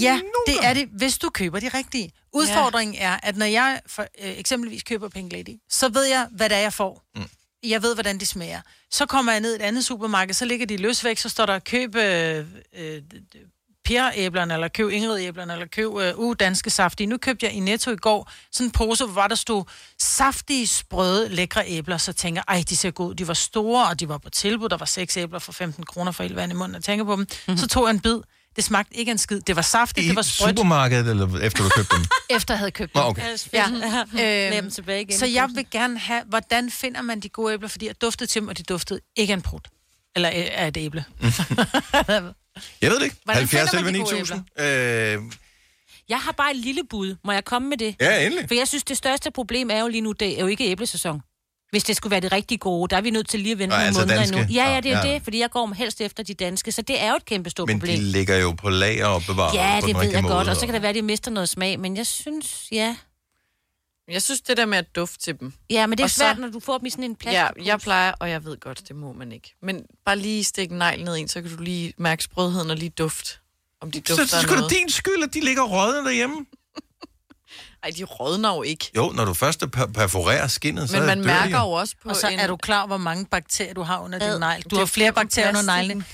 Ja, 0.00 0.20
det 0.46 0.56
er 0.62 0.74
det, 0.74 0.88
hvis 0.92 1.18
du 1.18 1.30
køber 1.30 1.60
de 1.60 1.68
rigtige. 1.68 2.12
Udfordringen 2.34 2.94
ja. 2.94 3.00
er, 3.12 3.16
at 3.22 3.36
når 3.36 3.46
jeg 3.46 3.80
for, 3.86 4.02
øh, 4.02 4.38
eksempelvis 4.38 4.82
køber 4.82 5.08
Pink 5.08 5.32
Lady, 5.32 5.54
så 5.70 5.88
ved 5.88 6.04
jeg, 6.04 6.26
hvad 6.30 6.48
det 6.48 6.56
er, 6.56 6.60
jeg 6.60 6.72
får. 6.72 7.02
Mm. 7.16 7.22
Jeg 7.68 7.82
ved, 7.82 7.94
hvordan 7.94 8.18
de 8.20 8.26
smager. 8.26 8.60
Så 8.90 9.06
kommer 9.06 9.32
jeg 9.32 9.40
ned 9.40 9.52
i 9.52 9.56
et 9.56 9.62
andet 9.62 9.84
supermarked, 9.84 10.34
så 10.34 10.44
ligger 10.44 10.66
de 10.66 10.76
løsvæk, 10.76 11.18
så 11.18 11.28
står 11.28 11.46
der 11.46 11.58
køb 11.58 11.94
øh, 11.96 12.44
øh, 12.78 13.02
Per-æblerne, 13.88 14.54
eller 14.54 14.68
køb 14.68 14.90
Ingrid-æblerne, 14.90 15.52
eller 15.52 15.66
køb 15.66 15.96
øh, 15.96 16.18
uh, 16.18 16.36
danske 16.40 16.70
saftige. 16.70 17.06
Nu 17.06 17.16
købte 17.16 17.46
jeg 17.46 17.54
i 17.54 17.60
Netto 17.60 17.90
i 17.90 17.96
går 17.96 18.30
sådan 18.52 18.66
en 18.66 18.70
pose, 18.70 19.04
hvor 19.06 19.26
der 19.26 19.34
stod 19.34 19.64
saftige, 19.98 20.66
sprøde, 20.66 21.28
lækre 21.28 21.68
æbler. 21.68 21.98
Så 21.98 22.12
tænker 22.12 22.42
jeg, 22.48 22.56
ej, 22.56 22.64
de 22.68 22.76
ser 22.76 22.90
gode. 22.90 23.16
De 23.16 23.28
var 23.28 23.34
store, 23.34 23.88
og 23.88 24.00
de 24.00 24.08
var 24.08 24.18
på 24.18 24.30
tilbud. 24.30 24.68
Der 24.68 24.76
var 24.76 24.86
seks 24.86 25.16
æbler 25.16 25.38
for 25.38 25.52
15 25.52 25.84
kroner 25.84 26.12
for 26.12 26.22
hele 26.22 26.36
vand 26.36 26.52
i 26.52 26.54
munden. 26.54 26.74
Jeg 26.74 26.82
tænker 26.84 27.04
på 27.04 27.12
dem. 27.12 27.20
Mm-hmm. 27.20 27.56
Så 27.56 27.68
tog 27.68 27.84
jeg 27.84 27.90
en 27.90 28.00
bid. 28.00 28.16
Det 28.56 28.64
smagte 28.64 28.94
ikke 28.96 29.12
en 29.12 29.18
skid. 29.18 29.40
Det 29.40 29.56
var 29.56 29.62
saftigt, 29.62 30.04
I 30.04 30.08
det 30.08 30.16
var 30.16 30.22
sprødt. 30.22 30.50
supermarkedet, 30.58 31.10
eller 31.10 31.38
efter 31.40 31.62
du 31.64 31.68
købte 31.68 31.96
dem? 31.96 32.04
Efter 32.36 32.54
jeg 32.54 32.58
havde 32.58 32.70
købt 32.70 32.94
Nå, 32.94 33.00
dem. 33.00 33.08
okay. 33.08 33.36
Ja. 33.52 33.64
Dem 34.52 34.64
Øhm, 34.64 34.70
tilbage 34.70 35.02
igen 35.02 35.18
så 35.18 35.26
i 35.26 35.34
jeg 35.34 35.48
vil 35.54 35.66
gerne 35.70 35.98
have, 35.98 36.22
hvordan 36.26 36.70
finder 36.70 37.02
man 37.02 37.20
de 37.20 37.28
gode 37.28 37.54
æbler? 37.54 37.68
Fordi 37.68 37.86
jeg 37.86 38.00
duftede 38.00 38.30
til 38.30 38.40
dem, 38.40 38.48
og 38.48 38.58
de 38.58 38.62
duftede 38.62 39.00
ikke 39.16 39.32
en 39.32 39.42
prut. 39.42 39.68
Eller 40.16 40.28
af 40.52 40.68
et 40.68 40.76
æble. 40.76 41.04
Jeg 42.82 42.90
ved 42.90 42.96
det 42.98 43.04
ikke. 43.04 43.16
Hvordan 43.24 43.40
70 43.42 43.70
finder 43.70 43.84
man 43.84 43.94
11 43.94 43.98
de 43.98 44.10
gode 44.10 44.14
9000. 44.20 45.26
Øh, 45.26 45.32
Jeg 46.08 46.18
har 46.18 46.32
bare 46.32 46.50
et 46.50 46.56
lille 46.56 46.82
bud. 46.90 47.16
Må 47.24 47.32
jeg 47.32 47.44
komme 47.44 47.68
med 47.68 47.76
det? 47.76 47.94
Ja, 48.00 48.26
endelig. 48.26 48.44
For 48.48 48.54
jeg 48.54 48.68
synes, 48.68 48.84
det 48.84 48.96
største 48.96 49.30
problem 49.30 49.70
er 49.70 49.80
jo 49.80 49.88
lige 49.88 50.00
nu, 50.00 50.12
det 50.12 50.36
er 50.36 50.40
jo 50.40 50.46
ikke 50.46 50.70
æblesæson. 50.70 51.20
Hvis 51.70 51.84
det 51.84 51.96
skulle 51.96 52.10
være 52.10 52.20
det 52.20 52.32
rigtig 52.32 52.60
gode, 52.60 52.90
der 52.90 52.96
er 52.96 53.00
vi 53.00 53.10
nødt 53.10 53.28
til 53.28 53.40
lige 53.40 53.52
at 53.52 53.58
vente 53.58 53.70
Nå, 53.70 53.76
nogle 53.76 53.86
altså 53.86 54.00
måneder 54.00 54.16
danske. 54.18 54.38
endnu. 54.38 54.54
Ja, 54.54 54.74
ja, 54.74 54.80
det 54.80 54.92
er 54.92 55.06
Ja. 55.06 55.14
det, 55.14 55.22
fordi 55.22 55.38
jeg 55.40 55.50
går 55.50 55.72
helst 55.74 56.00
efter 56.00 56.22
de 56.22 56.34
danske, 56.34 56.72
så 56.72 56.82
det 56.82 57.02
er 57.02 57.10
jo 57.10 57.16
et 57.16 57.24
kæmpe 57.24 57.50
stort 57.50 57.68
Men 57.68 57.78
problem. 57.78 57.98
de 57.98 58.04
ligger 58.04 58.36
jo 58.36 58.52
på 58.52 58.70
lager 58.70 59.06
og 59.06 59.22
bevaret 59.26 59.54
Ja, 59.54 59.80
det 59.86 59.96
ved 59.96 60.10
jeg 60.12 60.22
måde. 60.22 60.34
godt, 60.34 60.48
og 60.48 60.56
så 60.56 60.64
kan 60.66 60.74
det 60.74 60.82
være, 60.82 60.88
at 60.88 60.94
de 60.94 61.02
mister 61.02 61.30
noget 61.30 61.48
smag, 61.48 61.80
men 61.80 61.96
jeg 61.96 62.06
synes, 62.06 62.66
ja. 62.72 62.96
Jeg 64.08 64.22
synes, 64.22 64.40
det 64.40 64.56
der 64.56 64.66
med 64.66 64.78
at 64.78 64.96
dufte 64.96 65.18
til 65.18 65.40
dem. 65.40 65.52
Ja, 65.70 65.86
men 65.86 65.98
det 65.98 66.02
er 66.02 66.06
Og 66.06 66.10
svært, 66.10 66.36
så- 66.36 66.40
når 66.40 66.48
du 66.48 66.60
får 66.60 66.78
dem 66.78 66.86
i 66.86 66.90
sådan 66.90 67.04
en 67.04 67.16
plastik. 67.16 67.64
Ja, 67.66 67.70
jeg 67.70 67.80
plejer, 67.80 68.12
og 68.20 68.30
jeg 68.30 68.44
ved 68.44 68.60
godt, 68.60 68.88
det 68.88 68.96
må 68.96 69.12
man 69.12 69.32
ikke. 69.32 69.54
Men 69.62 69.82
bare 70.04 70.16
lige 70.18 70.44
stikke 70.44 70.72
en 70.72 70.78
negl 70.78 71.04
ned 71.04 71.16
i 71.16 71.20
en, 71.20 71.28
så 71.28 71.42
kan 71.42 71.56
du 71.56 71.62
lige 71.62 71.92
mærke 71.98 72.22
sprødheden 72.22 72.70
og 72.70 72.76
lige 72.76 72.90
duft. 72.90 73.40
Om 73.80 73.90
de 73.90 73.98
Så 73.98 74.02
dufter 74.16 74.24
det 74.24 74.32
er 74.32 74.36
af 74.36 74.42
sgu 74.42 74.50
da 74.54 74.56
noget. 74.56 74.70
din 74.70 74.90
skyld, 74.90 75.22
at 75.24 75.34
de 75.34 75.40
ligger 75.40 75.62
rådne 75.62 76.04
derhjemme. 76.08 76.36
Ej, 77.82 77.90
de 77.98 78.04
rådner 78.04 78.54
jo 78.54 78.62
ikke. 78.62 78.90
Jo, 78.96 79.10
når 79.14 79.24
du 79.24 79.34
først 79.34 79.60
per- 79.72 79.86
perforerer 79.86 80.46
skinnet, 80.46 80.90
så 80.90 80.96
Men 80.98 81.06
man 81.06 81.20
mærker 81.24 81.58
jo 81.60 81.70
også 81.70 81.94
på 82.02 82.08
Og 82.08 82.16
så 82.16 82.28
en... 82.28 82.38
er 82.38 82.46
du 82.46 82.56
klar, 82.56 82.86
hvor 82.86 82.96
mange 82.96 83.26
bakterier 83.26 83.74
du 83.74 83.82
har 83.82 83.98
under 84.00 84.18
din 84.18 84.40
negl. 84.40 84.62
Du 84.62 84.68
det 84.68 84.78
har 84.78 84.82
er 84.82 84.86
flere 84.86 85.12
bakterier 85.12 85.48
under 85.48 85.62
plastikken. 85.62 86.04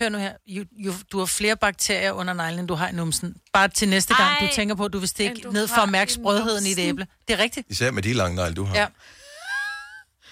Hør 0.00 0.08
nu 0.08 0.18
her. 0.18 0.32
You, 0.48 0.64
you, 0.84 0.94
du 1.12 1.18
har 1.18 1.26
flere 1.26 1.56
bakterier 1.56 2.12
under 2.12 2.34
neglen, 2.34 2.58
end 2.58 2.68
du 2.68 2.74
har 2.74 2.88
i 2.88 2.92
numsen. 2.92 3.34
Bare 3.52 3.68
til 3.68 3.88
næste 3.88 4.14
gang, 4.14 4.30
Ej, 4.40 4.46
du 4.48 4.54
tænker 4.54 4.74
på, 4.74 4.84
at 4.84 4.92
du 4.92 4.98
vil 4.98 5.08
stikke 5.08 5.40
du 5.44 5.50
ned 5.50 5.68
for 5.68 5.80
at 5.80 5.88
mærke 5.88 6.10
i 6.10 6.12
sprødheden 6.14 6.66
i 6.66 6.70
et 6.70 6.78
æble. 6.78 7.06
Det 7.28 7.34
er 7.34 7.42
rigtigt. 7.42 7.66
Især 7.70 7.90
med 7.90 8.02
de 8.02 8.12
lange 8.12 8.36
negle, 8.36 8.54
du 8.54 8.64
har. 8.64 8.76
Ja. 8.76 8.86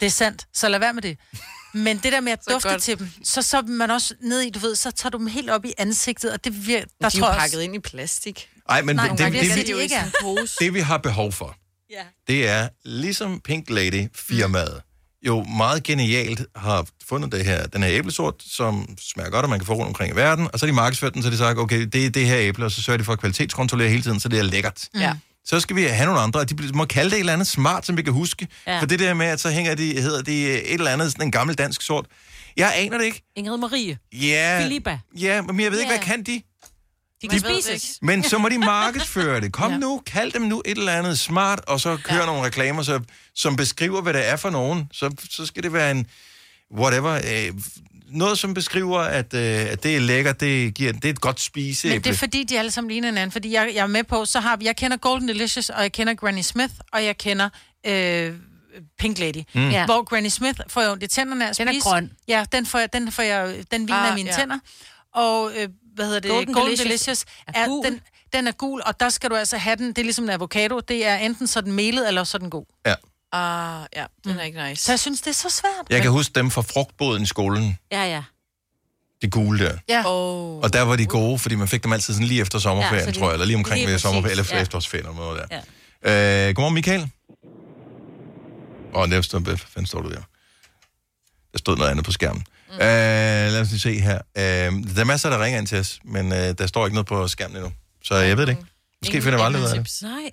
Det 0.01 0.07
er 0.07 0.11
sandt. 0.11 0.47
Så 0.55 0.69
lad 0.69 0.79
være 0.79 0.93
med 0.95 1.03
det. 1.03 1.19
Men 1.75 1.99
det 1.99 2.13
der 2.13 2.21
med 2.21 2.33
at 2.33 2.45
Så 2.49 2.51
dufte 2.53 2.69
godt. 2.69 2.83
til 2.83 2.99
dem, 2.99 3.09
så 3.25 3.43
så 3.43 3.63
man 3.63 3.91
også 3.91 4.15
ned 4.21 4.41
i, 4.41 4.51
du 4.51 4.59
ved, 4.59 4.75
så 4.75 4.91
tager 4.91 5.11
du 5.11 5.19
dem 5.19 5.27
helt 5.27 5.51
op 5.51 5.65
i 5.65 5.73
ansigtet, 5.79 6.33
og 6.33 6.45
det 6.45 6.67
virker, 6.67 6.87
der 7.01 7.09
de 7.09 7.17
er 7.17 7.21
tror 7.21 7.33
pakket 7.33 7.45
også, 7.45 7.61
ind 7.61 7.75
i 7.75 7.79
plastik. 7.79 8.49
Ej, 8.69 8.83
men 8.83 8.97
Nej, 8.97 9.09
det, 9.09 9.19
det, 9.19 9.27
det 9.27 9.33
det, 9.33 9.51
er 9.51 9.77
vi, 9.77 9.83
det, 10.43 10.51
det, 10.61 10.75
vi 10.75 10.81
har 10.81 10.99
behov 10.99 11.33
for, 11.33 11.57
Ja. 11.91 12.03
det 12.29 12.49
er 12.49 12.69
ligesom 12.85 13.41
Pink 13.41 13.71
Lady 13.71 14.09
firmaet 14.15 14.83
jo 15.27 15.43
meget 15.45 15.83
genialt 15.83 16.43
har 16.57 16.87
fundet 17.09 17.33
det 17.33 17.45
her, 17.45 17.67
den 17.67 17.83
her 17.83 17.91
æblesort, 17.93 18.35
som 18.47 18.97
smager 19.01 19.31
godt, 19.31 19.43
og 19.45 19.51
man 19.51 19.59
kan 19.59 19.67
få 19.67 19.73
rundt 19.75 19.89
omkring 19.89 20.13
i 20.13 20.17
verden, 20.17 20.49
og 20.53 20.59
så 20.59 20.67
har 20.67 20.71
de 20.73 20.77
markedsført 20.77 21.15
den, 21.15 21.23
så 21.23 21.31
de 21.31 21.37
sagt, 21.37 21.59
okay, 21.59 21.81
det 21.93 22.07
er 22.07 22.11
det 22.11 22.27
her 22.27 22.37
æble, 22.39 22.65
og 22.65 22.71
så 22.71 22.83
sørger 22.83 22.99
de 22.99 23.05
for 23.05 23.13
at 23.13 23.19
kvalitetskontrollere 23.21 23.89
hele 23.89 24.03
tiden, 24.03 24.21
så 24.21 24.29
det 24.29 24.39
er 24.39 24.43
lækkert. 24.43 24.89
Ja. 24.99 25.13
Så 25.45 25.61
skal 25.61 25.77
vi 25.77 25.83
have 25.83 26.07
nogle 26.07 26.21
andre, 26.21 26.41
og 26.41 26.51
de 26.51 26.57
må 26.75 26.85
kalde 26.85 27.11
det 27.11 27.17
et 27.17 27.21
eller 27.21 27.33
andet 27.33 27.47
smart, 27.47 27.87
som 27.87 27.97
vi 27.97 28.03
kan 28.03 28.13
huske. 28.13 28.49
Ja. 28.67 28.81
For 28.81 28.87
det 28.87 28.99
der 28.99 29.15
med, 29.15 29.27
at 29.27 29.41
så 29.41 29.51
hænger 29.51 29.75
de, 29.75 30.01
hedder 30.01 30.23
de 30.23 30.51
et 30.51 30.73
eller 30.75 30.91
andet, 30.91 31.13
sådan 31.13 31.27
en 31.27 31.33
gammel 31.33 31.57
dansk 31.59 31.83
sort. 31.83 32.07
Jeg 32.57 32.73
aner 32.77 32.99
det 32.99 33.05
ikke. 33.05 33.23
Ingrid 33.37 33.57
Marie. 33.59 33.99
Ja, 34.13 34.61
Filippa. 34.63 34.99
ja 35.21 35.43
men 35.43 35.61
jeg 35.61 35.73
ved 35.73 35.79
ikke, 35.81 35.93
Ja. 35.93 35.99
hvad 35.99 36.07
kan 36.07 36.23
de? 36.23 36.43
De 37.23 37.29
kan 37.29 37.41
det 37.43 37.65
spises. 37.65 37.99
Men 38.03 38.23
så 38.23 38.39
må 38.39 38.49
de 38.49 38.59
markedsføre 38.59 39.41
det. 39.41 39.53
Kom 39.53 39.73
ja. 39.73 39.79
nu, 39.79 40.03
kald 40.07 40.33
dem 40.33 40.43
nu 40.43 40.63
et 40.65 40.79
eller 40.79 40.93
andet 40.93 41.19
smart, 41.19 41.61
og 41.67 41.81
så 41.81 41.97
kør 42.05 42.17
ja. 42.17 42.27
nogle 42.27 42.43
reklamer, 42.43 42.83
så, 42.83 43.01
som 43.35 43.57
beskriver, 43.57 44.01
hvad 44.01 44.13
det 44.13 44.29
er 44.29 44.37
for 44.37 44.51
nogen. 44.51 44.89
Så, 44.93 45.15
så 45.31 45.47
skal 45.47 45.63
det 45.63 45.73
være 45.73 45.91
en 45.91 46.07
whatever. 46.77 47.13
Øh, 47.15 47.55
noget, 48.09 48.39
som 48.39 48.55
beskriver, 48.55 48.99
at, 48.99 49.35
øh, 49.35 49.41
at 49.73 49.83
det 49.83 49.97
er 49.97 50.01
lækkert, 50.01 50.41
det, 50.41 50.75
giver, 50.75 50.93
det 50.93 51.05
er 51.05 51.11
et 51.11 51.21
godt 51.21 51.41
spiseæble. 51.41 51.95
Men 51.97 52.05
det 52.05 52.11
er 52.11 52.15
fordi, 52.15 52.45
de 52.45 52.59
alle 52.59 52.71
sammen 52.71 52.91
ligner 52.91 53.09
hinanden. 53.09 53.33
Fordi 53.33 53.53
jeg, 53.53 53.71
jeg 53.75 53.83
er 53.83 53.87
med 53.87 54.05
på, 54.05 54.25
så 54.25 54.41
har 54.41 54.57
vi, 54.57 54.65
jeg 54.65 54.77
kender 54.77 54.97
Golden 54.97 55.29
Delicious, 55.29 55.69
og 55.69 55.83
jeg 55.83 55.93
kender 55.93 56.15
Granny 56.15 56.43
Smith, 56.43 56.75
og 56.93 57.05
jeg 57.05 57.19
kender 57.19 57.49
øh, 57.87 58.33
Pink 58.99 59.19
Lady. 59.19 59.43
Mm. 59.55 59.71
Ja. 59.71 59.85
Hvor 59.85 60.05
Granny 60.05 60.29
Smith 60.29 60.61
får 60.69 60.81
jeg 60.81 60.91
ondt 60.91 61.03
i 61.03 61.07
tænderne 61.07 61.45
af 61.47 61.51
at 61.51 61.59
Den 61.59 61.69
er 61.69 61.73
spise. 61.73 61.85
grøn. 61.89 62.11
Ja, 62.29 62.45
den 62.53 62.67
får 62.67 62.79
jeg, 62.79 62.93
den, 62.93 63.13
får 63.13 63.23
jeg, 63.23 63.55
den 63.71 63.81
viner 63.81 63.99
Ah, 63.99 64.15
mine 64.15 64.31
ja. 64.31 64.37
tænder. 64.37 64.59
Og 65.15 65.53
øh, 65.57 65.69
hvad 65.95 66.05
hedder 66.07 66.21
det? 66.21 66.31
Golden 66.31 66.55
Golden, 66.55 66.79
Delicious 66.79 66.89
Delicious, 66.89 67.25
er 67.49 67.63
er, 67.63 67.67
gul. 67.67 67.87
den, 67.87 68.01
den 68.33 68.47
er 68.47 68.53
gul, 68.53 68.83
og 68.87 69.01
der 69.01 69.09
skal 69.09 69.31
du 69.31 69.35
altså 69.35 69.57
have 69.57 69.77
den. 69.77 69.89
Det 69.89 69.99
er 69.99 70.03
ligesom 70.03 70.25
en 70.25 70.31
avocado. 70.31 70.81
Det 70.81 71.07
er 71.07 71.17
enten 71.17 71.47
så 71.47 71.61
den 71.61 71.73
melet, 71.73 72.09
eller 72.09 72.25
så 72.25 72.37
er 72.37 72.39
den 72.39 72.51
god. 72.51 72.65
Ja. 72.87 72.95
Ah, 73.33 73.87
ja, 73.97 74.05
den 74.25 74.39
er 74.39 74.43
ikke 74.43 74.69
nice. 74.69 74.85
Så 74.85 74.93
jeg 74.93 75.01
synes, 75.01 75.21
det 75.21 75.31
er 75.31 75.35
så 75.35 75.51
svært. 75.51 75.87
Jeg 75.91 76.03
kan 76.03 76.11
huske 76.11 76.33
dem 76.35 76.51
fra 76.51 76.63
frugtbåden 76.63 77.23
i 77.23 77.27
skolen. 77.27 77.79
Ja, 77.93 78.05
ja. 78.05 78.23
De 79.23 79.31
gule 79.31 79.65
der. 79.65 79.79
Ja. 79.89 80.03
Oh. 80.07 80.63
Og 80.63 80.73
der 80.73 80.83
var 80.83 80.97
de 80.97 81.07
gode, 81.07 81.39
fordi 81.39 81.55
man 81.55 81.69
fik 81.69 81.85
dem 81.85 81.93
altid 81.93 82.15
sådan 82.15 82.27
lige 82.27 82.41
efter 82.41 82.59
sommerferien, 82.59 83.07
Ja, 83.07 83.13
så 83.13 83.19
tror 83.19 83.27
jeg. 83.27 83.33
Eller 83.33 83.47
lige 83.47 83.57
omkring 83.57 83.79
lige 83.79 83.87
præcis, 83.87 84.03
sommerferien, 84.03 84.39
eller 84.39 84.55
ja. 84.57 84.63
efterårsferien. 84.63 85.07
Eller 85.07 85.21
noget 85.21 85.43
der. 85.51 85.61
Ja. 86.05 86.49
Øh, 86.49 86.55
godmorgen, 86.55 86.75
Michael. 86.75 87.11
Åh, 88.95 89.03
oh, 89.03 89.23
stod, 89.23 89.41
hvad 89.41 89.57
fanden 89.57 89.87
står 89.87 90.03
du 90.03 90.11
der? 90.11 90.23
Der 91.53 91.59
stod 91.59 91.77
noget 91.77 91.91
andet 91.91 92.05
på 92.05 92.13
skærmen. 92.13 92.45
Mm. 92.73 92.79
Øh, 92.79 93.53
lad 93.53 93.61
os 93.61 93.71
lige 93.71 93.81
se 93.81 94.01
her. 94.01 94.15
Øh, 94.17 94.43
der 94.95 95.01
er 95.01 95.05
masser, 95.05 95.31
der 95.31 95.45
ringer 95.45 95.59
ind 95.59 95.67
til 95.67 95.79
os, 95.79 95.99
men 96.05 96.33
øh, 96.33 96.39
der 96.39 96.67
står 96.67 96.87
ikke 96.87 96.95
noget 96.95 97.07
på 97.07 97.29
skærmen 97.29 97.57
endnu. 97.57 97.73
Så 98.05 98.15
jeg 98.15 98.37
ved 98.37 98.47
det 98.47 98.53
ikke. 98.53 98.63
Måske 99.03 99.11
Ingen 99.13 99.23
finder 99.23 99.39
vi 99.39 99.45
aldrig 99.45 99.63
ud 99.63 99.69
af 99.69 99.75
det. 99.85 99.99
Nej. 100.03 100.31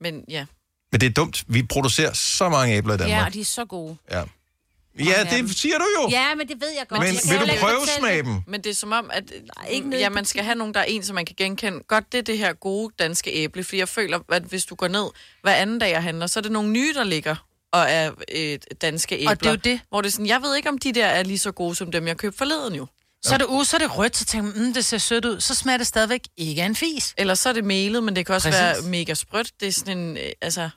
Men 0.00 0.24
ja. 0.28 0.46
Men 0.92 1.00
det 1.00 1.06
er 1.06 1.10
dumt. 1.10 1.44
Vi 1.48 1.62
producerer 1.62 2.12
så 2.12 2.48
mange 2.48 2.74
æbler 2.76 2.94
i 2.94 2.96
Ja, 2.96 3.04
Danmark. 3.04 3.26
og 3.26 3.34
de 3.34 3.40
er 3.40 3.44
så 3.44 3.64
gode. 3.64 3.96
Ja, 4.10 4.22
ja 4.98 5.24
det 5.30 5.56
siger 5.56 5.78
du 5.78 5.84
jo. 6.02 6.08
Ja, 6.10 6.34
men 6.34 6.48
det 6.48 6.60
ved 6.60 6.68
jeg 6.78 6.86
godt. 6.88 7.00
Men 7.00 7.08
Jeg 7.14 7.20
kan 7.22 7.40
vil 7.40 7.54
du 7.54 7.60
prøve 7.60 7.78
fortælle 7.80 7.98
smage 7.98 8.16
det. 8.16 8.24
dem? 8.24 8.40
Men 8.46 8.60
det 8.64 8.70
er 8.70 8.74
som 8.74 8.92
om, 8.92 9.10
at 9.12 9.24
ikke 9.70 9.88
noget 9.90 10.02
ja, 10.02 10.08
man 10.08 10.24
skal 10.24 10.44
have 10.44 10.54
nogen, 10.54 10.74
der 10.74 10.80
er 10.80 10.84
en, 10.84 11.02
som 11.02 11.14
man 11.14 11.24
kan 11.26 11.34
genkende. 11.38 11.80
Godt, 11.88 12.12
det 12.12 12.18
er 12.18 12.22
det 12.22 12.38
her 12.38 12.52
gode 12.52 12.94
danske 12.98 13.30
æble, 13.34 13.64
fordi 13.64 13.78
jeg 13.78 13.88
føler, 13.88 14.18
at 14.32 14.42
hvis 14.42 14.64
du 14.64 14.74
går 14.74 14.88
ned 14.88 15.06
hver 15.42 15.54
anden 15.54 15.78
dag 15.78 15.96
og 15.96 16.02
handler, 16.02 16.26
så 16.26 16.40
er 16.40 16.42
det 16.42 16.52
nogle 16.52 16.70
nye, 16.70 16.94
der 16.94 17.04
ligger 17.04 17.36
og 17.72 17.86
er 17.88 18.10
et 18.28 18.64
danske 18.80 19.14
æbler. 19.14 19.30
Og 19.30 19.40
det 19.40 19.46
er 19.46 19.50
jo 19.50 19.56
det. 19.56 19.80
Hvor 19.88 20.00
det 20.00 20.08
er 20.08 20.12
sådan, 20.12 20.26
jeg 20.26 20.42
ved 20.42 20.56
ikke, 20.56 20.68
om 20.68 20.78
de 20.78 20.92
der 20.92 21.06
er 21.06 21.22
lige 21.22 21.38
så 21.38 21.52
gode, 21.52 21.74
som 21.74 21.92
dem, 21.92 22.06
jeg 22.06 22.16
købte 22.16 22.38
forleden 22.38 22.74
jo. 22.74 22.86
Så 23.22 23.34
er 23.34 23.38
det 23.38 23.46
uge, 23.46 23.64
så 23.64 23.76
er 23.76 23.78
det 23.78 23.98
rødt, 23.98 24.16
så 24.16 24.24
tænker 24.24 24.52
man, 24.52 24.66
mm, 24.66 24.74
det 24.74 24.84
ser 24.84 24.98
sødt 24.98 25.24
ud. 25.24 25.40
Så 25.40 25.54
smager 25.54 25.76
det 25.78 25.86
stadigvæk 25.86 26.20
ikke 26.36 26.62
af 26.62 26.66
en 26.66 26.76
fis. 26.76 27.14
Eller 27.18 27.34
så 27.34 27.48
er 27.48 27.52
det 27.52 27.64
melet, 27.64 28.04
men 28.04 28.16
det 28.16 28.26
kan 28.26 28.34
også 28.34 28.48
Præcis. 28.48 28.60
være 28.60 28.82
mega 28.82 29.14
sprødt. 29.14 29.50
Det 29.60 29.68
er 29.68 29.72
sådan 29.72 29.98
en, 29.98 30.16
øh, 30.16 30.22
altså, 30.40 30.70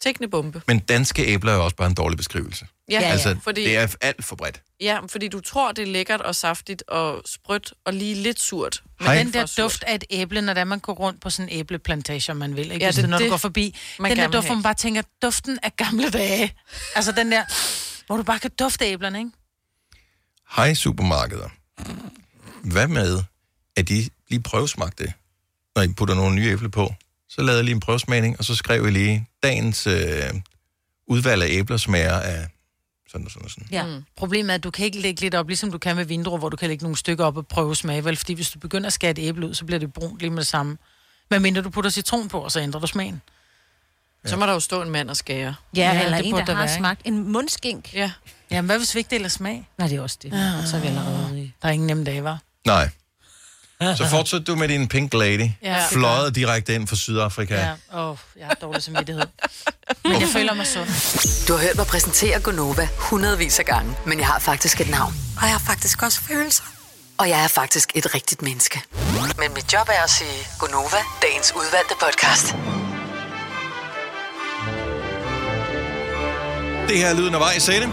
teknebombe. 0.00 0.62
Men 0.68 0.78
danske 0.78 1.26
æbler 1.26 1.52
er 1.52 1.56
jo 1.56 1.64
også 1.64 1.76
bare 1.76 1.88
en 1.88 1.94
dårlig 1.94 2.16
beskrivelse. 2.16 2.66
Ja, 2.90 3.00
ja, 3.00 3.06
altså, 3.06 3.36
fordi- 3.42 3.64
det 3.64 3.76
er 3.76 3.94
alt 4.00 4.24
for 4.24 4.36
bredt. 4.36 4.62
Ja, 4.80 4.98
fordi 5.08 5.28
du 5.28 5.40
tror, 5.40 5.72
det 5.72 5.82
er 5.88 5.92
lækkert 5.92 6.20
og 6.20 6.34
saftigt 6.34 6.82
og 6.88 7.22
sprødt 7.26 7.72
og 7.84 7.92
lige 7.92 8.14
lidt 8.14 8.40
surt. 8.40 8.82
Men 9.00 9.06
Hej. 9.06 9.18
den 9.18 9.32
der 9.32 9.54
duft 9.58 9.82
af 9.84 9.94
et 9.94 10.04
æble, 10.10 10.42
når 10.42 10.54
det 10.54 10.66
man 10.66 10.78
går 10.80 10.92
rundt 10.92 11.20
på 11.20 11.30
sådan 11.30 11.48
en 11.52 11.58
æbleplantage, 11.58 12.30
om 12.32 12.36
man 12.36 12.56
vil, 12.56 12.64
ikke? 12.64 12.76
Ja, 12.76 12.84
Ja, 12.84 12.90
det 12.90 12.96
det, 12.96 13.08
når 13.08 13.18
det, 13.18 13.24
du 13.24 13.30
går 13.30 13.36
forbi. 13.36 13.76
man 13.98 14.10
den 14.10 14.18
der 14.18 14.28
duft, 14.30 14.46
hvor 14.46 14.54
man 14.54 14.62
bare 14.62 14.74
tænker, 14.74 15.02
duften 15.22 15.58
af 15.62 15.76
gamle 15.76 16.10
dage. 16.10 16.54
Altså 16.94 17.12
den 17.12 17.32
der, 17.32 17.44
hvor 18.06 18.16
du 18.16 18.22
bare 18.22 18.38
kan 18.38 18.50
dufte 18.58 18.84
æblerne, 18.84 19.18
ikke? 19.18 19.30
Hej 20.56 20.74
supermarkeder. 20.74 21.48
Hvad 22.64 22.88
med, 22.88 23.22
at 23.76 23.88
de 23.88 24.08
lige 24.28 24.42
prøvesmagte 24.42 25.04
det, 25.04 25.12
når 25.76 25.82
I 25.82 25.88
putter 25.92 26.14
nogle 26.14 26.34
nye 26.34 26.46
æbler 26.50 26.68
på? 26.68 26.94
Så 27.28 27.40
lavede 27.42 27.56
jeg 27.56 27.64
lige 27.64 27.74
en 27.74 27.80
prøvesmagning, 27.80 28.38
og 28.38 28.44
så 28.44 28.54
skrev 28.54 28.86
I 28.86 28.90
lige, 28.90 29.26
dagens 29.42 29.86
øh, 29.86 30.30
udvalg 31.08 31.42
af 31.42 31.48
æbler 31.50 31.76
smager 31.76 32.20
af 32.20 32.46
sådan 33.16 33.26
og 33.26 33.30
sådan 33.30 33.44
og 33.44 33.50
sådan. 33.50 33.66
Ja. 33.70 33.86
Mm. 33.96 34.04
Problemet 34.16 34.50
er, 34.50 34.54
at 34.54 34.64
du 34.64 34.70
kan 34.70 34.84
ikke 34.84 35.00
lægge 35.00 35.20
lidt 35.20 35.34
op, 35.34 35.48
ligesom 35.48 35.72
du 35.72 35.78
kan 35.78 35.96
med 35.96 36.04
vindruer, 36.04 36.38
hvor 36.38 36.48
du 36.48 36.56
kan 36.56 36.68
lægge 36.68 36.84
nogle 36.84 36.96
stykker 36.96 37.24
op 37.24 37.36
og 37.36 37.46
prøve 37.46 37.76
smag, 37.76 38.04
vel? 38.04 38.16
Fordi 38.16 38.32
hvis 38.32 38.50
du 38.50 38.58
begynder 38.58 38.86
at 38.86 38.92
skære 38.92 39.10
et 39.10 39.18
æble 39.18 39.48
ud, 39.48 39.54
så 39.54 39.64
bliver 39.64 39.78
det 39.78 39.92
brunt 39.92 40.20
lige 40.20 40.30
med 40.30 40.38
det 40.38 40.46
samme. 40.46 40.78
Men 41.30 41.42
mindre 41.42 41.62
du 41.62 41.70
putter 41.70 41.90
citron 41.90 42.28
på, 42.28 42.40
og 42.40 42.52
så 42.52 42.60
ændrer 42.60 42.80
du 42.80 42.86
smagen. 42.86 43.22
Ja. 44.24 44.30
Så 44.30 44.36
må 44.36 44.46
der 44.46 44.52
jo 44.52 44.60
stå 44.60 44.82
en 44.82 44.90
mand 44.90 45.10
og 45.10 45.16
skære. 45.16 45.54
Ja, 45.76 45.92
Ja, 45.92 46.04
eller 46.04 46.16
det 46.16 46.26
en, 46.26 46.34
der 46.34 46.44
der 46.44 46.54
har 46.54 46.66
være, 46.66 46.76
smagt 46.76 47.00
en 47.04 47.32
mundskink. 47.32 47.94
Ja. 47.94 48.10
Jamen, 48.50 48.66
hvad 48.66 48.78
hvis 48.78 48.94
vi 48.94 48.98
ikke 48.98 49.10
deler 49.10 49.28
smag? 49.28 49.68
Nej, 49.78 49.88
det 49.88 49.96
er 49.96 50.02
også 50.02 50.18
det. 50.22 50.32
Ja. 50.32 50.66
Så 50.66 50.76
er 50.76 50.80
vi 50.80 50.86
allerede 50.86 51.42
i. 51.42 51.52
Der 51.62 51.68
er 51.68 51.72
ingen 51.72 51.86
nemme 51.86 52.04
dage, 52.04 52.24
var. 52.24 52.38
Nej. 52.66 52.90
Så 53.80 54.06
fortsætter 54.10 54.44
du 54.44 54.58
med 54.58 54.68
din 54.68 54.88
Pink 54.88 55.14
Lady, 55.14 55.50
Ja. 55.62 55.84
fløjet 55.90 56.34
direkte 56.34 56.74
ind 56.74 56.88
fra 56.88 56.96
Sydafrika. 56.96 57.54
Ja, 57.54 57.70
åh, 58.00 58.10
oh, 58.10 58.16
jeg 58.38 58.46
har 58.46 58.54
dårlig 58.54 58.82
samvittighed. 58.82 59.22
Men 60.04 60.20
jeg 60.20 60.28
føler 60.28 60.54
mig 60.54 60.66
sund. 60.66 60.86
Du 61.48 61.52
har 61.52 61.60
hørt 61.66 61.76
mig 61.76 61.86
præsentere 61.86 62.40
Gonova 62.40 62.88
hundredvis 62.98 63.58
af 63.58 63.64
gange, 63.64 63.96
men 64.06 64.18
jeg 64.18 64.26
har 64.26 64.38
faktisk 64.38 64.80
et 64.80 64.90
navn. 64.90 65.14
Og 65.36 65.42
jeg 65.42 65.50
har 65.52 65.58
faktisk 65.66 66.02
også 66.02 66.20
følelser. 66.20 66.62
Og 67.18 67.28
jeg 67.28 67.44
er 67.44 67.48
faktisk 67.48 67.92
et 67.94 68.14
rigtigt 68.14 68.42
menneske. 68.42 68.82
Men 69.38 69.54
mit 69.54 69.72
job 69.72 69.88
er 69.88 70.02
at 70.04 70.10
sige 70.10 70.46
Gonova, 70.58 70.96
dagens 71.22 71.52
udvalgte 71.56 71.94
podcast. 72.00 72.56
Det 76.88 76.98
her 76.98 77.08
er 77.08 77.14
lyden 77.14 77.34
af 77.34 77.40
vej, 77.40 77.58
sagde 77.58 77.80
det. 77.80 77.88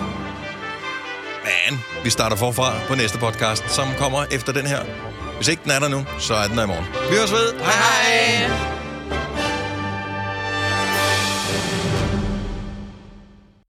Men 1.69 1.79
vi 2.03 2.09
starter 2.09 2.36
forfra 2.36 2.73
på 2.88 2.95
næste 2.95 3.17
podcast, 3.17 3.63
som 3.69 3.88
kommer 3.97 4.25
efter 4.31 4.53
den 4.53 4.65
her. 4.65 5.12
Hvis 5.36 5.47
ikke 5.47 5.63
den 5.63 5.71
er 5.71 5.79
der 5.79 5.88
nu, 5.88 6.05
så 6.19 6.34
er 6.34 6.47
den 6.47 6.57
der 6.57 6.63
i 6.63 6.67
morgen. 6.67 6.86
Vi 7.09 7.15
høres 7.15 7.31
ved. 7.31 7.53
Hej 7.53 7.71
hej! 7.71 8.47
hej. 8.47 9.43